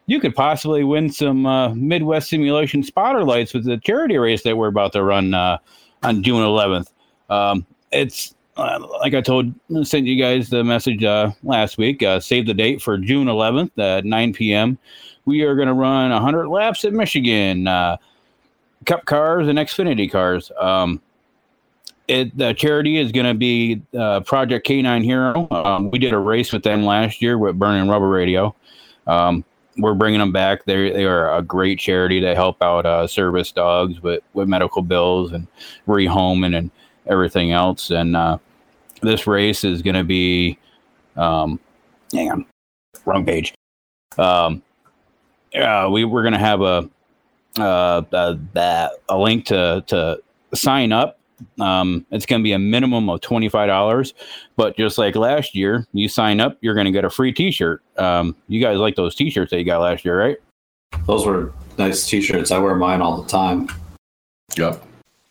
you 0.05 0.21
could 0.21 0.35
possibly 0.35 0.85
win 0.85 1.11
some 1.11 1.47
uh, 1.47 1.75
Midwest 1.75 2.29
Simulation 2.29 2.83
spotter 2.83 3.25
lights 3.25 3.55
with 3.55 3.65
the 3.65 3.79
charity 3.79 4.19
race 4.19 4.43
that 4.43 4.59
we're 4.59 4.69
about 4.69 4.93
to 4.93 5.03
run 5.03 5.33
uh, 5.33 5.57
on 6.03 6.23
June 6.23 6.43
eleventh. 6.43 6.93
Um, 7.31 7.65
it's 7.91 8.35
uh, 8.61 8.87
like 9.01 9.15
I 9.15 9.23
told, 9.23 9.55
sent 9.83 10.07
you 10.07 10.21
guys 10.21 10.51
the 10.51 10.63
message 10.63 11.03
uh, 11.03 11.31
last 11.43 11.79
week. 11.79 12.03
Uh, 12.03 12.21
save 12.21 12.47
the 12.47 12.53
date 12.53 12.83
for 12.83 12.99
June 12.99 13.27
11th 13.27 13.71
at 13.79 14.05
9 14.05 14.33
p.m. 14.35 14.79
We 15.25 15.43
are 15.43 15.55
going 15.55 15.69
to 15.69 15.75
run 15.75 16.11
100 16.11 16.49
laps 16.49 16.85
at 16.85 16.93
Michigan, 16.93 17.67
uh, 17.67 17.97
Cup 18.85 19.07
cars 19.07 19.49
and 19.49 19.59
Xfinity 19.59 20.11
cars. 20.11 20.53
Um, 20.59 21.01
it, 22.07 22.37
the 22.37 22.53
charity 22.53 22.99
is 22.99 23.13
going 23.13 23.27
to 23.27 23.35
be 23.35 23.81
uh, 23.99 24.21
Project 24.21 24.67
K9 24.67 25.05
Hero. 25.05 25.49
Um, 25.51 25.91
we 25.91 25.99
did 25.99 26.13
a 26.13 26.19
race 26.19 26.53
with 26.53 26.63
them 26.63 26.83
last 26.83 27.23
year 27.23 27.39
with 27.39 27.59
Burning 27.59 27.89
Rubber 27.89 28.09
Radio. 28.09 28.55
Um, 29.07 29.45
we're 29.79 29.95
bringing 29.95 30.21
them 30.21 30.33
back. 30.33 30.65
They 30.65 30.91
they 30.91 31.05
are 31.05 31.35
a 31.35 31.41
great 31.41 31.79
charity. 31.79 32.21
They 32.21 32.35
help 32.35 32.61
out 32.63 32.85
uh, 32.85 33.07
service 33.07 33.53
dogs 33.53 34.03
with, 34.03 34.23
with 34.35 34.49
medical 34.49 34.83
bills 34.83 35.33
and 35.33 35.47
rehoming 35.87 36.57
and 36.57 36.71
everything 37.07 37.53
else. 37.53 37.91
And 37.91 38.17
this 39.01 39.27
race 39.27 39.65
is 39.65 39.83
going 39.83 39.97
to 39.97 40.05
be, 40.05 40.59
um, 41.17 41.59
hang 42.13 42.31
on, 42.31 42.47
wrong 43.05 43.25
page. 43.25 43.55
Um, 44.19 44.63
uh, 45.55 45.89
we 45.91 46.05
we're 46.05 46.23
going 46.23 46.33
to 46.35 46.39
have 46.39 46.61
a, 46.61 46.89
uh, 47.59 48.03
a, 48.13 48.89
a 49.09 49.19
link 49.19 49.47
to 49.47 49.83
to 49.89 50.21
sign 50.55 50.93
up. 50.93 51.19
Um, 51.59 52.05
it's 52.11 52.27
going 52.27 52.41
to 52.41 52.45
be 52.45 52.53
a 52.53 52.59
minimum 52.59 53.09
of 53.09 53.21
twenty 53.23 53.49
five 53.49 53.69
dollars, 53.69 54.15
but 54.57 54.77
just 54.77 54.99
like 54.99 55.17
last 55.17 55.55
year, 55.55 55.87
you 55.93 56.09
sign 56.09 56.39
up, 56.39 56.59
you're 56.61 56.75
going 56.75 56.85
to 56.85 56.93
get 56.93 57.05
a 57.05 57.11
free 57.11 57.33
T 57.33 57.51
shirt. 57.51 57.83
Um, 57.97 58.37
you 58.49 58.61
guys 58.61 58.79
like 58.79 58.95
those 58.95 59.15
T 59.15 59.31
shirts 59.31 59.51
that 59.51 59.59
you 59.59 59.65
got 59.65 59.81
last 59.81 60.05
year, 60.05 60.19
right? 60.19 60.37
Those 61.07 61.25
were 61.25 61.53
nice 61.79 62.07
T 62.07 62.21
shirts. 62.21 62.51
I 62.51 62.59
wear 62.59 62.75
mine 62.75 63.01
all 63.01 63.23
the 63.23 63.29
time. 63.29 63.69
Yep. 64.57 64.85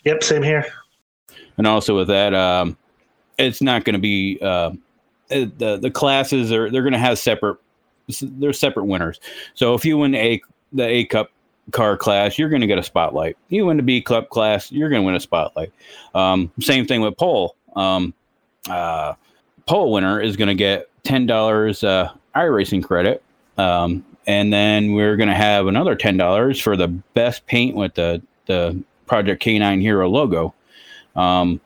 Yep. 0.05 0.23
Same 0.23 0.41
here. 0.41 0.65
And 1.57 1.67
also 1.67 1.95
with 1.95 2.07
that, 2.07 2.33
um, 2.33 2.77
it's 3.39 3.61
not 3.61 3.85
going 3.85 3.93
to 3.93 3.99
be 3.99 4.37
uh, 4.41 4.71
the 5.29 5.79
the 5.81 5.91
classes 5.91 6.51
are 6.51 6.69
they're 6.69 6.81
going 6.81 6.93
to 6.93 6.99
have 6.99 7.17
separate 7.17 7.57
they're 8.21 8.53
separate 8.53 8.85
winners. 8.85 9.19
So 9.53 9.73
if 9.73 9.85
you 9.85 9.97
win 9.97 10.15
a 10.15 10.41
the 10.73 10.85
A 10.85 11.05
Cup 11.05 11.31
car 11.71 11.97
class, 11.97 12.37
you're 12.37 12.49
going 12.49 12.61
to 12.61 12.67
get 12.67 12.77
a 12.77 12.83
spotlight. 12.83 13.37
You 13.49 13.65
win 13.67 13.77
the 13.77 13.83
B 13.83 14.01
Cup 14.01 14.29
class, 14.29 14.71
you're 14.71 14.89
going 14.89 15.01
to 15.01 15.05
win 15.05 15.15
a 15.15 15.19
spotlight. 15.19 15.71
Um, 16.13 16.51
same 16.59 16.85
thing 16.85 17.01
with 17.01 17.17
pole. 17.17 17.55
Um, 17.75 18.13
uh, 18.69 19.13
pole 19.67 19.91
winner 19.91 20.21
is 20.21 20.35
going 20.35 20.47
to 20.47 20.55
get 20.55 20.89
ten 21.03 21.25
dollars 21.25 21.83
uh, 21.83 22.11
iRacing 22.35 22.83
credit, 22.83 23.23
um, 23.57 24.03
and 24.27 24.51
then 24.51 24.93
we're 24.93 25.15
going 25.15 25.29
to 25.29 25.35
have 25.35 25.67
another 25.67 25.95
ten 25.95 26.17
dollars 26.17 26.59
for 26.59 26.75
the 26.75 26.87
best 26.87 27.45
paint 27.45 27.75
with 27.75 27.93
the 27.95 28.21
the 28.47 28.81
Project 29.05 29.43
K9 29.43 29.81
Hero 29.81 30.09
logo. 30.09 30.53
Um, 31.15 31.59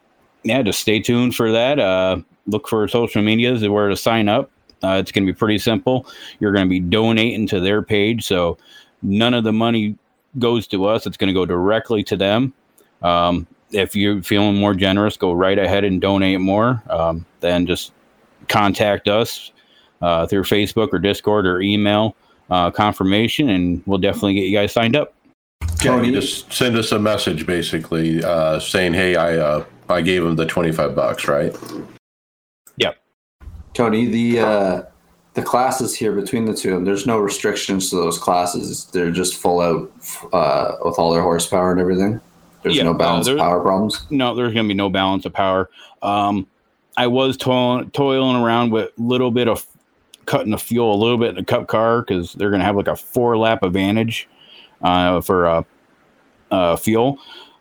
yeah, 0.43 0.61
just 0.61 0.81
stay 0.81 0.99
tuned 0.99 1.35
for 1.35 1.51
that. 1.51 1.79
Uh, 1.79 2.17
look 2.47 2.67
for 2.67 2.87
social 2.87 3.21
medias 3.21 3.67
where 3.67 3.89
to 3.89 3.97
sign 3.97 4.29
up. 4.29 4.51
Uh, 4.83 4.97
it's 4.99 5.11
going 5.11 5.25
to 5.25 5.31
be 5.31 5.37
pretty 5.37 5.57
simple. 5.57 6.05
You're 6.39 6.51
going 6.51 6.65
to 6.65 6.69
be 6.69 6.79
donating 6.79 7.47
to 7.47 7.59
their 7.59 7.81
page, 7.81 8.25
so 8.25 8.57
none 9.01 9.33
of 9.33 9.43
the 9.43 9.53
money 9.53 9.97
goes 10.39 10.67
to 10.67 10.85
us. 10.85 11.05
It's 11.05 11.17
going 11.17 11.29
to 11.29 11.33
go 11.33 11.45
directly 11.45 12.03
to 12.03 12.17
them. 12.17 12.53
Um, 13.01 13.47
if 13.71 13.95
you're 13.95 14.21
feeling 14.21 14.55
more 14.55 14.73
generous, 14.73 15.17
go 15.17 15.31
right 15.31 15.57
ahead 15.57 15.83
and 15.83 16.01
donate 16.01 16.39
more. 16.39 16.83
Um, 16.89 17.25
then 17.39 17.65
just 17.65 17.93
contact 18.49 19.07
us 19.07 19.51
uh, 20.01 20.27
through 20.27 20.43
Facebook 20.43 20.89
or 20.91 20.99
Discord 20.99 21.45
or 21.45 21.61
email 21.61 22.15
uh, 22.49 22.69
confirmation, 22.71 23.49
and 23.49 23.81
we'll 23.85 23.97
definitely 23.97 24.35
get 24.35 24.43
you 24.43 24.57
guys 24.57 24.71
signed 24.71 24.95
up. 24.95 25.13
Just 26.11 26.51
send 26.51 26.75
us 26.75 26.91
a 26.91 26.99
message 26.99 27.45
basically 27.45 28.23
uh, 28.23 28.59
saying, 28.59 28.93
"Hey, 28.93 29.15
I 29.15 29.37
uh, 29.37 29.65
I 29.89 30.01
gave 30.01 30.23
him 30.23 30.35
the 30.35 30.45
twenty 30.45 30.71
five 30.71 30.95
bucks, 30.95 31.27
right?" 31.27 31.55
Yep. 32.77 32.97
Tony, 33.73 34.05
the 34.05 34.39
uh, 34.39 34.81
the 35.33 35.41
classes 35.41 35.95
here 35.95 36.11
between 36.13 36.45
the 36.45 36.53
two 36.53 36.69
of 36.69 36.75
them, 36.75 36.85
there's 36.85 37.05
no 37.07 37.17
restrictions 37.19 37.89
to 37.89 37.95
those 37.95 38.17
classes. 38.17 38.85
They're 38.85 39.11
just 39.11 39.35
full 39.35 39.59
out 39.61 39.91
uh, 40.31 40.75
with 40.85 40.97
all 40.99 41.11
their 41.13 41.21
horsepower 41.23 41.71
and 41.71 41.79
everything. 41.81 42.21
There's 42.61 42.77
Yeah, 42.77 42.83
no 42.83 42.91
uh, 42.91 42.97
balance 42.97 43.25
there- 43.27 43.37
power 43.37 43.59
problems. 43.59 44.05
no, 44.09 44.35
there's 44.35 44.53
going 44.53 44.65
to 44.65 44.69
be 44.69 44.73
no 44.73 44.89
balance 44.89 45.25
of 45.25 45.33
power. 45.33 45.69
Um, 46.01 46.47
I 46.95 47.07
was 47.07 47.35
toiling, 47.35 47.89
toiling 47.91 48.37
around 48.41 48.71
with 48.71 48.89
a 48.97 49.01
little 49.01 49.31
bit 49.31 49.47
of 49.47 49.65
cutting 50.27 50.51
the 50.51 50.57
fuel 50.57 50.93
a 50.93 50.95
little 50.95 51.17
bit 51.17 51.29
in 51.29 51.35
the 51.35 51.43
cup 51.43 51.67
car 51.67 52.01
because 52.01 52.33
they're 52.33 52.49
going 52.51 52.59
to 52.61 52.65
have 52.65 52.75
like 52.77 52.87
a 52.87 52.95
four 52.95 53.35
lap 53.37 53.63
advantage 53.63 54.29
uh, 54.83 55.19
for 55.19 55.45
uh, 55.47 55.63
uh, 56.51 56.75
fuel, 56.77 57.17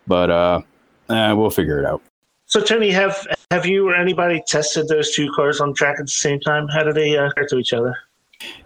but 0.07 0.31
uh, 0.31 0.61
uh, 1.09 1.35
we'll 1.37 1.51
figure 1.51 1.79
it 1.81 1.87
out. 1.87 2.03
So, 2.53 2.61
Tony, 2.61 2.91
have 2.91 3.27
have 3.51 3.65
you 3.65 3.89
or 3.89 3.95
anybody 3.95 4.43
tested 4.47 4.87
those 4.87 5.15
two 5.15 5.33
cars 5.33 5.59
on 5.59 5.73
track 5.73 5.99
at 5.99 6.05
the 6.05 6.13
same 6.13 6.39
time? 6.39 6.69
How 6.69 6.83
do 6.83 6.93
they 6.93 7.17
uh, 7.17 7.29
compare 7.29 7.47
to 7.47 7.57
each 7.57 7.73
other? 7.73 7.97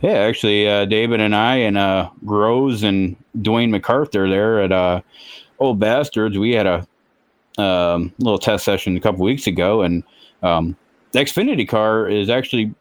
Yeah, 0.00 0.14
actually, 0.14 0.68
uh, 0.68 0.86
David 0.86 1.20
and 1.20 1.36
I 1.36 1.54
and 1.58 1.78
uh, 1.78 2.10
Rose 2.22 2.82
and 2.82 3.14
Dwayne 3.38 3.70
MacArthur 3.70 4.28
there 4.28 4.60
at 4.60 4.72
uh, 4.72 5.02
Old 5.60 5.78
Bastards, 5.78 6.36
we 6.36 6.50
had 6.50 6.66
a 6.66 7.62
um, 7.62 8.12
little 8.18 8.40
test 8.40 8.64
session 8.64 8.96
a 8.96 9.00
couple 9.00 9.24
weeks 9.24 9.46
ago, 9.46 9.82
and 9.82 10.02
um, 10.42 10.76
the 11.12 11.20
Xfinity 11.20 11.68
car 11.68 12.08
is 12.08 12.28
actually 12.28 12.74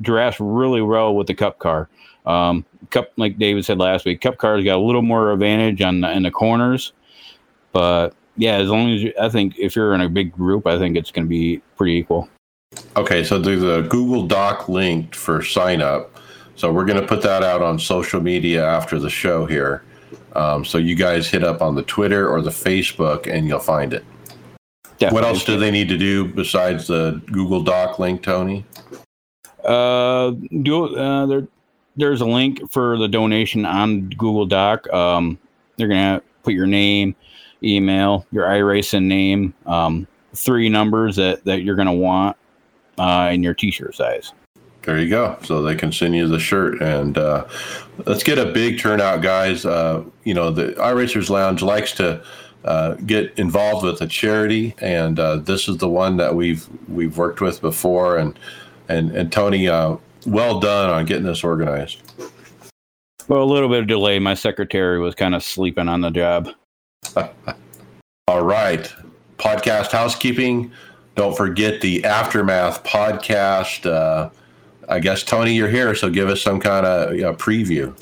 dressed 0.00 0.40
really 0.40 0.82
well 0.82 1.14
with 1.14 1.28
the 1.28 1.34
Cup 1.34 1.60
car. 1.60 1.88
Um, 2.26 2.64
Cup, 2.90 3.12
like 3.16 3.38
David 3.38 3.64
said 3.64 3.78
last 3.78 4.04
week, 4.04 4.20
Cup 4.20 4.38
car's 4.38 4.64
got 4.64 4.78
a 4.78 4.82
little 4.82 5.02
more 5.02 5.30
advantage 5.30 5.82
on 5.82 6.00
the, 6.00 6.10
in 6.10 6.24
the 6.24 6.32
corners, 6.32 6.92
but 7.70 8.16
yeah, 8.36 8.56
as 8.56 8.68
long 8.68 8.90
as 8.90 9.02
you, 9.02 9.12
I 9.20 9.28
think 9.28 9.58
if 9.58 9.76
you're 9.76 9.94
in 9.94 10.00
a 10.00 10.08
big 10.08 10.32
group, 10.32 10.66
I 10.66 10.78
think 10.78 10.96
it's 10.96 11.10
going 11.10 11.24
to 11.24 11.28
be 11.28 11.58
pretty 11.76 11.94
equal. 11.94 12.28
Okay, 12.96 13.22
so 13.22 13.38
there's 13.38 13.62
a 13.62 13.86
Google 13.88 14.26
Doc 14.26 14.68
link 14.68 15.14
for 15.14 15.42
sign 15.42 15.82
up. 15.82 16.18
So 16.56 16.72
we're 16.72 16.84
going 16.84 17.00
to 17.00 17.06
put 17.06 17.22
that 17.22 17.42
out 17.42 17.62
on 17.62 17.78
social 17.78 18.20
media 18.20 18.66
after 18.66 18.98
the 18.98 19.10
show 19.10 19.46
here. 19.46 19.82
Um, 20.34 20.64
so 20.64 20.78
you 20.78 20.94
guys 20.94 21.28
hit 21.28 21.44
up 21.44 21.60
on 21.60 21.74
the 21.74 21.82
Twitter 21.82 22.28
or 22.28 22.40
the 22.40 22.50
Facebook 22.50 23.26
and 23.26 23.46
you'll 23.46 23.58
find 23.58 23.92
it. 23.92 24.04
What 25.10 25.24
else 25.24 25.44
do 25.44 25.58
they 25.58 25.70
need 25.70 25.88
to 25.88 25.98
do 25.98 26.24
besides 26.24 26.86
the 26.86 27.20
Google 27.26 27.62
Doc 27.62 27.98
link, 27.98 28.22
Tony? 28.22 28.64
Uh, 29.64 30.30
do 30.62 30.96
uh, 30.96 31.26
there? 31.26 31.48
There's 31.96 32.20
a 32.20 32.26
link 32.26 32.70
for 32.70 32.96
the 32.96 33.08
donation 33.08 33.66
on 33.66 34.08
Google 34.10 34.46
Doc. 34.46 34.88
Um, 34.92 35.38
they're 35.76 35.88
gonna 35.88 36.22
put 36.42 36.54
your 36.54 36.66
name, 36.66 37.14
email, 37.64 38.26
your 38.32 38.44
iRacing 38.44 39.04
name, 39.04 39.54
um, 39.66 40.06
three 40.34 40.68
numbers 40.68 41.16
that 41.16 41.44
that 41.44 41.62
you're 41.62 41.76
gonna 41.76 41.92
want, 41.92 42.36
uh, 42.98 43.30
in 43.32 43.42
your 43.42 43.54
T-shirt 43.54 43.94
size. 43.94 44.32
There 44.82 44.98
you 44.98 45.08
go. 45.08 45.38
So 45.44 45.62
they 45.62 45.76
can 45.76 45.92
send 45.92 46.16
you 46.16 46.26
the 46.26 46.40
shirt, 46.40 46.82
and 46.82 47.16
uh, 47.16 47.46
let's 48.04 48.24
get 48.24 48.38
a 48.38 48.46
big 48.46 48.80
turnout, 48.80 49.22
guys. 49.22 49.64
Uh, 49.64 50.02
you 50.24 50.34
know, 50.34 50.50
the 50.50 50.72
iRacers 50.72 51.30
Lounge 51.30 51.62
likes 51.62 51.92
to 51.92 52.24
uh, 52.64 52.94
get 53.06 53.32
involved 53.38 53.84
with 53.84 54.00
a 54.00 54.06
charity, 54.06 54.74
and 54.78 55.20
uh, 55.20 55.36
this 55.36 55.68
is 55.68 55.78
the 55.78 55.88
one 55.88 56.16
that 56.16 56.34
we've 56.34 56.68
we've 56.88 57.16
worked 57.16 57.40
with 57.40 57.60
before. 57.60 58.18
And 58.18 58.38
and 58.88 59.12
and 59.12 59.30
Tony, 59.30 59.68
uh, 59.68 59.96
well 60.26 60.58
done 60.58 60.90
on 60.90 61.04
getting 61.04 61.24
this 61.24 61.44
organized. 61.44 62.02
Well, 63.28 63.42
a 63.42 63.44
little 63.44 63.68
bit 63.68 63.80
of 63.80 63.86
delay. 63.86 64.18
My 64.18 64.34
secretary 64.34 64.98
was 64.98 65.14
kind 65.14 65.34
of 65.34 65.44
sleeping 65.44 65.88
on 65.88 66.00
the 66.00 66.10
job. 66.10 66.48
All 68.28 68.44
right, 68.44 68.92
podcast 69.38 69.92
housekeeping. 69.92 70.72
Don't 71.14 71.36
forget 71.36 71.80
the 71.80 72.04
aftermath 72.04 72.84
podcast. 72.84 73.84
Uh, 73.84 74.30
I 74.88 75.00
guess 75.00 75.22
Tony, 75.22 75.54
you're 75.54 75.68
here, 75.68 75.94
so 75.94 76.10
give 76.10 76.28
us 76.28 76.40
some 76.40 76.60
kind 76.60 76.86
of 76.86 77.08
uh, 77.10 77.36
preview. 77.36 77.96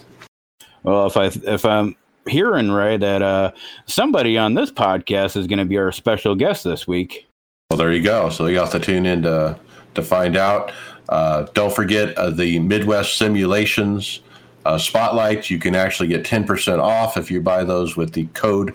Well, 0.83 1.07
if 1.07 1.17
I 1.17 1.27
if 1.27 1.65
I'm 1.65 1.97
hearing 2.27 2.71
right, 2.71 2.99
that 3.01 3.23
uh, 3.23 3.53
somebody 3.87 4.39
on 4.39 4.55
this 4.55 4.71
podcast 4.71 5.37
is 5.37 5.47
going 5.47 5.59
to 5.59 5.65
be 5.65 5.79
our 5.79 5.93
special 5.93 6.35
guest 6.35 6.65
this 6.65 6.87
week. 6.87 7.27
Well, 7.71 7.79
there 7.79 7.93
you 7.93 8.03
go. 8.03 8.31
So 8.31 8.47
you 8.47 8.59
have 8.59 8.71
to 8.73 8.81
tune 8.81 9.07
in 9.07 9.23
to, 9.23 9.59
to 9.95 10.03
find 10.03 10.37
out. 10.37 10.73
Uh, 11.09 11.47
don't 11.55 11.73
forget 11.73 12.17
uh, 12.17 12.31
the 12.31 12.59
Midwest 12.59 13.17
Simulations 13.19 14.21
uh, 14.65 14.79
spotlights. 14.79 15.51
You 15.51 15.59
can 15.59 15.75
actually 15.75 16.09
get 16.09 16.25
10% 16.25 16.81
off 16.81 17.17
if 17.17 17.31
you 17.31 17.41
buy 17.41 17.65
those 17.65 17.97
with 17.97 18.13
the 18.13 18.27
code 18.27 18.75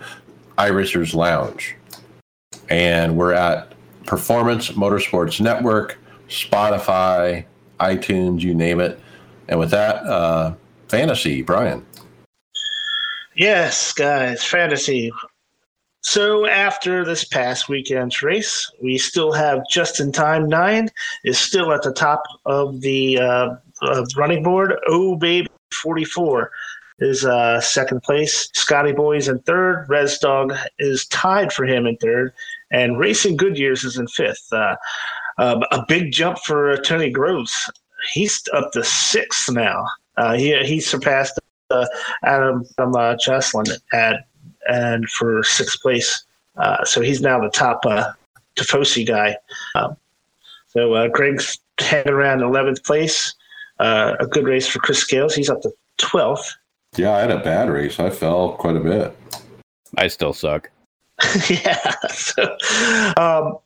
iRacers 0.57 1.13
Lounge. 1.13 1.75
And 2.69 3.15
we're 3.15 3.33
at 3.33 3.73
Performance 4.05 4.71
Motorsports 4.71 5.39
Network, 5.41 5.97
Spotify, 6.27 7.45
iTunes, 7.79 8.41
you 8.41 8.53
name 8.55 8.79
it. 8.79 8.99
And 9.47 9.59
with 9.59 9.71
that, 9.71 9.97
uh, 10.03 10.55
fantasy, 10.87 11.41
Brian. 11.41 11.85
Yes, 13.35 13.91
guys, 13.93 14.43
fantasy. 14.43 15.11
So 16.01 16.45
after 16.45 17.03
this 17.03 17.25
past 17.25 17.67
weekend's 17.67 18.21
race, 18.21 18.71
we 18.81 18.97
still 18.97 19.33
have 19.33 19.63
just 19.69 19.99
in 19.99 20.11
time 20.11 20.47
nine 20.47 20.89
is 21.23 21.39
still 21.39 21.73
at 21.73 21.81
the 21.81 21.91
top 21.91 22.21
of 22.45 22.81
the 22.81 23.17
uh, 23.19 23.55
uh, 23.81 24.05
running 24.15 24.43
board. 24.43 24.75
Oh 24.87 25.15
baby, 25.15 25.47
forty 25.73 26.05
four 26.05 26.51
is 26.99 27.25
uh, 27.25 27.59
second 27.59 28.03
place. 28.03 28.49
Scotty 28.53 28.93
Boys 28.93 29.27
in 29.27 29.39
third. 29.39 29.85
Res 29.89 30.17
Dog 30.17 30.53
is 30.79 31.05
tied 31.07 31.51
for 31.51 31.65
him 31.65 31.85
in 31.85 31.97
third, 31.97 32.33
and 32.71 32.99
Racing 32.99 33.37
Goodyears 33.37 33.83
is 33.83 33.97
in 33.97 34.07
fifth. 34.07 34.47
Uh, 34.51 34.75
uh, 35.37 35.59
a 35.71 35.83
big 35.87 36.11
jump 36.11 36.39
for 36.39 36.77
Tony 36.77 37.09
Groves. 37.09 37.53
He's 38.13 38.41
up 38.53 38.71
to 38.71 38.83
sixth 38.83 39.51
now. 39.51 39.85
Uh, 40.17 40.35
he 40.35 40.57
he 40.63 40.79
surpassed 40.79 41.39
uh, 41.71 41.85
Adam 42.23 42.63
from 42.75 42.95
uh, 42.95 43.15
Josselyn 43.15 43.69
at 43.93 44.27
and 44.69 45.09
for 45.09 45.43
sixth 45.43 45.81
place. 45.81 46.23
So 46.85 47.01
he's 47.01 47.21
now 47.21 47.39
the 47.41 47.49
top 47.49 47.81
uh, 47.85 48.13
guy. 49.05 49.37
Um, 49.75 49.97
so 50.67 51.09
Greg's 51.09 51.59
hanging 51.79 52.13
around 52.13 52.39
11th 52.39 52.83
place. 52.83 53.33
A 53.79 54.25
good 54.29 54.45
race 54.45 54.67
for 54.67 54.79
Chris 54.79 54.99
Scales. 54.99 55.35
He's 55.35 55.49
up 55.49 55.61
to 55.61 55.71
12th. 55.99 56.53
Yeah, 56.97 57.11
I 57.11 57.19
had 57.19 57.31
a 57.31 57.39
bad 57.39 57.69
race. 57.69 57.99
I 57.99 58.09
fell 58.09 58.53
quite 58.53 58.75
a 58.75 58.79
bit. 58.79 59.15
I 59.97 60.07
still 60.07 60.33
suck. 60.33 60.69
yeah. 61.49 61.91
So, 62.09 62.43
um, 63.17 63.57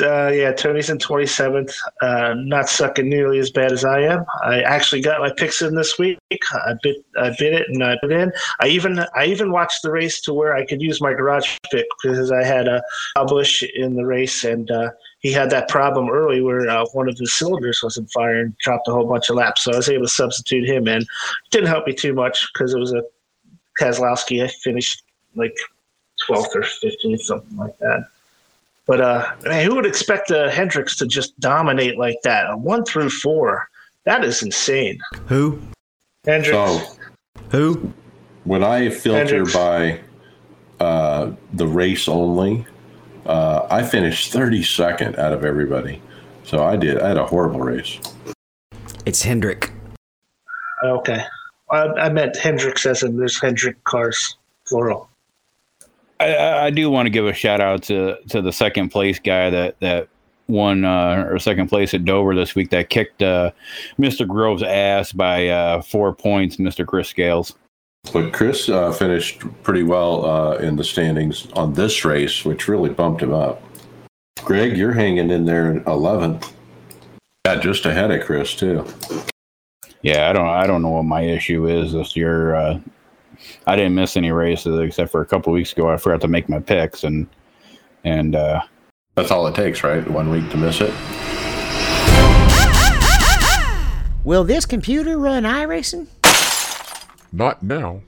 uh, 0.00 0.28
yeah, 0.28 0.52
Tony's 0.52 0.88
in 0.88 0.98
27th. 0.98 1.74
Uh, 2.00 2.34
not 2.38 2.68
sucking 2.68 3.08
nearly 3.08 3.38
as 3.38 3.50
bad 3.50 3.72
as 3.72 3.84
I 3.84 4.00
am. 4.00 4.24
I 4.42 4.62
actually 4.62 5.02
got 5.02 5.20
my 5.20 5.30
picks 5.36 5.60
in 5.60 5.74
this 5.74 5.98
week. 5.98 6.18
I 6.30 6.74
bit, 6.82 6.96
I 7.20 7.30
bit 7.38 7.54
it 7.54 7.68
and 7.68 7.84
I 7.84 7.96
put 8.00 8.12
in. 8.12 8.32
I 8.60 8.68
even, 8.68 9.04
I 9.14 9.26
even 9.26 9.52
watched 9.52 9.82
the 9.82 9.90
race 9.90 10.20
to 10.22 10.32
where 10.32 10.54
I 10.54 10.64
could 10.64 10.80
use 10.80 11.00
my 11.00 11.12
garage 11.12 11.58
pick 11.70 11.86
because 12.02 12.32
I 12.32 12.42
had 12.42 12.68
a 12.68 12.82
Busch 13.26 13.62
in 13.74 13.94
the 13.94 14.06
race 14.06 14.44
and 14.44 14.70
uh, 14.70 14.90
he 15.22 15.32
had 15.32 15.50
that 15.50 15.68
problem 15.68 16.10
early 16.10 16.42
where 16.42 16.68
uh, 16.68 16.84
one 16.92 17.08
of 17.08 17.16
his 17.16 17.32
cylinders 17.32 17.80
wasn't 17.82 18.10
firing, 18.10 18.54
dropped 18.60 18.88
a 18.88 18.92
whole 18.92 19.08
bunch 19.08 19.30
of 19.30 19.36
laps. 19.36 19.62
So 19.64 19.72
I 19.72 19.76
was 19.76 19.88
able 19.88 20.04
to 20.04 20.08
substitute 20.12 20.68
him 20.68 20.88
in. 20.88 21.04
Didn't 21.50 21.68
help 21.68 21.86
me 21.86 21.94
too 21.94 22.12
much 22.12 22.48
because 22.52 22.74
it 22.74 22.78
was 22.80 22.92
a 22.92 23.02
Keselowski. 23.80 24.44
I 24.44 24.48
finished 24.48 25.02
like 25.36 25.56
12th 26.28 26.54
or 26.56 26.62
15th, 26.62 27.20
something 27.20 27.56
like 27.56 27.78
that. 27.78 28.08
But 28.84 29.00
uh, 29.00 29.32
man, 29.44 29.64
who 29.64 29.76
would 29.76 29.86
expect 29.86 30.32
uh, 30.32 30.50
Hendricks 30.50 30.96
to 30.98 31.06
just 31.06 31.38
dominate 31.38 31.98
like 31.98 32.18
that? 32.24 32.50
A 32.50 32.56
one 32.56 32.84
through 32.84 33.10
four, 33.10 33.68
that 34.04 34.24
is 34.24 34.42
insane. 34.42 34.98
Who? 35.26 35.60
Hendricks, 36.24 36.56
So 36.56 36.80
Who? 37.50 37.92
when 38.44 38.64
I 38.64 38.88
filter 38.90 39.18
Hendricks. 39.36 39.54
by 39.54 40.00
uh, 40.80 41.30
the 41.52 41.66
race 41.66 42.08
only, 42.08 42.66
uh, 43.26 43.66
I 43.70 43.82
finished 43.82 44.32
32nd 44.32 45.18
out 45.18 45.32
of 45.32 45.44
everybody. 45.44 46.00
So 46.44 46.62
I 46.64 46.76
did. 46.76 47.00
I 47.00 47.08
had 47.08 47.16
a 47.16 47.26
horrible 47.26 47.60
race. 47.60 47.98
It's 49.06 49.22
Hendrick. 49.22 49.70
okay. 50.84 51.22
I, 51.70 51.84
I 51.86 52.08
meant 52.10 52.36
Hendricks 52.36 52.84
as 52.86 53.02
in 53.02 53.16
there's 53.16 53.40
Hendrick 53.40 53.82
cars, 53.84 54.36
plural. 54.66 55.08
I- 56.20 56.34
I, 56.34 56.66
I 56.66 56.70
do 56.70 56.90
want 56.90 57.06
to 57.06 57.10
give 57.10 57.26
a 57.26 57.32
shout 57.32 57.60
out 57.60 57.82
to 57.84 58.16
to 58.28 58.40
the 58.42 58.52
second 58.52 58.90
place 58.90 59.18
guy 59.18 59.50
that 59.50 59.80
that 59.80 60.08
won 60.48 60.84
uh, 60.84 61.24
or 61.28 61.38
second 61.38 61.68
place 61.68 61.94
at 61.94 62.04
Dover 62.04 62.34
this 62.34 62.54
week 62.54 62.70
that 62.70 62.90
kicked 62.90 63.22
uh, 63.22 63.50
Mr. 63.98 64.26
Grove's 64.28 64.62
ass 64.62 65.12
by 65.12 65.48
uh, 65.48 65.82
four 65.82 66.12
points, 66.14 66.56
Mr. 66.56 66.86
Chris 66.86 67.08
Scales. 67.08 67.54
But 68.10 68.32
Chris 68.32 68.68
uh, 68.68 68.92
finished 68.92 69.42
pretty 69.62 69.84
well 69.84 70.24
uh, 70.24 70.56
in 70.56 70.76
the 70.76 70.84
standings 70.84 71.46
on 71.52 71.72
this 71.72 72.04
race, 72.04 72.44
which 72.44 72.66
really 72.66 72.90
bumped 72.90 73.22
him 73.22 73.32
up. 73.32 73.62
Greg, 74.44 74.76
you're 74.76 74.92
hanging 74.92 75.30
in 75.30 75.44
there 75.44 75.70
in 75.70 75.84
11th. 75.84 76.52
Yeah, 77.46 77.56
just 77.56 77.86
ahead 77.86 78.10
of 78.10 78.24
Chris 78.24 78.54
too. 78.54 78.84
Yeah, 80.02 80.28
I 80.28 80.32
don't 80.32 80.48
I 80.48 80.66
don't 80.66 80.82
know 80.82 80.90
what 80.90 81.04
my 81.04 81.22
issue 81.22 81.68
is 81.68 81.92
this 81.92 82.16
year. 82.16 82.56
Uh, 82.56 82.80
I 83.66 83.76
didn't 83.76 83.94
miss 83.94 84.16
any 84.16 84.32
races 84.32 84.80
except 84.80 85.12
for 85.12 85.20
a 85.20 85.26
couple 85.26 85.52
weeks 85.52 85.72
ago. 85.72 85.88
I 85.88 85.96
forgot 85.96 86.20
to 86.22 86.28
make 86.28 86.48
my 86.48 86.58
picks, 86.58 87.04
and 87.04 87.28
and 88.04 88.34
uh, 88.34 88.62
That's 89.14 89.30
all 89.30 89.46
it 89.46 89.54
takes, 89.54 89.84
right? 89.84 90.06
One 90.08 90.28
week 90.28 90.50
to 90.50 90.56
miss 90.56 90.80
it. 90.80 90.92
Will 94.24 94.44
this 94.44 94.66
computer 94.66 95.18
run 95.18 95.44
iRacing? 95.44 96.08
Not 97.32 97.62
now. 97.62 98.02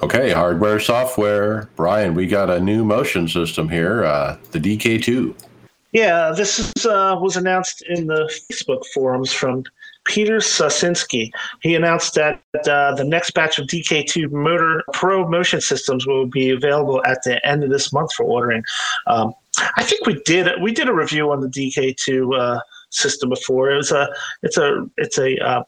Okay, 0.00 0.30
hardware, 0.30 0.78
software. 0.78 1.68
Brian, 1.74 2.14
we 2.14 2.26
got 2.26 2.50
a 2.50 2.60
new 2.60 2.84
motion 2.84 3.26
system 3.26 3.68
here, 3.68 4.04
uh, 4.04 4.36
the 4.52 4.60
DK2. 4.60 5.34
Yeah, 5.92 6.32
this 6.36 6.60
is, 6.60 6.86
uh, 6.86 7.16
was 7.18 7.36
announced 7.36 7.82
in 7.88 8.06
the 8.06 8.30
Facebook 8.50 8.84
forums 8.94 9.32
from 9.32 9.64
Peter 10.04 10.36
Sasinski. 10.36 11.30
He 11.62 11.74
announced 11.74 12.14
that 12.14 12.40
uh, 12.68 12.94
the 12.94 13.04
next 13.04 13.32
batch 13.32 13.58
of 13.58 13.66
DK2 13.66 14.30
Motor 14.30 14.84
Pro 14.92 15.28
motion 15.28 15.60
systems 15.60 16.06
will 16.06 16.26
be 16.26 16.50
available 16.50 17.02
at 17.04 17.22
the 17.24 17.44
end 17.46 17.64
of 17.64 17.70
this 17.70 17.92
month 17.92 18.12
for 18.12 18.24
ordering. 18.24 18.62
Um, 19.06 19.34
I 19.76 19.82
think 19.82 20.06
we 20.06 20.20
did 20.24 20.48
we 20.62 20.72
did 20.72 20.88
a 20.88 20.94
review 20.94 21.32
on 21.32 21.40
the 21.40 21.48
DK2 21.48 22.38
uh, 22.38 22.60
system 22.90 23.30
before. 23.30 23.70
It 23.70 23.76
was 23.76 23.90
a 23.90 24.08
it's 24.42 24.56
a 24.56 24.86
it's 24.96 25.18
a 25.18 25.36
uh, 25.44 25.62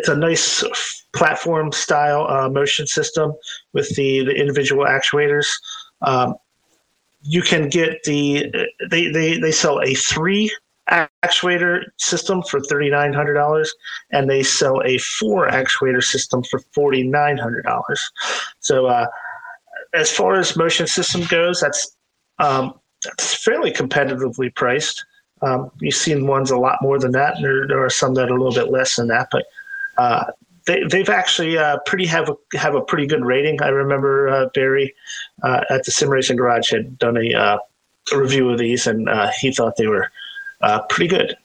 it's 0.00 0.08
a 0.08 0.16
nice 0.16 0.64
platform 1.12 1.72
style 1.72 2.26
uh, 2.26 2.48
motion 2.48 2.86
system 2.86 3.34
with 3.74 3.94
the 3.96 4.24
the 4.24 4.34
individual 4.34 4.86
actuators. 4.86 5.46
Um, 6.00 6.36
you 7.22 7.42
can 7.42 7.68
get 7.68 8.02
the 8.04 8.50
they 8.90 9.08
they 9.08 9.38
they 9.38 9.52
sell 9.52 9.82
a 9.82 9.92
three 9.92 10.50
actuator 10.88 11.82
system 11.98 12.42
for 12.42 12.60
thirty 12.60 12.88
nine 12.88 13.12
hundred 13.12 13.34
dollars, 13.34 13.70
and 14.10 14.28
they 14.30 14.42
sell 14.42 14.80
a 14.86 14.96
four 14.96 15.48
actuator 15.48 16.02
system 16.02 16.42
for 16.44 16.60
forty 16.72 17.02
nine 17.02 17.36
hundred 17.36 17.64
dollars. 17.64 18.00
So, 18.60 18.86
uh, 18.86 19.06
as 19.92 20.10
far 20.10 20.38
as 20.38 20.56
motion 20.56 20.86
system 20.86 21.24
goes, 21.28 21.60
that's 21.60 21.94
um, 22.38 22.72
that's 23.04 23.34
fairly 23.34 23.70
competitively 23.70 24.54
priced. 24.54 25.04
Um, 25.42 25.70
you've 25.82 25.94
seen 25.94 26.26
ones 26.26 26.50
a 26.50 26.56
lot 26.56 26.78
more 26.80 26.98
than 26.98 27.12
that, 27.12 27.36
and 27.36 27.44
there, 27.44 27.66
there 27.68 27.84
are 27.84 27.90
some 27.90 28.14
that 28.14 28.30
are 28.30 28.34
a 28.34 28.42
little 28.42 28.54
bit 28.54 28.72
less 28.72 28.96
than 28.96 29.08
that, 29.08 29.28
but. 29.30 29.44
Uh, 30.00 30.24
they, 30.66 30.82
they've 30.84 31.10
actually 31.10 31.58
uh, 31.58 31.76
pretty 31.84 32.06
have 32.06 32.30
a, 32.30 32.58
have 32.58 32.74
a 32.74 32.80
pretty 32.80 33.06
good 33.06 33.22
rating. 33.22 33.60
I 33.60 33.68
remember 33.68 34.28
uh, 34.28 34.46
Barry 34.54 34.94
uh, 35.42 35.62
at 35.68 35.84
the 35.84 35.90
Sim 35.90 36.08
Racing 36.08 36.38
Garage 36.38 36.70
had 36.70 36.98
done 36.98 37.18
a, 37.18 37.34
uh, 37.34 37.58
a 38.14 38.18
review 38.18 38.48
of 38.48 38.58
these, 38.58 38.86
and 38.86 39.08
uh, 39.10 39.30
he 39.38 39.52
thought 39.52 39.76
they 39.76 39.86
were 39.86 40.10
pretty 40.88 41.08
good. 41.08 41.36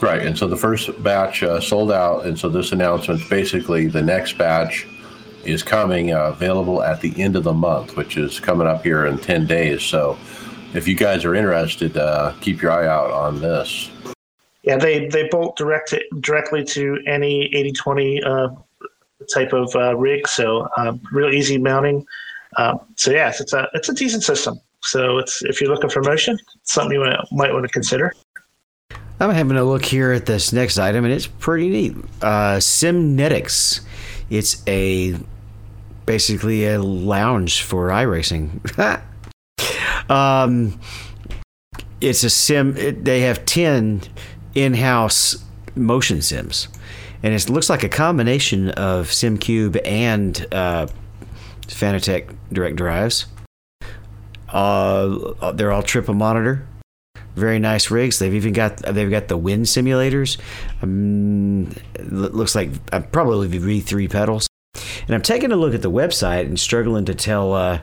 Right, 0.00 0.24
and 0.24 0.38
so 0.38 0.46
the 0.46 0.56
first 0.56 1.02
batch 1.02 1.42
sold 1.60 1.90
out, 1.90 2.24
and 2.24 2.38
so 2.38 2.48
this 2.48 2.70
announcement 2.70 3.28
basically 3.28 3.88
the 3.88 4.02
next 4.02 4.38
batch 4.38 4.86
is 5.44 5.62
coming 5.62 6.12
available 6.12 6.82
at 6.82 7.00
the 7.00 7.20
end 7.20 7.34
of 7.36 7.42
the 7.42 7.52
month, 7.52 7.96
which 7.96 8.16
is 8.16 8.38
coming 8.38 8.66
up 8.66 8.82
here 8.82 9.06
in 9.06 9.18
10 9.18 9.46
days. 9.46 9.82
So 9.82 10.18
if 10.72 10.86
you 10.86 10.94
guys 10.94 11.24
are 11.24 11.34
interested, 11.34 11.94
keep 12.40 12.62
your 12.62 12.70
eye 12.70 12.86
out 12.86 13.10
on 13.10 13.40
this. 13.40 13.90
Yeah, 14.64 14.78
they 14.78 15.08
they 15.08 15.28
bolt 15.28 15.56
direct 15.56 15.94
directly 16.20 16.64
to 16.64 16.98
any 17.06 17.44
8020 17.54 18.22
uh, 18.22 18.48
type 19.32 19.52
of 19.52 19.74
uh, 19.76 19.96
rig, 19.96 20.26
so 20.26 20.68
um, 20.76 21.00
real 21.12 21.32
easy 21.32 21.58
mounting. 21.58 22.06
Um, 22.56 22.80
so 22.96 23.10
yes, 23.10 23.40
it's 23.40 23.52
a 23.52 23.68
it's 23.74 23.88
a 23.88 23.94
decent 23.94 24.22
system. 24.22 24.58
So 24.82 25.18
it's 25.18 25.42
if 25.42 25.60
you're 25.60 25.70
looking 25.70 25.90
for 25.90 26.02
motion, 26.02 26.38
something 26.62 26.98
you 26.98 27.16
might 27.32 27.52
want 27.52 27.64
to 27.64 27.72
consider. 27.72 28.12
I'm 29.20 29.30
having 29.30 29.56
a 29.56 29.64
look 29.64 29.84
here 29.84 30.12
at 30.12 30.26
this 30.26 30.52
next 30.52 30.78
item, 30.78 31.04
and 31.04 31.12
it's 31.12 31.26
pretty 31.26 31.68
neat. 31.68 31.96
Uh, 32.20 32.56
Simnetics. 32.56 33.80
It's 34.30 34.62
a 34.66 35.16
basically 36.06 36.66
a 36.66 36.82
lounge 36.82 37.62
for 37.62 37.88
iRacing. 37.88 38.60
um, 40.10 40.80
it's 42.00 42.24
a 42.24 42.30
sim. 42.30 42.76
It, 42.76 43.04
they 43.04 43.20
have 43.20 43.44
ten 43.46 44.02
in-house 44.54 45.44
motion 45.74 46.22
sims, 46.22 46.68
and 47.22 47.34
it 47.34 47.48
looks 47.48 47.68
like 47.70 47.82
a 47.82 47.88
combination 47.88 48.70
of 48.70 49.08
Simucube 49.08 49.80
and 49.84 50.46
uh, 50.52 50.86
Fanatec 51.66 52.34
direct 52.52 52.76
drives. 52.76 53.26
Uh, 54.48 55.52
they're 55.52 55.72
all 55.72 55.82
triple 55.82 56.14
monitor 56.14 56.66
very 57.36 57.58
nice 57.58 57.90
rigs. 57.90 58.18
They've 58.18 58.34
even 58.34 58.52
got 58.52 58.76
they've 58.78 59.10
got 59.10 59.28
the 59.28 59.36
wind 59.36 59.66
simulators. 59.66 60.38
Um, 60.82 61.74
looks 61.98 62.54
like 62.54 62.70
uh, 62.92 63.00
probably 63.00 63.48
V 63.48 63.80
three 63.80 64.08
pedals. 64.08 64.46
And 65.06 65.14
I'm 65.14 65.22
taking 65.22 65.52
a 65.52 65.56
look 65.56 65.74
at 65.74 65.82
the 65.82 65.90
website 65.90 66.46
and 66.46 66.58
struggling 66.58 67.04
to 67.06 67.14
tell 67.14 67.52
uh, 67.52 67.80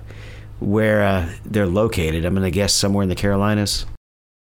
where 0.60 1.04
uh, 1.04 1.30
they're 1.46 1.68
located. 1.68 2.26
I'm 2.26 2.34
going 2.34 2.44
to 2.44 2.52
guess 2.52 2.74
somewhere 2.74 3.04
in 3.04 3.10
the 3.10 3.16
Carolinas. 3.16 3.86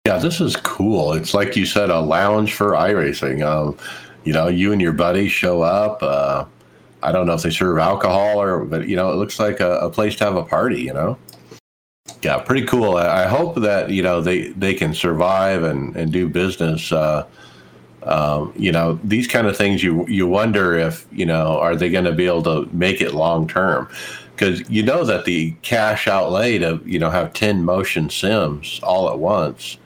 Yeah, 0.07 0.19
this 0.19 0.39
is 0.39 0.55
cool. 0.55 1.11
It's 1.11 1.33
like 1.33 1.57
you 1.57 1.65
said, 1.65 1.89
a 1.89 1.99
lounge 1.99 2.53
for 2.53 2.71
iRacing. 2.71 3.45
Um, 3.45 3.77
you 4.23 4.31
know, 4.31 4.47
you 4.47 4.71
and 4.71 4.81
your 4.81 4.93
buddy 4.93 5.27
show 5.27 5.63
up. 5.63 6.01
Uh, 6.01 6.45
I 7.03 7.11
don't 7.11 7.27
know 7.27 7.33
if 7.33 7.41
they 7.41 7.49
serve 7.49 7.77
alcohol 7.77 8.41
or, 8.41 8.63
but 8.63 8.87
you 8.87 8.95
know, 8.95 9.11
it 9.11 9.15
looks 9.15 9.37
like 9.37 9.59
a, 9.59 9.79
a 9.79 9.89
place 9.89 10.15
to 10.15 10.23
have 10.23 10.37
a 10.37 10.45
party. 10.45 10.81
You 10.81 10.93
know. 10.93 11.17
Yeah, 12.21 12.37
pretty 12.39 12.65
cool. 12.65 12.95
I 12.95 13.25
I 13.25 13.27
hope 13.27 13.55
that 13.55 13.89
you 13.89 14.01
know 14.01 14.21
they 14.21 14.47
they 14.51 14.73
can 14.73 14.93
survive 14.93 15.63
and 15.63 15.93
and 15.97 16.09
do 16.09 16.29
business. 16.29 16.89
Uh, 16.89 17.27
um, 18.03 18.53
you 18.55 18.71
know, 18.71 19.01
these 19.03 19.27
kind 19.27 19.45
of 19.45 19.57
things 19.57 19.83
you 19.83 20.07
you 20.07 20.25
wonder 20.25 20.73
if 20.73 21.05
you 21.11 21.25
know 21.25 21.59
are 21.59 21.75
they 21.75 21.89
going 21.89 22.05
to 22.05 22.13
be 22.13 22.27
able 22.27 22.43
to 22.43 22.69
make 22.71 23.01
it 23.01 23.13
long 23.13 23.45
term? 23.45 23.89
Because 24.33 24.69
you 24.69 24.83
know 24.83 25.03
that 25.03 25.25
the 25.25 25.51
cash 25.63 26.07
outlay 26.07 26.59
to 26.59 26.81
you 26.85 26.97
know 26.97 27.09
have 27.09 27.33
ten 27.33 27.65
motion 27.65 28.09
sims 28.09 28.79
all 28.83 29.09
at 29.09 29.19
once. 29.19 29.77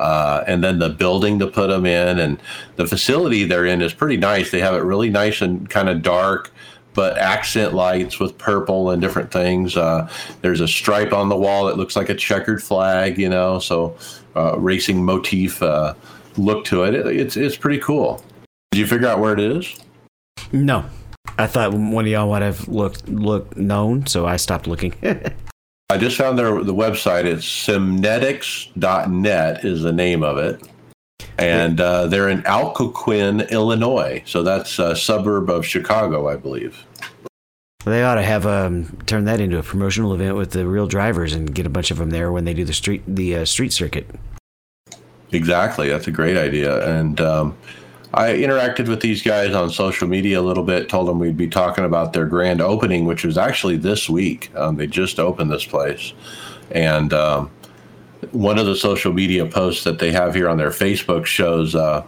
Uh, 0.00 0.42
and 0.46 0.64
then 0.64 0.78
the 0.78 0.88
building 0.88 1.38
to 1.38 1.46
put 1.46 1.68
them 1.68 1.84
in 1.84 2.18
and 2.18 2.40
the 2.76 2.86
facility 2.86 3.44
they're 3.44 3.66
in 3.66 3.82
is 3.82 3.92
pretty 3.92 4.16
nice. 4.16 4.50
They 4.50 4.60
have 4.60 4.74
it 4.74 4.78
really 4.78 5.10
nice 5.10 5.42
and 5.42 5.68
kind 5.68 5.90
of 5.90 6.00
dark, 6.00 6.50
but 6.94 7.18
accent 7.18 7.74
lights 7.74 8.18
with 8.18 8.38
purple 8.38 8.90
and 8.90 9.02
different 9.02 9.30
things. 9.30 9.76
Uh, 9.76 10.08
there's 10.40 10.62
a 10.62 10.68
stripe 10.68 11.12
on 11.12 11.28
the 11.28 11.36
wall 11.36 11.66
that 11.66 11.76
looks 11.76 11.96
like 11.96 12.08
a 12.08 12.14
checkered 12.14 12.62
flag, 12.62 13.18
you 13.18 13.28
know, 13.28 13.58
so 13.58 13.94
uh, 14.36 14.58
racing 14.58 15.04
motif 15.04 15.62
uh, 15.62 15.92
look 16.38 16.64
to 16.64 16.84
it. 16.84 16.94
it. 16.94 17.06
It's 17.06 17.36
it's 17.36 17.58
pretty 17.58 17.80
cool. 17.80 18.24
Did 18.70 18.78
you 18.78 18.86
figure 18.86 19.06
out 19.06 19.18
where 19.18 19.34
it 19.34 19.40
is? 19.40 19.78
No, 20.50 20.86
I 21.36 21.46
thought 21.46 21.74
one 21.74 22.06
of 22.06 22.10
y'all 22.10 22.30
would 22.30 22.40
have 22.40 22.68
looked 22.68 23.06
looked 23.06 23.58
known, 23.58 24.06
so 24.06 24.24
I 24.24 24.36
stopped 24.36 24.66
looking. 24.66 24.94
I 25.90 25.98
just 25.98 26.16
found 26.16 26.38
their 26.38 26.62
the 26.62 26.72
website. 26.72 27.24
It's 27.24 27.44
simnetics.net 27.44 29.64
is 29.64 29.82
the 29.82 29.92
name 29.92 30.22
of 30.22 30.38
it. 30.38 30.62
And 31.36 31.80
uh, 31.80 32.06
they're 32.06 32.28
in 32.28 32.46
Algonquin, 32.46 33.40
Illinois. 33.50 34.22
So 34.24 34.44
that's 34.44 34.78
a 34.78 34.94
suburb 34.94 35.50
of 35.50 35.66
Chicago, 35.66 36.28
I 36.28 36.36
believe. 36.36 36.86
they 37.84 38.04
ought 38.04 38.14
to 38.14 38.22
have 38.22 38.46
um, 38.46 38.96
turn 39.06 39.24
that 39.24 39.40
into 39.40 39.58
a 39.58 39.64
promotional 39.64 40.14
event 40.14 40.36
with 40.36 40.52
the 40.52 40.64
real 40.64 40.86
drivers 40.86 41.32
and 41.32 41.52
get 41.52 41.66
a 41.66 41.70
bunch 41.70 41.90
of 41.90 41.98
them 41.98 42.10
there 42.10 42.30
when 42.30 42.44
they 42.44 42.54
do 42.54 42.64
the 42.64 42.72
street 42.72 43.02
the 43.08 43.38
uh, 43.38 43.44
street 43.44 43.72
circuit. 43.72 44.06
Exactly. 45.32 45.88
That's 45.88 46.06
a 46.06 46.12
great 46.12 46.36
idea. 46.36 46.88
And 46.88 47.20
um, 47.20 47.58
I 48.12 48.32
interacted 48.32 48.88
with 48.88 49.00
these 49.00 49.22
guys 49.22 49.54
on 49.54 49.70
social 49.70 50.08
media 50.08 50.40
a 50.40 50.42
little 50.42 50.64
bit, 50.64 50.88
told 50.88 51.06
them 51.06 51.18
we'd 51.20 51.36
be 51.36 51.48
talking 51.48 51.84
about 51.84 52.12
their 52.12 52.26
grand 52.26 52.60
opening, 52.60 53.04
which 53.04 53.24
was 53.24 53.38
actually 53.38 53.76
this 53.76 54.08
week. 54.08 54.54
Um, 54.56 54.76
they 54.76 54.88
just 54.88 55.20
opened 55.20 55.50
this 55.50 55.64
place. 55.64 56.12
And 56.72 57.12
um, 57.12 57.50
one 58.32 58.58
of 58.58 58.66
the 58.66 58.74
social 58.74 59.12
media 59.12 59.46
posts 59.46 59.84
that 59.84 60.00
they 60.00 60.10
have 60.10 60.34
here 60.34 60.48
on 60.48 60.56
their 60.56 60.70
Facebook 60.70 61.24
shows 61.24 61.74
uh, 61.76 62.04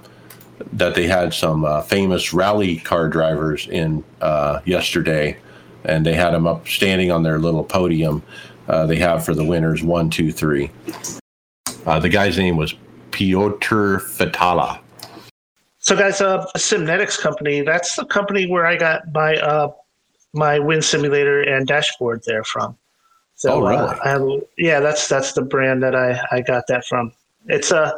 that 0.73 0.95
they 0.95 1.07
had 1.07 1.33
some 1.33 1.65
uh, 1.65 1.83
famous 1.83 2.33
rally 2.33 2.79
car 2.79 3.09
drivers 3.09 3.69
in 3.69 4.03
uh, 4.21 4.61
yesterday, 4.65 5.37
and 5.85 6.05
they 6.05 6.15
had 6.15 6.33
them 6.33 6.47
up 6.47 6.67
standing 6.67 7.13
on 7.13 7.23
their 7.23 7.39
little 7.39 7.65
podium 7.65 8.23
uh, 8.69 8.87
they 8.87 8.97
have 8.97 9.25
for 9.25 9.35
the 9.35 9.45
winners 9.45 9.83
one, 9.83 10.11
two, 10.11 10.33
three. 10.33 10.71
Uh, 11.85 11.99
the 11.99 12.09
guy's 12.09 12.39
name 12.39 12.57
was 12.57 12.75
Piotr 13.11 13.99
Fatala. 13.99 14.82
So, 15.83 15.97
guys, 15.97 16.21
uh, 16.21 16.47
Simnetics 16.57 17.19
company. 17.19 17.61
That's 17.61 17.97
the 17.97 18.05
company 18.05 18.47
where 18.47 18.65
I 18.65 18.77
got 18.77 19.03
my 19.13 19.35
uh, 19.35 19.73
my 20.33 20.61
wind 20.61 20.85
simulator 20.85 21.43
and 21.43 21.67
dashboard 21.67 22.23
there 22.25 22.45
from. 22.45 22.79
So, 23.35 23.55
Oh, 23.55 23.61
really? 23.61 23.75
uh, 23.77 23.97
I 24.05 24.09
have, 24.11 24.23
yeah, 24.57 24.79
that's 24.79 25.09
that's 25.09 25.33
the 25.33 25.43
brand 25.43 25.83
that 25.83 25.97
I, 25.97 26.21
I 26.31 26.41
got 26.41 26.65
that 26.69 26.87
from. 26.87 27.13
It's 27.49 27.73
a 27.73 27.93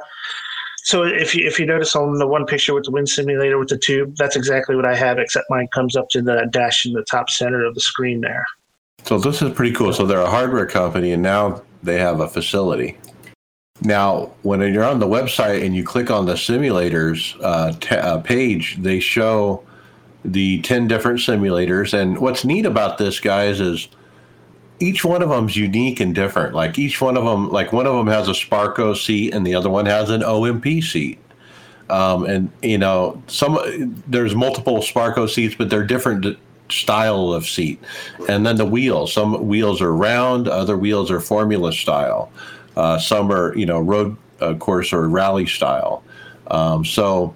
so 0.84 1.02
if 1.02 1.34
you 1.34 1.46
if 1.46 1.58
you 1.58 1.66
notice 1.66 1.94
on 1.94 2.18
the 2.18 2.26
one 2.26 2.46
picture 2.46 2.72
with 2.72 2.84
the 2.84 2.90
wind 2.90 3.10
simulator 3.10 3.58
with 3.58 3.68
the 3.68 3.76
tube, 3.78 4.16
that's 4.16 4.34
exactly 4.34 4.76
what 4.76 4.86
I 4.86 4.96
have, 4.96 5.18
except 5.18 5.50
mine 5.50 5.68
comes 5.68 5.94
up 5.94 6.08
to 6.10 6.22
the 6.22 6.48
dash 6.50 6.86
in 6.86 6.94
the 6.94 7.04
top 7.04 7.28
center 7.28 7.66
of 7.66 7.74
the 7.74 7.82
screen 7.82 8.22
there. 8.22 8.46
So 9.04 9.18
this 9.18 9.42
is 9.42 9.52
pretty 9.52 9.74
cool. 9.74 9.92
So 9.92 10.06
they're 10.06 10.22
a 10.22 10.30
hardware 10.30 10.64
company, 10.64 11.12
and 11.12 11.22
now 11.22 11.62
they 11.82 11.98
have 11.98 12.20
a 12.20 12.28
facility. 12.28 12.96
Now, 13.82 14.30
when 14.42 14.60
you're 14.72 14.84
on 14.84 15.00
the 15.00 15.06
website 15.06 15.64
and 15.64 15.74
you 15.74 15.84
click 15.84 16.10
on 16.10 16.26
the 16.26 16.34
simulators 16.34 17.36
uh, 17.42 17.72
ta 17.80 17.96
uh, 17.96 18.20
page, 18.20 18.76
they 18.80 19.00
show 19.00 19.64
the 20.24 20.62
10 20.62 20.86
different 20.86 21.18
simulators. 21.18 21.92
And 21.92 22.18
what's 22.18 22.44
neat 22.44 22.66
about 22.66 22.98
this, 22.98 23.20
guys, 23.20 23.60
is 23.60 23.88
each 24.78 25.04
one 25.04 25.22
of 25.22 25.28
them's 25.28 25.56
unique 25.56 26.00
and 26.00 26.14
different. 26.14 26.54
Like 26.54 26.78
each 26.78 27.00
one 27.00 27.16
of 27.16 27.24
them, 27.24 27.50
like 27.50 27.72
one 27.72 27.86
of 27.86 27.94
them 27.94 28.06
has 28.06 28.28
a 28.28 28.32
Sparco 28.32 28.96
seat 28.96 29.34
and 29.34 29.46
the 29.46 29.54
other 29.54 29.70
one 29.70 29.86
has 29.86 30.08
an 30.08 30.22
OMP 30.22 30.82
seat. 30.82 31.18
Um, 31.90 32.24
and 32.24 32.50
you 32.62 32.78
know, 32.78 33.22
some 33.26 33.58
there's 34.06 34.34
multiple 34.34 34.78
Sparco 34.78 35.28
seats, 35.28 35.54
but 35.54 35.68
they're 35.68 35.84
different 35.84 36.38
style 36.70 37.32
of 37.32 37.46
seat. 37.46 37.82
And 38.28 38.46
then 38.46 38.56
the 38.56 38.64
wheels, 38.64 39.12
some 39.12 39.46
wheels 39.46 39.82
are 39.82 39.94
round, 39.94 40.48
other 40.48 40.78
wheels 40.78 41.10
are 41.10 41.20
formula 41.20 41.72
style. 41.72 42.32
Uh, 42.76 42.98
some 42.98 43.30
are, 43.30 43.56
you 43.56 43.66
know, 43.66 43.80
road 43.80 44.16
uh, 44.40 44.54
course 44.54 44.92
or 44.92 45.08
rally 45.08 45.46
style. 45.46 46.02
Um, 46.48 46.84
so 46.84 47.34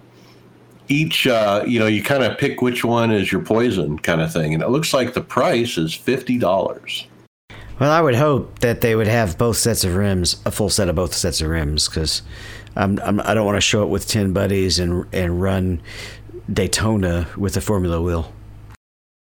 each, 0.88 1.26
uh, 1.26 1.64
you 1.66 1.78
know, 1.78 1.86
you 1.86 2.02
kind 2.02 2.24
of 2.24 2.38
pick 2.38 2.62
which 2.62 2.84
one 2.84 3.10
is 3.10 3.30
your 3.30 3.42
poison 3.42 3.98
kind 3.98 4.20
of 4.20 4.32
thing. 4.32 4.54
And 4.54 4.62
it 4.62 4.70
looks 4.70 4.92
like 4.92 5.14
the 5.14 5.20
price 5.20 5.78
is 5.78 5.92
$50. 5.92 7.06
Well, 7.78 7.92
I 7.92 8.00
would 8.00 8.16
hope 8.16 8.58
that 8.60 8.80
they 8.80 8.96
would 8.96 9.06
have 9.06 9.38
both 9.38 9.56
sets 9.56 9.84
of 9.84 9.94
rims, 9.94 10.42
a 10.44 10.50
full 10.50 10.70
set 10.70 10.88
of 10.88 10.96
both 10.96 11.14
sets 11.14 11.40
of 11.40 11.48
rims, 11.48 11.88
because 11.88 12.22
I'm, 12.74 12.98
I'm, 13.00 13.20
I 13.20 13.28
do 13.28 13.34
not 13.36 13.44
want 13.44 13.56
to 13.56 13.60
show 13.60 13.84
up 13.84 13.88
with 13.88 14.08
10 14.08 14.32
buddies 14.32 14.78
and, 14.78 15.06
and 15.12 15.40
run 15.40 15.80
Daytona 16.52 17.28
with 17.36 17.56
a 17.56 17.60
Formula 17.60 18.00
wheel. 18.00 18.32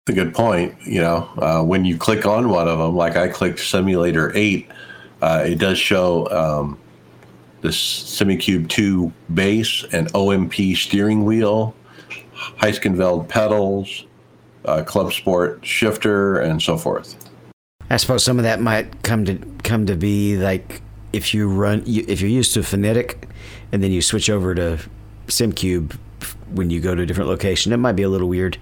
A 0.09 0.13
good 0.13 0.35
point. 0.35 0.75
You 0.87 1.01
know, 1.01 1.29
uh, 1.37 1.63
when 1.65 1.85
you 1.85 1.99
click 1.99 2.25
on 2.25 2.49
one 2.49 2.69
of 2.69 2.79
them, 2.79 2.97
like 2.97 3.17
I 3.17 3.29
clicked 3.29 3.59
Simulator 3.59 4.33
8, 4.35 4.71
uh, 5.27 5.43
it 5.43 5.57
does 5.57 5.77
show 5.77 6.31
um, 6.31 6.78
this 7.61 7.77
Simucube 7.77 8.69
2 8.69 9.12
base 9.35 9.85
and 9.90 10.07
OMP 10.15 10.77
steering 10.77 11.24
wheel, 11.24 11.74
Heusinkveld 12.61 13.28
pedals, 13.28 14.05
uh, 14.66 14.85
Club 14.85 15.12
Sport 15.12 15.66
shifter, 15.66 16.39
and 16.39 16.62
so 16.62 16.78
forth. 16.78 17.16
I 17.90 17.97
suppose 17.97 18.23
some 18.23 18.39
of 18.39 18.44
that 18.44 18.61
might 18.61 19.03
come 19.03 19.24
to 19.24 19.36
come 19.65 19.86
to 19.86 19.97
be 19.97 20.36
like 20.36 20.81
if 21.12 21.35
you 21.35 21.48
run 21.48 21.82
if 21.86 22.20
you're 22.20 22.31
used 22.31 22.55
to 22.55 22.61
Fanatec, 22.61 23.28
and 23.73 23.82
then 23.82 23.90
you 23.90 24.03
switch 24.03 24.31
over 24.31 24.55
to 24.55 24.78
Simucube 25.27 25.98
when 26.53 26.70
you 26.70 26.81
go 26.81 26.94
to 26.94 27.03
a 27.03 27.07
different 27.07 27.31
location. 27.31 27.73
It 27.73 27.78
might 27.78 27.97
be 27.97 28.05
a 28.05 28.09
little 28.09 28.28
weird. 28.28 28.59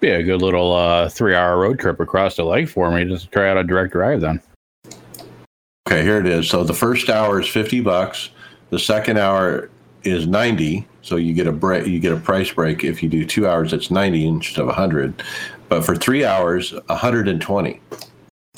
Be 0.00 0.10
a 0.10 0.24
good 0.24 0.42
little 0.42 0.72
uh, 0.72 1.08
three-hour 1.08 1.56
road 1.56 1.78
trip 1.78 2.00
across 2.00 2.34
the 2.34 2.44
lake 2.44 2.68
for 2.68 2.90
me. 2.90 3.04
Just 3.04 3.30
try 3.30 3.48
out 3.48 3.56
a 3.56 3.62
direct 3.62 3.92
drive 3.92 4.20
then. 4.20 4.40
Okay, 5.86 6.02
here 6.02 6.18
it 6.18 6.26
is. 6.26 6.48
So 6.48 6.64
the 6.64 6.74
first 6.74 7.08
hour 7.10 7.40
is 7.40 7.48
50 7.48 7.80
bucks. 7.80 8.30
The 8.70 8.78
second 8.78 9.18
hour 9.18 9.68
is 10.04 10.26
90. 10.26 10.86
So 11.02 11.16
you 11.16 11.34
get 11.34 11.46
a 11.46 11.52
break, 11.52 11.86
you 11.86 11.98
get 11.98 12.12
a 12.12 12.16
price 12.16 12.50
break. 12.52 12.84
If 12.84 13.02
you 13.02 13.08
do 13.08 13.24
two 13.24 13.46
hours, 13.46 13.72
it's 13.72 13.90
90 13.90 14.26
instead 14.26 14.60
of 14.60 14.68
100. 14.68 15.22
But 15.68 15.84
for 15.84 15.96
three 15.96 16.24
hours, 16.24 16.72
120. 16.86 17.80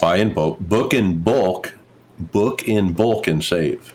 Buy 0.00 0.16
in 0.16 0.34
bulk, 0.34 0.60
book 0.60 0.92
in 0.92 1.20
bulk, 1.20 1.72
book 2.18 2.68
in 2.68 2.92
bulk 2.92 3.26
and 3.26 3.42
save. 3.42 3.94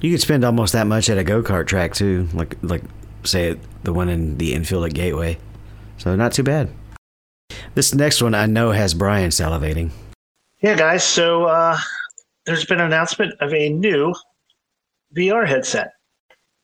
You 0.00 0.10
could 0.10 0.20
spend 0.20 0.44
almost 0.44 0.72
that 0.72 0.86
much 0.86 1.08
at 1.08 1.18
a 1.18 1.24
go 1.24 1.42
kart 1.42 1.66
track 1.66 1.94
too, 1.94 2.28
like 2.34 2.56
like 2.62 2.82
say 3.22 3.58
the 3.84 3.92
one 3.92 4.08
in 4.08 4.36
the 4.38 4.54
infield 4.54 4.84
at 4.84 4.94
Gateway. 4.94 5.38
So 5.98 6.14
not 6.16 6.32
too 6.32 6.42
bad. 6.42 6.70
This 7.74 7.94
next 7.94 8.22
one 8.22 8.34
I 8.34 8.46
know 8.46 8.72
has 8.72 8.94
Brian 8.94 9.30
salivating. 9.30 9.90
Yeah, 10.60 10.76
guys. 10.76 11.04
So 11.04 11.44
uh, 11.44 11.78
there's 12.46 12.64
been 12.64 12.80
an 12.80 12.86
announcement 12.86 13.34
of 13.40 13.52
a 13.52 13.70
new 13.70 14.14
VR 15.16 15.46
headset. 15.46 15.92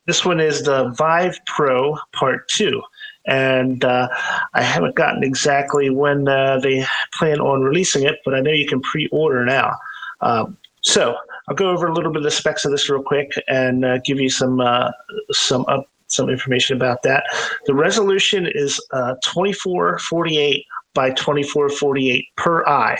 This 0.07 0.25
one 0.25 0.39
is 0.39 0.63
the 0.63 0.89
Vive 0.97 1.37
Pro 1.45 1.97
Part 2.13 2.47
2. 2.49 2.81
And 3.27 3.85
uh, 3.85 4.09
I 4.53 4.63
haven't 4.63 4.95
gotten 4.95 5.23
exactly 5.23 5.89
when 5.89 6.27
uh, 6.27 6.59
they 6.59 6.85
plan 7.13 7.39
on 7.39 7.61
releasing 7.61 8.03
it, 8.03 8.15
but 8.25 8.33
I 8.33 8.39
know 8.39 8.51
you 8.51 8.67
can 8.67 8.81
pre 8.81 9.07
order 9.11 9.45
now. 9.45 9.75
Um, 10.21 10.57
so 10.81 11.15
I'll 11.47 11.55
go 11.55 11.69
over 11.69 11.87
a 11.87 11.93
little 11.93 12.11
bit 12.11 12.19
of 12.19 12.23
the 12.23 12.31
specs 12.31 12.65
of 12.65 12.71
this 12.71 12.89
real 12.89 13.03
quick 13.03 13.31
and 13.47 13.85
uh, 13.85 13.99
give 13.99 14.19
you 14.19 14.29
some 14.29 14.59
uh, 14.59 14.91
some 15.31 15.65
up, 15.67 15.85
some 16.07 16.29
information 16.29 16.75
about 16.75 17.03
that. 17.03 17.23
The 17.67 17.75
resolution 17.75 18.47
is 18.47 18.83
uh, 18.91 19.15
2448 19.23 20.65
by 20.93 21.11
2448 21.11 22.25
per 22.37 22.65
eye. 22.65 22.97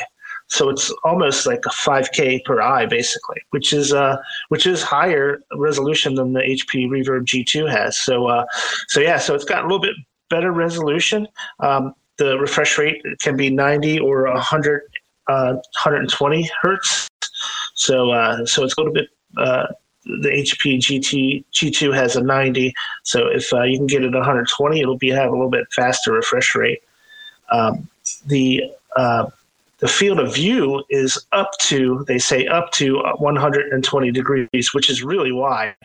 So 0.52 0.68
it's 0.68 0.92
almost 1.06 1.48
like 1.48 1.66
a 1.66 1.70
5K 1.70 2.44
per 2.44 2.60
eye, 2.62 2.86
basically, 2.86 3.42
which 3.52 3.72
is 3.72 3.94
uh, 3.94 4.18
which 4.50 4.68
is 4.68 4.84
higher 4.84 5.40
resolution 5.56 6.16
than 6.16 6.34
the 6.34 6.42
HP 6.42 6.90
Reverb 6.90 7.26
G2 7.26 7.72
has. 7.72 7.98
So 7.98 8.28
uh, 8.28 8.46
so 8.90 9.00
yeah, 9.00 9.18
so 9.18 9.34
it's 9.34 9.46
got 9.46 9.60
a 9.60 9.64
little 9.64 9.80
bit 9.80 9.96
better 10.30 10.52
resolution. 10.52 11.26
Um, 11.62 11.96
the 12.18 12.38
refresh 12.38 12.78
rate 12.78 13.02
can 13.22 13.38
be 13.38 13.50
90 13.50 14.02
or 14.02 14.24
100, 14.26 14.82
uh, 15.30 15.54
120 15.54 16.50
hertz. 16.62 17.08
So 17.76 18.12
uh, 18.12 18.46
so 18.46 18.66
it's 18.66 18.76
a 18.76 18.82
little 18.82 18.94
bit. 18.94 19.08
Uh, 19.38 19.68
the 20.04 20.30
HP 20.30 20.80
GT 20.80 21.46
G2 21.54 21.96
has 21.96 22.18
a 22.18 22.22
90, 22.22 22.74
so 23.04 23.28
if 23.28 23.54
uh, 23.54 23.64
you 23.64 23.78
can 23.78 23.88
get 23.88 24.04
it 24.04 24.12
120, 24.12 24.82
it'll 24.82 24.98
be 24.98 25.12
have 25.12 25.30
a 25.30 25.32
little 25.32 25.50
bit 25.50 25.72
faster 25.74 26.12
refresh 26.12 26.56
rate. 26.56 26.82
Um, 27.52 27.88
the 28.26 28.64
uh, 28.98 29.28
the 29.82 29.88
field 29.88 30.20
of 30.20 30.34
view 30.34 30.84
is 30.90 31.24
up 31.32 31.52
to 31.60 32.06
they 32.08 32.20
say 32.20 32.46
up 32.48 32.72
to 32.72 33.02
120 33.18 34.12
degrees, 34.12 34.74
which 34.74 34.90
is 34.90 35.04
really 35.04 35.32
wide. 35.32 35.76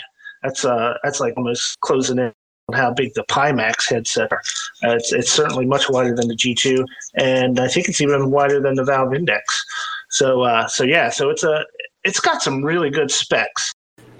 That's 0.43 0.64
uh 0.64 0.94
that's 1.02 1.18
like 1.18 1.35
almost 1.36 1.81
closing 1.81 2.18
in 2.18 2.32
on 2.68 2.77
how 2.77 2.93
big 2.93 3.14
the 3.14 3.24
Pimax 3.24 3.89
headset 3.89 4.32
are. 4.32 4.43
Uh, 4.85 4.97
it's 4.97 5.12
it's 5.12 5.32
certainly 5.32 5.66
much 5.66 5.89
wider 5.89 6.14
than 6.14 6.28
the 6.28 6.36
G2, 6.36 6.85
and 7.16 7.59
I 7.59 7.68
think 7.68 7.89
it's 7.89 8.01
even 8.01 8.31
wider 8.31 8.60
than 8.60 8.74
the 8.74 8.85
Valve 8.85 9.14
Index. 9.14 9.64
So 10.10 10.43
uh, 10.43 10.68
so 10.68 10.85
yeah, 10.85 11.09
so 11.10 11.31
it's 11.31 11.43
a 11.43 11.64
it's 12.05 12.20
got 12.20 12.43
some 12.43 12.62
really 12.62 12.90
good 12.90 13.10
specs. 13.10 13.73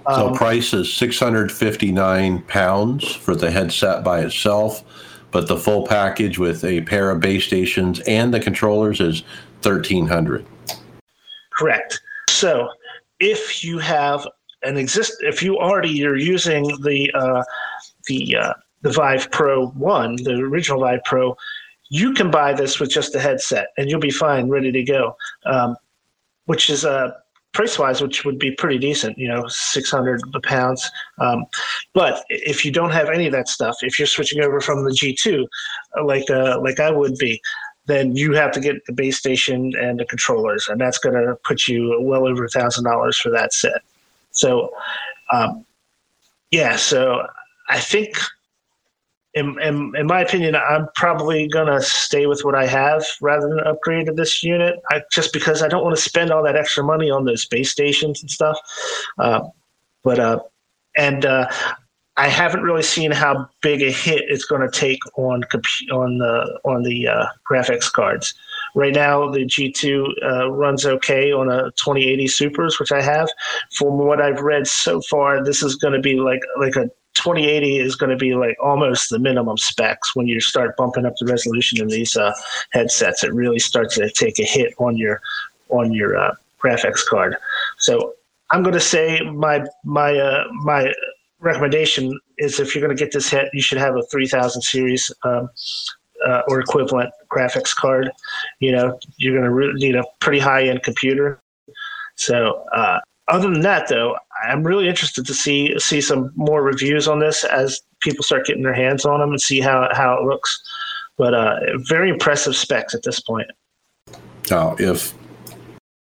Um, 0.07 0.33
so 0.33 0.35
price 0.35 0.73
is 0.73 0.91
659 0.93 2.41
pounds 2.43 3.13
for 3.13 3.35
the 3.35 3.51
headset 3.51 4.03
by 4.03 4.21
itself, 4.21 4.83
but 5.31 5.47
the 5.47 5.57
full 5.57 5.85
package 5.85 6.39
with 6.39 6.63
a 6.63 6.81
pair 6.81 7.11
of 7.11 7.19
base 7.19 7.45
stations 7.45 7.99
and 8.01 8.33
the 8.33 8.39
controllers 8.39 9.01
is 9.01 9.23
1300 9.67 10.45
correct. 11.57 12.01
So 12.29 12.69
if 13.19 13.63
you 13.63 13.79
have 13.79 14.27
an 14.63 14.77
exist 14.77 15.13
if 15.21 15.41
you 15.41 15.57
already 15.57 16.05
are 16.05 16.15
using 16.15 16.63
the 16.81 17.11
uh, 17.13 17.43
the 18.07 18.37
uh, 18.37 18.53
the 18.81 18.91
Vive 18.91 19.29
Pro 19.31 19.67
one 19.67 20.15
the 20.17 20.35
original 20.35 20.81
Vive 20.81 21.03
Pro 21.05 21.35
you 21.89 22.13
can 22.13 22.29
buy 22.29 22.53
this 22.53 22.79
with 22.79 22.89
just 22.89 23.15
a 23.15 23.19
headset 23.19 23.67
and 23.77 23.89
you'll 23.89 23.99
be 23.99 24.11
fine 24.11 24.49
ready 24.49 24.71
to 24.71 24.83
go. 24.83 25.15
Um, 25.45 25.77
which 26.47 26.69
is 26.69 26.85
a 26.85 26.91
uh, 26.91 27.11
price 27.53 27.79
wise, 27.79 28.01
which 28.01 28.23
would 28.23 28.37
be 28.37 28.51
pretty 28.51 28.77
decent, 28.77 29.17
you 29.17 29.27
know, 29.27 29.43
600 29.47 30.21
pounds. 30.43 30.89
Um, 31.19 31.45
but 31.93 32.23
if 32.29 32.63
you 32.63 32.71
don't 32.71 32.91
have 32.91 33.09
any 33.09 33.25
of 33.25 33.33
that 33.33 33.47
stuff, 33.47 33.75
if 33.81 33.97
you're 33.97 34.07
switching 34.07 34.41
over 34.43 34.61
from 34.61 34.83
the 34.83 34.91
G2, 34.91 35.45
like 36.03 36.29
uh, 36.29 36.59
like 36.61 36.79
I 36.79 36.91
would 36.91 37.17
be, 37.17 37.41
then 37.87 38.15
you 38.15 38.33
have 38.33 38.51
to 38.51 38.59
get 38.59 38.85
the 38.85 38.93
base 38.93 39.17
station 39.17 39.73
and 39.79 39.99
the 39.99 40.05
controllers, 40.05 40.67
and 40.67 40.79
that's 40.79 40.99
going 40.99 41.15
to 41.15 41.35
put 41.43 41.67
you 41.67 41.99
well 42.01 42.27
over 42.27 42.45
a 42.45 42.49
thousand 42.49 42.83
dollars 42.83 43.17
for 43.17 43.31
that 43.31 43.53
set. 43.53 43.81
So, 44.31 44.71
um, 45.31 45.65
yeah, 46.51 46.75
so 46.75 47.25
I 47.69 47.79
think, 47.79 48.17
in, 49.33 49.59
in, 49.61 49.93
in 49.95 50.05
my 50.05 50.21
opinion, 50.21 50.55
I'm 50.55 50.87
probably 50.95 51.47
going 51.47 51.67
to 51.67 51.81
stay 51.81 52.25
with 52.25 52.43
what 52.43 52.55
I 52.55 52.65
have 52.65 53.05
rather 53.21 53.47
than 53.47 53.59
upgrade 53.61 54.07
to 54.07 54.13
this 54.13 54.43
unit, 54.43 54.75
I, 54.91 55.01
just 55.11 55.33
because 55.33 55.63
I 55.63 55.67
don't 55.67 55.83
want 55.83 55.95
to 55.95 56.01
spend 56.01 56.31
all 56.31 56.43
that 56.43 56.55
extra 56.55 56.83
money 56.83 57.09
on 57.09 57.25
those 57.25 57.45
base 57.45 57.71
stations 57.71 58.21
and 58.21 58.29
stuff. 58.29 58.57
Uh, 59.17 59.41
but 60.03 60.19
uh, 60.19 60.39
and 60.95 61.25
uh, 61.25 61.49
I 62.17 62.27
haven't 62.29 62.63
really 62.63 62.83
seen 62.83 63.11
how 63.11 63.47
big 63.61 63.81
a 63.83 63.91
hit 63.91 64.23
it's 64.27 64.45
going 64.45 64.61
to 64.61 64.79
take 64.79 64.99
on 65.17 65.43
on 65.91 66.17
the 66.17 66.59
on 66.65 66.81
the 66.81 67.07
uh, 67.07 67.25
graphics 67.49 67.91
cards. 67.91 68.33
Right 68.73 68.93
now, 68.93 69.29
the 69.29 69.45
G2 69.45 70.05
uh, 70.23 70.51
runs 70.51 70.85
okay 70.85 71.31
on 71.31 71.49
a 71.49 71.71
2080 71.83 72.27
Supers, 72.27 72.79
which 72.79 72.91
I 72.91 73.01
have. 73.01 73.29
From 73.71 73.99
what 73.99 74.19
I've 74.19 74.41
read 74.41 74.67
so 74.67 74.99
far, 75.09 75.43
this 75.43 75.61
is 75.61 75.75
going 75.75 75.93
to 75.93 75.99
be 75.99 76.19
like 76.19 76.41
like 76.59 76.75
a 76.75 76.89
2080 77.13 77.79
is 77.79 77.95
going 77.95 78.11
to 78.11 78.15
be 78.15 78.35
like 78.35 78.55
almost 78.63 79.09
the 79.09 79.19
minimum 79.19 79.57
specs 79.57 80.15
when 80.15 80.27
you 80.27 80.39
start 80.39 80.77
bumping 80.77 81.05
up 81.05 81.13
the 81.19 81.25
resolution 81.25 81.81
in 81.81 81.87
these 81.87 82.15
uh, 82.15 82.33
headsets. 82.71 83.23
It 83.23 83.33
really 83.33 83.59
starts 83.59 83.95
to 83.95 84.09
take 84.09 84.39
a 84.39 84.43
hit 84.43 84.73
on 84.79 84.97
your 84.97 85.21
on 85.69 85.93
your 85.93 86.17
uh, 86.17 86.33
graphics 86.59 87.05
card. 87.05 87.37
So 87.77 88.13
I'm 88.51 88.63
going 88.63 88.73
to 88.73 88.79
say 88.79 89.21
my 89.21 89.65
my 89.83 90.17
uh, 90.17 90.45
my 90.63 90.93
recommendation 91.39 92.19
is 92.37 92.59
if 92.59 92.73
you're 92.73 92.85
going 92.85 92.95
to 92.95 93.01
get 93.01 93.13
this 93.13 93.29
hit, 93.29 93.49
you 93.53 93.61
should 93.61 93.77
have 93.77 93.95
a 93.95 94.03
3000 94.03 94.61
series 94.61 95.11
um, 95.23 95.49
uh, 96.25 96.41
or 96.47 96.59
equivalent 96.59 97.11
graphics 97.31 97.75
card. 97.75 98.11
You 98.59 98.71
know, 98.71 98.99
you're 99.17 99.33
going 99.33 99.45
to 99.45 99.53
re- 99.53 99.73
need 99.73 99.95
a 99.95 100.03
pretty 100.19 100.39
high 100.39 100.63
end 100.63 100.83
computer. 100.83 101.39
So, 102.15 102.65
uh, 102.73 102.99
other 103.27 103.49
than 103.49 103.61
that, 103.61 103.89
though, 103.89 104.17
I'm 104.47 104.63
really 104.63 104.87
interested 104.87 105.25
to 105.25 105.33
see 105.33 105.77
see 105.79 105.99
some 105.99 106.31
more 106.35 106.63
reviews 106.63 107.07
on 107.07 107.19
this 107.19 107.43
as 107.43 107.81
people 107.99 108.23
start 108.23 108.45
getting 108.45 108.63
their 108.63 108.73
hands 108.73 109.05
on 109.05 109.19
them 109.19 109.31
and 109.31 109.41
see 109.41 109.59
how 109.59 109.89
how 109.91 110.17
it 110.17 110.23
looks. 110.23 110.57
But 111.17 111.33
uh, 111.33 111.59
very 111.79 112.09
impressive 112.09 112.55
specs 112.55 112.95
at 112.95 113.03
this 113.03 113.19
point. 113.19 113.47
Now, 114.49 114.75
if 114.79 115.13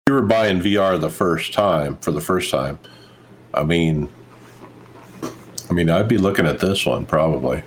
you 0.07 0.15
were 0.15 0.23
buying 0.23 0.61
VR 0.61 1.01
the 1.01 1.09
first 1.09 1.55
time 1.55 1.97
for 1.99 2.11
the 2.11 2.21
first 2.21 2.51
time, 2.51 2.79
I 3.55 3.65
mean, 3.65 4.11
I 5.71 5.73
mean, 5.73 5.91
I'd 5.91 6.09
be 6.09 6.19
looking 6.19 6.47
at 6.47 6.59
this 6.59 6.85
one 6.87 7.07
probably. 7.07 7.63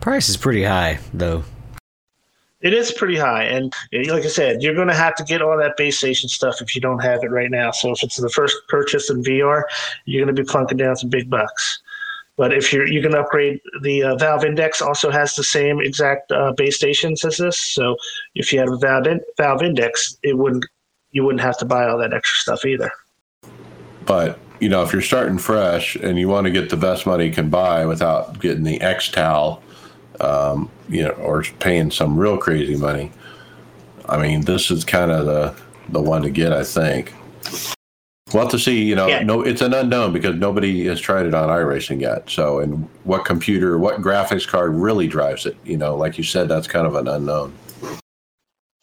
Price 0.00 0.28
is 0.28 0.36
pretty 0.36 0.64
high, 0.64 0.98
though. 1.12 1.44
It 2.62 2.74
is 2.74 2.92
pretty 2.92 3.16
high, 3.16 3.44
and 3.44 3.72
like 3.92 4.22
I 4.22 4.28
said, 4.28 4.62
you're 4.62 4.74
going 4.74 4.88
to 4.88 4.94
have 4.94 5.14
to 5.14 5.24
get 5.24 5.40
all 5.40 5.56
that 5.56 5.78
base 5.78 5.96
station 5.96 6.28
stuff 6.28 6.60
if 6.60 6.74
you 6.74 6.80
don't 6.80 7.02
have 7.02 7.24
it 7.24 7.30
right 7.30 7.50
now. 7.50 7.70
So 7.70 7.90
if 7.92 8.02
it's 8.02 8.16
the 8.16 8.28
first 8.28 8.54
purchase 8.68 9.08
in 9.08 9.22
VR, 9.22 9.62
you're 10.04 10.22
going 10.22 10.34
to 10.34 10.42
be 10.42 10.46
plunking 10.46 10.76
down 10.76 10.94
some 10.96 11.08
big 11.08 11.30
bucks. 11.30 11.80
But 12.36 12.52
if 12.52 12.70
you're 12.72 12.86
you 12.86 13.02
can 13.02 13.14
upgrade 13.14 13.60
the 13.82 14.02
uh, 14.02 14.16
Valve 14.16 14.44
Index, 14.44 14.82
also 14.82 15.10
has 15.10 15.34
the 15.34 15.44
same 15.44 15.80
exact 15.80 16.30
uh, 16.32 16.52
base 16.52 16.76
stations 16.76 17.24
as 17.24 17.38
this. 17.38 17.58
So 17.58 17.96
if 18.34 18.52
you 18.52 18.58
have 18.58 18.70
a 18.70 18.76
Valve, 18.76 19.06
in, 19.06 19.20
Valve 19.38 19.62
Index, 19.62 20.16
it 20.22 20.36
wouldn't 20.36 20.66
you 21.12 21.24
wouldn't 21.24 21.42
have 21.42 21.58
to 21.58 21.64
buy 21.64 21.88
all 21.88 21.98
that 21.98 22.12
extra 22.12 22.38
stuff 22.38 22.64
either. 22.64 22.90
But 24.04 24.38
you 24.60 24.68
know, 24.68 24.82
if 24.82 24.92
you're 24.92 25.02
starting 25.02 25.38
fresh 25.38 25.96
and 25.96 26.18
you 26.18 26.28
want 26.28 26.44
to 26.44 26.50
get 26.50 26.70
the 26.70 26.76
best 26.76 27.06
money 27.06 27.26
you 27.26 27.32
can 27.32 27.48
buy 27.48 27.86
without 27.86 28.38
getting 28.40 28.62
the 28.62 28.80
X-Tal, 28.80 29.62
um, 30.20 30.70
you 30.88 31.02
know, 31.02 31.10
or 31.12 31.42
paying 31.60 31.90
some 31.90 32.18
real 32.18 32.36
crazy 32.36 32.76
money, 32.76 33.10
I 34.06 34.20
mean, 34.20 34.42
this 34.42 34.70
is 34.70 34.84
kind 34.84 35.10
of 35.10 35.26
the 35.26 35.54
the 35.88 36.00
one 36.00 36.22
to 36.22 36.30
get, 36.30 36.52
I 36.52 36.62
think. 36.62 37.12
We'll 38.32 38.44
have 38.44 38.52
to 38.52 38.60
see. 38.60 38.84
You 38.84 38.94
know, 38.94 39.08
Yeah. 39.08 39.22
no, 39.24 39.42
it's 39.42 39.60
an 39.60 39.74
unknown 39.74 40.12
because 40.12 40.36
nobody 40.36 40.86
has 40.86 41.00
tried 41.00 41.26
it 41.26 41.34
on 41.34 41.48
iRacing 41.48 42.00
yet. 42.00 42.30
So, 42.30 42.60
and 42.60 42.88
what 43.02 43.24
computer, 43.24 43.76
what 43.76 44.00
graphics 44.00 44.46
card 44.46 44.72
really 44.74 45.08
drives 45.08 45.46
it? 45.46 45.56
You 45.64 45.76
know, 45.76 45.96
like 45.96 46.16
you 46.16 46.22
said, 46.22 46.48
that's 46.48 46.68
kind 46.68 46.86
of 46.86 46.94
an 46.94 47.08
unknown. 47.08 47.52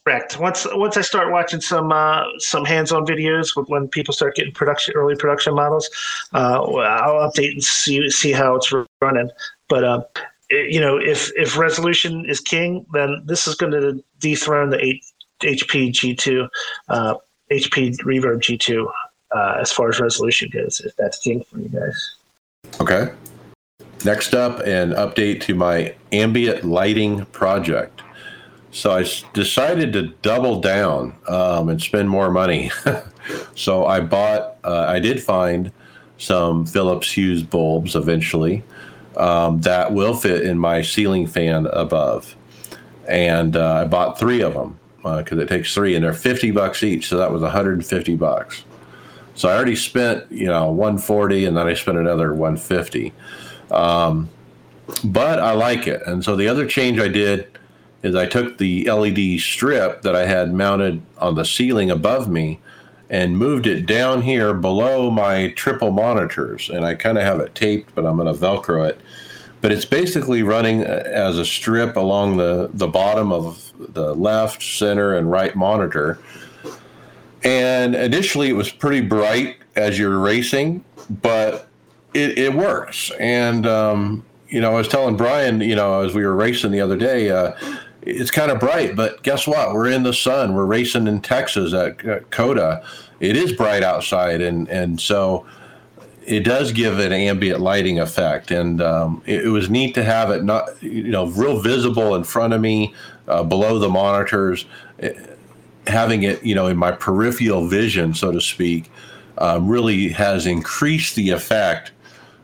Correct. 0.07 0.39
Once 0.39 0.65
once 0.71 0.95
I 0.95 1.01
start 1.01 1.33
watching 1.33 1.59
some 1.59 1.91
uh, 1.91 2.23
some 2.37 2.63
hands-on 2.63 3.05
videos 3.05 3.49
when 3.67 3.89
people 3.89 4.13
start 4.13 4.37
getting 4.37 4.53
production 4.53 4.93
early 4.95 5.17
production 5.17 5.53
models, 5.53 5.89
uh, 6.33 6.61
I'll 6.63 7.29
update 7.29 7.51
and 7.51 7.61
see 7.61 8.09
see 8.09 8.31
how 8.31 8.55
it's 8.55 8.71
running. 9.01 9.29
But 9.67 9.83
uh, 9.83 10.03
it- 10.49 10.71
you 10.73 10.79
know, 10.79 10.95
if 10.97 11.29
if 11.35 11.57
resolution 11.57 12.23
is 12.25 12.39
king, 12.39 12.85
then 12.93 13.21
this 13.25 13.47
is 13.49 13.55
going 13.55 13.73
to 13.73 14.01
dethrone 14.21 14.69
the 14.69 14.81
H- 14.81 15.03
HP 15.41 15.91
G2, 15.91 16.47
uh, 16.87 17.15
HP 17.51 17.97
Reverb 18.05 18.39
G2 18.39 18.89
uh, 19.35 19.57
as 19.59 19.73
far 19.73 19.89
as 19.89 19.99
resolution 19.99 20.49
goes. 20.53 20.79
If 20.79 20.95
that's 20.95 21.19
king 21.19 21.43
for 21.43 21.59
you 21.59 21.67
guys. 21.67 22.15
Okay. 22.79 23.11
Next 24.05 24.33
up, 24.33 24.61
an 24.61 24.91
update 24.91 25.41
to 25.41 25.53
my 25.53 25.93
ambient 26.13 26.63
lighting 26.63 27.25
project. 27.25 28.03
So 28.71 28.91
I 28.91 29.05
decided 29.33 29.93
to 29.93 30.07
double 30.21 30.59
down 30.59 31.15
um, 31.27 31.69
and 31.69 31.81
spend 31.81 32.09
more 32.09 32.29
money. 32.29 32.71
so 33.55 33.85
I 33.85 34.01
bought, 34.01 34.57
uh, 34.63 34.85
I 34.87 34.99
did 34.99 35.23
find 35.23 35.71
some 36.17 36.65
Philips 36.65 37.11
Hue 37.11 37.43
bulbs 37.43 37.95
eventually 37.95 38.63
um, 39.15 39.61
that 39.61 39.93
will 39.93 40.15
fit 40.15 40.43
in 40.43 40.57
my 40.59 40.81
ceiling 40.81 41.27
fan 41.27 41.67
above. 41.67 42.35
And 43.07 43.55
uh, 43.55 43.75
I 43.75 43.85
bought 43.85 44.19
three 44.19 44.41
of 44.41 44.53
them 44.53 44.79
because 45.01 45.39
it 45.39 45.47
takes 45.47 45.73
three 45.73 45.95
and 45.95 46.03
they're 46.03 46.13
50 46.13 46.51
bucks 46.51 46.83
each. 46.83 47.07
So 47.07 47.17
that 47.17 47.31
was 47.31 47.41
150 47.41 48.15
bucks. 48.15 48.65
So 49.35 49.49
I 49.49 49.55
already 49.55 49.75
spent, 49.75 50.29
you 50.31 50.47
know, 50.47 50.71
140 50.71 51.45
and 51.45 51.55
then 51.55 51.67
I 51.67 51.73
spent 51.73 51.97
another 51.97 52.33
150. 52.33 53.13
Um, 53.71 54.29
but 55.03 55.39
I 55.39 55.53
like 55.53 55.87
it. 55.87 56.01
And 56.05 56.23
so 56.23 56.35
the 56.35 56.47
other 56.47 56.65
change 56.65 56.99
I 56.99 57.07
did 57.07 57.56
is 58.03 58.15
I 58.15 58.25
took 58.25 58.57
the 58.57 58.89
LED 58.89 59.39
strip 59.39 60.01
that 60.03 60.15
I 60.15 60.25
had 60.25 60.53
mounted 60.53 61.01
on 61.17 61.35
the 61.35 61.45
ceiling 61.45 61.89
above 61.89 62.29
me 62.29 62.59
and 63.09 63.37
moved 63.37 63.67
it 63.67 63.85
down 63.85 64.21
here 64.21 64.53
below 64.53 65.09
my 65.09 65.49
triple 65.51 65.91
monitors. 65.91 66.69
And 66.69 66.85
I 66.85 66.95
kind 66.95 67.17
of 67.17 67.23
have 67.23 67.39
it 67.39 67.55
taped, 67.55 67.95
but 67.95 68.05
I'm 68.05 68.17
going 68.17 68.33
to 68.33 68.39
Velcro 68.39 68.87
it. 68.87 68.99
But 69.61 69.71
it's 69.71 69.85
basically 69.85 70.43
running 70.43 70.85
uh, 70.85 71.03
as 71.05 71.37
a 71.39 71.45
strip 71.45 71.95
along 71.95 72.37
the, 72.37 72.69
the 72.73 72.87
bottom 72.87 73.31
of 73.31 73.71
the 73.93 74.13
left, 74.13 74.61
center, 74.61 75.15
and 75.15 75.31
right 75.31 75.55
monitor. 75.55 76.19
And 77.43 77.95
initially, 77.95 78.49
it 78.49 78.53
was 78.53 78.71
pretty 78.71 79.01
bright 79.01 79.57
as 79.75 79.97
you're 79.97 80.19
racing, 80.19 80.83
but 81.21 81.67
it, 82.13 82.37
it 82.37 82.53
works. 82.53 83.11
And, 83.19 83.65
um, 83.65 84.25
you 84.49 84.61
know, 84.61 84.71
I 84.71 84.75
was 84.75 84.87
telling 84.87 85.15
Brian, 85.15 85.61
you 85.61 85.75
know, 85.75 86.01
as 86.01 86.13
we 86.13 86.25
were 86.25 86.35
racing 86.35 86.71
the 86.71 86.81
other 86.81 86.97
day, 86.97 87.29
uh, 87.29 87.53
it's 88.07 88.31
kind 88.31 88.51
of 88.51 88.59
bright, 88.59 88.95
but 88.95 89.21
guess 89.23 89.45
what? 89.47 89.73
We're 89.73 89.91
in 89.91 90.03
the 90.03 90.13
sun. 90.13 90.53
We're 90.53 90.65
racing 90.65 91.07
in 91.07 91.21
Texas 91.21 91.73
at, 91.73 92.29
COTA. 92.31 92.83
It 93.19 93.35
is 93.35 93.51
bright 93.53 93.83
outside. 93.83 94.41
And, 94.41 94.69
and 94.69 94.99
so 94.99 95.45
it 96.25 96.41
does 96.41 96.71
give 96.71 96.99
an 96.99 97.11
ambient 97.11 97.59
lighting 97.59 97.99
effect. 97.99 98.51
And 98.51 98.81
um, 98.81 99.21
it, 99.25 99.45
it 99.45 99.49
was 99.49 99.69
neat 99.69 99.93
to 99.95 100.03
have 100.03 100.29
it 100.31 100.43
not, 100.43 100.81
you 100.81 101.03
know, 101.03 101.27
real 101.27 101.59
visible 101.59 102.15
in 102.15 102.23
front 102.23 102.53
of 102.53 102.61
me, 102.61 102.93
uh, 103.27 103.43
below 103.43 103.77
the 103.77 103.89
monitors 103.89 104.65
having 105.87 106.23
it, 106.23 106.43
you 106.43 106.55
know, 106.55 106.67
in 106.67 106.77
my 106.77 106.91
peripheral 106.91 107.67
vision, 107.67 108.13
so 108.13 108.31
to 108.31 108.41
speak, 108.41 108.91
um, 109.37 109.67
really 109.67 110.09
has 110.09 110.45
increased 110.45 111.15
the 111.15 111.29
effect 111.29 111.91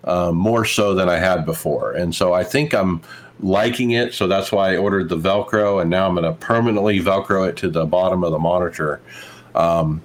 um, 0.05 0.35
more 0.35 0.65
so 0.65 0.93
than 0.93 1.09
I 1.09 1.17
had 1.17 1.45
before. 1.45 1.93
And 1.93 2.13
so 2.13 2.33
I 2.33 2.43
think 2.43 2.73
I'm 2.73 3.01
liking 3.43 3.91
it. 3.91 4.13
So 4.13 4.27
that's 4.27 4.51
why 4.51 4.73
I 4.73 4.77
ordered 4.77 5.09
the 5.09 5.17
Velcro, 5.17 5.81
and 5.81 5.89
now 5.89 6.07
I'm 6.07 6.15
going 6.15 6.25
to 6.25 6.33
permanently 6.39 6.99
Velcro 6.99 7.49
it 7.49 7.57
to 7.57 7.69
the 7.69 7.85
bottom 7.85 8.23
of 8.23 8.31
the 8.31 8.39
monitor. 8.39 9.01
Um, 9.53 10.01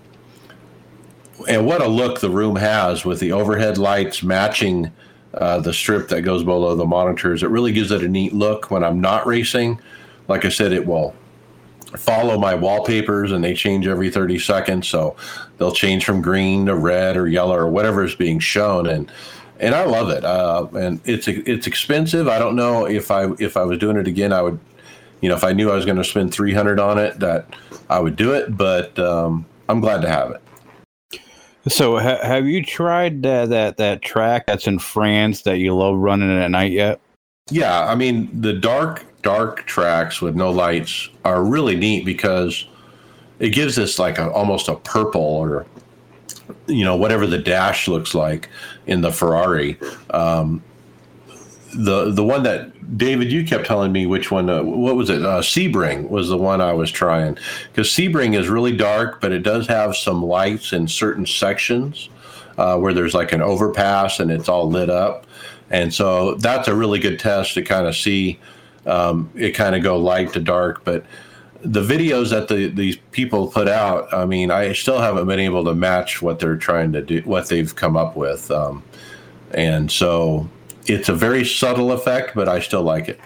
and 1.49 1.67
what 1.67 1.81
a 1.81 1.87
look 1.87 2.21
the 2.21 2.31
room 2.31 2.57
has 2.57 3.05
with 3.05 3.21
the 3.21 3.33
overhead 3.33 3.79
lights 3.79 4.23
matching 4.23 4.91
uh, 5.35 5.61
the 5.61 5.73
strip 5.73 6.09
that 6.09 6.23
goes 6.23 6.43
below 6.43 6.75
the 6.75 6.85
monitors. 6.85 7.43
It 7.43 7.51
really 7.51 7.73
gives 7.73 7.91
it 7.91 8.03
a 8.03 8.09
neat 8.09 8.33
look 8.33 8.71
when 8.71 8.83
I'm 8.83 9.01
not 9.01 9.27
racing. 9.27 9.81
Like 10.27 10.45
I 10.45 10.49
said, 10.49 10.73
it 10.73 10.87
will 10.87 11.15
follow 11.97 12.39
my 12.39 12.55
wallpapers 12.55 13.33
and 13.33 13.43
they 13.43 13.55
change 13.55 13.87
every 13.87 14.11
30 14.11 14.39
seconds 14.39 14.87
so 14.87 15.17
they'll 15.57 15.73
change 15.73 16.05
from 16.05 16.21
green 16.21 16.67
to 16.67 16.75
red 16.75 17.17
or 17.17 17.27
yellow 17.27 17.57
or 17.57 17.69
whatever 17.69 18.05
is 18.05 18.15
being 18.15 18.39
shown 18.39 18.87
and 18.87 19.11
and 19.61 19.75
I 19.75 19.85
love 19.85 20.11
it. 20.11 20.25
Uh, 20.25 20.67
and 20.75 21.01
it's 21.05 21.29
it's 21.29 21.67
expensive. 21.67 22.29
I 22.29 22.39
don't 22.39 22.57
know 22.57 22.87
if 22.87 23.11
I 23.11 23.31
if 23.39 23.57
I 23.57 23.65
was 23.65 23.79
doing 23.79 23.97
it 23.97 24.07
again 24.07 24.33
I 24.33 24.43
would 24.43 24.59
you 25.21 25.29
know 25.29 25.35
if 25.35 25.45
I 25.45 25.53
knew 25.53 25.71
I 25.71 25.75
was 25.75 25.85
going 25.85 25.97
to 25.97 26.05
spend 26.05 26.33
300 26.33 26.79
on 26.79 26.99
it 26.99 27.19
that 27.21 27.47
I 27.91 28.01
would 28.01 28.17
do 28.17 28.33
it 28.33 28.57
but 28.57 28.99
um, 28.99 29.47
I'm 29.69 29.81
glad 29.81 30.03
to 30.03 30.09
have 30.09 30.31
it. 30.31 30.43
So, 31.67 31.99
ha- 31.99 32.23
have 32.23 32.47
you 32.47 32.65
tried 32.65 33.27
uh, 33.27 33.47
that 33.47 33.77
that 33.77 34.03
track 34.03 34.47
that's 34.47 34.67
in 34.67 34.79
France 34.79 35.43
that 35.43 35.59
you 35.59 35.75
love 35.75 35.97
running 35.97 36.31
at 36.31 36.51
night 36.51 36.73
yet? 36.73 37.01
Yeah, 37.51 37.85
I 37.85 37.95
mean 37.95 38.29
the 38.41 38.53
dark 38.53 39.05
dark 39.23 39.67
tracks 39.67 40.23
with 40.23 40.37
no 40.37 40.51
lights 40.51 41.11
are 41.25 41.43
really 41.43 41.77
neat 41.77 42.05
because 42.05 42.67
it 43.41 43.51
gives 43.51 43.79
us 43.79 43.99
like 43.99 44.19
a 44.19 44.31
almost 44.31 44.69
a 44.69 44.77
purple 44.77 45.21
or 45.21 45.67
you 46.67 46.85
know 46.85 46.97
whatever 46.97 47.27
the 47.27 47.39
dash 47.39 47.89
looks 47.89 48.15
like 48.15 48.49
in 48.89 49.03
the 49.03 49.13
Ferrari. 49.13 49.79
Um, 50.11 50.63
the 51.75 52.11
the 52.11 52.25
one 52.25 52.43
that 52.45 52.97
David 52.97 53.31
you 53.31 53.45
kept 53.45 53.67
telling 53.67 53.93
me 53.93 54.07
which 54.07 54.31
one 54.31 54.49
uh, 54.49 54.63
what 54.63 54.97
was 54.97 55.11
it? 55.11 55.25
Uh, 55.25 55.41
Sebring 55.41 56.09
was 56.09 56.29
the 56.29 56.39
one 56.39 56.61
I 56.61 56.73
was 56.73 56.91
trying. 56.91 57.39
Because 57.71 57.89
Sebring 57.89 58.37
is 58.37 58.49
really 58.49 58.75
dark 58.77 59.21
but 59.21 59.33
it 59.33 59.41
does 59.41 59.67
have 59.67 59.95
some 59.95 60.25
lights 60.25 60.73
in 60.73 60.89
certain 60.89 61.27
sections 61.27 62.09
uh, 62.57 62.79
where 62.79 62.95
there's 62.95 63.15
like 63.15 63.33
an 63.33 63.43
overpass 63.43 64.19
and 64.19 64.31
it's 64.31 64.49
all 64.49 64.69
lit 64.69 64.91
up. 64.91 65.27
And 65.71 65.93
so 65.93 66.35
that's 66.37 66.67
a 66.67 66.75
really 66.75 66.99
good 66.99 67.19
test 67.19 67.55
to 67.55 67.63
kind 67.63 67.87
of 67.87 67.95
see 67.95 68.41
um, 68.87 69.31
it 69.35 69.53
kind 69.53 69.77
of 69.77 69.83
go 69.83 69.99
light 69.99 70.33
to 70.33 70.41
dark 70.41 70.83
but 70.85 71.05
the 71.63 71.83
videos 71.83 72.31
that 72.31 72.49
the 72.49 72.69
these 72.69 72.97
people 73.11 73.49
put 73.49 73.69
out 73.69 74.13
i 74.15 74.25
mean 74.25 74.51
i 74.51 74.73
still 74.73 75.01
haven't 75.01 75.27
been 75.27 75.41
able 75.41 75.65
to 75.65 75.75
match 75.75 76.23
what 76.23 76.39
they're 76.39 76.57
trying 76.57 76.93
to 76.93 77.03
do 77.03 77.21
what 77.23 77.49
they've 77.49 77.75
come 77.75 77.97
up 77.97 78.17
with 78.17 78.51
um, 78.51 78.83
and 79.53 79.91
so 79.91 80.49
it's 80.87 81.09
a 81.09 81.15
very 81.15 81.45
subtle 81.45 81.93
effect 81.93 82.35
but 82.35 82.49
i 82.49 82.61
still 82.61 82.83
like 82.83 83.09
it 83.09 83.21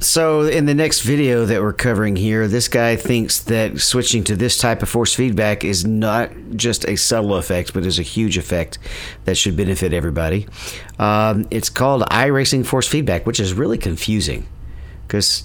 So, 0.00 0.42
in 0.42 0.66
the 0.66 0.74
next 0.74 1.00
video 1.00 1.46
that 1.46 1.62
we're 1.62 1.72
covering 1.72 2.14
here, 2.16 2.46
this 2.46 2.68
guy 2.68 2.94
thinks 2.94 3.40
that 3.44 3.80
switching 3.80 4.22
to 4.24 4.36
this 4.36 4.58
type 4.58 4.82
of 4.82 4.88
force 4.90 5.14
feedback 5.14 5.64
is 5.64 5.86
not 5.86 6.30
just 6.56 6.84
a 6.86 6.96
subtle 6.96 7.36
effect, 7.36 7.72
but 7.72 7.86
is 7.86 7.98
a 7.98 8.02
huge 8.02 8.36
effect 8.36 8.78
that 9.24 9.38
should 9.38 9.56
benefit 9.56 9.94
everybody. 9.94 10.46
Um, 10.98 11.46
it's 11.50 11.70
called 11.70 12.02
iRacing 12.10 12.66
force 12.66 12.86
feedback, 12.86 13.24
which 13.24 13.40
is 13.40 13.54
really 13.54 13.78
confusing 13.78 14.46
because 15.06 15.44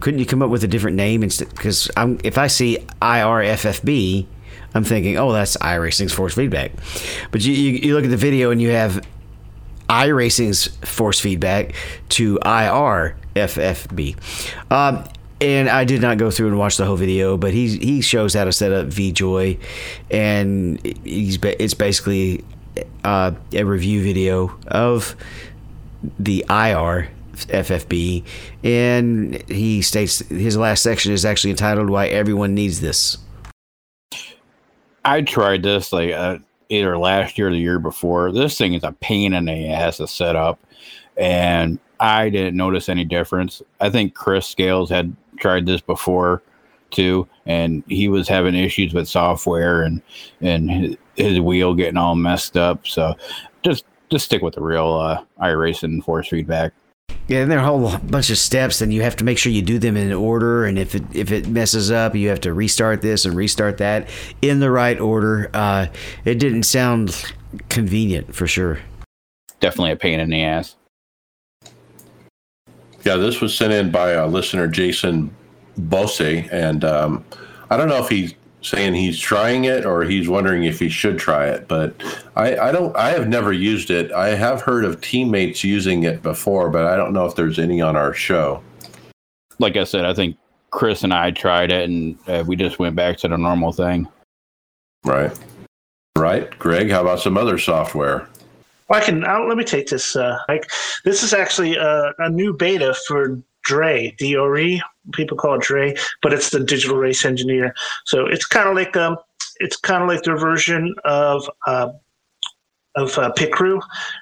couldn't 0.00 0.20
you 0.20 0.26
come 0.26 0.42
up 0.42 0.50
with 0.50 0.64
a 0.64 0.68
different 0.68 0.96
name 0.96 1.22
instead? 1.22 1.50
Because 1.50 1.90
if 2.24 2.38
I 2.38 2.46
see 2.46 2.78
IRFFB, 3.02 4.26
I'm 4.74 4.84
thinking, 4.84 5.16
oh, 5.16 5.32
that's 5.32 5.56
iRacing's 5.58 6.12
force 6.12 6.34
feedback. 6.34 6.72
But 7.30 7.44
you, 7.44 7.52
you, 7.52 7.70
you 7.78 7.94
look 7.94 8.04
at 8.04 8.10
the 8.10 8.16
video 8.16 8.50
and 8.50 8.60
you 8.60 8.70
have 8.70 9.06
iRacing's 9.88 10.66
force 10.88 11.20
feedback 11.20 11.74
to 12.10 12.38
IRFFB. 12.40 14.16
Um, 14.70 15.04
and 15.40 15.68
I 15.68 15.84
did 15.84 16.00
not 16.00 16.18
go 16.18 16.30
through 16.30 16.48
and 16.48 16.58
watch 16.58 16.76
the 16.76 16.84
whole 16.86 16.96
video, 16.96 17.36
but 17.36 17.52
he 17.52 17.76
he 17.76 18.00
shows 18.00 18.34
how 18.34 18.44
to 18.44 18.52
set 18.52 18.72
up 18.72 18.86
VJoy, 18.86 19.58
and 20.10 20.80
he's 21.04 21.38
it's 21.42 21.74
basically 21.74 22.42
uh, 23.04 23.32
a 23.52 23.64
review 23.64 24.02
video 24.02 24.58
of 24.68 25.14
the 26.18 26.44
IR 26.48 27.10
FFB, 27.44 28.24
and 28.64 29.42
he 29.50 29.82
states 29.82 30.20
his 30.28 30.56
last 30.56 30.82
section 30.82 31.12
is 31.12 31.24
actually 31.24 31.50
entitled 31.50 31.90
"Why 31.90 32.08
Everyone 32.08 32.54
Needs 32.54 32.80
This." 32.80 33.18
I 35.04 35.22
tried 35.22 35.62
this 35.62 35.92
like 35.92 36.12
uh, 36.12 36.38
either 36.68 36.98
last 36.98 37.38
year 37.38 37.48
or 37.48 37.52
the 37.52 37.58
year 37.58 37.78
before. 37.78 38.32
This 38.32 38.58
thing 38.58 38.74
is 38.74 38.82
a 38.82 38.92
pain 38.92 39.34
in 39.34 39.44
the 39.44 39.68
ass 39.68 39.98
to 39.98 40.08
set 40.08 40.34
up, 40.36 40.58
and 41.16 41.78
I 42.00 42.28
didn't 42.28 42.56
notice 42.56 42.88
any 42.88 43.04
difference. 43.04 43.62
I 43.80 43.90
think 43.90 44.14
Chris 44.14 44.46
Scales 44.46 44.90
had 44.90 45.14
tried 45.38 45.66
this 45.66 45.80
before 45.80 46.42
too, 46.90 47.28
and 47.44 47.82
he 47.88 48.08
was 48.08 48.28
having 48.28 48.54
issues 48.54 48.94
with 48.94 49.08
software 49.08 49.82
and 49.82 50.02
and 50.40 50.70
his, 50.70 50.96
his 51.16 51.40
wheel 51.40 51.74
getting 51.74 51.96
all 51.96 52.14
messed 52.14 52.56
up. 52.56 52.86
So 52.86 53.14
just 53.62 53.84
just 54.10 54.26
stick 54.26 54.42
with 54.42 54.54
the 54.54 54.62
real 54.62 54.92
uh, 54.94 55.22
iRacing 55.42 56.04
force 56.04 56.28
feedback. 56.28 56.72
Yeah, 57.28 57.40
and 57.40 57.50
there 57.50 57.58
are 57.58 57.62
a 57.62 57.66
whole 57.66 57.98
bunch 57.98 58.30
of 58.30 58.38
steps, 58.38 58.80
and 58.80 58.94
you 58.94 59.02
have 59.02 59.16
to 59.16 59.24
make 59.24 59.36
sure 59.36 59.50
you 59.50 59.62
do 59.62 59.78
them 59.78 59.96
in 59.96 60.12
order. 60.12 60.64
And 60.64 60.78
if 60.78 60.94
it 60.94 61.02
if 61.12 61.32
it 61.32 61.48
messes 61.48 61.90
up, 61.90 62.14
you 62.14 62.28
have 62.28 62.40
to 62.42 62.52
restart 62.52 63.02
this 63.02 63.24
and 63.24 63.34
restart 63.34 63.78
that 63.78 64.08
in 64.42 64.60
the 64.60 64.70
right 64.70 64.98
order. 65.00 65.50
Uh, 65.52 65.86
it 66.24 66.38
didn't 66.38 66.62
sound 66.62 67.34
convenient 67.68 68.32
for 68.34 68.46
sure. 68.46 68.78
Definitely 69.58 69.92
a 69.92 69.96
pain 69.96 70.20
in 70.20 70.30
the 70.30 70.42
ass. 70.42 70.76
Yeah, 73.04 73.16
this 73.16 73.40
was 73.40 73.56
sent 73.56 73.72
in 73.72 73.90
by 73.90 74.12
a 74.12 74.26
listener, 74.26 74.68
Jason 74.68 75.34
Bose, 75.78 76.20
and 76.20 76.84
um, 76.84 77.24
I 77.70 77.76
don't 77.76 77.88
know 77.88 78.02
if 78.02 78.08
he's 78.08 78.34
saying 78.66 78.94
he's 78.94 79.18
trying 79.18 79.64
it 79.64 79.86
or 79.86 80.02
he's 80.02 80.28
wondering 80.28 80.64
if 80.64 80.80
he 80.80 80.88
should 80.88 81.18
try 81.18 81.46
it. 81.46 81.68
But 81.68 81.94
I, 82.34 82.56
I 82.58 82.72
don't. 82.72 82.94
I 82.96 83.10
have 83.10 83.28
never 83.28 83.52
used 83.52 83.90
it. 83.90 84.10
I 84.12 84.30
have 84.30 84.60
heard 84.62 84.84
of 84.84 85.00
teammates 85.00 85.62
using 85.62 86.02
it 86.02 86.22
before, 86.22 86.68
but 86.70 86.84
I 86.84 86.96
don't 86.96 87.12
know 87.12 87.26
if 87.26 87.36
there's 87.36 87.58
any 87.58 87.80
on 87.80 87.96
our 87.96 88.12
show. 88.12 88.62
Like 89.58 89.76
I 89.76 89.84
said, 89.84 90.04
I 90.04 90.12
think 90.12 90.36
Chris 90.70 91.04
and 91.04 91.14
I 91.14 91.30
tried 91.30 91.70
it, 91.70 91.88
and 91.88 92.18
uh, 92.26 92.44
we 92.46 92.56
just 92.56 92.78
went 92.78 92.96
back 92.96 93.16
to 93.18 93.28
the 93.28 93.38
normal 93.38 93.72
thing. 93.72 94.08
Right. 95.04 95.32
Right, 96.16 96.58
Greg. 96.58 96.90
How 96.90 97.02
about 97.02 97.20
some 97.20 97.36
other 97.36 97.58
software? 97.58 98.26
Well, 98.88 99.00
I 99.00 99.04
can. 99.04 99.24
I'll, 99.24 99.46
let 99.46 99.56
me 99.56 99.64
take 99.64 99.88
this. 99.88 100.16
Uh, 100.16 100.38
like, 100.48 100.70
this 101.04 101.22
is 101.22 101.32
actually 101.32 101.76
a, 101.76 102.12
a 102.18 102.30
new 102.30 102.52
beta 102.52 102.94
for 103.06 103.40
Dre, 103.66 104.14
D-O-R-E. 104.18 104.80
People 105.12 105.36
call 105.36 105.54
it 105.54 105.62
Dre, 105.62 105.94
but 106.22 106.32
it's 106.32 106.50
the 106.50 106.60
digital 106.60 106.96
race 106.96 107.24
engineer. 107.24 107.74
So 108.04 108.26
it's 108.26 108.46
kind 108.46 108.68
of 108.68 108.74
like 108.74 108.96
um, 108.96 109.18
it's 109.60 109.76
kind 109.76 110.02
of 110.02 110.08
like 110.08 110.22
their 110.22 110.38
version 110.38 110.94
of 111.04 111.48
uh, 111.66 111.92
of 112.96 113.16
uh, 113.18 113.30
Pit 113.32 113.52
Crew, 113.52 113.80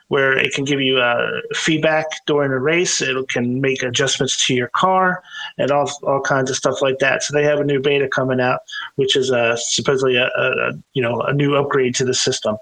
where 0.08 0.36
it 0.36 0.52
can 0.52 0.64
give 0.64 0.80
you 0.80 0.98
uh, 0.98 1.30
feedback 1.54 2.06
during 2.26 2.50
a 2.50 2.58
race. 2.58 3.00
It 3.00 3.28
can 3.28 3.60
make 3.60 3.82
adjustments 3.82 4.46
to 4.46 4.54
your 4.54 4.68
car 4.68 5.22
and 5.58 5.70
all 5.70 5.90
all 6.02 6.20
kinds 6.20 6.50
of 6.50 6.56
stuff 6.56 6.82
like 6.82 6.98
that. 6.98 7.22
So 7.22 7.32
they 7.32 7.44
have 7.44 7.60
a 7.60 7.64
new 7.64 7.80
beta 7.80 8.08
coming 8.08 8.40
out, 8.40 8.60
which 8.96 9.16
is 9.16 9.30
uh, 9.30 9.56
supposedly 9.56 10.16
a, 10.16 10.26
a, 10.26 10.72
you 10.92 11.02
know 11.02 11.20
a 11.22 11.32
new 11.32 11.54
upgrade 11.56 11.94
to 11.96 12.04
the 12.04 12.14
system. 12.14 12.56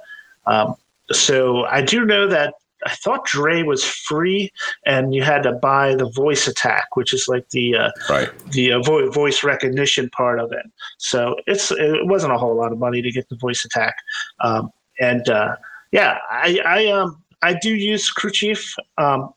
Um, 0.47 0.77
so 1.11 1.65
I 1.65 1.83
do 1.83 2.05
know 2.05 2.27
that 2.29 2.55
I 2.85 2.95
thought 2.97 3.25
Dre 3.27 3.63
was 3.63 3.85
free, 3.85 4.51
and 4.87 5.15
you 5.15 5.23
had 5.23 5.43
to 5.45 5.53
buy 5.53 5.95
the 5.95 6.11
voice 6.11 6.47
attack, 6.49 6.97
which 6.97 7.13
is 7.13 7.27
like 7.29 7.49
the 7.51 7.77
uh, 7.77 7.91
right 8.09 8.31
the 8.51 8.73
uh, 8.73 8.83
vo- 8.83 9.11
voice 9.11 9.45
recognition 9.45 10.11
part 10.11 10.41
of 10.41 10.53
it. 10.53 10.67
So 10.99 11.37
it's 11.47 11.71
it 11.71 12.07
wasn't 12.07 12.33
a 12.33 12.39
whole 12.39 12.57
lot 12.57 12.73
of 12.73 12.79
money 12.79 13.03
to 13.03 13.11
get 13.11 13.29
the 13.29 13.37
voice 13.37 13.65
attack, 13.65 13.97
um, 14.41 14.71
and 15.01 15.29
uh, 15.29 15.57
yeah, 15.93 16.19
I 16.31 16.61
I 16.65 16.87
um 16.87 17.23
I 17.43 17.55
do 17.55 17.75
use 17.75 18.11
Crew 18.11 18.31
Chief. 18.31 18.75
Um, 18.99 19.33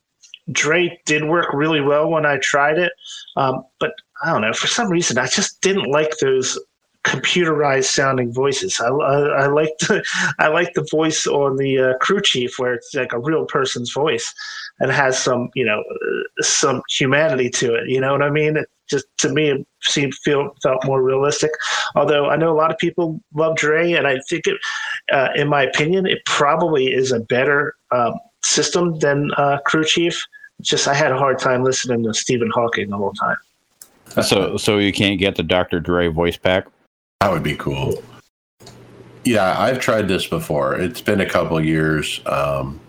Dre 0.51 0.99
did 1.05 1.25
work 1.25 1.51
really 1.53 1.81
well 1.81 2.09
when 2.09 2.25
I 2.25 2.37
tried 2.37 2.77
it, 2.77 2.93
um, 3.35 3.65
but 3.79 3.93
I 4.23 4.31
don't 4.31 4.41
know 4.41 4.53
for 4.53 4.67
some 4.67 4.89
reason 4.89 5.17
I 5.17 5.27
just 5.27 5.61
didn't 5.61 5.89
like 5.91 6.17
those 6.19 6.59
computerized 7.05 7.85
sounding 7.85 8.33
voices. 8.33 8.79
I, 8.81 8.87
I, 8.87 9.43
I 9.43 9.47
like 9.47 9.77
the 9.79 10.03
I 10.39 10.47
like 10.47 10.73
the 10.73 10.87
voice 10.91 11.27
on 11.27 11.57
the 11.57 11.79
uh, 11.79 11.97
crew 11.99 12.21
chief 12.21 12.57
where 12.57 12.73
it's 12.73 12.93
like 12.93 13.13
a 13.13 13.19
real 13.19 13.45
person's 13.45 13.91
voice 13.91 14.33
and 14.79 14.91
has 14.91 15.17
some 15.17 15.49
you 15.55 15.65
know 15.65 15.83
some 16.41 16.81
humanity 16.89 17.49
to 17.51 17.75
it. 17.75 17.87
You 17.87 18.01
know 18.01 18.11
what 18.11 18.21
I 18.21 18.29
mean? 18.29 18.57
It 18.57 18.69
just 18.89 19.05
to 19.19 19.29
me 19.29 19.49
it 19.49 19.67
seemed 19.83 20.15
feel 20.15 20.55
felt 20.61 20.85
more 20.85 21.01
realistic. 21.01 21.51
Although 21.95 22.29
I 22.29 22.35
know 22.35 22.51
a 22.51 22.57
lot 22.57 22.71
of 22.71 22.77
people 22.77 23.19
love 23.33 23.55
Dre, 23.55 23.93
and 23.93 24.07
I 24.07 24.19
think 24.29 24.47
it, 24.47 24.57
uh, 25.11 25.29
in 25.35 25.47
my 25.47 25.63
opinion, 25.63 26.05
it 26.05 26.25
probably 26.25 26.87
is 26.87 27.11
a 27.11 27.19
better 27.19 27.75
um, 27.91 28.13
system 28.43 28.99
than 28.99 29.31
uh, 29.37 29.59
crew 29.65 29.83
chief. 29.83 30.19
Just 30.61 30.87
I 30.87 30.93
had 30.93 31.11
a 31.11 31.17
hard 31.17 31.39
time 31.39 31.63
listening 31.63 32.03
to 32.03 32.13
Stephen 32.13 32.49
Hawking 32.53 32.89
the 32.89 32.97
whole 32.97 33.13
time. 33.13 33.37
So, 34.23 34.55
so 34.55 34.77
you 34.77 34.93
can't 34.93 35.19
get 35.19 35.35
the 35.35 35.43
Dr. 35.43 35.81
Dre 35.81 36.07
voice 36.07 36.37
pack. 36.37 36.67
That 37.25 37.31
would 37.31 37.41
be 37.41 37.55
cool. 37.55 38.03
Yeah, 39.23 39.59
I've 39.59 39.79
tried 39.79 40.07
this 40.07 40.27
before. 40.27 40.75
It's 40.75 41.01
been 41.01 41.21
a 41.21 41.25
couple 41.27 41.59
years. 41.59 42.21
Um, 42.27 42.79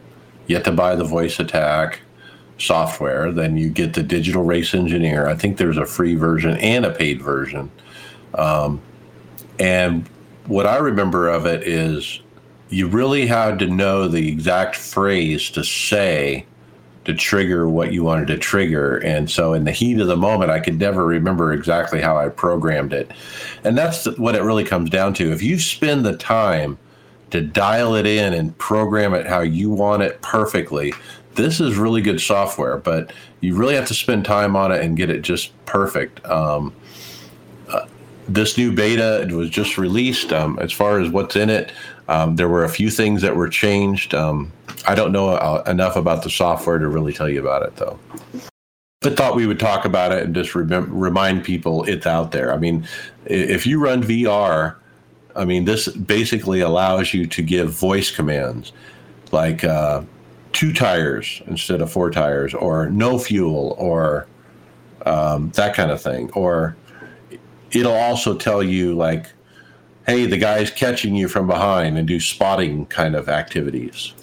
you 0.46 0.56
have 0.56 0.64
to 0.66 0.72
buy 0.72 0.94
the 0.94 1.04
voice 1.04 1.40
attack 1.40 2.00
software, 2.58 3.32
then 3.32 3.56
you 3.56 3.70
get 3.70 3.94
the 3.94 4.02
digital 4.02 4.42
race 4.42 4.74
engineer. 4.74 5.26
I 5.26 5.36
think 5.36 5.56
there's 5.56 5.78
a 5.78 5.86
free 5.86 6.16
version 6.16 6.58
and 6.58 6.84
a 6.84 6.92
paid 6.92 7.22
version. 7.22 7.70
Um, 8.34 8.82
and 9.58 10.06
what 10.44 10.66
I 10.66 10.76
remember 10.76 11.30
of 11.30 11.46
it 11.46 11.66
is 11.66 12.20
you 12.68 12.88
really 12.88 13.26
had 13.26 13.58
to 13.60 13.66
know 13.66 14.06
the 14.06 14.28
exact 14.28 14.76
phrase 14.76 15.48
to 15.52 15.64
say 15.64 16.44
to 17.06 17.14
trigger 17.14 17.68
what 17.68 17.92
you 17.92 18.02
wanted 18.02 18.26
to 18.26 18.36
trigger. 18.36 18.98
And 18.98 19.30
so, 19.30 19.54
in 19.54 19.64
the 19.64 19.72
heat 19.72 20.00
of 20.00 20.08
the 20.08 20.16
moment, 20.16 20.50
I 20.50 20.60
could 20.60 20.78
never 20.78 21.06
remember 21.06 21.52
exactly 21.52 22.00
how 22.00 22.16
I 22.16 22.28
programmed 22.28 22.92
it. 22.92 23.10
And 23.64 23.78
that's 23.78 24.06
what 24.18 24.34
it 24.34 24.42
really 24.42 24.64
comes 24.64 24.90
down 24.90 25.14
to. 25.14 25.32
If 25.32 25.42
you 25.42 25.58
spend 25.58 26.04
the 26.04 26.16
time 26.16 26.78
to 27.30 27.40
dial 27.40 27.94
it 27.94 28.06
in 28.06 28.34
and 28.34 28.56
program 28.58 29.14
it 29.14 29.26
how 29.26 29.40
you 29.40 29.70
want 29.70 30.02
it 30.02 30.20
perfectly, 30.20 30.92
this 31.36 31.60
is 31.60 31.76
really 31.76 32.02
good 32.02 32.20
software, 32.20 32.76
but 32.76 33.12
you 33.40 33.54
really 33.54 33.76
have 33.76 33.86
to 33.86 33.94
spend 33.94 34.24
time 34.24 34.56
on 34.56 34.72
it 34.72 34.82
and 34.82 34.96
get 34.96 35.08
it 35.08 35.22
just 35.22 35.52
perfect. 35.64 36.24
Um, 36.26 36.74
uh, 37.68 37.86
this 38.28 38.58
new 38.58 38.72
beta 38.72 39.28
was 39.30 39.48
just 39.48 39.78
released. 39.78 40.32
Um, 40.32 40.58
as 40.58 40.72
far 40.72 40.98
as 40.98 41.08
what's 41.10 41.36
in 41.36 41.50
it, 41.50 41.72
um, 42.08 42.34
there 42.34 42.48
were 42.48 42.64
a 42.64 42.68
few 42.68 42.90
things 42.90 43.22
that 43.22 43.36
were 43.36 43.48
changed. 43.48 44.12
Um, 44.12 44.50
I 44.86 44.94
don't 44.94 45.12
know 45.12 45.30
uh, 45.30 45.62
enough 45.66 45.96
about 45.96 46.22
the 46.22 46.30
software 46.30 46.78
to 46.78 46.88
really 46.88 47.12
tell 47.12 47.28
you 47.28 47.40
about 47.40 47.62
it, 47.62 47.76
though. 47.76 47.98
But 49.00 49.16
thought 49.16 49.36
we 49.36 49.46
would 49.46 49.60
talk 49.60 49.84
about 49.84 50.12
it 50.12 50.24
and 50.24 50.34
just 50.34 50.54
remind 50.54 51.44
people 51.44 51.84
it's 51.84 52.06
out 52.06 52.32
there. 52.32 52.52
I 52.52 52.56
mean, 52.56 52.86
if 53.26 53.66
you 53.66 53.78
run 53.80 54.02
VR, 54.02 54.76
I 55.34 55.44
mean, 55.44 55.64
this 55.64 55.88
basically 55.88 56.60
allows 56.60 57.12
you 57.12 57.26
to 57.26 57.42
give 57.42 57.70
voice 57.70 58.10
commands 58.10 58.72
like 59.32 59.64
uh, 59.64 60.02
two 60.52 60.72
tires 60.72 61.42
instead 61.46 61.80
of 61.80 61.92
four 61.92 62.10
tires, 62.10 62.54
or 62.54 62.88
no 62.88 63.18
fuel, 63.18 63.74
or 63.78 64.26
um, 65.04 65.50
that 65.50 65.74
kind 65.74 65.90
of 65.90 66.00
thing. 66.00 66.30
Or 66.32 66.76
it'll 67.72 67.92
also 67.92 68.36
tell 68.36 68.62
you, 68.62 68.94
like, 68.94 69.26
hey, 70.06 70.26
the 70.26 70.38
guy's 70.38 70.70
catching 70.70 71.14
you 71.14 71.28
from 71.28 71.46
behind 71.46 71.98
and 71.98 72.06
do 72.08 72.18
spotting 72.20 72.86
kind 72.86 73.14
of 73.14 73.28
activities. 73.28 74.14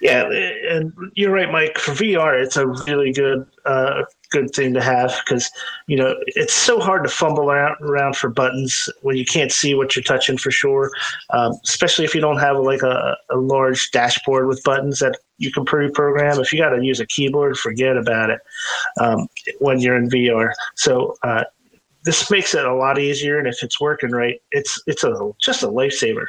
Yeah, 0.00 0.30
and 0.70 0.92
you're 1.14 1.32
right, 1.32 1.50
Mike. 1.50 1.78
For 1.78 1.92
VR, 1.92 2.40
it's 2.40 2.56
a 2.56 2.66
really 2.66 3.12
good 3.12 3.44
uh, 3.64 4.04
good 4.30 4.54
thing 4.54 4.72
to 4.74 4.82
have 4.82 5.14
because 5.24 5.50
you 5.86 5.96
know 5.96 6.14
it's 6.26 6.54
so 6.54 6.78
hard 6.78 7.02
to 7.04 7.10
fumble 7.10 7.50
around, 7.50 8.16
for 8.16 8.28
buttons 8.28 8.88
when 9.02 9.16
you 9.16 9.24
can't 9.24 9.50
see 9.50 9.74
what 9.74 9.96
you're 9.96 10.02
touching 10.02 10.38
for 10.38 10.50
sure. 10.50 10.90
Um, 11.30 11.52
especially 11.64 12.04
if 12.04 12.14
you 12.14 12.20
don't 12.20 12.38
have 12.38 12.58
like 12.58 12.82
a, 12.82 13.16
a 13.30 13.36
large 13.36 13.90
dashboard 13.90 14.46
with 14.46 14.62
buttons 14.62 15.00
that 15.00 15.18
you 15.38 15.50
can 15.52 15.64
pre-program. 15.64 16.40
If 16.40 16.52
you 16.52 16.58
got 16.58 16.70
to 16.70 16.84
use 16.84 17.00
a 17.00 17.06
keyboard, 17.06 17.58
forget 17.58 17.96
about 17.96 18.30
it 18.30 18.40
um, 19.00 19.26
when 19.58 19.80
you're 19.80 19.96
in 19.96 20.08
VR. 20.08 20.52
So 20.76 21.16
uh, 21.22 21.44
this 22.04 22.30
makes 22.30 22.54
it 22.54 22.64
a 22.64 22.74
lot 22.74 22.98
easier, 22.98 23.38
and 23.38 23.48
if 23.48 23.62
it's 23.62 23.80
working 23.80 24.10
right, 24.10 24.40
it's 24.52 24.80
it's 24.86 25.02
a 25.02 25.32
just 25.40 25.64
a 25.64 25.68
lifesaver. 25.68 26.26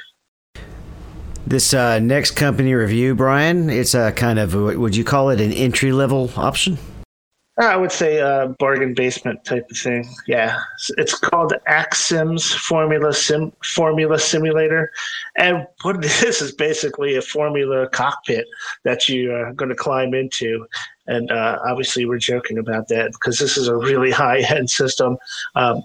This 1.48 1.74
uh, 1.74 2.00
next 2.00 2.32
company 2.32 2.74
review, 2.74 3.16
Brian, 3.16 3.70
it's 3.70 3.96
a 3.96 4.12
kind 4.12 4.40
of, 4.40 4.54
would 4.54 4.96
you 4.96 5.04
call 5.04 5.30
it 5.30 5.42
an 5.42 5.52
entry 5.52 5.92
level 5.92 6.30
option? 6.36 6.78
I 7.60 7.76
would 7.76 7.92
say 7.92 8.20
a 8.20 8.56
bargain 8.58 8.94
basement 8.94 9.44
type 9.44 9.70
of 9.70 9.78
thing. 9.78 10.08
Yeah, 10.28 10.62
it's 10.98 11.14
called 11.14 11.54
Axims 11.68 12.54
Formula 12.56 13.14
Sim 13.14 13.52
Formula 13.76 14.18
Simulator, 14.18 14.92
and 15.36 15.68
what 15.82 15.98
it 15.98 16.06
is 16.24 16.54
basically 16.54 17.18
a 17.18 17.22
formula 17.22 17.90
cockpit 17.90 18.46
that 18.84 19.10
you 19.10 19.34
are 19.34 19.52
going 19.54 19.70
to 19.70 19.76
climb 19.76 20.14
into. 20.14 20.66
And 21.08 21.30
uh, 21.32 21.60
obviously, 21.68 22.06
we're 22.06 22.18
joking 22.18 22.58
about 22.58 22.88
that 22.90 23.12
because 23.12 23.40
this 23.40 23.58
is 23.58 23.68
a 23.68 23.76
really 23.76 24.12
high 24.26 24.40
end 24.40 24.70
system. 24.70 25.18
Um, 25.56 25.84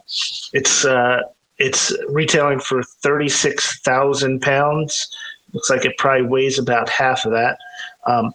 it's 0.52 0.84
uh, 0.84 1.22
it's 1.58 1.92
retailing 2.08 2.60
for 2.60 2.84
thirty 2.84 3.28
six 3.28 3.80
thousand 3.80 4.42
pounds. 4.42 5.08
Looks 5.54 5.70
like 5.70 5.84
it 5.86 5.96
probably 5.96 6.26
weighs 6.26 6.58
about 6.58 6.88
half 6.90 7.24
of 7.24 7.32
that. 7.32 7.56
Um, 8.06 8.32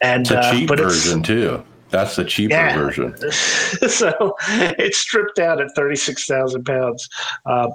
and 0.00 0.22
It's 0.22 0.30
a 0.30 0.38
uh, 0.40 0.52
cheap 0.52 0.70
it's- 0.70 0.80
version 0.94 1.22
too. 1.22 1.64
That's 1.90 2.16
the 2.16 2.24
cheaper 2.24 2.54
Yeah. 2.54 2.74
version. 2.74 3.14
so 3.88 4.34
it's 4.78 4.96
stripped 4.96 5.38
out 5.38 5.60
at 5.60 5.68
36,000 5.76 6.64
pounds. 6.64 7.06
Um, 7.44 7.68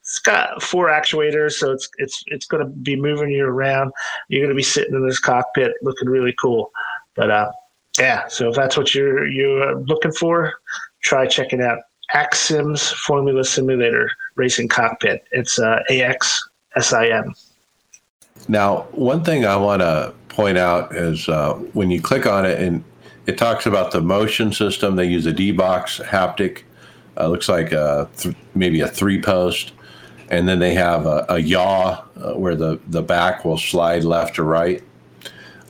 it's 0.00 0.18
got 0.18 0.62
four 0.62 0.88
actuators, 0.88 1.52
so 1.52 1.72
it's 1.72 1.88
it's 1.96 2.22
it's 2.26 2.44
going 2.44 2.62
to 2.62 2.70
be 2.70 2.94
moving 2.94 3.30
you 3.30 3.46
around. 3.46 3.90
You're 4.28 4.42
going 4.42 4.50
to 4.50 4.54
be 4.54 4.62
sitting 4.62 4.94
in 4.94 5.06
this 5.06 5.18
cockpit, 5.18 5.72
looking 5.80 6.10
really 6.10 6.34
cool. 6.42 6.70
But 7.16 7.30
uh, 7.30 7.52
yeah, 7.98 8.28
so 8.28 8.50
if 8.50 8.54
that's 8.54 8.76
what 8.76 8.94
you're 8.94 9.26
you're 9.26 9.80
looking 9.80 10.12
for, 10.12 10.52
try 11.02 11.26
checking 11.26 11.62
out 11.62 11.78
Axims 12.14 12.92
Formula 12.92 13.42
Simulator 13.42 14.10
Racing 14.34 14.68
Cockpit. 14.68 15.24
It's 15.32 15.58
uh, 15.58 15.82
AX 15.88 16.38
SIM. 16.78 17.34
Now, 18.48 18.82
one 18.92 19.24
thing 19.24 19.44
I 19.44 19.56
want 19.56 19.80
to 19.80 20.14
point 20.28 20.58
out 20.58 20.94
is 20.94 21.28
uh, 21.28 21.54
when 21.72 21.90
you 21.90 22.00
click 22.00 22.26
on 22.26 22.44
it 22.44 22.60
and 22.60 22.84
it 23.26 23.38
talks 23.38 23.66
about 23.66 23.90
the 23.90 24.00
motion 24.00 24.52
system, 24.52 24.96
they 24.96 25.06
use 25.06 25.26
a 25.26 25.32
D 25.32 25.50
box 25.50 25.98
haptic. 25.98 26.62
Uh, 27.16 27.28
looks 27.28 27.48
like 27.48 27.72
a 27.72 28.08
th- 28.16 28.34
maybe 28.54 28.80
a 28.80 28.88
three 28.88 29.20
post. 29.20 29.72
And 30.30 30.48
then 30.48 30.58
they 30.58 30.74
have 30.74 31.06
a, 31.06 31.26
a 31.28 31.38
yaw 31.38 32.02
uh, 32.16 32.32
where 32.34 32.56
the, 32.56 32.80
the 32.88 33.02
back 33.02 33.44
will 33.44 33.58
slide 33.58 34.04
left 34.04 34.38
or 34.38 34.44
right. 34.44 34.82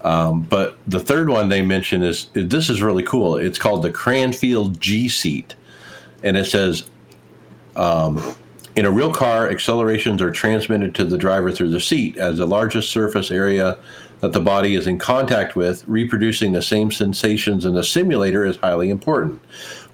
Um, 0.03 0.43
but 0.43 0.79
the 0.87 1.01
third 1.01 1.29
one 1.29 1.49
they 1.49 1.63
mention 1.63 2.03
is 2.03 2.29
this 2.35 2.71
is 2.71 2.83
really 2.83 3.03
cool. 3.03 3.37
It's 3.37 3.59
called 3.59 3.83
the 3.83 3.91
Cranfield 3.91 4.81
G 4.81 5.09
seat. 5.09 5.55
And 6.23 6.37
it 6.37 6.47
says, 6.47 6.85
um, 7.77 8.37
in 8.77 8.87
a 8.87 8.91
real 8.91 9.13
car, 9.13 9.49
accelerations 9.49 10.21
are 10.21 10.33
transmitted 10.33 10.95
to 10.97 11.05
the 11.05 11.19
driver 11.19 11.53
through 11.53 11.71
the 11.71 11.81
seat 11.81 12.17
as 12.17 12.39
the 12.39 12.47
largest 12.47 12.91
surface 12.91 13.31
area 13.31 13.79
that 14.21 14.33
the 14.33 14.41
body 14.41 14.75
is 14.75 14.87
in 14.87 14.99
contact 14.99 15.55
with, 15.55 15.87
reproducing 15.87 16.53
the 16.53 16.63
same 16.63 16.91
sensations 16.91 17.65
in 17.65 17.75
the 17.75 17.85
simulator 17.85 18.45
is 18.45 18.57
highly 18.57 18.91
important. 18.91 19.41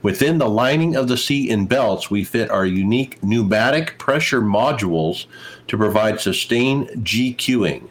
Within 0.02 0.38
the 0.38 0.48
lining 0.48 0.96
of 0.96 1.08
the 1.08 1.16
seat 1.16 1.50
and 1.50 1.68
belts, 1.68 2.10
we 2.10 2.24
fit 2.24 2.50
our 2.50 2.64
unique 2.64 3.22
pneumatic 3.22 3.98
pressure 3.98 4.40
modules 4.40 5.26
to 5.66 5.76
provide 5.76 6.20
sustained 6.20 6.90
G-cueing. 7.02 7.86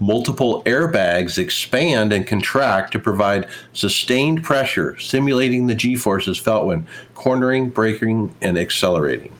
Multiple 0.00 0.64
airbags 0.64 1.38
expand 1.38 2.12
and 2.12 2.26
contract 2.26 2.90
to 2.92 2.98
provide 2.98 3.46
sustained 3.72 4.42
pressure, 4.42 4.98
simulating 4.98 5.68
the 5.68 5.76
G 5.76 5.94
forces 5.94 6.38
felt 6.38 6.66
when 6.66 6.88
cornering, 7.14 7.70
braking, 7.70 8.34
and 8.40 8.58
accelerating. 8.58 9.32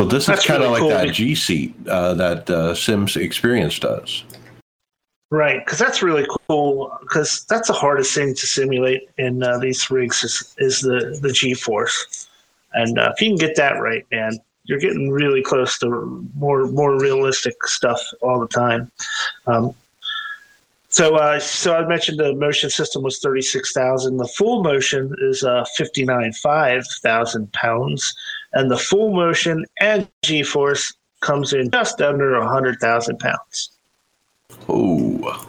So 0.00 0.06
this 0.06 0.26
That's 0.26 0.40
is 0.40 0.46
kind 0.46 0.62
of 0.62 0.70
really 0.70 0.80
like 0.80 0.90
cool. 0.98 1.06
that 1.06 1.14
G 1.14 1.34
seat 1.34 1.74
uh, 1.88 2.14
that 2.14 2.48
uh, 2.48 2.74
Sims 2.74 3.16
Experience 3.16 3.78
does. 3.78 4.24
Right, 5.30 5.64
because 5.64 5.78
that's 5.78 6.02
really 6.02 6.26
cool. 6.46 6.96
Because 7.00 7.44
that's 7.46 7.68
the 7.68 7.74
hardest 7.74 8.14
thing 8.14 8.34
to 8.34 8.46
simulate 8.46 9.10
in 9.18 9.42
uh, 9.42 9.58
these 9.58 9.90
rigs 9.90 10.24
is, 10.24 10.54
is 10.58 10.80
the 10.80 11.18
the 11.20 11.32
G 11.32 11.52
force, 11.52 12.28
and 12.72 12.98
uh, 12.98 13.12
if 13.14 13.20
you 13.20 13.30
can 13.30 13.36
get 13.36 13.56
that 13.56 13.80
right, 13.80 14.06
man, 14.10 14.38
you're 14.64 14.78
getting 14.78 15.10
really 15.10 15.42
close 15.42 15.78
to 15.80 16.26
more 16.34 16.66
more 16.68 16.98
realistic 16.98 17.62
stuff 17.64 18.00
all 18.22 18.38
the 18.40 18.48
time. 18.48 18.90
Um, 19.46 19.74
so, 20.90 21.16
uh, 21.16 21.38
so 21.38 21.76
I 21.76 21.86
mentioned 21.86 22.18
the 22.18 22.34
motion 22.34 22.70
system 22.70 23.02
was 23.02 23.18
thirty 23.18 23.42
six 23.42 23.72
thousand. 23.72 24.16
The 24.16 24.28
full 24.28 24.62
motion 24.62 25.14
is 25.18 25.44
uh, 25.44 25.66
fifty 25.76 26.04
nine 26.04 26.32
five 26.32 26.86
thousand 27.02 27.52
pounds, 27.52 28.14
and 28.52 28.70
the 28.70 28.78
full 28.78 29.14
motion 29.14 29.64
and 29.80 30.08
G 30.24 30.42
force 30.42 30.92
comes 31.20 31.52
in 31.52 31.70
just 31.70 32.00
under 32.00 32.40
hundred 32.42 32.78
thousand 32.80 33.18
pounds. 33.18 33.70
Oh, 34.68 35.46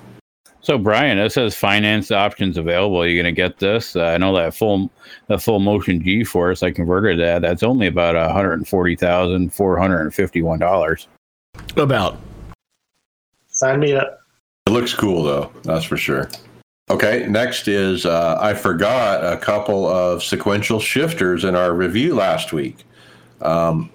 So 0.61 0.77
Brian, 0.77 1.17
it 1.17 1.31
says 1.31 1.55
finance 1.55 2.11
options 2.11 2.57
available. 2.57 3.07
You're 3.07 3.21
gonna 3.21 3.31
get 3.31 3.59
this. 3.59 3.95
Uh, 3.95 4.05
I 4.05 4.17
know 4.17 4.35
that 4.35 4.53
full 4.53 4.89
the 5.27 5.37
full 5.39 5.59
motion 5.59 6.03
G 6.03 6.23
force. 6.23 6.63
I 6.63 6.71
converted 6.71 7.19
that. 7.19 7.41
That's 7.41 7.63
only 7.63 7.87
about 7.87 8.15
one 8.15 8.29
hundred 8.31 8.53
and 8.53 8.67
forty 8.67 8.95
thousand 8.95 9.53
four 9.53 9.77
hundred 9.77 10.01
and 10.01 10.13
fifty 10.13 10.41
one 10.41 10.59
dollars. 10.59 11.07
About. 11.77 12.17
Sign 13.49 13.79
me 13.81 13.93
up. 13.93 14.21
it 14.67 14.71
looks 14.71 14.93
cool 14.93 15.23
though, 15.23 15.51
that's 15.63 15.83
for 15.85 15.97
sure. 15.97 16.29
Okay, 16.89 17.27
next 17.29 17.67
is 17.67 18.05
uh, 18.05 18.37
I 18.39 18.53
forgot 18.53 19.23
a 19.23 19.37
couple 19.37 19.85
of 19.87 20.23
sequential 20.23 20.79
shifters 20.79 21.43
in 21.43 21.55
our 21.55 21.73
review 21.73 22.15
last 22.15 22.51
week. 22.53 22.77
Um, 23.41 23.89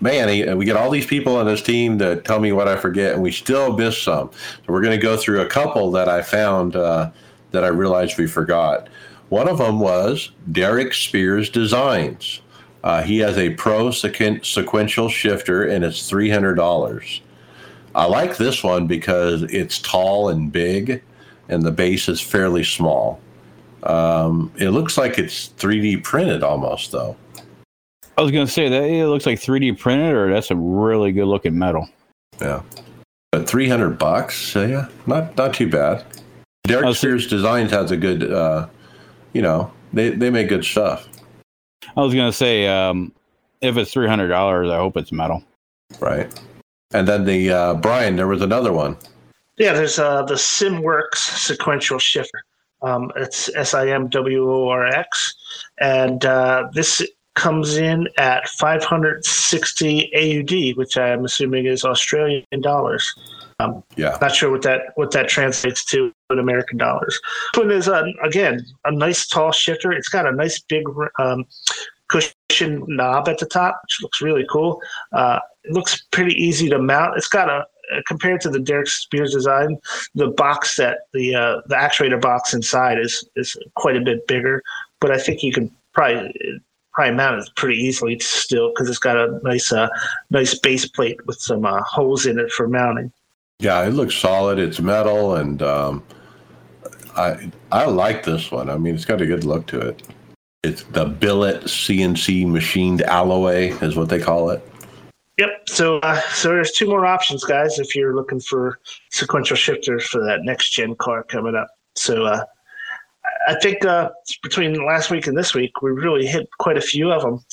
man, 0.00 0.56
we 0.56 0.64
get 0.64 0.76
all 0.76 0.90
these 0.90 1.06
people 1.06 1.36
on 1.36 1.46
this 1.46 1.62
team 1.62 1.98
that 1.98 2.24
tell 2.24 2.40
me 2.40 2.52
what 2.52 2.68
I 2.68 2.76
forget, 2.76 3.14
and 3.14 3.22
we 3.22 3.32
still 3.32 3.76
miss 3.76 4.00
some. 4.00 4.30
So 4.32 4.72
we're 4.72 4.82
going 4.82 4.98
to 4.98 5.02
go 5.02 5.16
through 5.16 5.42
a 5.42 5.46
couple 5.46 5.90
that 5.92 6.08
I 6.08 6.22
found 6.22 6.76
uh, 6.76 7.10
that 7.50 7.64
I 7.64 7.68
realized 7.68 8.18
we 8.18 8.26
forgot. 8.26 8.88
One 9.28 9.48
of 9.48 9.58
them 9.58 9.78
was 9.78 10.30
Derek 10.50 10.92
Speare 10.92 11.40
Designs. 11.42 12.40
Uh, 12.82 13.02
he 13.02 13.18
has 13.18 13.36
a 13.36 13.50
pro 13.50 13.88
sequen- 13.88 14.44
sequential 14.44 15.08
shifter, 15.08 15.64
and 15.66 15.84
it's 15.84 16.08
three 16.08 16.30
hundred 16.30 16.54
dollars. 16.54 17.20
I 17.94 18.06
like 18.06 18.36
this 18.36 18.62
one 18.62 18.86
because 18.86 19.42
it's 19.42 19.78
tall 19.80 20.28
and 20.28 20.50
big, 20.50 21.02
and 21.48 21.62
the 21.62 21.72
base 21.72 22.08
is 22.08 22.20
fairly 22.20 22.64
small. 22.64 23.20
Um, 23.82 24.52
it 24.56 24.70
looks 24.70 24.98
like 24.98 25.18
it's 25.18 25.48
3D 25.58 26.04
printed 26.04 26.42
almost, 26.42 26.92
though. 26.92 27.16
I 28.18 28.22
was 28.22 28.30
gonna 28.30 28.46
say 28.46 28.68
that 28.68 28.82
it 28.84 29.06
looks 29.06 29.26
like 29.26 29.38
3D 29.38 29.78
printed, 29.78 30.14
or 30.14 30.32
that's 30.32 30.50
a 30.50 30.56
really 30.56 31.12
good 31.12 31.26
looking 31.26 31.58
metal. 31.58 31.88
Yeah, 32.40 32.62
but 33.32 33.48
300 33.48 33.98
bucks, 33.98 34.36
so 34.36 34.66
yeah, 34.66 34.88
not 35.06 35.36
not 35.36 35.54
too 35.54 35.68
bad. 35.70 36.04
Derek 36.64 36.84
so- 36.86 36.92
Speare 36.92 37.16
Designs 37.16 37.70
has 37.70 37.90
a 37.90 37.96
good, 37.96 38.30
uh, 38.30 38.66
you 39.32 39.42
know, 39.42 39.72
they 39.92 40.10
they 40.10 40.30
make 40.30 40.48
good 40.48 40.64
stuff, 40.64 41.08
I 41.96 42.02
was 42.02 42.14
gonna 42.14 42.32
say 42.32 42.66
um, 42.68 43.12
if 43.60 43.76
it's 43.76 43.92
three 43.92 44.06
hundred 44.08 44.28
dollars, 44.28 44.70
I 44.70 44.76
hope 44.76 44.96
it's 44.96 45.12
metal. 45.12 45.42
right? 45.98 46.32
And 46.92 47.06
then 47.06 47.24
the 47.24 47.50
uh, 47.50 47.74
Brian, 47.74 48.16
there 48.16 48.26
was 48.26 48.42
another 48.42 48.72
one. 48.72 48.96
Yeah, 49.56 49.72
there's 49.74 49.98
uh, 49.98 50.22
the 50.22 50.34
SimWorx 50.34 51.14
sequential 51.16 51.98
shifter. 51.98 52.42
Um, 52.82 53.12
it's 53.16 53.54
S 53.54 53.74
I 53.74 53.88
M 53.88 54.08
W 54.08 54.50
O 54.50 54.68
R 54.68 54.86
X, 54.86 55.34
and 55.80 56.24
uh, 56.24 56.68
this 56.72 57.02
comes 57.40 57.78
in 57.78 58.06
at 58.18 58.46
560 58.50 60.12
AUD, 60.14 60.76
which 60.76 60.98
I'm 60.98 61.24
assuming 61.24 61.64
is 61.64 61.84
Australian 61.84 62.44
dollars. 62.60 63.10
Um, 63.58 63.82
Yeah, 63.96 64.16
not 64.20 64.34
sure 64.34 64.50
what 64.50 64.62
that 64.62 64.92
what 64.96 65.10
that 65.12 65.28
translates 65.28 65.84
to 65.86 66.12
in 66.30 66.38
American 66.38 66.76
dollars. 66.76 67.18
This 67.54 67.64
one 67.64 67.70
is 67.70 67.88
uh, 67.88 68.04
again 68.22 68.60
a 68.84 68.92
nice 68.92 69.26
tall 69.26 69.52
shifter. 69.52 69.90
It's 69.90 70.08
got 70.10 70.26
a 70.26 70.32
nice 70.32 70.60
big 70.60 70.84
um, 71.18 71.46
cushion 72.08 72.84
knob 72.88 73.28
at 73.28 73.38
the 73.38 73.46
top, 73.46 73.80
which 73.84 73.98
looks 74.02 74.20
really 74.20 74.46
cool. 74.50 74.80
Uh, 75.12 75.38
it 75.64 75.72
looks 75.72 76.02
pretty 76.10 76.34
easy 76.34 76.68
to 76.68 76.78
mount. 76.78 77.16
It's 77.16 77.28
got 77.28 77.48
a 77.48 77.64
compared 78.06 78.40
to 78.42 78.50
the 78.50 78.60
Derek 78.60 78.88
Speare 78.88 79.26
design, 79.26 79.78
the 80.14 80.28
box 80.28 80.76
that 80.76 80.98
the 81.14 81.34
uh, 81.34 81.60
the 81.66 81.74
actuator 81.74 82.20
box 82.20 82.52
inside 82.52 82.98
is 82.98 83.26
is 83.36 83.56
quite 83.76 83.96
a 83.96 84.00
bit 84.00 84.26
bigger. 84.26 84.62
But 85.00 85.10
I 85.10 85.18
think 85.18 85.42
you 85.42 85.52
can 85.52 85.70
probably 85.94 86.34
probably 87.00 87.16
mount 87.16 87.40
it 87.40 87.50
pretty 87.56 87.78
easily 87.78 88.18
still 88.18 88.68
because 88.70 88.88
it's 88.90 88.98
got 88.98 89.16
a 89.16 89.40
nice 89.42 89.72
uh, 89.72 89.88
nice 90.28 90.58
base 90.58 90.86
plate 90.86 91.24
with 91.26 91.40
some 91.40 91.64
uh, 91.64 91.82
holes 91.82 92.26
in 92.26 92.38
it 92.38 92.52
for 92.52 92.68
mounting. 92.68 93.10
yeah, 93.58 93.82
it 93.86 93.94
looks 93.94 94.14
solid. 94.14 94.58
It's 94.58 94.80
metal, 94.80 95.36
and 95.36 95.62
um, 95.62 96.02
I 97.16 97.50
I 97.72 97.86
like 97.86 98.24
this 98.24 98.50
one. 98.50 98.68
I 98.68 98.76
mean, 98.76 98.94
it's 98.94 99.06
got 99.06 99.22
a 99.22 99.26
good 99.26 99.44
look 99.44 99.66
to 99.68 99.80
it. 99.80 100.02
It's 100.62 100.82
the 100.82 101.06
billet 101.06 101.62
CNC 101.64 102.46
machined 102.46 103.00
alloy, 103.02 103.72
is 103.80 103.96
what 103.96 104.10
they 104.10 104.18
call 104.18 104.50
it. 104.50 104.62
Yep. 105.38 105.48
So, 105.68 106.00
uh, 106.00 106.20
so 106.32 106.50
there's 106.50 106.72
two 106.72 106.86
more 106.86 107.06
options, 107.06 107.44
guys, 107.44 107.78
if 107.78 107.96
you're 107.96 108.14
looking 108.14 108.40
for 108.40 108.78
sequential 109.10 109.56
shifters 109.56 110.04
for 110.04 110.22
that 110.26 110.40
next 110.42 110.72
gen 110.72 110.94
car 110.96 111.22
coming 111.22 111.54
up. 111.54 111.68
So, 111.94 112.26
uh, 112.26 112.44
I 113.46 113.54
think 113.54 113.84
uh, 113.84 114.10
between 114.42 114.86
last 114.86 115.10
week 115.10 115.26
and 115.26 115.36
this 115.36 115.54
week, 115.54 115.82
we 115.82 115.90
really 115.90 116.26
hit 116.26 116.48
quite 116.58 116.76
a 116.76 116.80
few 116.80 117.10
of 117.10 117.22
them. 117.22 117.44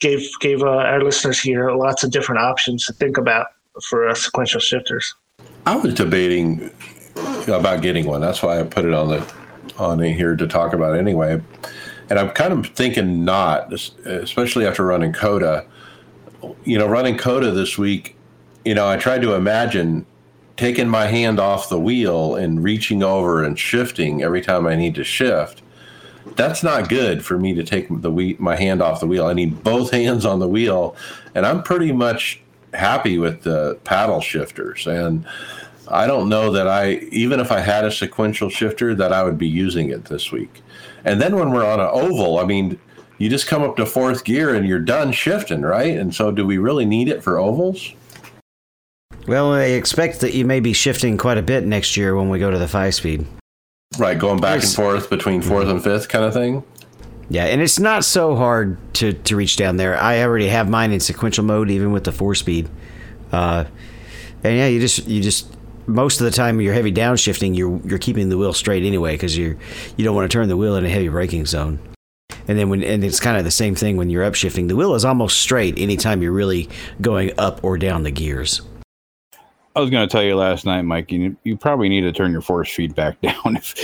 Gave 0.00 0.26
gave 0.40 0.62
uh, 0.62 0.68
our 0.68 1.02
listeners 1.02 1.38
here 1.38 1.70
lots 1.72 2.02
of 2.02 2.10
different 2.10 2.40
options 2.40 2.86
to 2.86 2.92
think 2.94 3.18
about 3.18 3.48
for 3.88 4.08
uh, 4.08 4.14
sequential 4.14 4.60
shifters. 4.60 5.14
I 5.66 5.76
was 5.76 5.94
debating 5.94 6.70
about 7.48 7.82
getting 7.82 8.06
one. 8.06 8.20
That's 8.20 8.42
why 8.42 8.60
I 8.60 8.62
put 8.62 8.84
it 8.84 8.94
on 8.94 9.08
the 9.08 9.34
on 9.78 10.00
here 10.00 10.36
to 10.36 10.46
talk 10.46 10.72
about 10.72 10.96
anyway. 10.96 11.40
And 12.08 12.18
I'm 12.18 12.30
kind 12.30 12.52
of 12.52 12.66
thinking 12.68 13.24
not, 13.24 13.72
especially 13.72 14.66
after 14.66 14.84
running 14.84 15.12
COTA. 15.12 15.66
You 16.64 16.78
know, 16.78 16.86
running 16.86 17.16
COTA 17.16 17.52
this 17.52 17.78
week, 17.78 18.16
you 18.64 18.74
know, 18.74 18.88
I 18.88 18.96
tried 18.96 19.22
to 19.22 19.34
imagine 19.34 20.06
taking 20.60 20.86
my 20.86 21.06
hand 21.06 21.40
off 21.40 21.70
the 21.70 21.80
wheel 21.80 22.34
and 22.34 22.62
reaching 22.62 23.02
over 23.02 23.42
and 23.42 23.58
shifting 23.58 24.22
every 24.22 24.42
time 24.42 24.66
I 24.66 24.76
need 24.76 24.94
to 24.96 25.04
shift. 25.04 25.62
That's 26.36 26.62
not 26.62 26.90
good 26.90 27.24
for 27.24 27.38
me 27.38 27.54
to 27.54 27.64
take 27.64 27.86
the 27.88 28.10
we- 28.10 28.36
my 28.38 28.56
hand 28.56 28.82
off 28.82 29.00
the 29.00 29.06
wheel. 29.06 29.24
I 29.24 29.32
need 29.32 29.64
both 29.64 29.90
hands 30.02 30.26
on 30.26 30.38
the 30.38 30.46
wheel, 30.46 30.94
and 31.34 31.46
I'm 31.46 31.62
pretty 31.62 31.92
much 31.92 32.42
happy 32.74 33.16
with 33.16 33.42
the 33.42 33.78
paddle 33.84 34.20
shifters. 34.20 34.86
And 34.86 35.24
I 35.88 36.06
don't 36.06 36.28
know 36.28 36.52
that 36.52 36.68
I, 36.68 36.96
even 37.10 37.40
if 37.40 37.50
I 37.50 37.60
had 37.60 37.86
a 37.86 37.90
sequential 37.90 38.50
shifter, 38.50 38.94
that 38.94 39.14
I 39.14 39.24
would 39.24 39.38
be 39.38 39.48
using 39.48 39.88
it 39.88 40.04
this 40.04 40.30
week. 40.30 40.60
And 41.06 41.22
then 41.22 41.36
when 41.36 41.52
we're 41.52 41.64
on 41.64 41.80
an 41.80 41.88
oval, 41.90 42.38
I 42.38 42.44
mean, 42.44 42.78
you 43.16 43.30
just 43.30 43.46
come 43.46 43.62
up 43.62 43.76
to 43.76 43.86
fourth 43.86 44.24
gear 44.24 44.54
and 44.54 44.68
you're 44.68 44.78
done 44.78 45.10
shifting, 45.12 45.62
right? 45.62 45.96
And 45.96 46.14
so, 46.14 46.30
do 46.30 46.44
we 46.46 46.58
really 46.58 46.84
need 46.84 47.08
it 47.08 47.22
for 47.22 47.38
ovals? 47.38 47.94
Well, 49.26 49.52
I 49.52 49.64
expect 49.64 50.20
that 50.20 50.34
you 50.34 50.44
may 50.44 50.60
be 50.60 50.72
shifting 50.72 51.16
quite 51.16 51.38
a 51.38 51.42
bit 51.42 51.64
next 51.64 51.96
year 51.96 52.16
when 52.16 52.28
we 52.28 52.38
go 52.38 52.50
to 52.50 52.58
the 52.58 52.68
five 52.68 52.94
speed. 52.94 53.26
Right, 53.98 54.18
going 54.18 54.40
back 54.40 54.62
and 54.62 54.72
forth 54.72 55.10
between 55.10 55.42
4th 55.42 55.68
and 55.68 55.82
fifth, 55.82 56.08
kind 56.08 56.24
of 56.24 56.32
thing. 56.32 56.62
Yeah, 57.28 57.44
and 57.46 57.60
it's 57.60 57.78
not 57.78 58.04
so 58.04 58.34
hard 58.34 58.76
to, 58.94 59.12
to 59.12 59.36
reach 59.36 59.56
down 59.56 59.76
there. 59.76 59.96
I 59.96 60.22
already 60.22 60.48
have 60.48 60.68
mine 60.68 60.92
in 60.92 61.00
sequential 61.00 61.44
mode, 61.44 61.70
even 61.70 61.92
with 61.92 62.04
the 62.04 62.12
four 62.12 62.34
speed. 62.34 62.68
Uh, 63.30 63.64
and 64.42 64.56
yeah, 64.56 64.66
you 64.66 64.80
just 64.80 65.06
you 65.06 65.22
just 65.22 65.54
most 65.86 66.20
of 66.20 66.24
the 66.24 66.30
time 66.30 66.60
you're 66.60 66.74
heavy 66.74 66.92
downshifting, 66.92 67.56
you're 67.56 67.80
you're 67.84 67.98
keeping 67.98 68.28
the 68.28 68.38
wheel 68.38 68.52
straight 68.52 68.84
anyway 68.84 69.14
because 69.14 69.36
you're 69.36 69.56
you 69.96 70.04
don't 70.04 70.14
want 70.14 70.30
to 70.30 70.34
turn 70.34 70.48
the 70.48 70.56
wheel 70.56 70.76
in 70.76 70.84
a 70.84 70.88
heavy 70.88 71.08
braking 71.08 71.46
zone. 71.46 71.78
And 72.48 72.58
then 72.58 72.68
when 72.68 72.82
and 72.82 73.04
it's 73.04 73.20
kind 73.20 73.36
of 73.36 73.44
the 73.44 73.50
same 73.50 73.74
thing 73.74 73.96
when 73.96 74.10
you're 74.10 74.28
upshifting. 74.28 74.68
The 74.68 74.76
wheel 74.76 74.94
is 74.94 75.04
almost 75.04 75.38
straight 75.38 75.78
anytime 75.78 76.22
you're 76.22 76.32
really 76.32 76.68
going 77.00 77.32
up 77.38 77.62
or 77.62 77.78
down 77.78 78.02
the 78.02 78.10
gears. 78.10 78.62
I 79.76 79.80
was 79.80 79.90
going 79.90 80.06
to 80.06 80.10
tell 80.10 80.22
you 80.22 80.34
last 80.36 80.66
night, 80.66 80.82
Mike. 80.82 81.12
You, 81.12 81.36
you 81.44 81.56
probably 81.56 81.88
need 81.88 82.00
to 82.02 82.12
turn 82.12 82.32
your 82.32 82.40
force 82.40 82.72
feedback 82.72 83.20
down 83.22 83.56
if 83.56 83.74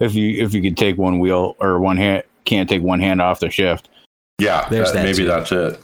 if 0.00 0.14
you 0.14 0.42
if 0.42 0.52
you 0.54 0.62
could 0.62 0.76
take 0.76 0.98
one 0.98 1.18
wheel 1.18 1.56
or 1.58 1.80
one 1.80 1.96
hand 1.96 2.24
can't 2.44 2.68
take 2.68 2.82
one 2.82 3.00
hand 3.00 3.20
off 3.20 3.40
the 3.40 3.50
shift. 3.50 3.88
Yeah, 4.38 4.68
There's 4.68 4.92
that 4.92 5.04
maybe 5.04 5.18
too. 5.18 5.26
that's 5.26 5.52
it. 5.52 5.80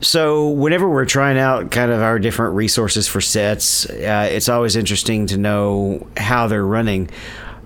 So, 0.00 0.50
whenever 0.50 0.88
we're 0.88 1.06
trying 1.06 1.38
out 1.38 1.70
kind 1.70 1.90
of 1.90 2.00
our 2.00 2.18
different 2.18 2.54
resources 2.54 3.08
for 3.08 3.20
sets, 3.20 3.88
uh, 3.88 4.28
it's 4.30 4.48
always 4.48 4.76
interesting 4.76 5.26
to 5.28 5.38
know 5.38 6.06
how 6.16 6.46
they're 6.46 6.66
running. 6.66 7.10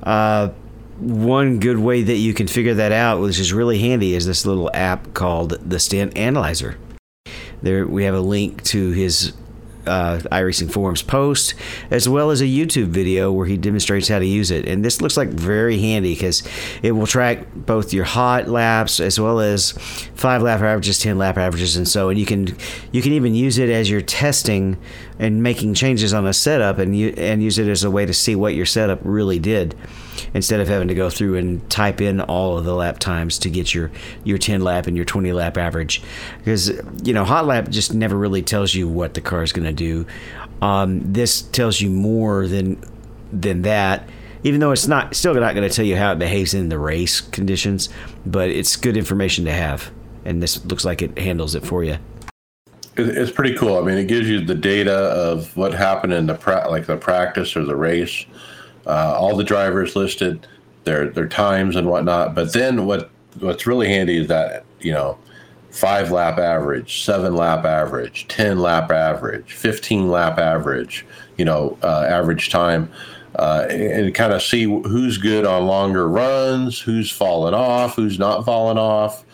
Uh, 0.03 0.51
one 0.99 1.59
good 1.59 1.79
way 1.79 2.03
that 2.03 2.17
you 2.17 2.35
can 2.35 2.47
figure 2.47 2.75
that 2.75 2.93
out, 2.93 3.21
which 3.21 3.39
is 3.39 3.53
really 3.53 3.79
handy, 3.79 4.15
is 4.15 4.25
this 4.25 4.47
little 4.47 4.71
app 4.73 5.15
called 5.15 5.59
the 5.69 5.79
Stint 5.79 6.17
Analyzer. 6.17 6.79
There, 7.63 7.87
we 7.87 8.05
have 8.05 8.15
a 8.15 8.21
link 8.21 8.63
to 8.65 8.91
his 8.93 9.33
uh, 9.89 10.21
iRacing 10.31 10.71
Forums 10.71 11.03
post, 11.03 11.55
as 11.91 12.09
well 12.09 12.31
as 12.31 12.41
a 12.41 12.45
YouTube 12.45 12.89
video 12.89 13.33
where 13.33 13.47
he 13.47 13.57
demonstrates 13.57 14.09
how 14.09 14.19
to 14.19 14.27
use 14.27 14.51
it. 14.51 14.69
And 14.69 14.85
this 14.85 15.01
looks 15.01 15.17
like 15.17 15.29
very 15.29 15.79
handy 15.81 16.15
because 16.15 16.43
it 16.83 16.93
will 16.93 17.07
track 17.07 17.47
both 17.55 17.93
your 17.93 18.05
hot 18.05 18.49
laps 18.49 19.01
as 19.01 19.19
well 19.19 19.41
as 19.41 19.73
five 20.15 20.43
lap 20.43 20.61
averages, 20.61 20.99
ten 20.99 21.19
lap 21.19 21.37
averages, 21.37 21.77
and 21.77 21.89
so. 21.89 22.09
And 22.09 22.19
you 22.19 22.27
can 22.27 22.57
you 22.93 23.03
can 23.03 23.13
even 23.13 23.35
use 23.35 23.59
it 23.59 23.71
as 23.71 23.91
you're 23.91 24.01
testing 24.01 24.77
and 25.19 25.43
making 25.43 25.75
changes 25.75 26.13
on 26.13 26.27
a 26.27 26.33
setup, 26.33 26.79
and 26.79 26.97
you 26.97 27.15
and 27.17 27.43
use 27.43 27.59
it 27.59 27.69
as 27.69 27.85
a 27.85 27.91
way 27.91 28.07
to 28.07 28.15
see 28.15 28.37
what 28.37 28.55
your 28.55 28.67
setup 28.67 29.01
really 29.03 29.39
did, 29.39 29.75
instead 30.35 30.61
of 30.61 30.69
having 30.69 30.89
to 30.89 30.95
go 30.95 31.11
through 31.11 31.37
and 31.37 31.69
type 31.71 32.01
in 32.01 32.21
all 32.21 32.59
of 32.59 32.65
the 32.65 32.75
lap 32.75 32.99
times 32.99 33.39
to 33.39 33.51
get 33.51 33.75
your 33.75 33.91
your 34.25 34.39
10 34.39 34.61
lap 34.63 34.87
and 34.87 34.97
your 34.97 35.05
20 35.05 35.33
lap 35.33 35.57
average. 35.57 36.03
Because 36.39 36.71
you 37.03 37.13
know 37.13 37.25
hot 37.25 37.47
lap 37.47 37.69
just 37.69 37.95
never 37.95 38.17
really 38.17 38.43
tells 38.43 38.75
you 38.75 38.89
what 38.89 39.15
the 39.15 39.21
car 39.21 39.43
is 39.43 39.53
going 39.53 39.67
to 39.67 39.73
do. 39.73 40.07
Um, 40.63 41.13
this 41.13 41.43
tells 41.43 41.81
you 41.81 41.91
more 41.91 42.47
than 42.47 42.83
than 43.33 43.63
that 43.63 44.09
even 44.45 44.61
though 44.61 44.71
it's 44.71 44.87
not 44.87 45.15
still 45.15 45.35
not 45.35 45.55
going 45.55 45.69
to 45.69 45.75
tell 45.75 45.85
you 45.85 45.97
how 45.97 46.13
it 46.13 46.19
behaves 46.19 46.55
in 46.55 46.69
the 46.71 46.79
race 46.79 47.21
conditions 47.21 47.91
but 48.25 48.49
it's 48.49 48.77
good 48.77 48.97
information 48.97 49.45
to 49.45 49.53
have 49.53 49.91
and 50.29 50.43
this 50.43 50.65
looks 50.67 50.85
like 50.85 51.01
it 51.01 51.19
handles 51.19 51.55
it 51.55 51.65
for 51.65 51.83
you. 51.83 51.97
It's 52.97 53.31
pretty 53.31 53.57
cool. 53.57 53.79
I 53.79 53.83
mean, 53.83 53.97
it 53.97 54.09
gives 54.09 54.29
you 54.29 54.45
the 54.45 54.55
data 54.55 54.93
of 54.93 55.57
what 55.57 55.73
happened 55.73 56.13
in 56.13 56.27
the 56.27 56.35
pra- 56.35 56.69
like 56.69 56.87
the 56.87 56.97
practice 56.97 57.57
or 57.57 57.65
the 57.65 57.77
race, 57.77 58.27
uh, 58.87 59.15
all 59.19 59.37
the 59.37 59.45
drivers 59.45 59.97
listed, 59.97 60.47
their 60.85 61.09
their 61.09 61.29
times 61.29 61.77
and 61.77 61.89
whatnot. 61.89 62.35
But 62.35 62.53
then 62.53 62.87
what 62.87 63.11
what's 63.41 63.67
really 63.67 63.89
handy 63.89 64.19
is 64.19 64.29
that 64.29 64.65
you 64.81 64.93
know, 64.93 65.19
five 65.71 66.11
lap 66.11 66.39
average, 66.39 67.05
seven 67.05 67.35
lap 67.35 67.65
average, 67.65 68.27
ten 68.29 68.59
lap 68.59 68.91
average, 68.91 69.53
fifteen 69.53 70.09
lap 70.09 70.39
average. 70.39 71.07
You 71.37 71.45
know, 71.45 71.79
uh, 71.83 72.07
average 72.09 72.51
time. 72.51 72.91
Uh, 73.39 73.67
and 73.71 74.15
kind 74.15 74.33
of 74.33 74.43
see 74.43 74.65
who's 74.65 75.19
good 75.19 75.45
on 75.45 75.67
longer 75.67 76.09
runs, 76.09 76.81
who's 76.81 77.11
fallen 77.11 77.55
off, 77.55 77.95
who's 77.95 78.19
not 78.19 78.45
fallen 78.45 78.79
off 78.79 79.25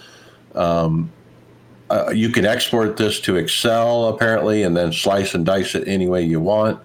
uh, 1.91 2.11
you 2.11 2.31
can 2.31 2.45
export 2.45 2.97
this 2.97 3.21
to 3.21 3.37
Excel 3.37 4.09
apparently, 4.09 4.63
and 4.63 4.77
then 4.77 4.93
slice 4.93 5.35
and 5.35 5.45
dice 5.47 5.75
it 5.75 5.87
any 5.87 6.09
way 6.09 6.23
you 6.23 6.41
want. 6.41 6.81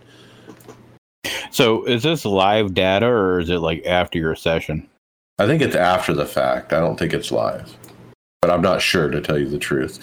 So 1.51 1.83
is 1.85 2.03
this 2.03 2.25
live 2.25 2.73
data 2.73 3.05
or 3.05 3.39
is 3.39 3.49
it 3.49 3.59
like 3.59 3.85
after 3.85 4.17
your 4.17 4.35
session? 4.35 4.87
I 5.39 5.47
think 5.47 5.61
it's 5.61 5.75
after 5.75 6.13
the 6.13 6.25
fact. 6.25 6.73
I 6.73 6.79
don't 6.79 6.99
think 6.99 7.13
it's 7.13 7.31
live, 7.31 7.73
but 8.41 8.51
I'm 8.51 8.61
not 8.61 8.81
sure 8.81 9.09
to 9.09 9.21
tell 9.21 9.37
you 9.37 9.47
the 9.47 9.57
truth. 9.57 9.99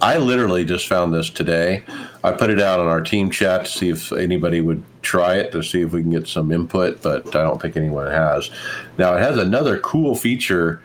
I 0.00 0.18
literally 0.18 0.64
just 0.64 0.86
found 0.86 1.12
this 1.12 1.28
today. 1.28 1.82
I 2.22 2.30
put 2.30 2.50
it 2.50 2.60
out 2.60 2.78
on 2.78 2.86
our 2.86 3.00
team 3.00 3.30
chat 3.30 3.64
to 3.64 3.70
see 3.70 3.88
if 3.88 4.12
anybody 4.12 4.60
would 4.60 4.84
try 5.02 5.34
it 5.34 5.50
to 5.52 5.62
see 5.62 5.80
if 5.82 5.92
we 5.92 6.02
can 6.02 6.12
get 6.12 6.28
some 6.28 6.52
input, 6.52 7.02
but 7.02 7.26
I 7.34 7.42
don't 7.42 7.60
think 7.60 7.76
anyone 7.76 8.06
has. 8.06 8.50
Now 8.96 9.16
it 9.16 9.20
has 9.20 9.38
another 9.38 9.80
cool 9.80 10.14
feature. 10.14 10.80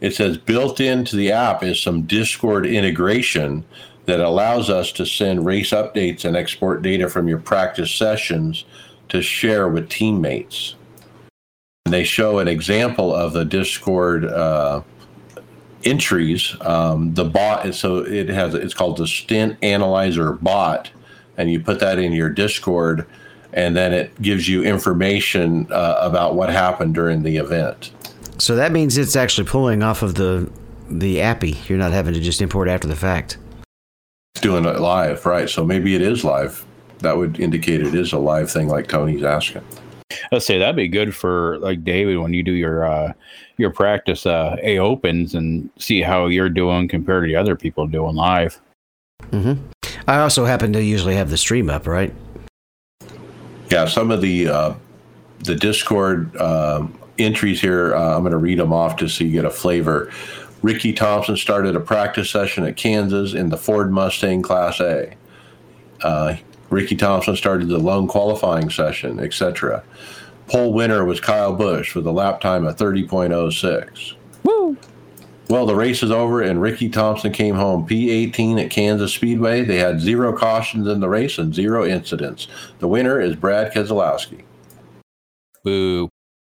It 0.00 0.14
says 0.14 0.38
built 0.38 0.80
into 0.80 1.14
the 1.14 1.30
app 1.30 1.62
is 1.62 1.80
some 1.80 2.02
Discord 2.02 2.66
integration 2.66 3.64
that 4.06 4.20
allows 4.20 4.70
us 4.70 4.92
to 4.92 5.06
send 5.06 5.46
race 5.46 5.70
updates 5.70 6.24
and 6.24 6.36
export 6.36 6.82
data 6.82 7.08
from 7.08 7.28
your 7.28 7.38
practice 7.38 7.92
sessions 7.92 8.64
to 9.08 9.22
share 9.22 9.68
with 9.68 9.88
teammates. 9.88 10.74
And 11.84 11.92
they 11.94 12.04
show 12.04 12.38
an 12.38 12.48
example 12.48 13.14
of 13.14 13.32
the 13.32 13.44
Discord 13.44 14.24
uh, 14.24 14.82
entries. 15.84 16.56
Um, 16.60 17.14
the 17.14 17.24
bot 17.24 17.74
so 17.74 17.98
it 17.98 18.28
has 18.28 18.54
it's 18.54 18.74
called 18.74 18.96
the 18.96 19.06
Stint 19.06 19.56
Analyzer 19.62 20.32
bot, 20.32 20.90
and 21.36 21.50
you 21.50 21.60
put 21.60 21.78
that 21.80 21.98
in 21.98 22.12
your 22.12 22.28
Discord, 22.28 23.06
and 23.52 23.76
then 23.76 23.92
it 23.92 24.20
gives 24.20 24.48
you 24.48 24.64
information 24.64 25.68
uh, 25.70 25.98
about 26.00 26.34
what 26.34 26.50
happened 26.50 26.94
during 26.94 27.22
the 27.22 27.36
event. 27.36 27.92
so 28.38 28.56
that 28.56 28.72
means 28.72 28.98
it's 28.98 29.14
actually 29.16 29.46
pulling 29.46 29.82
off 29.82 30.02
of 30.02 30.16
the 30.16 30.50
the 30.88 31.20
appy 31.20 31.56
you're 31.68 31.78
not 31.78 31.92
having 31.92 32.14
to 32.14 32.20
just 32.20 32.40
import 32.40 32.68
after 32.68 32.86
the 32.86 32.96
fact 32.96 33.38
It's 34.34 34.42
doing 34.42 34.64
it 34.64 34.78
live, 34.80 35.24
right? 35.26 35.48
So 35.48 35.64
maybe 35.64 35.94
it 35.94 36.02
is 36.02 36.24
live. 36.24 36.64
That 37.00 37.16
would 37.16 37.38
indicate 37.38 37.80
it 37.80 37.94
is 37.94 38.12
a 38.12 38.18
live 38.18 38.50
thing, 38.50 38.68
like 38.68 38.88
Tony's 38.88 39.22
asking. 39.22 39.62
Let's 40.32 40.46
say 40.46 40.58
that'd 40.58 40.76
be 40.76 40.88
good 40.88 41.14
for 41.14 41.58
like 41.58 41.84
David 41.84 42.18
when 42.18 42.32
you 42.32 42.42
do 42.42 42.52
your 42.52 42.84
uh 42.84 43.12
your 43.58 43.70
practice 43.70 44.24
uh 44.24 44.56
A 44.62 44.78
opens 44.78 45.34
and 45.34 45.68
see 45.78 46.00
how 46.00 46.26
you're 46.26 46.48
doing 46.48 46.88
compared 46.88 47.24
to 47.24 47.28
the 47.28 47.36
other 47.36 47.56
people 47.56 47.86
doing 47.86 48.14
live. 48.14 48.60
I 50.06 50.18
also 50.20 50.44
happen 50.44 50.72
to 50.72 50.82
usually 50.82 51.16
have 51.16 51.30
the 51.30 51.36
stream 51.36 51.68
up, 51.68 51.86
right? 51.86 52.14
Yeah, 53.70 53.86
some 53.86 54.10
of 54.10 54.20
the 54.20 54.48
uh, 54.48 54.74
the 55.40 55.54
Discord 55.54 56.34
um 56.36 56.98
entries 57.18 57.60
here, 57.60 57.94
uh, 57.94 58.16
I'm 58.16 58.22
going 58.22 58.32
to 58.32 58.38
read 58.38 58.58
them 58.58 58.72
off 58.72 58.96
just 58.96 59.16
so 59.16 59.24
you 59.24 59.32
get 59.32 59.44
a 59.44 59.50
flavor. 59.50 60.12
Ricky 60.62 60.92
Thompson 60.92 61.36
started 61.36 61.76
a 61.76 61.80
practice 61.80 62.30
session 62.30 62.64
at 62.64 62.76
Kansas 62.76 63.34
in 63.34 63.50
the 63.50 63.56
Ford 63.56 63.92
Mustang 63.92 64.42
Class 64.42 64.80
A. 64.80 65.14
Uh, 66.02 66.36
Ricky 66.70 66.96
Thompson 66.96 67.36
started 67.36 67.68
the 67.68 67.78
lone 67.78 68.08
qualifying 68.08 68.70
session, 68.70 69.20
etc. 69.20 69.82
Pole 70.48 70.72
winner 70.72 71.04
was 71.04 71.20
Kyle 71.20 71.54
Busch 71.54 71.94
with 71.94 72.06
a 72.06 72.12
lap 72.12 72.40
time 72.40 72.66
of 72.66 72.76
30.06. 72.76 74.14
Woo! 74.44 74.76
Well, 75.48 75.66
the 75.66 75.76
race 75.76 76.02
is 76.02 76.10
over, 76.10 76.42
and 76.42 76.60
Ricky 76.60 76.88
Thompson 76.88 77.32
came 77.32 77.54
home 77.54 77.86
P18 77.86 78.64
at 78.64 78.70
Kansas 78.70 79.14
Speedway. 79.14 79.62
They 79.62 79.78
had 79.78 80.00
zero 80.00 80.36
cautions 80.36 80.88
in 80.88 81.00
the 81.00 81.08
race 81.08 81.38
and 81.38 81.54
zero 81.54 81.84
incidents. 81.84 82.48
The 82.80 82.88
winner 82.88 83.20
is 83.20 83.36
Brad 83.36 83.72
Keselowski. 83.72 84.42
Boo. 85.62 86.08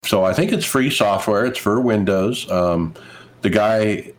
So 0.05 0.25
I 0.25 0.33
think 0.33 0.53
it's 0.53 0.65
free 0.65 0.91
software. 0.91 1.45
It's 1.45 1.59
for 1.59 1.81
Windows. 1.81 2.51
Um, 2.51 2.95
the 3.43 3.51
guy 3.51 4.13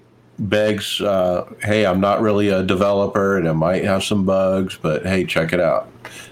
begs, 0.49 1.01
uh, 1.01 1.45
"Hey, 1.61 1.85
I'm 1.85 2.01
not 2.01 2.21
really 2.21 2.49
a 2.49 2.63
developer, 2.63 3.37
and 3.37 3.47
it 3.47 3.53
might 3.53 3.83
have 3.83 4.03
some 4.03 4.25
bugs, 4.25 4.77
but 4.81 5.05
hey, 5.05 5.25
check 5.25 5.53
it 5.53 5.59
out." 5.59 5.87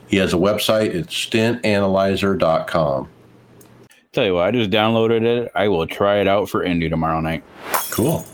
He 0.08 0.18
has 0.18 0.34
a 0.34 0.38
website. 0.38 0.94
It's 0.94 1.14
stintanalyzer.com. 1.14 3.08
Tell 4.12 4.26
you 4.26 4.34
what, 4.34 4.48
I 4.48 4.52
just 4.52 4.72
downloaded 4.72 5.22
it. 5.22 5.52
I 5.54 5.68
will 5.68 5.86
try 5.86 6.18
it 6.18 6.28
out 6.28 6.50
for 6.50 6.64
Indy 6.64 6.90
tomorrow 6.90 7.22
night. 7.22 7.44
Cool. 7.92 8.26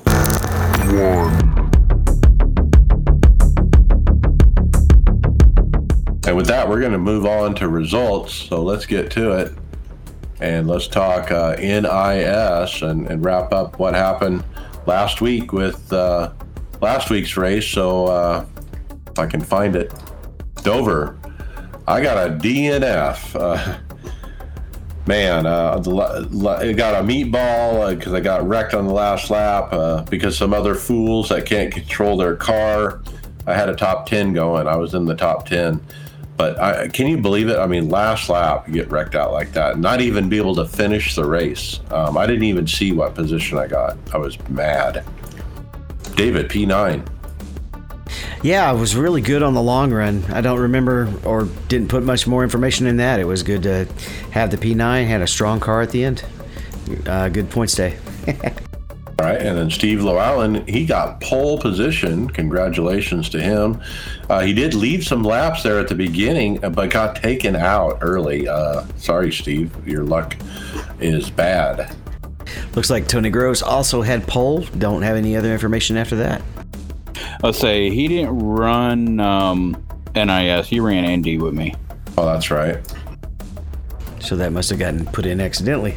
And 6.27 6.35
with 6.35 6.47
that, 6.47 6.68
we're 6.68 6.80
going 6.80 6.93
to 6.93 6.97
move 6.97 7.26
on 7.26 7.53
to 7.56 7.68
results. 7.68 8.34
So 8.34 8.64
let's 8.64 8.85
get 8.85 9.11
to 9.11 9.34
it. 9.34 9.53
And 10.39 10.68
let's 10.68 10.88
talk 10.88 11.30
uh, 11.30 11.56
NIS 11.60 12.81
and, 12.81 13.07
and 13.07 13.23
wrap 13.23 13.52
up 13.52 13.77
what 13.77 13.93
happened 13.93 14.43
last 14.86 15.22
week 15.22 15.53
with 15.53 15.91
uh, 15.91 16.32
last 16.82 17.10
week's 17.10 17.38
race. 17.38 17.68
So 17.68 18.06
uh, 18.06 18.45
if 19.07 19.20
I 19.20 19.26
can 19.28 19.41
find 19.41 19.76
it, 19.76 19.94
Dover. 20.64 21.18
I 21.88 22.02
got 22.02 22.28
a 22.28 22.32
DNF. 22.32 23.36
Uh, 23.40 23.78
man, 25.06 25.45
uh, 25.45 25.78
I 25.78 26.74
got 26.74 27.03
a 27.03 27.06
meatball 27.06 27.95
because 27.95 28.14
I 28.14 28.20
got 28.20 28.48
wrecked 28.48 28.74
on 28.74 28.88
the 28.88 28.94
last 28.94 29.30
lap 29.30 29.72
uh, 29.72 30.03
because 30.03 30.38
some 30.38 30.53
other 30.53 30.76
fools 30.76 31.30
that 31.30 31.45
can't 31.45 31.72
control 31.72 32.18
their 32.18 32.36
car. 32.36 33.02
I 33.48 33.53
had 33.53 33.70
a 33.70 33.76
top 33.76 34.07
10 34.07 34.34
going. 34.34 34.68
I 34.68 34.76
was 34.76 34.95
in 34.95 35.06
the 35.06 35.16
top 35.16 35.48
10. 35.48 35.80
But 36.38 36.60
I, 36.60 36.88
can 36.90 37.07
you 37.07 37.18
believe 37.18 37.48
it? 37.48 37.57
I 37.57 37.66
mean, 37.66 37.90
last 37.90 38.30
lap, 38.30 38.68
you 38.68 38.74
get 38.74 38.90
wrecked 38.91 39.16
out 39.16 39.32
like 39.32 39.53
that, 39.53 39.80
not 39.80 40.02
even 40.02 40.28
be 40.28 40.38
able 40.38 40.56
to 40.56 40.66
finish 40.66 41.16
the 41.16 41.26
race. 41.26 41.80
Um, 41.91 42.18
I 42.18 42.28
didn't 42.28 42.44
even 42.44 42.68
see 42.68 42.91
what 42.91 43.16
position 43.16 43.57
I 43.57 43.68
got. 43.68 43.98
I 44.14 44.18
was 44.18 44.38
mad. 44.49 45.06
David, 46.16 46.49
P9. 46.49 47.07
Yeah, 48.44 48.70
I 48.70 48.74
was 48.74 48.95
really 48.95 49.22
good 49.22 49.41
on 49.44 49.53
the 49.53 49.62
long 49.62 49.91
run. 49.91 50.24
I 50.26 50.41
don't 50.41 50.60
remember 50.60 51.12
or 51.24 51.45
didn't 51.68 51.90
put 51.90 52.03
much 52.03 52.28
more 52.28 52.44
information 52.44 52.86
in 52.86 52.98
that. 52.98 53.20
It 53.20 53.26
was 53.26 53.41
good 53.41 53.64
to 53.64 53.88
have 54.32 54.52
the 54.52 54.57
P9, 54.57 55.07
had 55.07 55.22
a 55.22 55.28
strong 55.28 55.60
car 55.60 55.82
at 55.82 55.91
the 55.91 56.03
end. 56.03 56.24
Uh, 57.07 57.30
good 57.30 57.49
points 57.49 57.76
day. 57.76 57.98
All 59.18 59.28
right, 59.28 59.40
and 59.40 59.58
then 59.58 59.70
Steve 59.70 60.04
Llewellyn, 60.04 60.68
he 60.68 60.86
got 60.86 61.22
pole 61.22 61.58
position. 61.58 62.28
Congratulations 62.30 63.30
to 63.30 63.42
him. 63.42 63.82
Uh, 64.30 64.42
he 64.42 64.54
did 64.54 64.74
leave 64.74 65.06
some 65.06 65.24
laps 65.24 65.64
there 65.64 65.80
at 65.80 65.88
the 65.88 65.96
beginning, 65.96 66.64
uh, 66.66 66.70
but 66.70 66.90
got 66.90 67.16
taken 67.16 67.56
out 67.56 68.00
early. 68.02 68.46
Uh, 68.46 68.86
sorry, 68.98 69.32
Steve, 69.32 69.72
your 69.88 70.04
luck 70.04 70.36
is 71.00 71.30
bad. 71.30 71.96
Looks 72.76 72.90
like 72.90 73.08
Tony 73.08 73.30
Groves 73.30 73.62
also 73.62 74.02
had 74.02 74.28
pole. 74.28 74.66
Don't 74.78 75.02
have 75.02 75.16
any 75.16 75.38
other 75.38 75.54
information 75.54 75.96
after 75.96 76.18
that. 76.18 76.42
I'll 77.42 77.54
say 77.54 77.90
he 77.90 78.10
didn't 78.10 78.38
run 78.38 79.22
um, 79.22 79.82
NIS. 80.14 80.68
He 80.68 80.82
ran 80.82 81.20
ND 81.20 81.42
with 81.42 81.54
me. 81.54 81.74
Oh, 82.18 82.26
that's 82.26 82.52
right. 82.52 82.80
So 84.20 84.36
that 84.36 84.52
must 84.52 84.70
have 84.72 84.80
gotten 84.80 85.06
put 85.06 85.26
in 85.26 85.40
accidentally. 85.40 85.96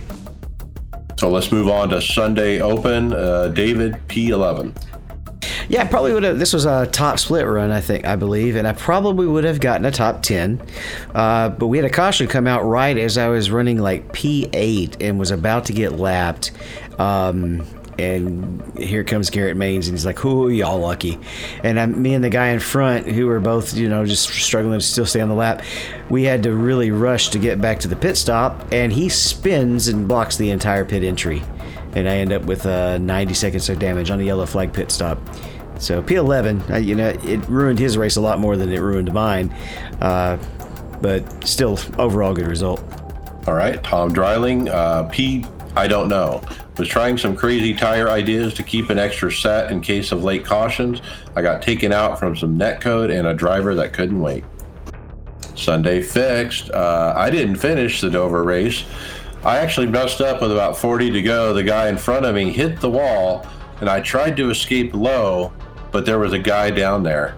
So 1.18 1.28
let's 1.28 1.50
move 1.50 1.66
on 1.68 1.88
to 1.88 2.00
Sunday 2.00 2.60
Open. 2.60 3.12
Uh, 3.12 3.48
David 3.48 3.94
P11. 4.06 4.72
Yeah, 5.68 5.82
I 5.82 5.86
probably 5.88 6.12
would 6.12 6.22
have. 6.22 6.38
This 6.38 6.52
was 6.52 6.64
a 6.64 6.86
top 6.86 7.18
split 7.18 7.44
run, 7.44 7.72
I 7.72 7.80
think, 7.80 8.06
I 8.06 8.14
believe, 8.14 8.54
and 8.54 8.68
I 8.68 8.72
probably 8.72 9.26
would 9.26 9.42
have 9.42 9.58
gotten 9.58 9.84
a 9.84 9.90
top 9.90 10.22
10. 10.22 10.62
Uh, 11.16 11.48
but 11.48 11.66
we 11.66 11.76
had 11.76 11.84
a 11.84 11.90
caution 11.90 12.28
come 12.28 12.46
out 12.46 12.62
right 12.64 12.96
as 12.96 13.18
I 13.18 13.26
was 13.30 13.50
running 13.50 13.78
like 13.78 14.12
P8 14.12 14.98
and 15.00 15.18
was 15.18 15.32
about 15.32 15.64
to 15.64 15.72
get 15.72 15.94
lapped. 15.94 16.52
Um, 17.00 17.66
and 17.98 18.78
here 18.78 19.02
comes 19.02 19.28
Garrett 19.28 19.56
Manes, 19.56 19.88
and 19.88 19.96
he's 19.96 20.06
like, 20.06 20.24
"Ooh, 20.24 20.48
y'all 20.48 20.78
lucky." 20.78 21.18
And 21.64 21.80
I, 21.80 21.86
me 21.86 22.14
and 22.14 22.22
the 22.22 22.30
guy 22.30 22.48
in 22.48 22.60
front, 22.60 23.06
who 23.06 23.26
were 23.26 23.40
both, 23.40 23.74
you 23.74 23.88
know, 23.88 24.06
just 24.06 24.28
struggling 24.28 24.78
to 24.78 24.84
still 24.84 25.06
stay 25.06 25.20
on 25.20 25.28
the 25.28 25.34
lap, 25.34 25.62
we 26.08 26.22
had 26.22 26.42
to 26.44 26.54
really 26.54 26.90
rush 26.90 27.30
to 27.30 27.38
get 27.38 27.60
back 27.60 27.80
to 27.80 27.88
the 27.88 27.96
pit 27.96 28.16
stop, 28.16 28.64
and 28.72 28.92
he 28.92 29.08
spins 29.08 29.88
and 29.88 30.06
blocks 30.06 30.36
the 30.36 30.50
entire 30.50 30.84
pit 30.84 31.02
entry, 31.02 31.42
and 31.94 32.08
I 32.08 32.16
end 32.16 32.32
up 32.32 32.44
with 32.44 32.66
uh, 32.66 32.98
90 32.98 33.34
seconds 33.34 33.68
of 33.68 33.78
damage 33.78 34.10
on 34.10 34.20
a 34.20 34.24
yellow 34.24 34.46
flag 34.46 34.72
pit 34.72 34.92
stop. 34.92 35.18
So 35.78 36.02
P11, 36.02 36.70
uh, 36.70 36.76
you 36.76 36.94
know, 36.94 37.08
it 37.08 37.48
ruined 37.48 37.78
his 37.78 37.96
race 37.96 38.16
a 38.16 38.20
lot 38.20 38.40
more 38.40 38.56
than 38.56 38.72
it 38.72 38.80
ruined 38.80 39.12
mine, 39.12 39.50
uh, 40.00 40.38
but 41.00 41.46
still, 41.46 41.78
overall 41.98 42.34
good 42.34 42.48
result. 42.48 42.82
All 43.46 43.54
right, 43.54 43.82
Tom 43.82 44.12
Dreiling, 44.12 44.68
uh, 44.68 45.04
P. 45.04 45.44
I 45.78 45.86
don't 45.86 46.08
know. 46.08 46.42
Was 46.76 46.88
trying 46.88 47.16
some 47.18 47.36
crazy 47.36 47.72
tire 47.72 48.08
ideas 48.08 48.52
to 48.54 48.64
keep 48.64 48.90
an 48.90 48.98
extra 48.98 49.30
set 49.30 49.70
in 49.70 49.80
case 49.80 50.10
of 50.10 50.24
late 50.24 50.44
cautions. 50.44 51.00
I 51.36 51.42
got 51.42 51.62
taken 51.62 51.92
out 51.92 52.18
from 52.18 52.36
some 52.36 52.58
net 52.58 52.80
code 52.80 53.10
and 53.10 53.28
a 53.28 53.32
driver 53.32 53.76
that 53.76 53.92
couldn't 53.92 54.20
wait. 54.20 54.42
Sunday 55.54 56.02
fixed. 56.02 56.68
Uh, 56.72 57.14
I 57.16 57.30
didn't 57.30 57.56
finish 57.56 58.00
the 58.00 58.10
Dover 58.10 58.42
race. 58.42 58.84
I 59.44 59.58
actually 59.58 59.86
messed 59.86 60.20
up 60.20 60.42
with 60.42 60.50
about 60.50 60.76
40 60.76 61.12
to 61.12 61.22
go. 61.22 61.54
The 61.54 61.62
guy 61.62 61.88
in 61.88 61.96
front 61.96 62.26
of 62.26 62.34
me 62.34 62.52
hit 62.52 62.80
the 62.80 62.90
wall, 62.90 63.46
and 63.80 63.88
I 63.88 64.00
tried 64.00 64.36
to 64.38 64.50
escape 64.50 64.94
low, 64.94 65.52
but 65.92 66.04
there 66.04 66.18
was 66.18 66.32
a 66.32 66.40
guy 66.40 66.72
down 66.72 67.04
there, 67.04 67.36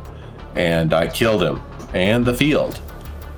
and 0.54 0.94
I 0.94 1.08
killed 1.08 1.42
him 1.42 1.60
and 1.92 2.24
the 2.24 2.32
field. 2.32 2.80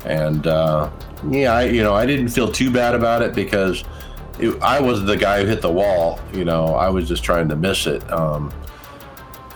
And 0.04 0.46
uh, 0.46 0.90
yeah, 1.28 1.54
I, 1.54 1.64
you 1.64 1.82
know, 1.82 1.92
I 1.92 2.06
didn't 2.06 2.28
feel 2.28 2.50
too 2.50 2.70
bad 2.70 2.94
about 2.94 3.22
it 3.22 3.34
because 3.34 3.82
it, 4.42 4.62
I 4.62 4.80
was 4.80 5.04
the 5.04 5.16
guy 5.16 5.40
who 5.40 5.46
hit 5.46 5.62
the 5.62 5.72
wall. 5.72 6.20
You 6.32 6.44
know, 6.44 6.74
I 6.74 6.88
was 6.88 7.08
just 7.08 7.22
trying 7.22 7.48
to 7.48 7.56
miss 7.56 7.86
it. 7.86 8.10
Um, 8.12 8.52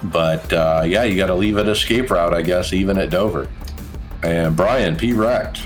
but 0.04 0.52
uh, 0.52 0.84
yeah, 0.86 1.04
you 1.04 1.16
got 1.16 1.26
to 1.26 1.34
leave 1.34 1.56
an 1.56 1.68
escape 1.68 2.10
route, 2.10 2.34
I 2.34 2.42
guess, 2.42 2.72
even 2.72 2.98
at 2.98 3.10
Dover. 3.10 3.48
And 4.22 4.56
Brian 4.56 4.96
P. 4.96 5.12
Wrecked. 5.12 5.62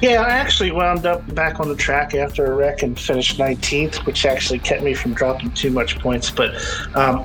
Yeah, 0.00 0.22
I 0.22 0.28
actually 0.28 0.70
wound 0.70 1.06
up 1.06 1.34
back 1.34 1.58
on 1.58 1.68
the 1.68 1.74
track 1.74 2.14
after 2.14 2.46
a 2.46 2.54
wreck 2.54 2.82
and 2.82 2.98
finished 2.98 3.36
19th, 3.38 4.06
which 4.06 4.26
actually 4.26 4.60
kept 4.60 4.84
me 4.84 4.94
from 4.94 5.12
dropping 5.12 5.50
too 5.52 5.70
much 5.70 5.98
points. 5.98 6.30
But 6.30 6.54
um, 6.94 7.24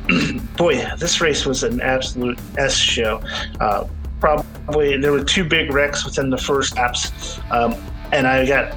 boy, 0.58 0.84
this 0.98 1.22
race 1.22 1.46
was 1.46 1.62
an 1.64 1.82
absolute 1.82 2.40
S 2.58 2.76
show. 2.76 3.22
Uh, 3.60 3.88
probably 4.20 4.98
there 4.98 5.12
were 5.12 5.24
two 5.24 5.44
big 5.44 5.72
wrecks 5.72 6.04
within 6.04 6.32
the 6.32 6.38
first 6.38 6.76
laps, 6.76 7.40
um, 7.52 7.76
and 8.12 8.26
I 8.26 8.44
got 8.48 8.76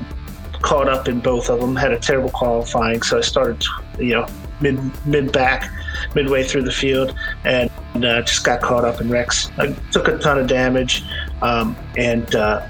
caught 0.66 0.88
up 0.88 1.06
in 1.06 1.20
both 1.20 1.48
of 1.48 1.60
them. 1.60 1.76
Had 1.76 1.92
a 1.92 1.98
terrible 1.98 2.30
qualifying, 2.30 3.00
so 3.00 3.18
I 3.18 3.20
started, 3.20 3.64
you 3.98 4.14
know, 4.14 4.26
mid 4.60 5.06
mid 5.06 5.32
back, 5.32 5.70
midway 6.14 6.42
through 6.42 6.62
the 6.62 6.72
field, 6.72 7.16
and 7.44 7.70
uh, 7.94 8.20
just 8.22 8.44
got 8.44 8.60
caught 8.60 8.84
up 8.84 9.00
in 9.00 9.08
wrecks. 9.08 9.48
I 9.58 9.72
took 9.92 10.08
a 10.08 10.18
ton 10.18 10.38
of 10.38 10.48
damage, 10.48 11.04
um, 11.40 11.76
and 11.96 12.34
uh, 12.34 12.66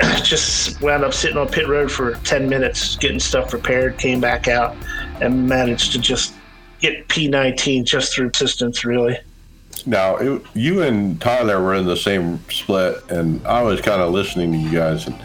just 0.22 0.80
wound 0.80 1.04
up 1.04 1.12
sitting 1.12 1.36
on 1.36 1.48
pit 1.48 1.68
road 1.68 1.92
for 1.92 2.14
10 2.24 2.48
minutes 2.48 2.96
getting 2.96 3.20
stuff 3.20 3.52
repaired. 3.52 3.98
Came 3.98 4.20
back 4.20 4.48
out 4.48 4.74
and 5.20 5.46
managed 5.46 5.92
to 5.92 5.98
just 5.98 6.32
get 6.80 7.06
P19 7.08 7.84
just 7.84 8.14
through 8.14 8.30
distance, 8.30 8.82
really. 8.82 9.18
Now, 9.84 10.16
it, 10.16 10.42
you 10.54 10.82
and 10.82 11.20
Tyler 11.20 11.62
were 11.62 11.74
in 11.74 11.84
the 11.84 11.96
same 11.96 12.42
split, 12.50 12.96
and 13.10 13.46
I 13.46 13.62
was 13.62 13.82
kind 13.82 14.00
of 14.00 14.10
listening 14.10 14.52
to 14.52 14.58
you 14.58 14.72
guys, 14.72 15.06
and 15.06 15.16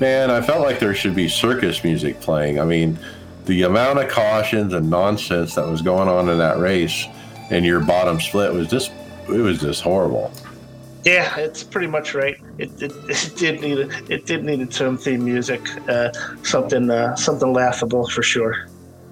man, 0.00 0.30
I 0.30 0.40
felt 0.40 0.62
like 0.62 0.78
there 0.78 0.94
should 0.94 1.14
be 1.14 1.28
circus 1.28 1.84
music 1.84 2.20
playing. 2.20 2.58
I 2.58 2.64
mean, 2.64 2.98
the 3.46 3.62
amount 3.62 3.98
of 3.98 4.08
cautions 4.08 4.72
and 4.72 4.88
nonsense 4.88 5.54
that 5.54 5.66
was 5.66 5.82
going 5.82 6.08
on 6.08 6.28
in 6.28 6.38
that 6.38 6.58
race 6.58 7.06
and 7.50 7.64
your 7.64 7.80
bottom 7.80 8.20
split 8.20 8.52
was 8.52 8.68
just 8.68 8.92
it 9.28 9.40
was 9.40 9.60
just 9.60 9.82
horrible. 9.82 10.32
Yeah, 11.04 11.34
it's 11.38 11.62
pretty 11.62 11.86
much 11.86 12.14
right. 12.14 12.36
It, 12.58 12.70
it, 12.82 12.92
it 13.08 13.32
did 13.36 13.60
need 13.60 13.78
a, 13.78 14.12
it 14.12 14.26
did 14.26 14.44
need 14.44 14.60
its 14.60 14.80
own 14.80 14.96
theme 14.96 15.24
music, 15.24 15.60
uh, 15.88 16.10
something 16.42 16.90
uh, 16.90 17.16
something 17.16 17.52
laughable 17.52 18.08
for 18.08 18.22
sure. 18.22 18.66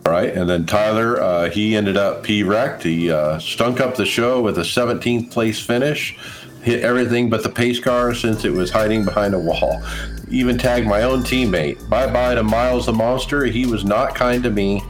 All 0.07 0.13
right, 0.13 0.33
and 0.33 0.49
then 0.49 0.65
Tyler, 0.65 1.21
uh, 1.21 1.51
he 1.51 1.77
ended 1.77 1.97
up 1.97 2.23
P 2.23 2.43
wrecked. 2.43 2.83
He 2.83 3.11
uh, 3.11 3.39
stunk 3.39 3.81
up 3.81 3.97
the 3.97 4.07
show 4.07 4.41
with 4.41 4.57
a 4.57 4.63
17th 4.63 5.31
place 5.31 5.61
finish, 5.61 6.17
hit 6.63 6.83
everything 6.83 7.29
but 7.29 7.43
the 7.43 7.51
pace 7.51 7.79
car 7.79 8.15
since 8.15 8.45
it 8.45 8.53
was 8.53 8.71
hiding 8.71 9.05
behind 9.05 9.35
a 9.35 9.39
wall. 9.39 9.83
Even 10.31 10.59
tagged 10.59 10.87
my 10.87 11.03
own 11.03 11.23
teammate. 11.23 11.89
Bye 11.89 12.13
bye 12.13 12.35
to 12.35 12.43
Miles 12.43 12.87
the 12.87 12.93
Monster. 12.93 13.45
He 13.45 13.67
was 13.67 13.85
not 13.85 14.15
kind 14.15 14.43
to 14.43 14.51
me. 14.51 14.83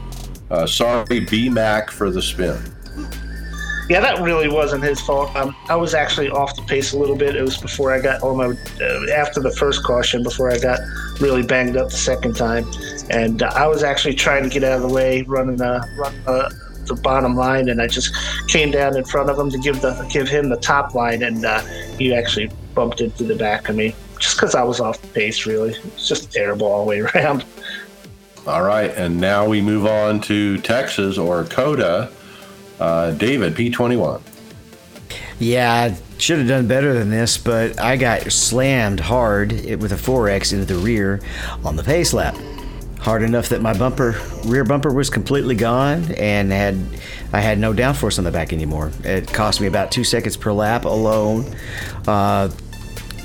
Uh, 0.50 0.66
sorry, 0.66 1.20
B 1.20 1.48
Mac, 1.48 1.90
for 1.90 2.10
the 2.10 2.22
spin. 2.22 2.58
Yeah, 3.88 4.00
that 4.00 4.20
really 4.20 4.48
wasn't 4.48 4.84
his 4.84 5.00
fault. 5.00 5.34
Um, 5.34 5.56
I 5.70 5.76
was 5.76 5.94
actually 5.94 6.28
off 6.28 6.54
the 6.56 6.62
pace 6.62 6.92
a 6.92 6.98
little 6.98 7.16
bit. 7.16 7.36
It 7.36 7.42
was 7.42 7.56
before 7.56 7.90
I 7.92 8.00
got 8.00 8.22
on 8.22 8.36
my 8.36 8.46
uh, 8.46 9.12
after 9.14 9.40
the 9.40 9.50
first 9.50 9.82
caution, 9.82 10.22
before 10.22 10.50
I 10.50 10.58
got 10.58 10.78
really 11.20 11.42
banged 11.42 11.76
up 11.76 11.88
the 11.88 11.96
second 11.96 12.36
time, 12.36 12.66
and 13.08 13.42
uh, 13.42 13.50
I 13.54 13.66
was 13.66 13.82
actually 13.82 14.14
trying 14.14 14.42
to 14.42 14.50
get 14.50 14.62
out 14.62 14.76
of 14.76 14.82
the 14.82 14.94
way, 14.94 15.22
running 15.22 15.60
uh, 15.62 15.82
uh, 16.26 16.50
the 16.84 16.96
bottom 16.96 17.34
line, 17.34 17.70
and 17.70 17.80
I 17.80 17.86
just 17.86 18.14
came 18.48 18.70
down 18.70 18.94
in 18.94 19.04
front 19.04 19.30
of 19.30 19.38
him 19.38 19.50
to 19.50 19.58
give 19.58 19.80
the 19.80 20.06
give 20.12 20.28
him 20.28 20.50
the 20.50 20.58
top 20.58 20.94
line, 20.94 21.22
and 21.22 21.44
uh, 21.46 21.60
he 21.96 22.14
actually 22.14 22.50
bumped 22.74 23.00
into 23.00 23.24
the 23.24 23.36
back 23.36 23.70
of 23.70 23.76
me 23.76 23.94
just 24.18 24.36
because 24.36 24.54
I 24.54 24.62
was 24.62 24.80
off 24.80 25.00
the 25.00 25.08
pace. 25.08 25.46
Really, 25.46 25.70
it's 25.70 26.08
just 26.08 26.32
terrible 26.32 26.66
all 26.66 26.84
the 26.84 26.88
way 26.88 27.00
around. 27.14 27.44
All 28.46 28.62
right, 28.62 28.90
and 28.92 29.20
now 29.20 29.46
we 29.46 29.60
move 29.60 29.86
on 29.86 30.20
to 30.22 30.58
Texas 30.58 31.18
or 31.18 31.44
COTA. 31.44 32.10
Uh, 32.80 33.10
David 33.12 33.54
P21. 33.54 34.20
Yeah, 35.40 35.72
I 35.72 36.18
should 36.18 36.38
have 36.38 36.48
done 36.48 36.66
better 36.66 36.94
than 36.94 37.10
this, 37.10 37.36
but 37.38 37.78
I 37.80 37.96
got 37.96 38.30
slammed 38.32 39.00
hard 39.00 39.52
with 39.52 39.92
a 39.92 39.96
4X 39.96 40.52
into 40.52 40.64
the 40.64 40.76
rear 40.76 41.20
on 41.64 41.76
the 41.76 41.82
pace 41.82 42.12
lap. 42.12 42.36
hard 43.00 43.22
enough 43.22 43.48
that 43.50 43.60
my 43.62 43.76
bumper, 43.76 44.16
rear 44.44 44.64
bumper, 44.64 44.92
was 44.92 45.10
completely 45.10 45.54
gone, 45.54 46.10
and 46.12 46.50
had 46.50 46.78
I 47.32 47.40
had 47.40 47.58
no 47.58 47.72
downforce 47.72 48.18
on 48.18 48.24
the 48.24 48.30
back 48.32 48.52
anymore. 48.52 48.90
It 49.04 49.32
cost 49.32 49.60
me 49.60 49.66
about 49.66 49.90
two 49.92 50.04
seconds 50.04 50.36
per 50.36 50.52
lap 50.52 50.84
alone. 50.84 51.44
Uh, 52.06 52.48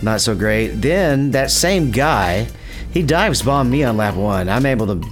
not 0.03 0.21
so 0.21 0.35
great. 0.35 0.67
Then 0.81 1.31
that 1.31 1.51
same 1.51 1.91
guy, 1.91 2.47
he 2.91 3.01
dives 3.01 3.41
bomb 3.41 3.69
me 3.69 3.83
on 3.83 3.97
lap 3.97 4.15
one. 4.15 4.49
I'm 4.49 4.65
able 4.65 4.87
to 4.87 5.09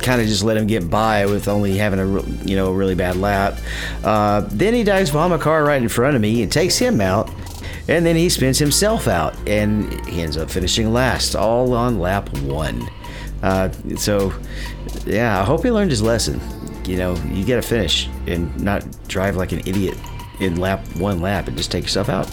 kind 0.00 0.20
of 0.20 0.26
just 0.26 0.44
let 0.44 0.56
him 0.56 0.66
get 0.66 0.88
by 0.88 1.26
with 1.26 1.48
only 1.48 1.76
having 1.76 1.98
a 1.98 2.22
you 2.46 2.56
know 2.56 2.68
a 2.68 2.72
really 2.72 2.94
bad 2.94 3.16
lap. 3.16 3.58
Uh, 4.04 4.42
then 4.48 4.74
he 4.74 4.84
dives 4.84 5.10
bomb 5.10 5.32
a 5.32 5.38
car 5.38 5.64
right 5.64 5.80
in 5.80 5.88
front 5.88 6.16
of 6.16 6.22
me 6.22 6.42
and 6.42 6.52
takes 6.52 6.78
him 6.78 7.00
out. 7.00 7.30
And 7.88 8.06
then 8.06 8.14
he 8.14 8.28
spins 8.28 8.56
himself 8.58 9.08
out, 9.08 9.34
and 9.48 9.92
he 10.06 10.22
ends 10.22 10.36
up 10.36 10.48
finishing 10.48 10.92
last, 10.92 11.34
all 11.34 11.74
on 11.74 11.98
lap 11.98 12.28
one. 12.38 12.88
Uh, 13.42 13.70
so, 13.96 14.32
yeah, 15.06 15.40
I 15.40 15.44
hope 15.44 15.64
he 15.64 15.72
learned 15.72 15.90
his 15.90 16.02
lesson. 16.02 16.40
You 16.86 16.98
know, 16.98 17.16
you 17.32 17.44
got 17.44 17.56
to 17.56 17.62
finish 17.62 18.08
and 18.28 18.56
not 18.62 18.84
drive 19.08 19.36
like 19.36 19.50
an 19.50 19.60
idiot 19.60 19.98
in 20.38 20.56
lap 20.56 20.86
one 20.98 21.20
lap 21.20 21.48
and 21.48 21.56
just 21.56 21.72
take 21.72 21.84
yourself 21.84 22.08
out. 22.08 22.28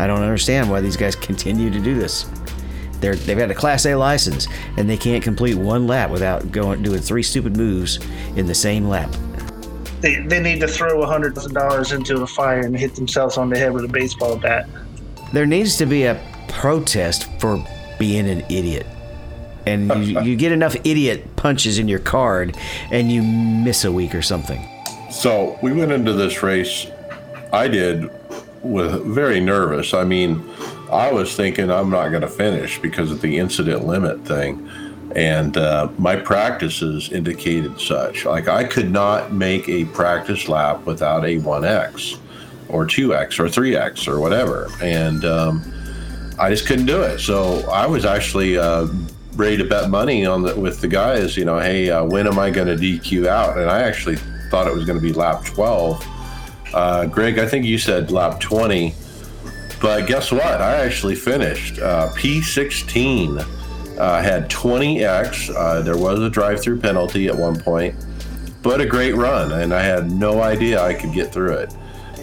I 0.00 0.06
don't 0.06 0.22
understand 0.22 0.70
why 0.70 0.80
these 0.80 0.96
guys 0.96 1.14
continue 1.14 1.70
to 1.70 1.78
do 1.78 1.94
this. 1.94 2.24
They're, 3.00 3.14
they've 3.14 3.36
got 3.36 3.50
a 3.50 3.54
Class 3.54 3.84
A 3.84 3.94
license 3.94 4.48
and 4.78 4.88
they 4.88 4.96
can't 4.96 5.22
complete 5.22 5.54
one 5.54 5.86
lap 5.86 6.10
without 6.10 6.50
going 6.50 6.82
doing 6.82 7.00
three 7.00 7.22
stupid 7.22 7.56
moves 7.56 7.98
in 8.36 8.46
the 8.46 8.54
same 8.54 8.88
lap. 8.88 9.14
They, 10.00 10.16
they 10.20 10.40
need 10.40 10.60
to 10.60 10.68
throw 10.68 11.04
hundred 11.04 11.34
thousand 11.34 11.52
dollars 11.52 11.92
into 11.92 12.22
a 12.22 12.26
fire 12.26 12.60
and 12.60 12.76
hit 12.76 12.94
themselves 12.94 13.36
on 13.36 13.50
the 13.50 13.58
head 13.58 13.72
with 13.72 13.84
a 13.84 13.88
baseball 13.88 14.36
bat. 14.36 14.66
There 15.34 15.46
needs 15.46 15.76
to 15.76 15.86
be 15.86 16.04
a 16.04 16.18
protest 16.48 17.28
for 17.38 17.62
being 17.98 18.28
an 18.28 18.40
idiot. 18.50 18.86
And 19.66 20.06
you, 20.06 20.20
you 20.22 20.36
get 20.36 20.52
enough 20.52 20.76
idiot 20.84 21.36
punches 21.36 21.78
in 21.78 21.88
your 21.88 21.98
card 21.98 22.56
and 22.90 23.12
you 23.12 23.22
miss 23.22 23.84
a 23.84 23.92
week 23.92 24.14
or 24.14 24.22
something. 24.22 24.66
So 25.10 25.58
we 25.62 25.72
went 25.72 25.92
into 25.92 26.14
this 26.14 26.42
race, 26.42 26.86
I 27.52 27.68
did, 27.68 28.10
with 28.62 29.04
very 29.06 29.40
nervous. 29.40 29.94
I 29.94 30.04
mean, 30.04 30.44
I 30.90 31.12
was 31.12 31.34
thinking 31.34 31.70
I'm 31.70 31.90
not 31.90 32.08
going 32.10 32.22
to 32.22 32.28
finish 32.28 32.78
because 32.80 33.10
of 33.10 33.20
the 33.20 33.38
incident 33.38 33.86
limit 33.86 34.24
thing. 34.26 34.68
And 35.16 35.56
uh, 35.56 35.88
my 35.98 36.16
practices 36.16 37.10
indicated 37.10 37.80
such. 37.80 38.24
Like, 38.24 38.48
I 38.48 38.64
could 38.64 38.90
not 38.90 39.32
make 39.32 39.68
a 39.68 39.84
practice 39.86 40.48
lap 40.48 40.86
without 40.86 41.24
a 41.24 41.38
1X 41.38 42.18
or 42.68 42.86
2X 42.86 43.40
or 43.40 43.46
3X 43.46 44.06
or 44.06 44.20
whatever. 44.20 44.68
And 44.80 45.24
um, 45.24 45.72
I 46.38 46.50
just 46.50 46.66
couldn't 46.66 46.86
do 46.86 47.02
it. 47.02 47.18
So 47.18 47.68
I 47.70 47.86
was 47.86 48.04
actually 48.04 48.56
uh, 48.56 48.86
ready 49.34 49.56
to 49.56 49.64
bet 49.64 49.90
money 49.90 50.26
on 50.26 50.42
the, 50.42 50.54
with 50.58 50.80
the 50.80 50.88
guys, 50.88 51.36
you 51.36 51.44
know, 51.44 51.58
hey, 51.58 51.90
uh, 51.90 52.04
when 52.04 52.26
am 52.26 52.38
I 52.38 52.50
going 52.50 52.68
to 52.68 52.76
DQ 52.76 53.26
out? 53.26 53.58
And 53.58 53.68
I 53.68 53.80
actually 53.82 54.16
thought 54.50 54.66
it 54.66 54.74
was 54.74 54.84
going 54.84 54.98
to 54.98 55.02
be 55.02 55.12
lap 55.12 55.44
12. 55.44 56.06
Uh, 56.72 57.06
Greg, 57.06 57.38
I 57.38 57.46
think 57.46 57.64
you 57.64 57.78
said 57.78 58.10
lap 58.10 58.40
20. 58.40 58.94
But 59.80 60.06
guess 60.06 60.30
what? 60.30 60.42
I 60.42 60.84
actually 60.84 61.14
finished 61.14 61.78
uh, 61.78 62.10
P16. 62.14 63.46
Uh, 63.98 64.22
had 64.22 64.48
20x. 64.48 65.54
Uh, 65.54 65.82
there 65.82 65.96
was 65.96 66.20
a 66.20 66.30
drive-through 66.30 66.80
penalty 66.80 67.28
at 67.28 67.36
one 67.36 67.58
point, 67.60 67.94
but 68.62 68.80
a 68.80 68.86
great 68.86 69.14
run, 69.14 69.52
and 69.52 69.74
I 69.74 69.82
had 69.82 70.10
no 70.10 70.40
idea 70.40 70.82
I 70.82 70.94
could 70.94 71.12
get 71.12 71.32
through 71.32 71.52
it. 71.52 71.74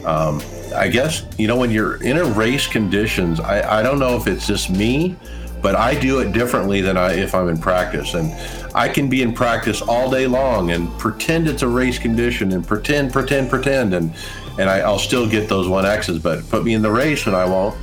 Um, 0.03 0.41
I 0.76 0.88
guess 0.88 1.24
you 1.38 1.48
know 1.48 1.56
when 1.56 1.69
you're 1.69 2.02
in 2.02 2.18
a 2.18 2.26
race 2.26 2.65
conditions, 2.65 3.40
I, 3.40 3.80
I 3.80 3.84
don't 3.84 3.99
know 3.99 4.15
if 4.15 4.26
it's 4.26 4.48
just 4.48 4.72
me, 4.72 5.15
but 5.61 5.76
I 5.76 5.99
do 5.99 6.19
it 6.19 6.32
differently 6.32 6.82
than 6.82 6.98
I 6.98 7.14
if 7.14 7.36
I'm 7.36 7.48
in 7.48 7.60
practice, 7.60 8.15
and 8.15 8.32
I 8.78 8.88
can 8.88 9.10
be 9.10 9.24
in 9.24 9.34
practice 9.34 9.82
all 9.82 10.08
day 10.08 10.28
long 10.28 10.70
and 10.70 10.88
pretend 10.99 11.48
it's 11.48 11.64
a 11.64 11.68
race 11.68 11.98
condition 11.98 12.52
and 12.52 12.66
pretend, 12.66 13.12
pretend, 13.12 13.49
pretend, 13.49 13.95
and 13.95 14.14
and 14.60 14.70
I, 14.70 14.82
I'll 14.82 14.99
still 14.99 15.28
get 15.28 15.49
those 15.49 15.68
one 15.68 15.84
X's, 15.84 16.20
but 16.20 16.48
put 16.52 16.64
me 16.64 16.76
in 16.76 16.84
the 16.84 16.91
race 16.91 17.26
and 17.26 17.36
I 17.36 17.45
won't. 17.45 17.76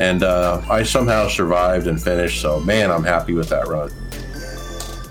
And 0.00 0.24
uh, 0.24 0.60
I 0.68 0.82
somehow 0.82 1.28
survived 1.28 1.86
and 1.86 2.02
finished. 2.02 2.40
So 2.42 2.58
man, 2.58 2.90
I'm 2.90 3.04
happy 3.04 3.34
with 3.34 3.48
that 3.50 3.68
run. 3.68 3.90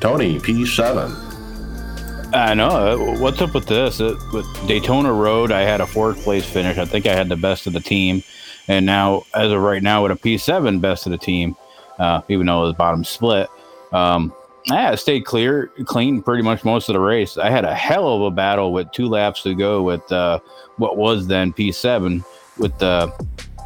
Tony 0.02 0.40
P7. 0.40 2.34
I 2.34 2.54
know. 2.54 2.68
Uh, 2.68 3.20
What's 3.20 3.42
up 3.42 3.54
with 3.54 3.68
this? 3.68 4.02
Uh, 4.02 4.16
with 4.34 4.46
Daytona 4.68 5.14
Road, 5.14 5.54
I 5.54 5.62
had 5.62 5.80
a 5.80 5.88
fourth 5.88 6.22
place 6.22 6.44
finish. 6.46 6.78
I 6.78 6.84
think 6.84 7.06
I 7.08 7.16
had 7.16 7.30
the 7.30 7.38
best 7.38 7.66
of 7.66 7.72
the 7.72 7.80
team. 7.80 8.24
And 8.68 8.86
now, 8.86 9.24
as 9.34 9.54
of 9.54 9.62
right 9.62 9.82
now, 9.82 10.04
with 10.04 10.12
a 10.12 10.16
P7 10.16 10.82
best 10.82 11.06
of 11.06 11.14
the 11.14 11.18
team, 11.18 11.56
uh, 11.98 12.24
even 12.28 12.46
though 12.48 12.64
it 12.64 12.68
was 12.68 12.76
bottom 12.76 13.06
split, 13.06 13.48
um, 13.94 14.34
I 14.72 14.96
stayed 14.96 15.26
clear, 15.26 15.68
clean 15.86 16.22
pretty 16.22 16.44
much 16.44 16.64
most 16.64 16.90
of 16.90 16.94
the 16.94 17.00
race. 17.00 17.38
I 17.38 17.50
had 17.50 17.66
a 17.66 17.76
hell 17.76 18.08
of 18.14 18.22
a 18.22 18.32
battle 18.32 18.72
with 18.72 18.92
two 18.92 19.08
laps 19.08 19.44
to 19.44 19.56
go 19.56 19.84
with 19.84 20.10
uh, 20.12 20.40
what 20.78 20.98
was 20.98 21.28
then 21.28 21.52
P7 21.54 22.24
with 22.58 22.78
the 22.80 23.12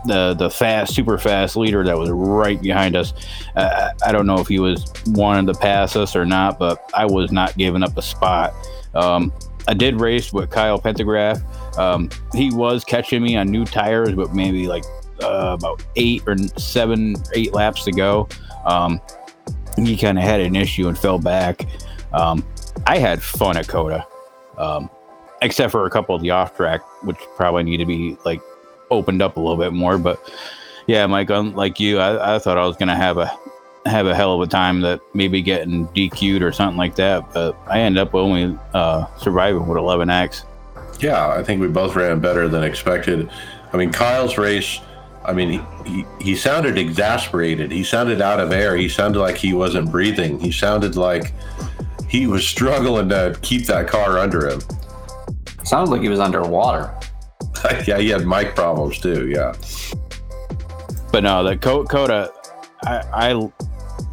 the 0.06 0.34
the 0.34 0.50
fast, 0.50 0.96
super 0.96 1.18
fast 1.18 1.56
leader 1.56 1.84
that 1.84 1.98
was 1.98 2.10
right 2.10 2.62
behind 2.62 2.96
us. 2.96 3.14
Uh, 3.56 3.92
I 4.06 4.12
don't 4.12 4.26
know 4.26 4.40
if 4.40 4.48
he 4.48 4.60
was 4.60 4.92
wanting 5.08 5.48
to 5.48 5.60
pass 5.60 5.96
us 5.96 6.16
or 6.16 6.26
not, 6.26 6.58
but 6.58 6.90
I 6.94 7.06
was 7.06 7.32
not 7.32 7.58
giving 7.58 7.84
up 7.84 7.98
a 7.98 8.02
spot. 8.02 8.54
Um, 8.96 9.34
I 9.68 9.74
did 9.74 10.00
race 10.00 10.32
with 10.32 10.50
Kyle 10.50 10.80
Pendygraft. 10.80 11.78
Um, 11.78 12.10
he 12.34 12.52
was 12.52 12.84
catching 12.84 13.22
me 13.22 13.36
on 13.36 13.52
new 13.52 13.66
tires, 13.66 14.14
but 14.14 14.34
maybe 14.34 14.68
like 14.68 14.86
uh, 15.22 15.56
about 15.60 15.84
eight 15.96 16.24
or 16.26 16.38
seven, 16.58 17.16
eight 17.36 17.54
laps 17.54 17.84
to 17.84 17.92
go. 17.92 18.28
Um, 18.66 19.02
he 19.86 19.98
kind 19.98 20.18
of 20.18 20.24
had 20.24 20.40
an 20.40 20.56
issue 20.56 20.88
and 20.88 20.98
fell 20.98 21.20
back. 21.20 21.66
Um, 22.14 22.46
I 22.86 22.98
had 22.98 23.22
fun 23.22 23.58
at 23.58 23.68
COTA, 23.68 24.06
um, 24.58 24.90
except 25.42 25.72
for 25.72 25.86
a 25.86 25.90
couple 25.90 26.16
of 26.16 26.22
the 26.22 26.32
off 26.32 26.56
track, 26.56 26.82
which 27.04 27.18
probably 27.36 27.64
need 27.64 27.78
to 27.78 27.86
be 27.86 28.18
like 28.26 28.42
opened 28.90 29.22
up 29.22 29.38
a 29.38 29.40
little 29.40 29.58
bit 29.58 29.74
more. 29.74 29.98
But 29.98 30.32
yeah, 30.88 31.06
Mike, 31.06 31.30
unlike 31.30 31.80
you, 31.80 32.00
I, 32.00 32.36
I 32.36 32.40
thought 32.40 32.58
I 32.58 32.66
was 32.66 32.78
gonna 32.78 32.96
have 32.96 33.18
a 33.18 33.32
have 33.86 34.08
a 34.08 34.16
hell 34.16 34.34
of 34.34 34.42
a 34.42 34.48
time 34.48 34.82
that 34.82 35.02
maybe 35.14 35.42
getting 35.42 35.88
DQ'd 35.90 36.42
or 36.42 36.52
something 36.52 36.78
like 36.78 36.96
that. 36.96 37.34
But 37.34 37.58
I 37.68 37.80
ended 37.80 38.02
up 38.02 38.14
only 38.14 38.58
uh, 38.74 39.06
surviving 39.18 39.68
with 39.68 39.78
11x. 39.78 40.44
Yeah, 41.00 41.30
I 41.30 41.44
think 41.44 41.62
we 41.62 41.68
both 41.68 41.96
ran 41.96 42.20
better 42.20 42.48
than 42.48 42.64
expected. 42.64 43.30
I 43.72 43.78
mean, 43.78 43.92
Kyle's 43.92 44.38
race. 44.38 44.80
I 45.28 45.34
mean, 45.34 45.50
he, 45.50 45.90
he, 45.90 46.06
he 46.22 46.36
sounded 46.36 46.78
exasperated. 46.78 47.72
He 47.72 47.84
sounded 47.84 48.22
out 48.22 48.40
of 48.40 48.52
air. 48.52 48.78
He 48.78 48.88
sounded 48.88 49.20
like 49.20 49.36
he 49.36 49.54
wasn't 49.54 49.92
breathing. 49.92 50.40
He 50.40 50.52
sounded 50.52 50.96
like 50.96 51.34
he 52.08 52.28
was 52.28 52.48
struggling 52.48 53.10
to 53.10 53.38
keep 53.42 53.66
that 53.66 53.88
car 53.88 54.18
under 54.20 54.48
him. 54.50 54.62
Sounded 55.64 55.92
like 55.92 56.02
he 56.02 56.10
was 56.10 56.20
underwater. 56.20 56.98
yeah, 57.86 57.98
he 57.98 58.10
had 58.10 58.26
mic 58.26 58.56
problems 58.56 59.00
too. 59.00 59.28
Yeah. 59.28 59.54
But 61.12 61.24
no, 61.24 61.44
the 61.44 61.58
COTA, 61.58 62.32
I, 62.84 63.04
I 63.14 63.52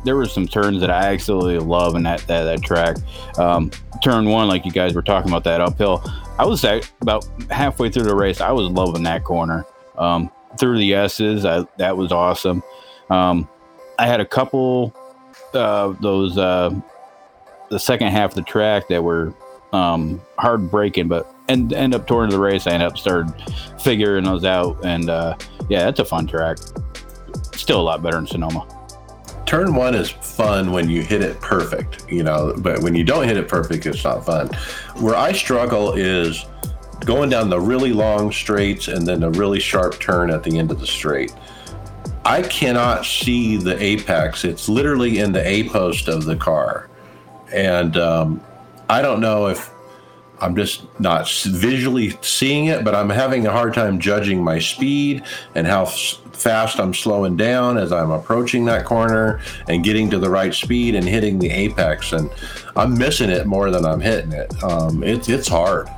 there 0.04 0.16
were 0.16 0.26
some 0.26 0.46
turns 0.46 0.80
that 0.80 0.90
I 0.90 1.12
absolutely 1.12 1.58
love 1.58 1.94
in 1.94 2.02
that 2.02 2.26
that, 2.26 2.44
that 2.44 2.62
track. 2.62 2.96
Um, 3.38 3.70
turn 4.02 4.28
one, 4.28 4.48
like 4.48 4.64
you 4.64 4.72
guys 4.72 4.94
were 4.94 5.02
talking 5.02 5.30
about 5.30 5.44
that 5.44 5.60
uphill, 5.60 6.02
I 6.38 6.44
was 6.44 6.64
at, 6.64 6.90
about 7.00 7.26
halfway 7.50 7.90
through 7.90 8.04
the 8.04 8.14
race. 8.14 8.40
I 8.40 8.50
was 8.50 8.68
loving 8.68 9.04
that 9.04 9.24
corner. 9.24 9.64
Um, 9.96 10.30
through 10.58 10.78
the 10.78 10.94
S's, 10.94 11.44
I, 11.44 11.66
that 11.78 11.96
was 11.96 12.12
awesome. 12.12 12.62
Um, 13.10 13.48
I 13.98 14.06
had 14.06 14.20
a 14.20 14.26
couple 14.26 14.94
uh, 15.52 15.94
those 16.00 16.36
uh, 16.38 16.74
the 17.70 17.78
second 17.78 18.08
half 18.08 18.30
of 18.30 18.36
the 18.36 18.42
track 18.42 18.88
that 18.88 19.02
were 19.02 19.34
um, 19.72 20.20
hard 20.38 20.70
braking, 20.70 21.08
but 21.08 21.32
and 21.48 21.72
end 21.72 21.94
up 21.94 22.06
touring 22.06 22.30
the 22.30 22.38
race. 22.38 22.66
I 22.66 22.72
ended 22.72 22.88
up 22.88 22.98
started 22.98 23.32
figuring 23.80 24.24
those 24.24 24.44
out, 24.44 24.84
and 24.84 25.10
uh, 25.10 25.36
yeah, 25.68 25.84
that's 25.84 26.00
a 26.00 26.04
fun 26.04 26.26
track. 26.26 26.58
Still 27.54 27.80
a 27.80 27.82
lot 27.82 28.02
better 28.02 28.16
than 28.16 28.26
Sonoma. 28.26 28.66
Turn 29.46 29.74
one 29.74 29.94
is 29.94 30.10
fun 30.10 30.72
when 30.72 30.88
you 30.88 31.02
hit 31.02 31.22
it 31.22 31.38
perfect, 31.40 32.10
you 32.10 32.22
know, 32.22 32.54
but 32.58 32.80
when 32.80 32.94
you 32.94 33.04
don't 33.04 33.28
hit 33.28 33.36
it 33.36 33.46
perfect, 33.46 33.84
it's 33.86 34.02
not 34.02 34.24
fun. 34.24 34.48
Where 34.96 35.14
I 35.14 35.32
struggle 35.32 35.92
is 35.92 36.46
going 37.04 37.30
down 37.30 37.50
the 37.50 37.60
really 37.60 37.92
long 37.92 38.32
straights 38.32 38.88
and 38.88 39.06
then 39.06 39.22
a 39.22 39.30
really 39.30 39.60
sharp 39.60 40.00
turn 40.00 40.30
at 40.30 40.42
the 40.42 40.58
end 40.58 40.70
of 40.70 40.80
the 40.80 40.86
straight. 40.86 41.34
I 42.24 42.42
cannot 42.42 43.04
see 43.04 43.56
the 43.56 43.80
apex. 43.82 44.44
It's 44.44 44.68
literally 44.68 45.18
in 45.18 45.32
the 45.32 45.46
A 45.46 45.68
post 45.68 46.08
of 46.08 46.24
the 46.24 46.36
car. 46.36 46.88
And 47.52 47.96
um, 47.96 48.40
I 48.88 49.02
don't 49.02 49.20
know 49.20 49.48
if 49.48 49.70
I'm 50.40 50.56
just 50.56 50.84
not 50.98 51.30
visually 51.30 52.16
seeing 52.22 52.66
it, 52.66 52.82
but 52.84 52.94
I'm 52.94 53.10
having 53.10 53.46
a 53.46 53.52
hard 53.52 53.74
time 53.74 54.00
judging 54.00 54.42
my 54.42 54.58
speed 54.58 55.22
and 55.54 55.66
how 55.66 55.84
f- 55.84 56.18
fast 56.32 56.80
I'm 56.80 56.94
slowing 56.94 57.36
down 57.36 57.78
as 57.78 57.92
I'm 57.92 58.10
approaching 58.10 58.64
that 58.66 58.84
corner 58.84 59.40
and 59.68 59.84
getting 59.84 60.10
to 60.10 60.18
the 60.18 60.30
right 60.30 60.52
speed 60.52 60.94
and 60.94 61.06
hitting 61.06 61.38
the 61.38 61.50
apex. 61.50 62.12
And 62.12 62.30
I'm 62.74 62.96
missing 62.98 63.30
it 63.30 63.46
more 63.46 63.70
than 63.70 63.84
I'm 63.84 64.00
hitting 64.00 64.32
it. 64.32 64.62
Um, 64.62 65.04
it's 65.04 65.28
it's 65.28 65.48
hard. 65.48 65.88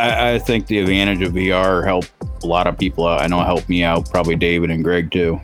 I, 0.00 0.34
I 0.34 0.38
think 0.38 0.66
the 0.66 0.78
advantage 0.78 1.22
of 1.22 1.32
VR 1.32 1.84
helped 1.84 2.10
a 2.42 2.46
lot 2.46 2.66
of 2.66 2.78
people 2.78 3.06
out. 3.06 3.20
I 3.20 3.26
know 3.26 3.40
it 3.40 3.44
helped 3.44 3.68
me 3.68 3.82
out, 3.82 4.10
probably 4.10 4.36
David 4.36 4.70
and 4.70 4.82
Greg 4.82 5.10
too. 5.10 5.40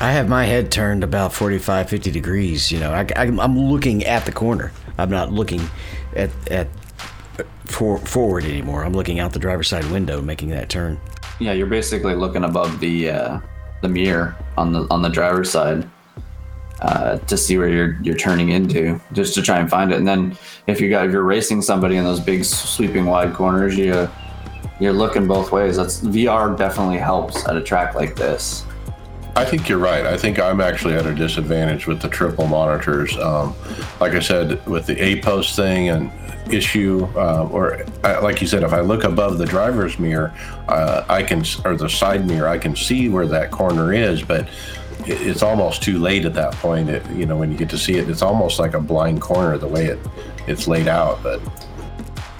I 0.00 0.12
have 0.12 0.28
my 0.28 0.44
head 0.44 0.72
turned 0.72 1.04
about 1.04 1.32
45, 1.32 1.90
50 1.90 2.10
degrees. 2.10 2.72
You 2.72 2.80
know, 2.80 2.92
I, 2.92 3.06
am 3.16 3.58
looking 3.58 4.04
at 4.04 4.24
the 4.24 4.32
corner. 4.32 4.72
I'm 4.96 5.10
not 5.10 5.32
looking 5.32 5.60
at 6.14 6.30
at 6.50 6.68
for, 7.66 7.98
forward 7.98 8.44
anymore. 8.44 8.84
I'm 8.84 8.92
looking 8.92 9.18
out 9.18 9.32
the 9.32 9.38
driver's 9.38 9.68
side 9.68 9.84
window, 9.90 10.20
making 10.22 10.50
that 10.50 10.68
turn. 10.68 10.98
Yeah, 11.38 11.52
you're 11.52 11.66
basically 11.66 12.14
looking 12.14 12.44
above 12.44 12.80
the 12.80 13.10
uh, 13.10 13.40
the 13.82 13.88
mirror 13.88 14.36
on 14.56 14.72
the 14.72 14.86
on 14.90 15.02
the 15.02 15.08
driver's 15.08 15.50
side 15.50 15.88
uh, 16.82 17.18
to 17.18 17.36
see 17.36 17.58
where 17.58 17.68
you're 17.68 17.98
you're 18.02 18.16
turning 18.16 18.50
into, 18.50 19.00
just 19.12 19.34
to 19.34 19.42
try 19.42 19.58
and 19.58 19.68
find 19.68 19.92
it. 19.92 19.98
And 19.98 20.08
then 20.08 20.36
if 20.66 20.80
you 20.80 20.88
got 20.90 21.06
if 21.06 21.12
you're 21.12 21.22
racing 21.22 21.62
somebody 21.62 21.96
in 21.96 22.04
those 22.04 22.20
big 22.20 22.44
sweeping 22.44 23.06
wide 23.06 23.34
corners, 23.34 23.76
you 23.76 24.08
you're 24.80 24.92
looking 24.92 25.26
both 25.26 25.52
ways. 25.52 25.76
That's 25.76 26.00
VR 26.00 26.56
definitely 26.56 26.98
helps 26.98 27.46
at 27.46 27.56
a 27.56 27.60
track 27.60 27.94
like 27.94 28.16
this. 28.16 28.64
I 29.36 29.44
think 29.44 29.68
you're 29.68 29.78
right. 29.78 30.06
I 30.06 30.16
think 30.16 30.40
I'm 30.40 30.60
actually 30.60 30.94
at 30.94 31.06
a 31.06 31.14
disadvantage 31.14 31.86
with 31.86 32.00
the 32.00 32.08
triple 32.08 32.46
monitors. 32.46 33.16
Um, 33.16 33.54
like 34.00 34.12
I 34.12 34.20
said, 34.20 34.64
with 34.66 34.86
the 34.86 35.00
A 35.00 35.20
post 35.20 35.54
thing 35.54 35.90
and 35.90 36.10
issue, 36.52 37.06
uh, 37.14 37.48
or 37.50 37.84
uh, 38.04 38.20
like 38.22 38.40
you 38.40 38.48
said, 38.48 38.62
if 38.64 38.72
I 38.72 38.80
look 38.80 39.04
above 39.04 39.38
the 39.38 39.46
driver's 39.46 39.98
mirror, 39.98 40.34
uh, 40.68 41.04
I 41.08 41.22
can, 41.22 41.44
or 41.64 41.76
the 41.76 41.88
side 41.88 42.26
mirror, 42.26 42.48
I 42.48 42.58
can 42.58 42.74
see 42.74 43.08
where 43.08 43.26
that 43.28 43.50
corner 43.50 43.92
is, 43.92 44.22
but 44.22 44.48
it's 45.06 45.42
almost 45.42 45.82
too 45.82 45.98
late 45.98 46.24
at 46.24 46.34
that 46.34 46.52
point. 46.54 46.88
It, 46.88 47.08
you 47.10 47.26
know, 47.26 47.36
when 47.36 47.50
you 47.50 47.58
get 47.58 47.70
to 47.70 47.78
see 47.78 47.94
it, 47.94 48.08
it's 48.08 48.22
almost 48.22 48.58
like 48.58 48.74
a 48.74 48.80
blind 48.80 49.20
corner 49.20 49.58
the 49.58 49.68
way 49.68 49.86
it 49.86 49.98
it's 50.46 50.66
laid 50.66 50.88
out. 50.88 51.22
But 51.22 51.40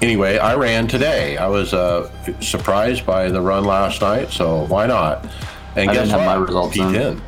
anyway, 0.03 0.39
I 0.39 0.55
ran 0.55 0.89
today. 0.89 1.37
I 1.37 1.47
was 1.47 1.75
uh, 1.75 2.11
surprised 2.41 3.07
by 3.07 3.29
the 3.29 3.41
run 3.41 3.65
last 3.65 4.01
night, 4.01 4.31
so 4.31 4.67
why 4.67 4.87
not? 4.87 5.27
And 5.77 5.91
I 5.91 5.95
guess 5.95 6.11
what? 6.11 6.25
my 6.25 6.35
results 6.35 6.77
in. 6.77 6.93
P10. 6.93 7.21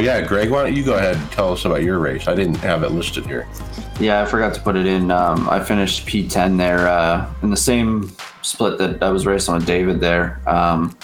Yeah, 0.00 0.20
Greg, 0.20 0.50
why 0.50 0.62
don't 0.62 0.76
you 0.76 0.84
go 0.84 0.94
ahead 0.94 1.16
and 1.16 1.30
tell 1.32 1.52
us 1.52 1.64
about 1.64 1.82
your 1.82 1.98
race? 1.98 2.28
I 2.28 2.34
didn't 2.34 2.56
have 2.56 2.84
it 2.84 2.92
listed 2.92 3.26
here. 3.26 3.48
Yeah, 3.98 4.22
I 4.22 4.26
forgot 4.26 4.54
to 4.54 4.60
put 4.60 4.76
it 4.76 4.86
in. 4.86 5.10
Um, 5.10 5.48
I 5.48 5.58
finished 5.58 6.06
P10 6.06 6.56
there 6.56 6.86
uh, 6.86 7.28
in 7.42 7.50
the 7.50 7.56
same 7.56 8.12
split 8.42 8.78
that 8.78 9.02
I 9.02 9.10
was 9.10 9.26
racing 9.26 9.54
with 9.54 9.66
David 9.66 9.98
there. 9.98 10.40
Um, 10.46 10.96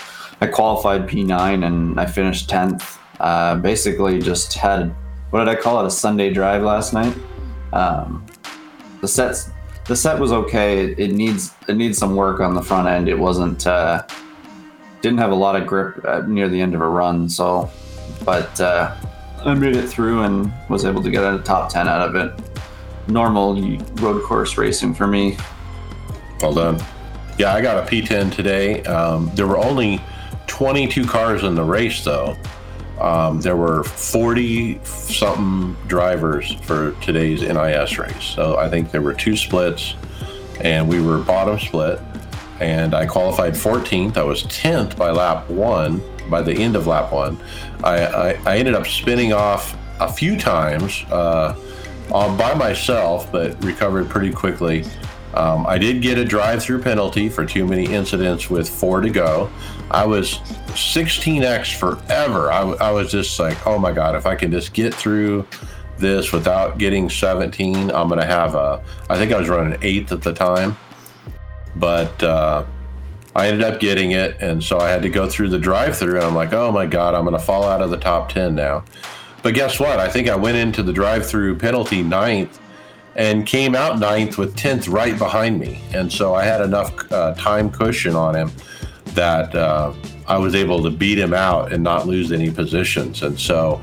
I 0.45 0.47
qualified 0.47 1.09
P9 1.09 1.65
and 1.65 1.99
I 1.99 2.05
finished 2.05 2.51
10th. 2.51 2.99
Uh, 3.19 3.57
basically, 3.57 4.21
just 4.21 4.53
had 4.53 4.95
what 5.31 5.39
did 5.43 5.49
I 5.49 5.55
call 5.55 5.83
it? 5.83 5.87
A 5.87 5.91
Sunday 5.91 6.31
drive 6.33 6.63
last 6.63 6.93
night. 6.93 7.17
Um, 7.73 8.27
the 9.01 9.09
sets, 9.09 9.51
the 9.87 9.97
set 9.97 10.21
was 10.21 10.33
okay. 10.33 10.93
It, 10.93 11.13
needs 11.13 11.55
it 11.67 11.77
needs 11.77 11.97
some 11.97 12.15
work 12.15 12.41
on 12.41 12.55
the 12.55 12.61
front 12.61 12.89
end. 12.89 13.09
It 13.09 13.19
wasn't 13.19 13.67
uh, 13.67 14.07
didn't 15.01 15.19
have 15.19 15.31
a 15.31 15.35
lot 15.35 15.57
of 15.57 15.67
grip 15.67 16.05
uh, 16.05 16.21
near 16.27 16.51
the 16.51 16.61
end 16.61 16.75
of 16.75 16.83
a 16.83 16.89
run. 16.89 17.27
So, 17.27 17.71
but 18.27 18.61
uh, 18.61 18.95
I 19.47 19.55
made 19.55 19.77
it 19.77 19.89
through 19.89 20.25
and 20.25 20.53
was 20.69 20.85
able 20.85 21.03
to 21.05 21.11
get 21.11 21.23
a 21.23 21.39
top 21.39 21.73
10 21.73 21.89
out 21.89 22.07
of 22.07 22.17
it. 22.17 22.39
Normal 23.09 23.79
road 23.95 24.23
course 24.25 24.59
racing 24.59 24.95
for 24.95 25.07
me. 25.07 25.39
Well 26.43 26.53
done. 26.53 26.85
Yeah, 27.39 27.55
I 27.55 27.63
got 27.63 27.83
a 27.83 27.91
P10 27.91 28.31
today. 28.31 28.83
Um, 28.85 29.31
there 29.35 29.47
were 29.47 29.59
only 29.59 30.01
22 30.47 31.07
cars 31.07 31.43
in 31.43 31.55
the 31.55 31.65
race, 31.65 32.05
though. 32.05 32.37
Um, 33.01 33.41
there 33.41 33.57
were 33.57 33.83
40 33.83 34.81
something 34.85 35.77
drivers 35.89 36.55
for 36.63 36.93
today's 37.01 37.43
NIS 37.43 37.99
race. 37.99 38.23
So 38.23 38.57
I 38.57 38.69
think 38.69 38.91
there 38.91 39.03
were 39.03 39.15
two 39.15 39.37
splits, 39.37 39.95
and 40.61 40.89
we 40.89 41.03
were 41.03 41.19
bottom 41.19 41.59
split. 41.59 42.01
And 42.61 42.95
I 42.95 43.05
qualified 43.05 43.55
14th. 43.55 44.17
I 44.17 44.23
was 44.23 44.45
10th 44.45 44.97
by 44.97 45.11
lap 45.11 45.51
one, 45.51 46.01
by 46.31 46.41
the 46.41 46.53
end 46.53 46.77
of 46.77 46.87
lap 46.87 47.13
one. 47.13 47.39
I, 47.83 48.07
I, 48.07 48.29
I 48.47 48.59
ended 48.59 48.75
up 48.75 48.87
spinning 48.87 49.33
off 49.33 49.77
a 50.01 50.11
few 50.13 50.39
times 50.39 51.05
uh, 51.11 51.57
by 52.09 52.55
myself, 52.55 53.31
but 53.33 53.63
recovered 53.65 54.09
pretty 54.09 54.33
quickly. 54.33 54.85
Um, 55.35 55.67
I 55.67 55.79
did 55.79 56.01
get 56.01 56.17
a 56.17 56.25
drive 56.25 56.63
through 56.63 56.83
penalty 56.83 57.29
for 57.29 57.45
too 57.45 57.67
many 57.67 57.87
incidents 57.87 58.49
with 58.49 58.69
four 58.69 59.01
to 59.01 59.11
go. 59.11 59.51
I 59.91 60.07
was 60.07 60.39
16x 60.75 61.75
forever. 61.79 62.51
I, 62.51 62.63
I 62.63 62.91
was 62.91 63.11
just 63.11 63.39
like, 63.39 63.67
oh 63.67 63.79
my 63.79 63.93
God, 63.93 64.17
if 64.17 64.27
I 64.27 64.35
can 64.35 64.51
just 64.51 64.73
get 64.73 64.95
through 64.95 65.47
this 65.99 66.33
without 66.33 66.79
getting 66.79 67.09
17, 67.09 67.91
I'm 67.91 68.09
going 68.09 68.21
to 68.21 68.27
have 68.27 68.55
a. 68.55 68.83
I 69.09 69.17
think 69.17 69.33
I 69.33 69.39
was 69.39 69.49
running 69.49 69.79
eighth 69.83 70.13
at 70.13 70.23
the 70.23 70.33
time, 70.33 70.77
but 71.77 72.23
uh, 72.23 72.65
I 73.37 73.49
ended 73.49 73.63
up 73.63 73.81
getting 73.81 74.13
it. 74.13 74.37
And 74.41 74.63
so 74.63 74.79
I 74.79 74.91
had 74.91 75.03
to 75.03 75.09
go 75.09 75.29
through 75.29 75.51
the 75.51 75.59
drive 75.59 75.97
through, 75.97 76.17
and 76.17 76.25
I'm 76.25 76.35
like, 76.35 76.53
oh 76.53 76.73
my 76.73 76.87
God, 76.87 77.15
I'm 77.15 77.25
to 77.31 77.39
fall 77.39 77.65
out 77.65 77.83
of 77.83 77.91
the 77.91 77.99
top 77.99 78.31
10 78.31 78.55
now. 78.55 78.85
But 79.43 79.55
guess 79.55 79.79
what? 79.79 80.01
I 80.01 80.09
think 80.09 80.29
I 80.29 80.37
went 80.37 80.57
into 80.57 80.83
the 80.83 80.93
drive 80.93 81.27
through 81.27 81.59
penalty 81.59 82.03
ninth 82.03 82.61
and 83.15 83.47
came 83.47 83.75
out 83.75 83.99
ninth 83.99 84.39
with 84.39 84.57
10th 84.57 84.91
right 84.93 85.17
behind 85.19 85.61
me. 85.61 85.83
And 85.93 86.11
so 86.11 86.35
I 86.35 86.45
had 86.45 86.63
enough 86.63 87.13
uh, 87.13 87.35
time 87.35 87.71
cushion 87.71 88.17
on 88.17 88.35
him 88.35 88.51
that 89.15 89.55
uh, 89.55 89.93
I 90.27 90.39
was 90.39 90.55
able 90.55 90.83
to 90.83 90.91
beat 90.91 91.19
him 91.19 91.35
out 91.35 91.73
and 91.73 91.83
not 91.83 92.07
lose 92.07 92.33
any 92.33 92.51
positions. 92.51 93.23
And 93.23 93.39
so 93.39 93.81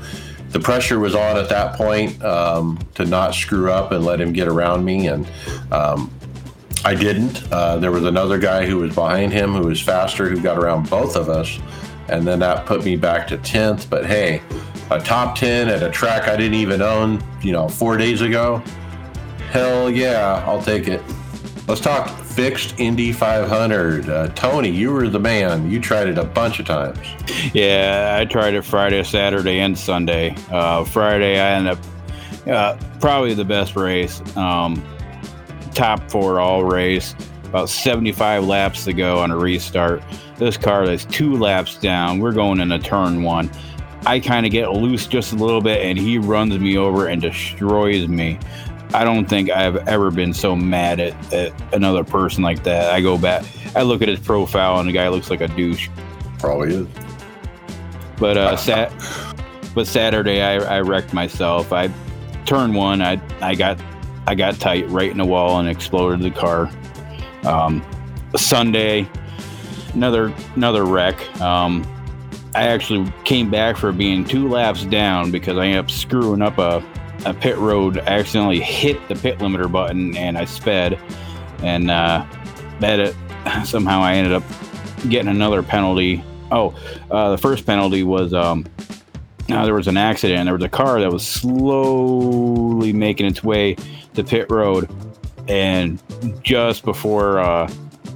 the 0.50 0.60
pressure 0.60 0.98
was 0.98 1.14
on 1.14 1.36
at 1.36 1.48
that 1.48 1.76
point 1.76 2.22
um, 2.22 2.78
to 2.94 3.04
not 3.04 3.34
screw 3.34 3.70
up 3.70 3.92
and 3.92 4.04
let 4.04 4.20
him 4.20 4.32
get 4.32 4.48
around 4.48 4.84
me. 4.84 5.06
And 5.06 5.26
um, 5.70 6.10
I 6.84 6.94
didn't. 6.94 7.50
Uh, 7.52 7.78
there 7.78 7.92
was 7.92 8.04
another 8.04 8.38
guy 8.38 8.66
who 8.66 8.78
was 8.78 8.94
behind 8.94 9.32
him 9.32 9.54
who 9.54 9.66
was 9.66 9.80
faster 9.80 10.28
who 10.28 10.40
got 10.40 10.58
around 10.58 10.90
both 10.90 11.16
of 11.16 11.28
us. 11.28 11.58
And 12.08 12.26
then 12.26 12.40
that 12.40 12.66
put 12.66 12.84
me 12.84 12.96
back 12.96 13.26
to 13.28 13.38
10th. 13.38 13.88
But 13.88 14.04
hey, 14.04 14.42
a 14.90 15.00
top 15.00 15.36
10 15.36 15.68
at 15.68 15.82
a 15.82 15.90
track 15.90 16.28
I 16.28 16.36
didn't 16.36 16.58
even 16.58 16.82
own, 16.82 17.22
you 17.40 17.52
know, 17.52 17.68
four 17.68 17.96
days 17.96 18.20
ago. 18.20 18.62
Hell 19.50 19.90
yeah, 19.90 20.44
I'll 20.46 20.62
take 20.62 20.88
it. 20.88 21.02
Let's 21.68 21.80
talk 21.80 22.10
fixed 22.24 22.78
Indy 22.80 23.12
500. 23.12 24.08
Uh, 24.08 24.28
Tony, 24.28 24.68
you 24.68 24.92
were 24.92 25.08
the 25.08 25.20
man. 25.20 25.70
You 25.70 25.80
tried 25.80 26.08
it 26.08 26.18
a 26.18 26.24
bunch 26.24 26.58
of 26.58 26.66
times. 26.66 26.98
Yeah, 27.54 28.16
I 28.18 28.24
tried 28.24 28.54
it 28.54 28.62
Friday, 28.62 29.02
Saturday, 29.04 29.60
and 29.60 29.78
Sunday. 29.78 30.34
Uh, 30.50 30.84
Friday, 30.84 31.38
I 31.38 31.50
ended 31.52 31.78
up 31.78 32.48
uh, 32.48 32.76
probably 32.98 33.34
the 33.34 33.44
best 33.44 33.76
race. 33.76 34.20
Um, 34.36 34.84
top 35.72 36.10
four 36.10 36.40
all 36.40 36.64
race. 36.64 37.14
About 37.44 37.68
75 37.68 38.44
laps 38.44 38.84
to 38.86 38.92
go 38.92 39.18
on 39.18 39.30
a 39.30 39.36
restart. 39.36 40.02
This 40.38 40.56
car 40.56 40.84
is 40.84 41.04
two 41.04 41.36
laps 41.36 41.76
down. 41.76 42.18
We're 42.18 42.32
going 42.32 42.60
into 42.60 42.78
turn 42.80 43.22
one. 43.22 43.50
I 44.04 44.18
kind 44.18 44.44
of 44.44 44.50
get 44.50 44.72
loose 44.72 45.06
just 45.06 45.32
a 45.32 45.36
little 45.36 45.60
bit, 45.60 45.80
and 45.82 45.96
he 45.96 46.18
runs 46.18 46.58
me 46.58 46.76
over 46.76 47.06
and 47.06 47.22
destroys 47.22 48.08
me. 48.08 48.38
I 48.94 49.04
don't 49.04 49.26
think 49.26 49.50
I've 49.50 49.76
ever 49.88 50.10
been 50.10 50.34
so 50.34 50.54
mad 50.54 51.00
at, 51.00 51.32
at 51.32 51.74
another 51.74 52.04
person 52.04 52.42
like 52.42 52.62
that. 52.64 52.92
I 52.92 53.00
go 53.00 53.16
back, 53.16 53.44
I 53.74 53.82
look 53.82 54.02
at 54.02 54.08
his 54.08 54.20
profile, 54.20 54.78
and 54.80 54.88
the 54.88 54.92
guy 54.92 55.08
looks 55.08 55.30
like 55.30 55.40
a 55.40 55.48
douche. 55.48 55.88
Probably 56.38 56.74
is. 56.74 56.86
But 58.18 58.36
uh, 58.36 58.56
sat, 58.56 58.92
but 59.74 59.86
Saturday 59.86 60.42
I, 60.42 60.78
I 60.78 60.80
wrecked 60.80 61.12
myself. 61.12 61.72
I 61.72 61.90
turned 62.44 62.74
one. 62.74 63.00
I 63.02 63.20
I 63.40 63.54
got 63.54 63.80
I 64.26 64.34
got 64.34 64.60
tight 64.60 64.88
right 64.88 65.10
in 65.10 65.18
the 65.18 65.24
wall 65.24 65.58
and 65.58 65.68
exploded 65.68 66.20
the 66.20 66.30
car. 66.30 66.70
Um, 67.44 67.84
Sunday, 68.36 69.08
another 69.94 70.32
another 70.54 70.84
wreck. 70.84 71.40
Um, 71.40 71.86
I 72.54 72.68
actually 72.68 73.10
came 73.24 73.50
back 73.50 73.76
for 73.76 73.92
being 73.92 74.24
two 74.24 74.48
laps 74.48 74.84
down 74.84 75.30
because 75.30 75.56
I 75.56 75.66
ended 75.66 75.84
up 75.84 75.90
screwing 75.90 76.42
up 76.42 76.58
a 76.58 76.84
a 77.24 77.34
pit 77.34 77.56
road, 77.58 77.98
I 77.98 78.18
accidentally 78.18 78.60
hit 78.60 79.08
the 79.08 79.14
pit 79.14 79.38
limiter 79.38 79.70
button 79.70 80.16
and 80.16 80.36
I 80.36 80.44
sped, 80.44 80.98
and 81.62 81.90
uh, 81.90 82.26
that 82.80 83.00
it, 83.00 83.16
somehow 83.64 84.00
I 84.00 84.14
ended 84.14 84.32
up 84.32 84.42
getting 85.08 85.28
another 85.28 85.62
penalty. 85.62 86.24
Oh, 86.50 86.74
uh, 87.10 87.30
the 87.30 87.38
first 87.38 87.64
penalty 87.66 88.02
was 88.02 88.34
um, 88.34 88.66
uh, 89.50 89.64
there 89.64 89.74
was 89.74 89.88
an 89.88 89.96
accident. 89.96 90.46
There 90.46 90.54
was 90.54 90.64
a 90.64 90.68
car 90.68 91.00
that 91.00 91.10
was 91.10 91.26
slowly 91.26 92.92
making 92.92 93.26
its 93.26 93.42
way 93.42 93.76
to 94.14 94.24
pit 94.24 94.50
road, 94.50 94.90
and 95.48 96.02
just 96.42 96.84
before 96.84 97.40
uh, 97.40 97.72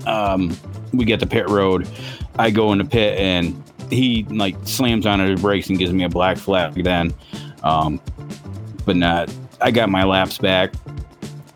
um, 0.07 0.57
we 0.93 1.05
get 1.05 1.21
to 1.21 1.27
pit 1.27 1.49
road, 1.49 1.89
I 2.39 2.51
go 2.51 2.73
in 2.73 2.79
the 2.79 2.85
pit 2.85 3.19
and 3.19 3.63
he 3.91 4.25
like 4.25 4.57
slams 4.65 5.07
on 5.07 5.21
his 5.21 5.41
brakes 5.41 5.69
and 5.69 5.79
gives 5.79 5.93
me 5.93 6.05
a 6.05 6.09
black 6.09 6.37
flag. 6.37 6.83
Then 6.83 7.15
um, 7.63 8.01
but 8.87 8.97
not. 8.97 9.31
I 9.61 9.71
got 9.71 9.91
my 9.91 10.05
laps 10.05 10.39
back. 10.39 10.73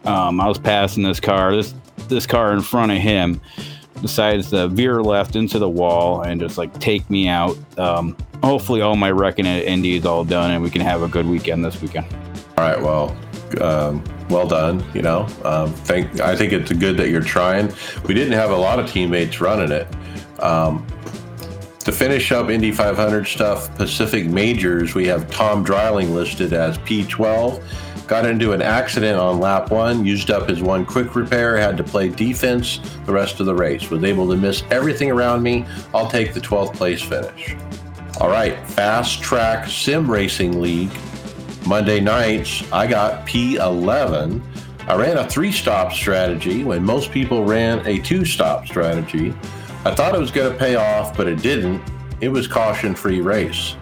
Um, 0.05 0.41
I 0.41 0.49
was 0.49 0.59
passing 0.59 1.03
this 1.03 1.21
car. 1.21 1.57
This 1.57 1.75
this 2.09 2.27
car 2.27 2.53
in 2.53 2.61
front 2.61 2.93
of 2.93 2.99
him 2.99 3.41
decides 4.03 4.51
to 4.51 4.69
veer 4.69 5.03
left 5.03 5.37
into 5.37 5.59
the 5.59 5.69
wall 5.69 6.23
and 6.23 6.41
just 6.41 6.59
like 6.59 6.79
take 6.81 7.09
me 7.09 7.29
out. 7.29 7.57
Um, 7.79 8.17
hopefully, 8.43 8.81
all 8.83 8.97
my 8.97 9.11
wrecking 9.11 9.47
at 9.47 9.65
Indy 9.65 9.97
is 9.97 10.05
all 10.05 10.25
done, 10.25 10.51
and 10.51 10.63
we 10.63 10.71
can 10.71 10.83
have 10.83 11.03
a 11.03 11.09
good 11.09 11.27
weekend 11.27 11.65
this 11.65 11.81
weekend. 11.81 12.07
All 12.59 12.65
right. 12.65 12.81
Well, 12.81 13.17
um, 13.61 14.03
well 14.29 14.47
done. 14.47 14.85
You 14.95 15.03
know, 15.03 15.27
um, 15.45 15.73
thank. 15.73 16.21
I 16.21 16.37
think 16.37 16.53
it's 16.53 16.73
good 16.73 16.97
that 16.97 17.09
you're 17.09 17.23
trying. 17.23 17.73
We 18.07 18.15
didn't 18.15 18.35
have 18.35 18.51
a 18.51 18.57
lot 18.57 18.79
of 18.79 18.91
teammates 18.91 19.41
running 19.41 19.71
it. 19.71 19.87
Um, 20.43 20.87
To 21.85 21.93
finish 21.93 22.31
up 22.31 22.51
Indy 22.51 22.73
500 22.73 23.27
stuff, 23.27 23.75
Pacific 23.75 24.27
Majors, 24.27 24.95
we 24.95 25.07
have 25.07 25.31
Tom 25.31 25.65
Dreiling 25.65 26.15
listed 26.15 26.53
as 26.53 26.77
P12. 26.79 27.63
Got 28.07 28.27
into 28.27 28.53
an 28.53 28.61
accident 28.61 29.19
on 29.19 29.41
lap 29.41 29.71
one, 29.71 30.05
used 30.05 30.31
up 30.31 30.47
his 30.47 30.61
one 30.61 30.85
quick 30.85 31.17
repair, 31.17 31.57
had 31.57 31.79
to 31.79 31.85
play 31.85 32.11
defense 32.11 32.81
the 33.07 33.13
rest 33.13 33.41
of 33.41 33.47
the 33.47 33.55
race. 33.55 33.89
Was 33.89 34.05
able 34.05 34.29
to 34.29 34.37
miss 34.37 34.63
everything 34.71 35.11
around 35.11 35.43
me. 35.43 35.65
I'll 35.95 36.11
take 36.11 36.35
the 36.35 36.41
12th 36.41 36.75
place 36.75 37.01
finish. 37.01 37.57
All 38.21 38.29
right, 38.29 38.59
Fast 38.69 39.23
Track 39.23 39.67
Sim 39.67 40.11
Racing 40.11 40.61
League. 40.61 40.93
Monday 41.67 42.01
nights, 42.01 42.63
I 42.73 42.87
got 42.87 43.27
P11. 43.27 44.43
I 44.87 44.97
ran 44.97 45.17
a 45.17 45.27
three 45.27 45.53
stop 45.53 45.95
strategy 45.95 46.63
when 46.63 46.85
most 46.85 47.11
people 47.11 47.47
ran 47.47 47.87
a 47.87 47.99
two 48.01 48.27
stop 48.27 48.67
strategy. 48.67 49.35
I 49.85 49.95
thought 49.95 50.15
it 50.15 50.21
was 50.21 50.31
going 50.31 50.53
to 50.53 50.59
pay 50.59 50.75
off, 50.75 51.17
but 51.17 51.27
it 51.27 51.41
didn't. 51.41 51.83
It 52.21 52.29
was 52.29 52.47
caution 52.47 52.95
free 52.95 53.23
race. 53.23 53.77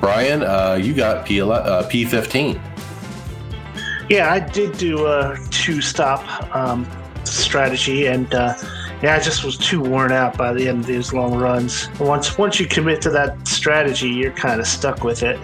Brian, 0.00 0.42
uh, 0.42 0.78
you 0.80 0.94
got 0.94 1.26
P 1.26 1.40
uh, 1.40 1.48
P15. 1.88 2.60
Yeah, 4.08 4.30
I 4.30 4.38
did 4.38 4.78
do 4.78 5.06
a 5.06 5.36
two 5.50 5.80
stop 5.80 6.54
um, 6.54 6.86
strategy, 7.24 8.06
and 8.06 8.32
uh, 8.32 8.54
yeah, 9.02 9.16
I 9.16 9.18
just 9.18 9.42
was 9.42 9.58
too 9.58 9.80
worn 9.80 10.12
out 10.12 10.36
by 10.36 10.52
the 10.52 10.68
end 10.68 10.80
of 10.80 10.86
these 10.86 11.12
long 11.12 11.36
runs. 11.36 11.88
Once 11.98 12.38
once 12.38 12.60
you 12.60 12.66
commit 12.66 13.02
to 13.02 13.10
that 13.10 13.48
strategy, 13.48 14.08
you're 14.08 14.30
kind 14.30 14.60
of 14.60 14.68
stuck 14.68 15.02
with 15.02 15.24
it. 15.24 15.40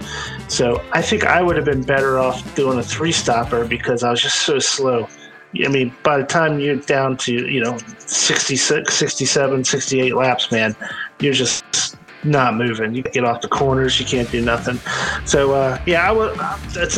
So 0.47 0.85
I 0.93 1.03
think 1.03 1.25
I 1.25 1.43
would 1.43 1.57
have 1.57 1.65
been 1.65 1.83
better 1.83 2.19
off 2.19 2.55
doing 2.55 2.79
a 2.79 2.83
three 2.83 3.13
stopper 3.13 3.65
because 3.65 4.05
I 4.05 4.11
was 4.11 4.23
just 4.23 4.43
so 4.43 4.61
slow. 4.61 5.09
I 5.55 5.69
mean, 5.69 5.95
by 6.03 6.19
the 6.19 6.25
time 6.25 6.61
you're 6.61 6.77
down 6.77 7.17
to, 7.19 7.33
you 7.33 7.63
know, 7.63 7.77
66, 7.99 8.95
67, 8.95 9.65
68 9.65 10.15
laps, 10.15 10.53
man, 10.53 10.77
you're 11.19 11.33
just 11.33 11.97
not 12.23 12.55
moving. 12.55 12.95
You 12.95 13.03
get 13.03 13.25
off 13.25 13.41
the 13.41 13.49
corners, 13.49 13.99
you 13.99 14.07
can't 14.07 14.31
do 14.31 14.41
nothing. 14.41 14.79
So, 15.27 15.53
uh, 15.53 15.81
yeah, 15.87 16.09
I 16.09 16.13
would, 16.13 16.39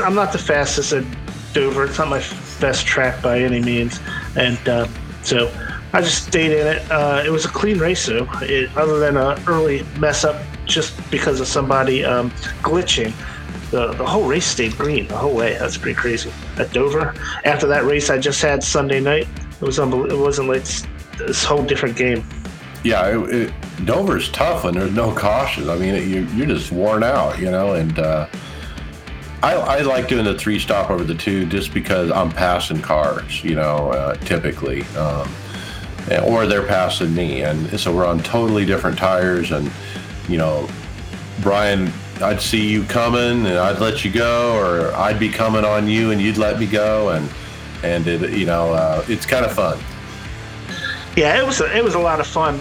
I'm 0.01 0.15
not 0.15 0.33
the 0.33 0.39
fastest 0.39 0.93
at 0.93 1.05
Dover. 1.55 1.85
It's 1.85 1.99
not 1.99 2.09
my 2.09 2.23
best 2.61 2.87
track 2.87 3.23
by 3.23 3.41
any 3.41 3.61
means. 3.61 4.01
And 4.37 4.69
uh, 4.69 4.87
so 5.23 5.53
I 5.95 6.03
just 6.03 6.27
stayed 6.27 6.53
in 6.53 6.67
it. 6.67 6.91
Uh, 6.91 7.23
it 7.25 7.31
was 7.31 7.45
a 7.45 7.49
clean 7.49 7.79
race, 7.79 8.07
though, 8.07 8.29
it, 8.43 8.75
other 8.77 8.99
than 8.99 9.17
an 9.17 9.43
early 9.47 9.85
mess 9.99 10.25
up 10.25 10.43
just 10.67 11.11
because 11.11 11.41
of 11.41 11.47
somebody 11.47 12.05
um, 12.05 12.31
glitching 12.63 13.13
the, 13.73 13.93
the 13.95 14.07
whole 14.07 14.29
race 14.29 14.47
stayed 14.47 14.77
green 14.77 15.09
the 15.09 15.17
whole 15.17 15.35
way. 15.35 15.55
That's 15.55 15.79
pretty 15.79 15.99
crazy. 15.99 16.31
At 16.59 16.73
Dover, 16.73 17.15
after 17.45 17.67
that 17.67 17.85
race 17.85 18.11
I 18.11 18.19
just 18.19 18.41
had 18.41 18.63
Sunday 18.63 19.01
night, 19.01 19.27
it 19.61 19.65
was 19.65 19.81
unbelievable. 19.81 20.21
It 20.21 20.23
wasn't 20.23 20.49
like 20.49 20.65
this 21.17 21.43
whole 21.43 21.65
different 21.65 21.97
game. 21.97 22.25
Yeah, 22.85 23.19
it, 23.19 23.35
it, 23.35 23.55
Dover's 23.87 24.31
tough 24.31 24.65
when 24.65 24.75
there's 24.75 24.93
no 24.93 25.15
caution. 25.15 25.71
I 25.71 25.77
mean, 25.77 25.95
you, 26.09 26.27
you're 26.35 26.47
just 26.47 26.71
worn 26.71 27.03
out, 27.03 27.39
you 27.39 27.51
know. 27.51 27.73
And 27.75 27.99
uh, 27.99 28.29
I, 29.43 29.55
I 29.55 29.81
like 29.81 30.07
doing 30.07 30.27
the 30.27 30.39
three 30.39 30.59
stop 30.59 30.91
over 30.91 31.03
the 31.03 31.15
two 31.15 31.47
just 31.47 31.73
because 31.73 32.11
I'm 32.11 32.31
passing 32.31 32.83
cars, 32.83 33.43
you 33.43 33.55
know, 33.55 33.91
uh, 33.93 34.17
typically, 34.17 34.83
um, 34.97 35.33
or 36.25 36.47
they're 36.47 36.67
passing 36.67 37.15
me, 37.15 37.43
and 37.43 37.81
so 37.81 37.95
we're 37.95 38.05
on 38.05 38.19
totally 38.23 38.67
different 38.67 38.99
tires. 38.99 39.51
And 39.51 39.71
you 40.29 40.37
know, 40.37 40.69
Brian 41.41 41.91
I'd 42.23 42.41
see 42.41 42.67
you 42.67 42.85
coming 42.85 43.47
and 43.47 43.59
I'd 43.59 43.81
let 43.81 44.05
you 44.05 44.11
go, 44.11 44.57
or 44.57 44.95
I'd 44.95 45.19
be 45.19 45.29
coming 45.29 45.65
on 45.65 45.89
you 45.89 46.11
and 46.13 46.21
you'd 46.21 46.39
let 46.39 46.59
me 46.59 46.67
go, 46.67 47.11
and 47.11 47.29
and 47.83 48.07
it, 48.07 48.31
you 48.31 48.47
know, 48.47 48.73
uh, 48.73 49.05
it's 49.09 49.27
kind 49.27 49.45
of 49.45 49.53
fun. 49.53 49.79
Yeah, 51.17 51.39
it 51.39 51.45
was 51.45 51.61
a, 51.61 51.77
it 51.77 51.85
was 51.85 51.95
a 51.95 51.99
lot 51.99 52.21
of 52.21 52.27
fun 52.27 52.59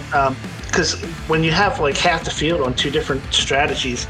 because 0.66 1.02
um, 1.02 1.08
when 1.28 1.42
you 1.42 1.52
have 1.52 1.80
like 1.80 1.96
half 1.96 2.24
the 2.24 2.30
field 2.30 2.60
on 2.60 2.74
two 2.74 2.90
different 2.90 3.22
strategies, 3.32 4.06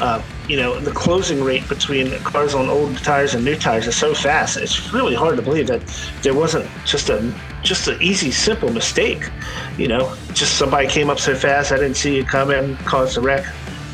uh, 0.00 0.20
you 0.48 0.56
know, 0.56 0.78
the 0.78 0.90
closing 0.90 1.42
rate 1.42 1.66
between 1.68 2.10
cars 2.18 2.54
on 2.54 2.68
old 2.68 2.98
tires 2.98 3.34
and 3.34 3.44
new 3.44 3.56
tires 3.56 3.86
is 3.86 3.96
so 3.96 4.12
fast. 4.12 4.58
It's 4.58 4.92
really 4.92 5.14
hard 5.14 5.36
to 5.36 5.42
believe 5.42 5.68
that 5.68 5.82
there 6.22 6.34
wasn't 6.34 6.68
just 6.84 7.08
a 7.08 7.32
just 7.62 7.88
an 7.88 8.00
easy, 8.02 8.30
simple 8.30 8.70
mistake. 8.70 9.30
You 9.78 9.88
know, 9.88 10.14
just 10.34 10.58
somebody 10.58 10.88
came 10.88 11.08
up 11.08 11.18
so 11.18 11.34
fast 11.34 11.72
I 11.72 11.76
didn't 11.76 11.96
see 11.96 12.14
you 12.16 12.24
coming, 12.24 12.76
caused 12.78 13.16
a 13.16 13.20
wreck 13.20 13.46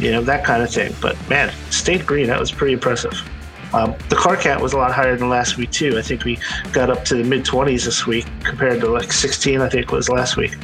you 0.02 0.10
know, 0.10 0.20
that 0.22 0.44
kind 0.44 0.62
of 0.62 0.70
thing. 0.70 0.92
But 1.00 1.16
man, 1.28 1.52
state 1.70 2.04
green. 2.04 2.26
That 2.26 2.40
was 2.40 2.50
pretty 2.50 2.72
impressive. 2.72 3.14
Um, 3.72 3.94
the 4.10 4.16
car 4.16 4.36
count 4.36 4.60
was 4.60 4.74
a 4.74 4.76
lot 4.76 4.92
higher 4.92 5.16
than 5.16 5.30
last 5.30 5.56
week 5.56 5.70
too. 5.70 5.96
I 5.96 6.02
think 6.02 6.24
we 6.24 6.38
got 6.72 6.90
up 6.90 7.04
to 7.06 7.14
the 7.14 7.24
mid 7.24 7.44
20s 7.44 7.84
this 7.84 8.06
week 8.06 8.26
compared 8.44 8.80
to 8.80 8.88
like 8.88 9.12
16. 9.12 9.60
I 9.60 9.68
think 9.68 9.92
was 9.92 10.08
last 10.08 10.36
week. 10.36 10.56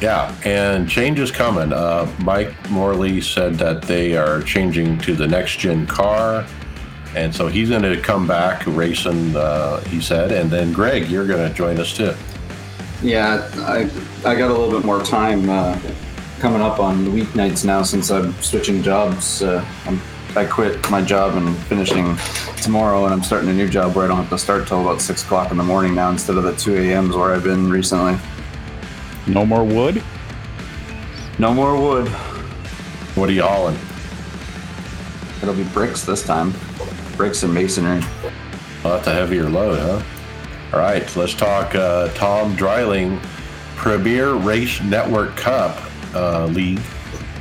Yeah, 0.00 0.34
and 0.44 0.88
change 0.88 1.20
is 1.20 1.30
coming. 1.30 1.72
Uh, 1.72 2.10
Mike 2.20 2.52
Morley 2.70 3.20
said 3.20 3.54
that 3.54 3.82
they 3.82 4.16
are 4.16 4.42
changing 4.42 4.98
to 4.98 5.14
the 5.14 5.26
next 5.26 5.58
gen 5.58 5.86
car, 5.86 6.46
and 7.14 7.34
so 7.34 7.48
he's 7.48 7.70
going 7.70 7.82
to 7.82 8.00
come 8.00 8.26
back 8.26 8.62
racing. 8.66 9.34
Uh, 9.36 9.80
he 9.84 10.00
said, 10.00 10.32
and 10.32 10.50
then 10.50 10.72
Greg, 10.72 11.08
you're 11.08 11.26
going 11.26 11.48
to 11.48 11.54
join 11.54 11.78
us 11.78 11.96
too. 11.96 12.14
Yeah, 13.02 13.48
I 13.58 13.90
I 14.24 14.34
got 14.34 14.50
a 14.50 14.54
little 14.54 14.70
bit 14.70 14.84
more 14.84 15.02
time. 15.02 15.48
Uh, 15.48 15.78
coming 16.38 16.60
up 16.60 16.78
on 16.78 17.04
the 17.04 17.10
weeknights 17.10 17.64
now 17.64 17.82
since 17.82 18.10
I'm 18.10 18.32
switching 18.42 18.82
jobs. 18.82 19.42
Uh, 19.42 19.64
I'm, 19.86 20.00
I 20.36 20.44
quit 20.44 20.90
my 20.90 21.00
job 21.00 21.34
and 21.34 21.56
finishing 21.64 22.16
tomorrow, 22.62 23.04
and 23.04 23.14
I'm 23.14 23.22
starting 23.22 23.48
a 23.48 23.54
new 23.54 23.68
job 23.68 23.94
where 23.94 24.04
I 24.04 24.08
don't 24.08 24.18
have 24.18 24.28
to 24.28 24.38
start 24.38 24.68
till 24.68 24.82
about 24.82 25.00
six 25.00 25.24
o'clock 25.24 25.50
in 25.50 25.56
the 25.56 25.64
morning 25.64 25.94
now 25.94 26.10
instead 26.10 26.36
of 26.36 26.42
the 26.42 26.54
two 26.56 26.76
a.m.s 26.76 27.14
where 27.14 27.32
I've 27.32 27.44
been 27.44 27.70
recently. 27.70 28.18
No 29.26 29.46
more 29.46 29.64
wood. 29.64 30.02
No 31.38 31.54
more 31.54 31.80
wood. 31.80 32.08
What 33.16 33.30
are 33.30 33.32
you 33.32 33.42
hauling? 33.42 33.78
It'll 35.42 35.54
be 35.54 35.64
bricks 35.72 36.04
this 36.04 36.22
time. 36.22 36.52
Bricks 37.16 37.42
and 37.42 37.54
masonry. 37.54 38.00
Well, 38.84 38.96
that's 38.96 39.06
a 39.06 39.12
heavier 39.12 39.48
load, 39.48 39.78
huh? 39.78 40.02
All 40.72 40.80
right, 40.80 41.16
let's 41.16 41.34
talk 41.34 41.74
uh, 41.74 42.08
Tom 42.08 42.54
Dreiling 42.56 43.20
Premier 43.76 44.34
Race 44.34 44.82
Network 44.82 45.36
Cup 45.36 45.78
uh, 46.16 46.46
league. 46.46 46.80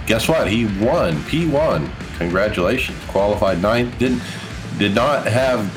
Guess 0.06 0.28
what? 0.28 0.48
He 0.48 0.66
won 0.66 1.16
P1. 1.24 1.90
Congratulations. 2.18 2.98
Qualified 3.06 3.62
ninth. 3.62 3.98
Didn't 3.98 4.22
did 4.78 4.94
not 4.94 5.26
have 5.26 5.72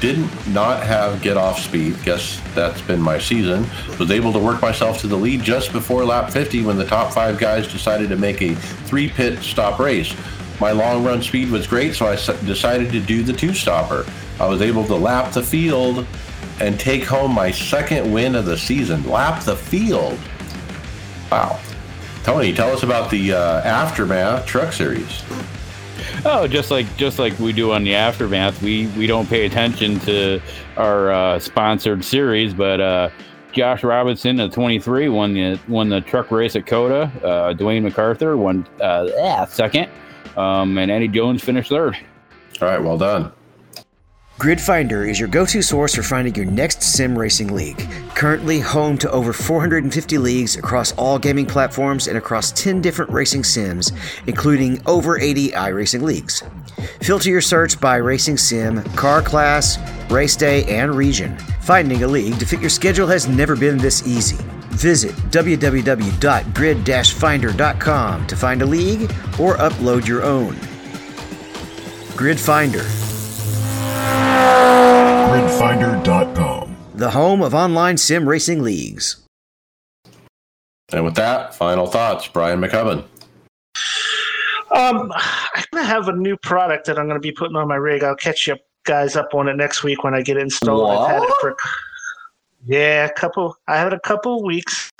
didn't 0.00 0.30
not 0.48 0.82
have 0.82 1.20
get 1.20 1.36
off 1.36 1.58
speed. 1.58 1.96
Guess 2.02 2.40
that's 2.54 2.80
been 2.80 3.00
my 3.00 3.18
season. 3.18 3.66
Was 3.98 4.10
able 4.10 4.32
to 4.32 4.38
work 4.38 4.62
myself 4.62 5.00
to 5.00 5.06
the 5.06 5.16
lead 5.16 5.42
just 5.42 5.72
before 5.72 6.04
lap 6.04 6.30
50 6.30 6.64
when 6.64 6.76
the 6.76 6.86
top 6.86 7.12
five 7.12 7.38
guys 7.38 7.70
decided 7.70 8.08
to 8.08 8.16
make 8.16 8.40
a 8.40 8.54
three 8.54 9.08
pit 9.08 9.40
stop 9.40 9.78
race. 9.78 10.14
My 10.60 10.72
long 10.72 11.04
run 11.04 11.22
speed 11.22 11.50
was 11.50 11.66
great, 11.66 11.94
so 11.94 12.06
I 12.06 12.16
decided 12.16 12.92
to 12.92 13.00
do 13.00 13.22
the 13.22 13.32
two 13.32 13.54
stopper. 13.54 14.04
I 14.38 14.46
was 14.46 14.62
able 14.62 14.84
to 14.86 14.94
lap 14.94 15.32
the 15.32 15.42
field 15.42 16.06
and 16.60 16.78
take 16.78 17.04
home 17.04 17.34
my 17.34 17.50
second 17.50 18.10
win 18.12 18.34
of 18.34 18.44
the 18.44 18.56
season. 18.56 19.08
Lap 19.08 19.42
the 19.44 19.56
field. 19.56 20.18
Wow. 21.30 21.58
Tony, 22.22 22.52
tell 22.52 22.70
us 22.72 22.82
about 22.82 23.10
the 23.10 23.32
uh, 23.32 23.60
Aftermath 23.62 24.46
Truck 24.46 24.72
Series. 24.72 25.22
Oh, 26.24 26.46
just 26.46 26.70
like 26.70 26.94
just 26.96 27.18
like 27.18 27.38
we 27.38 27.52
do 27.52 27.72
on 27.72 27.82
the 27.84 27.94
Aftermath, 27.94 28.62
we 28.62 28.88
we 28.88 29.06
don't 29.06 29.28
pay 29.28 29.46
attention 29.46 29.98
to 30.00 30.40
our 30.76 31.10
uh, 31.10 31.38
sponsored 31.38 32.04
series, 32.04 32.52
but 32.52 32.80
uh, 32.80 33.10
Josh 33.52 33.82
Robinson 33.82 34.38
at 34.40 34.52
23 34.52 35.08
won 35.08 35.32
the 35.32 35.58
won 35.66 35.88
the 35.88 36.00
truck 36.02 36.30
race 36.30 36.56
at 36.56 36.66
COTA. 36.66 37.02
Uh, 37.24 37.54
Dwayne 37.54 37.82
MacArthur 37.82 38.36
won 38.36 38.66
uh, 38.80 39.46
second, 39.46 39.88
um, 40.36 40.76
and 40.78 40.90
Eddie 40.90 41.08
Jones 41.08 41.42
finished 41.42 41.70
third. 41.70 41.96
All 42.60 42.68
right, 42.68 42.82
well 42.82 42.98
done. 42.98 43.32
GridFinder 44.40 45.06
is 45.06 45.20
your 45.20 45.28
go 45.28 45.44
to 45.44 45.60
source 45.60 45.94
for 45.94 46.02
finding 46.02 46.34
your 46.34 46.46
next 46.46 46.82
sim 46.82 47.18
racing 47.18 47.54
league. 47.54 47.78
Currently 48.14 48.58
home 48.60 48.96
to 48.96 49.10
over 49.10 49.34
450 49.34 50.16
leagues 50.16 50.56
across 50.56 50.92
all 50.92 51.18
gaming 51.18 51.44
platforms 51.44 52.08
and 52.08 52.16
across 52.16 52.50
10 52.52 52.80
different 52.80 53.10
racing 53.10 53.44
sims, 53.44 53.92
including 54.26 54.80
over 54.86 55.20
80 55.20 55.50
iRacing 55.50 56.00
leagues. 56.00 56.42
Filter 57.02 57.28
your 57.28 57.42
search 57.42 57.78
by 57.82 57.96
racing 57.96 58.38
sim, 58.38 58.82
car 58.94 59.20
class, 59.20 59.76
race 60.10 60.36
day, 60.36 60.64
and 60.74 60.94
region. 60.94 61.36
Finding 61.60 62.02
a 62.02 62.08
league 62.08 62.38
to 62.38 62.46
fit 62.46 62.62
your 62.62 62.70
schedule 62.70 63.06
has 63.08 63.28
never 63.28 63.54
been 63.54 63.76
this 63.76 64.06
easy. 64.06 64.42
Visit 64.70 65.14
www.grid 65.30 67.06
finder.com 67.06 68.26
to 68.26 68.36
find 68.36 68.62
a 68.62 68.66
league 68.66 69.02
or 69.38 69.56
upload 69.56 70.06
your 70.06 70.22
own. 70.22 70.56
Grid 72.16 72.40
Finder 72.40 72.86
Gridfinder.com, 75.30 76.76
the 76.96 77.10
home 77.12 77.40
of 77.40 77.54
online 77.54 77.96
sim 77.96 78.28
racing 78.28 78.64
leagues. 78.64 79.24
And 80.92 81.04
with 81.04 81.14
that, 81.14 81.54
final 81.54 81.86
thoughts, 81.86 82.26
Brian 82.26 82.60
Maccubbin. 82.60 83.04
Um, 84.72 85.12
I'm 85.14 85.64
gonna 85.72 85.86
have 85.86 86.08
a 86.08 86.16
new 86.16 86.36
product 86.36 86.86
that 86.86 86.98
I'm 86.98 87.06
gonna 87.06 87.20
be 87.20 87.30
putting 87.30 87.54
on 87.54 87.68
my 87.68 87.76
rig. 87.76 88.02
I'll 88.02 88.16
catch 88.16 88.48
you 88.48 88.56
guys 88.82 89.14
up 89.14 89.32
on 89.32 89.46
it 89.46 89.54
next 89.54 89.84
week 89.84 90.02
when 90.02 90.14
I 90.14 90.22
get 90.22 90.36
it 90.36 90.40
installed. 90.40 90.88
What? 90.88 90.98
I've 90.98 91.20
had 91.20 91.22
it 91.22 91.34
for 91.40 91.56
yeah, 92.66 93.04
a 93.04 93.12
couple. 93.12 93.54
I 93.68 93.78
had 93.78 93.92
a 93.92 94.00
couple 94.00 94.42
weeks, 94.42 94.90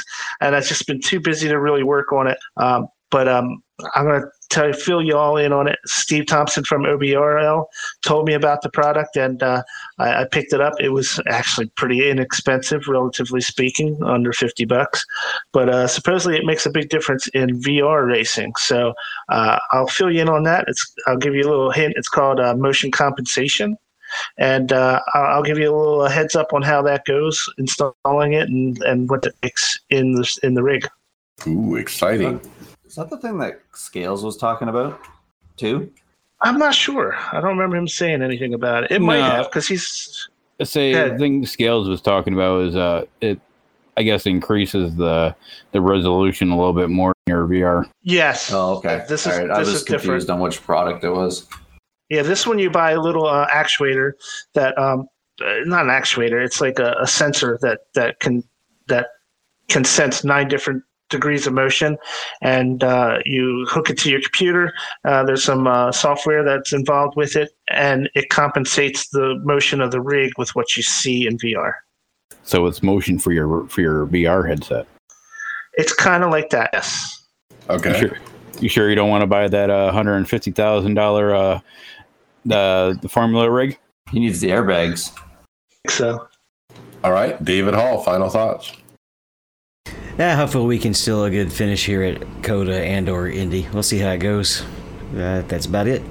and 0.40 0.54
I've 0.54 0.64
just 0.64 0.86
been 0.86 1.00
too 1.00 1.18
busy 1.18 1.48
to 1.48 1.58
really 1.58 1.82
work 1.82 2.12
on 2.12 2.28
it. 2.28 2.38
Um, 2.56 2.86
but 3.10 3.26
um, 3.26 3.64
I'm 3.96 4.04
going 4.04 4.22
to 4.50 4.72
fill 4.72 5.02
you 5.02 5.16
all 5.16 5.36
in 5.36 5.52
on 5.52 5.68
it. 5.68 5.78
Steve 5.86 6.26
Thompson 6.26 6.64
from 6.64 6.82
OBRL 6.82 7.66
told 8.04 8.26
me 8.26 8.34
about 8.34 8.62
the 8.62 8.70
product, 8.70 9.16
and 9.16 9.42
uh, 9.42 9.62
I, 9.98 10.22
I, 10.22 10.26
picked 10.30 10.52
it 10.52 10.60
up. 10.60 10.74
It 10.80 10.90
was 10.90 11.20
actually 11.28 11.66
pretty 11.76 12.10
inexpensive, 12.10 12.88
relatively 12.88 13.40
speaking, 13.40 13.98
under 14.04 14.32
50 14.32 14.64
bucks. 14.64 15.04
But 15.52 15.68
uh, 15.68 15.86
supposedly, 15.86 16.36
it 16.36 16.44
makes 16.44 16.66
a 16.66 16.70
big 16.70 16.88
difference 16.88 17.28
in 17.28 17.60
VR 17.60 18.06
racing. 18.06 18.52
So 18.58 18.92
uh, 19.28 19.58
I'll 19.72 19.86
fill 19.86 20.12
you 20.12 20.20
in 20.20 20.28
on 20.28 20.42
that. 20.44 20.64
It's 20.66 20.94
I'll 21.06 21.16
give 21.16 21.34
you 21.34 21.42
a 21.42 21.50
little 21.50 21.70
hint. 21.70 21.94
It's 21.96 22.08
called 22.08 22.40
uh, 22.40 22.54
motion 22.54 22.90
compensation. 22.90 23.76
And 24.38 24.72
uh, 24.72 25.00
I'll 25.14 25.44
give 25.44 25.56
you 25.58 25.72
a 25.72 25.76
little 25.76 26.08
heads 26.08 26.34
up 26.34 26.52
on 26.52 26.62
how 26.62 26.82
that 26.82 27.04
goes, 27.04 27.40
installing 27.58 28.32
it, 28.32 28.48
and, 28.48 28.82
and 28.82 29.08
what 29.08 29.24
it 29.24 29.36
makes 29.40 29.78
in 29.88 30.12
the 30.12 30.38
in 30.42 30.54
the 30.54 30.64
rig. 30.64 30.88
Ooh, 31.46 31.76
exciting! 31.76 32.40
Is 32.90 32.96
that 32.96 33.08
the 33.08 33.18
thing 33.18 33.38
that 33.38 33.60
Scales 33.72 34.24
was 34.24 34.36
talking 34.36 34.68
about 34.68 35.00
too? 35.56 35.92
I'm 36.40 36.58
not 36.58 36.74
sure. 36.74 37.14
I 37.30 37.34
don't 37.34 37.56
remember 37.56 37.76
him 37.76 37.86
saying 37.86 38.20
anything 38.20 38.52
about 38.52 38.82
it. 38.82 38.90
It 38.90 39.00
no. 39.00 39.06
might 39.06 39.18
have 39.18 39.46
because 39.46 39.68
he's. 39.68 40.28
I 40.58 40.64
say 40.64 40.92
the 40.92 41.16
thing 41.16 41.46
Scales 41.46 41.88
was 41.88 42.00
talking 42.00 42.34
about 42.34 42.62
is 42.62 42.74
uh 42.74 43.04
it, 43.20 43.38
I 43.96 44.02
guess 44.02 44.26
increases 44.26 44.96
the 44.96 45.36
the 45.70 45.80
resolution 45.80 46.50
a 46.50 46.56
little 46.56 46.72
bit 46.72 46.90
more 46.90 47.14
in 47.28 47.30
your 47.30 47.46
VR. 47.46 47.88
Yes. 48.02 48.50
Oh, 48.52 48.78
okay. 48.78 49.04
This 49.08 49.24
is 49.24 49.38
right. 49.38 49.48
I 49.48 49.60
was 49.60 49.84
confused 49.84 50.26
different. 50.26 50.30
on 50.30 50.40
which 50.40 50.60
product 50.60 51.04
it 51.04 51.10
was. 51.10 51.46
Yeah, 52.08 52.22
this 52.22 52.44
one 52.44 52.58
you 52.58 52.70
buy 52.70 52.90
a 52.90 53.00
little 53.00 53.26
uh, 53.26 53.46
actuator 53.46 54.14
that 54.54 54.76
um 54.76 55.06
uh, 55.40 55.58
not 55.64 55.84
an 55.84 55.90
actuator. 55.90 56.44
It's 56.44 56.60
like 56.60 56.80
a, 56.80 56.96
a 57.00 57.06
sensor 57.06 57.56
that 57.62 57.82
that 57.94 58.18
can 58.18 58.42
that 58.88 59.10
can 59.68 59.84
sense 59.84 60.24
nine 60.24 60.48
different 60.48 60.82
degrees 61.10 61.46
of 61.46 61.52
motion, 61.52 61.98
and 62.40 62.82
uh, 62.82 63.18
you 63.24 63.66
hook 63.68 63.90
it 63.90 63.98
to 63.98 64.10
your 64.10 64.20
computer. 64.20 64.72
Uh, 65.04 65.24
there's 65.24 65.44
some 65.44 65.66
uh, 65.66 65.92
software 65.92 66.44
that's 66.44 66.72
involved 66.72 67.16
with 67.16 67.36
it, 67.36 67.50
and 67.70 68.08
it 68.14 68.30
compensates 68.30 69.08
the 69.08 69.38
motion 69.44 69.80
of 69.80 69.90
the 69.90 70.00
rig 70.00 70.32
with 70.38 70.54
what 70.54 70.76
you 70.76 70.82
see 70.82 71.26
in 71.26 71.36
VR. 71.38 71.72
So 72.42 72.66
it's 72.66 72.82
motion 72.82 73.18
for 73.18 73.32
your 73.32 73.66
for 73.68 73.80
your 73.80 74.06
VR 74.06 74.48
headset. 74.48 74.86
It's 75.74 75.92
kind 75.92 76.24
of 76.24 76.30
like 76.30 76.50
that. 76.50 76.70
Yes. 76.72 77.24
Okay. 77.68 77.90
You 77.90 77.98
sure 77.98 78.18
you, 78.60 78.68
sure 78.68 78.88
you 78.88 78.96
don't 78.96 79.10
want 79.10 79.22
to 79.22 79.26
buy 79.26 79.48
that 79.48 79.70
uh, 79.70 79.92
hundred 79.92 80.16
and 80.16 80.28
fifty 80.28 80.50
thousand 80.50 80.98
uh, 80.98 81.02
dollar 81.02 81.62
the 82.44 82.98
the 83.02 83.08
formula 83.08 83.50
rig? 83.50 83.78
He 84.10 84.20
needs 84.20 84.40
the 84.40 84.48
airbags. 84.48 85.16
So. 85.88 86.26
All 87.02 87.12
right, 87.12 87.42
David 87.42 87.74
Hall. 87.74 88.02
Final 88.02 88.28
thoughts. 88.28 88.72
Yeah, 90.18 90.36
hopefully 90.36 90.66
we 90.66 90.78
can 90.78 90.92
still 90.92 91.24
a 91.24 91.30
good 91.30 91.52
finish 91.52 91.86
here 91.86 92.02
at 92.02 92.22
COTA 92.42 92.84
and 92.84 93.08
or 93.08 93.28
Indy. 93.28 93.66
We'll 93.72 93.82
see 93.82 93.98
how 93.98 94.10
it 94.12 94.18
goes. 94.18 94.62
Uh, 95.16 95.42
that's 95.48 95.66
about 95.66 95.86
it. 95.86 96.02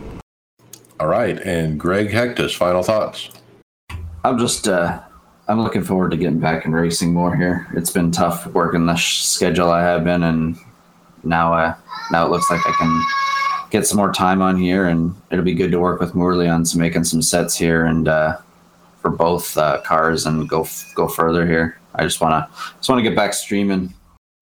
All 1.00 1.08
right, 1.08 1.40
and 1.40 1.80
Greg 1.80 2.10
Hecktus, 2.10 2.56
final 2.56 2.84
thoughts. 2.84 3.30
I'm 4.26 4.38
just 4.38 4.68
uh, 4.68 5.00
I'm 5.48 5.62
looking 5.62 5.84
forward 5.84 6.12
to 6.12 6.18
getting 6.18 6.40
back 6.40 6.66
and 6.66 6.76
racing 6.76 7.14
more 7.14 7.36
here. 7.36 7.68
It's 7.74 7.92
been 7.92 8.12
tough 8.12 8.48
working 8.48 8.86
the 8.86 8.96
sh- 8.96 9.24
schedule 9.24 9.70
I 9.70 9.82
have 9.82 10.04
been, 10.04 10.24
and 10.24 10.58
now 11.24 11.54
uh, 11.54 11.76
now 12.12 12.26
it 12.26 12.32
looks 12.32 12.50
like 12.50 12.60
I 12.66 12.74
can 12.78 13.02
get 13.70 13.88
some 13.88 13.98
more 13.98 14.12
time 14.12 14.42
on 14.42 14.58
here, 14.58 14.88
and 14.88 15.16
it'll 15.32 15.46
be 15.46 15.54
good 15.54 15.72
to 15.72 15.80
work 15.80 16.02
with 16.02 16.16
Morley 16.16 16.50
on 16.50 16.66
some 16.66 16.82
making 16.82 17.06
some 17.06 17.22
sets 17.22 17.56
here 17.56 17.86
and 17.86 18.08
uh, 18.10 18.38
for 19.02 19.10
both 19.10 19.58
uh, 19.58 19.80
cars 19.82 20.26
and 20.26 20.50
go 20.50 20.64
f- 20.64 20.92
go 20.96 21.08
further 21.08 21.48
here. 21.48 21.79
I 22.00 22.04
just 22.04 22.22
want 22.22 22.34
to 22.34 22.62
just 22.78 22.90
want 22.90 23.00
to 23.00 23.04
get 23.04 23.16
back 23.16 23.34
streaming 23.34 23.94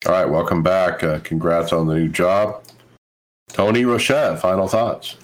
all 0.05 0.11
right, 0.11 0.29
welcome 0.29 0.61
back. 0.61 1.03
Uh, 1.03 1.19
congrats 1.19 1.73
on 1.73 1.87
the 1.87 1.95
new 1.95 2.07
job. 2.07 2.63
Tony 3.49 3.83
Rochette, 3.83 4.39
final 4.39 4.67
thoughts. 4.67 5.17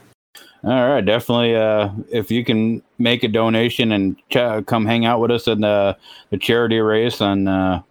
All 0.64 0.90
right, 0.90 1.06
definitely. 1.06 1.56
Uh, 1.56 1.92
if 2.10 2.32
you 2.32 2.44
can 2.44 2.82
make 2.98 3.24
a 3.24 3.28
donation 3.28 3.92
and 3.92 4.18
ch- 4.30 4.66
come 4.66 4.86
hang 4.86 5.06
out 5.06 5.20
with 5.20 5.30
us 5.30 5.48
in 5.48 5.62
the, 5.62 5.96
the 6.32 6.38
charity 6.38 6.80
race 6.80 7.22
on 7.22 7.48
uh, 7.48 7.82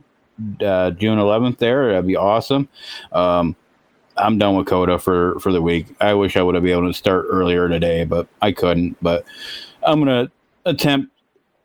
uh, 0.60 0.90
June 0.90 1.19
11th, 1.19 1.59
there, 1.59 1.90
that'd 1.90 2.06
be 2.06 2.16
awesome. 2.16 2.69
Um, 3.12 3.55
I'm 4.16 4.36
done 4.39 4.56
with 4.56 4.66
COTA 4.66 4.98
for 4.98 5.39
for 5.40 5.52
the 5.52 5.62
week. 5.62 5.86
I 6.01 6.12
wish 6.14 6.36
I 6.36 6.43
would 6.43 6.55
have 6.55 6.64
been 6.64 6.73
able 6.73 6.89
to 6.89 6.93
start 6.93 7.27
earlier 7.31 7.69
today, 7.69 8.05
but 8.05 8.28
I 8.43 8.52
couldn't. 8.52 8.97
But 9.01 9.24
I'm 9.82 10.01
gonna 10.01 10.31
attempt 10.66 11.10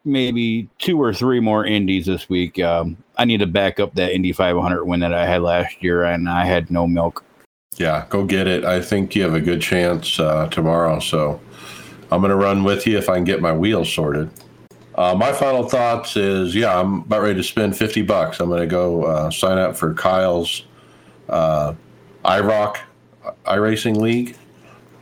maybe 0.07 0.69
two 0.79 1.01
or 1.01 1.13
three 1.13 1.39
more 1.39 1.65
indies 1.65 2.05
this 2.05 2.27
week. 2.29 2.59
Um, 2.59 2.97
I 3.17 3.25
need 3.25 3.39
to 3.39 3.47
back 3.47 3.79
up 3.79 3.93
that 3.95 4.13
Indy 4.13 4.31
500 4.31 4.85
win 4.85 5.01
that 5.01 5.13
I 5.13 5.25
had 5.25 5.41
last 5.41 5.83
year, 5.83 6.03
and 6.03 6.29
I 6.29 6.45
had 6.45 6.71
no 6.71 6.87
milk. 6.87 7.23
Yeah, 7.75 8.05
go 8.09 8.25
get 8.25 8.47
it. 8.47 8.65
I 8.65 8.81
think 8.81 9.15
you 9.15 9.21
have 9.21 9.35
a 9.35 9.41
good 9.41 9.61
chance 9.61 10.19
uh, 10.19 10.47
tomorrow. 10.47 10.99
So 10.99 11.39
I'm 12.11 12.21
going 12.21 12.31
to 12.31 12.35
run 12.35 12.63
with 12.63 12.87
you 12.87 12.97
if 12.97 13.09
I 13.09 13.15
can 13.15 13.23
get 13.23 13.41
my 13.41 13.53
wheels 13.53 13.91
sorted. 13.91 14.31
Uh, 14.95 15.13
my 15.13 15.31
final 15.31 15.69
thoughts 15.69 16.17
is 16.17 16.55
yeah, 16.55 16.79
I'm 16.79 17.01
about 17.01 17.21
ready 17.21 17.35
to 17.35 17.43
spend 17.43 17.77
50 17.77 18.01
bucks. 18.01 18.39
I'm 18.39 18.49
going 18.49 18.61
to 18.61 18.67
go 18.67 19.03
uh, 19.03 19.29
sign 19.29 19.59
up 19.59 19.77
for 19.77 19.93
Kyle's 19.93 20.63
uh, 21.29 21.75
iRock 22.25 22.77
iRacing 23.45 23.97
League. 23.97 24.35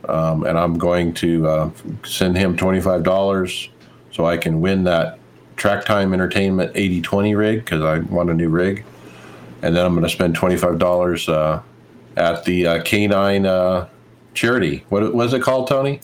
Um, 0.08 0.44
and 0.44 0.58
I'm 0.58 0.78
going 0.78 1.14
to 1.14 1.48
uh, 1.48 1.70
send 2.04 2.36
him 2.36 2.56
$25 2.56 3.68
so 4.16 4.24
I 4.24 4.38
can 4.38 4.62
win 4.62 4.84
that 4.84 5.18
Track 5.56 5.84
Time 5.84 6.14
Entertainment 6.14 6.72
8020 6.74 7.34
rig 7.34 7.58
because 7.58 7.82
I 7.82 7.98
want 7.98 8.30
a 8.30 8.34
new 8.34 8.48
rig. 8.48 8.82
And 9.60 9.76
then 9.76 9.84
I'm 9.84 9.92
going 9.92 10.04
to 10.04 10.08
spend 10.08 10.34
$25 10.34 11.28
uh, 11.28 11.60
at 12.16 12.44
the 12.44 12.66
uh, 12.66 12.78
K9 12.82 13.44
uh, 13.44 13.86
charity. 14.32 14.84
What 14.88 15.14
was 15.14 15.34
it 15.34 15.42
called, 15.42 15.68
Tony? 15.68 16.00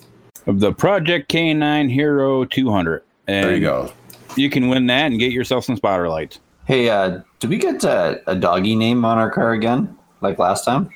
The 0.47 0.73
Project 0.73 1.33
K9 1.33 1.91
Hero 1.91 2.45
200. 2.45 3.03
And 3.29 3.47
there 3.47 3.55
you 3.55 3.61
go. 3.61 3.91
You 4.37 4.51
can 4.51 4.69
win 4.69 4.87
that 4.89 5.07
and 5.07 5.19
get 5.19 5.33
yourself 5.33 5.65
some 5.65 5.77
spotter 5.77 6.09
lights. 6.09 6.39
Hey, 6.67 6.91
uh, 6.91 7.21
did 7.41 7.49
we 7.49 7.57
get 7.57 7.83
a, 7.85 8.23
a 8.27 8.37
doggy 8.37 8.77
name 8.77 9.05
on 9.07 9.17
our 9.17 9.31
car 9.31 9.53
again, 9.53 9.97
like 10.21 10.39
last 10.39 10.65
time? 10.65 10.91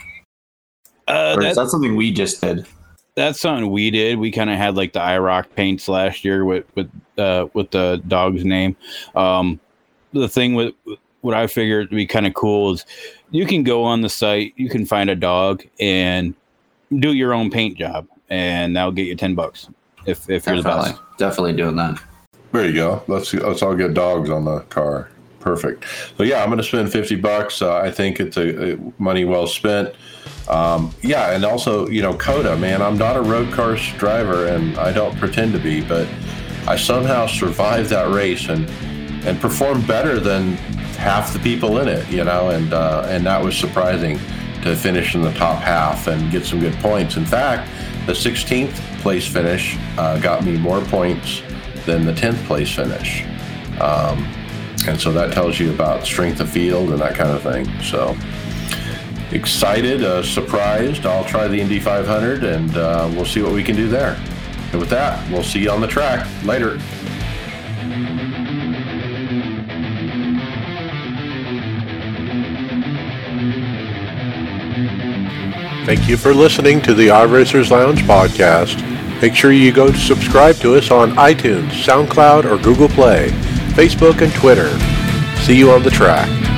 Uh, 1.09 1.35
or 1.37 1.45
is 1.45 1.57
that 1.57 1.69
something 1.69 1.97
we 1.97 2.13
just 2.13 2.43
did? 2.43 2.67
That's 3.17 3.41
something 3.41 3.71
we 3.71 3.91
did. 3.91 4.19
We 4.19 4.31
kind 4.31 4.51
of 4.51 4.57
had 4.57 4.77
like 4.77 4.93
the 4.93 5.01
iRock 5.01 5.47
paints 5.57 5.89
last 5.89 6.25
year 6.25 6.45
with 6.45 6.65
with 6.75 6.91
uh, 7.19 7.47
with 7.55 7.71
the 7.71 8.01
dog's 8.07 8.45
name. 8.45 8.77
Um, 9.15 9.59
the 10.13 10.29
thing 10.29 10.55
with 10.55 10.75
what 11.23 11.35
I 11.35 11.47
figured 11.47 11.91
to 11.91 11.97
be 11.97 12.07
kind 12.07 12.27
of 12.27 12.35
cool 12.35 12.73
is 12.73 12.85
you 13.31 13.47
can 13.47 13.65
go 13.65 13.83
on 13.83 14.03
the 14.03 14.09
site, 14.09 14.53
you 14.57 14.69
can 14.69 14.87
find 14.87 15.11
a 15.11 15.17
dog 15.17 15.65
and 15.81 16.35
do 16.99 17.15
your 17.15 17.35
own 17.35 17.51
paint 17.51 17.77
job, 17.77 18.07
and 18.29 18.77
that'll 18.77 18.93
get 18.93 19.07
you 19.07 19.17
ten 19.17 19.35
bucks 19.35 19.69
if 20.05 20.29
if 20.31 20.47
you're 20.47 20.57
the 20.57 20.63
best. 20.63 21.01
Definitely 21.19 21.55
doing 21.55 21.77
that. 21.77 22.01
There 22.53 22.67
you 22.67 22.75
go. 22.75 23.03
Let's 23.09 23.33
let's 23.33 23.63
all 23.63 23.75
get 23.75 23.95
dogs 23.95 24.31
on 24.31 24.45
the 24.45 24.61
car. 24.61 25.11
Perfect. 25.47 25.85
So 26.19 26.25
yeah, 26.25 26.43
I'm 26.43 26.49
going 26.49 26.59
to 26.59 26.65
spend 26.65 26.91
fifty 26.91 27.15
bucks. 27.15 27.63
Uh, 27.63 27.77
I 27.77 27.89
think 27.93 28.19
it's 28.19 28.37
a, 28.37 28.73
a 28.73 28.79
money 28.99 29.25
well 29.25 29.47
spent. 29.47 29.95
Um, 30.49 30.93
yeah, 31.03 31.31
and 31.31 31.45
also, 31.45 31.87
you 31.87 32.03
know, 32.03 32.15
COTA, 32.15 32.57
man, 32.57 32.83
I'm 32.83 32.99
not 32.99 33.17
a 33.17 33.23
road 33.23 33.53
car 33.53 33.77
driver 33.97 34.47
and 34.47 34.77
I 34.77 34.93
don't 34.93 35.17
pretend 35.17 35.53
to 35.53 35.61
be, 35.61 35.83
but 35.83 36.09
I 36.67 36.75
somehow 36.75 37.29
survived 37.29 37.91
that 37.91 38.13
race 38.13 38.49
and 38.49 38.69
and 39.25 39.41
performed 39.41 39.87
better 39.87 40.19
than 40.19 40.55
half 40.99 41.33
the 41.33 41.39
people 41.39 41.79
in 41.79 41.87
it, 41.87 42.09
you 42.11 42.25
know, 42.25 42.51
and 42.51 42.73
uh, 42.73 43.07
and 43.09 43.25
that 43.27 43.41
was 43.41 43.57
surprising 43.57 44.19
to 44.63 44.75
finish 44.75 45.15
in 45.15 45.23
the 45.23 45.33
top 45.35 45.63
half 45.63 46.09
and 46.09 46.29
get 46.33 46.45
some 46.45 46.59
good 46.59 46.75
points. 46.79 47.17
In 47.17 47.25
fact, 47.25 47.71
the 48.07 48.15
16th 48.15 48.75
place 49.01 49.29
finish 49.29 49.77
uh, 49.97 50.19
got 50.19 50.45
me 50.45 50.57
more 50.57 50.81
points 50.81 51.41
than 51.85 52.05
the 52.05 52.15
10th 52.15 52.45
place 52.49 52.75
finish. 52.75 53.23
Um, 53.81 54.27
and 54.89 55.01
so 55.01 55.13
that 55.13 55.33
tells 55.33 55.59
you 55.59 55.73
about 55.73 56.05
strength 56.05 56.41
of 56.41 56.49
field 56.49 56.91
and 56.91 57.01
that 57.01 57.15
kind 57.15 57.31
of 57.31 57.43
thing. 57.43 57.67
So 57.83 58.17
excited, 59.33 60.03
uh, 60.03 60.23
surprised. 60.23 61.07
I'll 61.07 61.25
try 61.25 61.49
the 61.49 61.61
Indy 61.61 61.81
500 61.81 62.45
and 62.45 62.77
uh, 62.77 63.11
we'll 63.13 63.25
see 63.25 63.43
what 63.43 63.53
we 63.53 63.63
can 63.63 63.77
do 63.77 63.89
there. 63.89 64.21
And 64.73 64.81
with 64.81 64.91
that, 64.91 65.29
we'll 65.31 65.43
see 65.43 65.61
you 65.61 65.71
on 65.71 65.81
the 65.81 65.87
track 65.87 66.27
later. 66.45 66.79
Thank 75.87 76.09
you 76.09 76.17
for 76.17 76.35
listening 76.35 76.83
to 76.83 76.95
the 76.95 77.09
iRacers 77.09 77.71
Lounge 77.71 78.03
podcast. 78.03 78.83
Make 79.23 79.35
sure 79.35 79.53
you 79.53 79.73
go 79.73 79.91
to 79.91 79.97
subscribe 79.97 80.57
to 80.57 80.75
us 80.75 80.91
on 80.91 81.13
iTunes, 81.13 81.71
SoundCloud, 81.71 82.45
or 82.45 82.61
Google 82.63 82.89
Play, 82.89 83.31
Facebook, 83.77 84.23
and 84.23 84.33
Twitter. 84.33 84.71
See 85.43 85.59
you 85.59 85.71
on 85.71 85.83
the 85.83 85.91
track. 85.91 86.56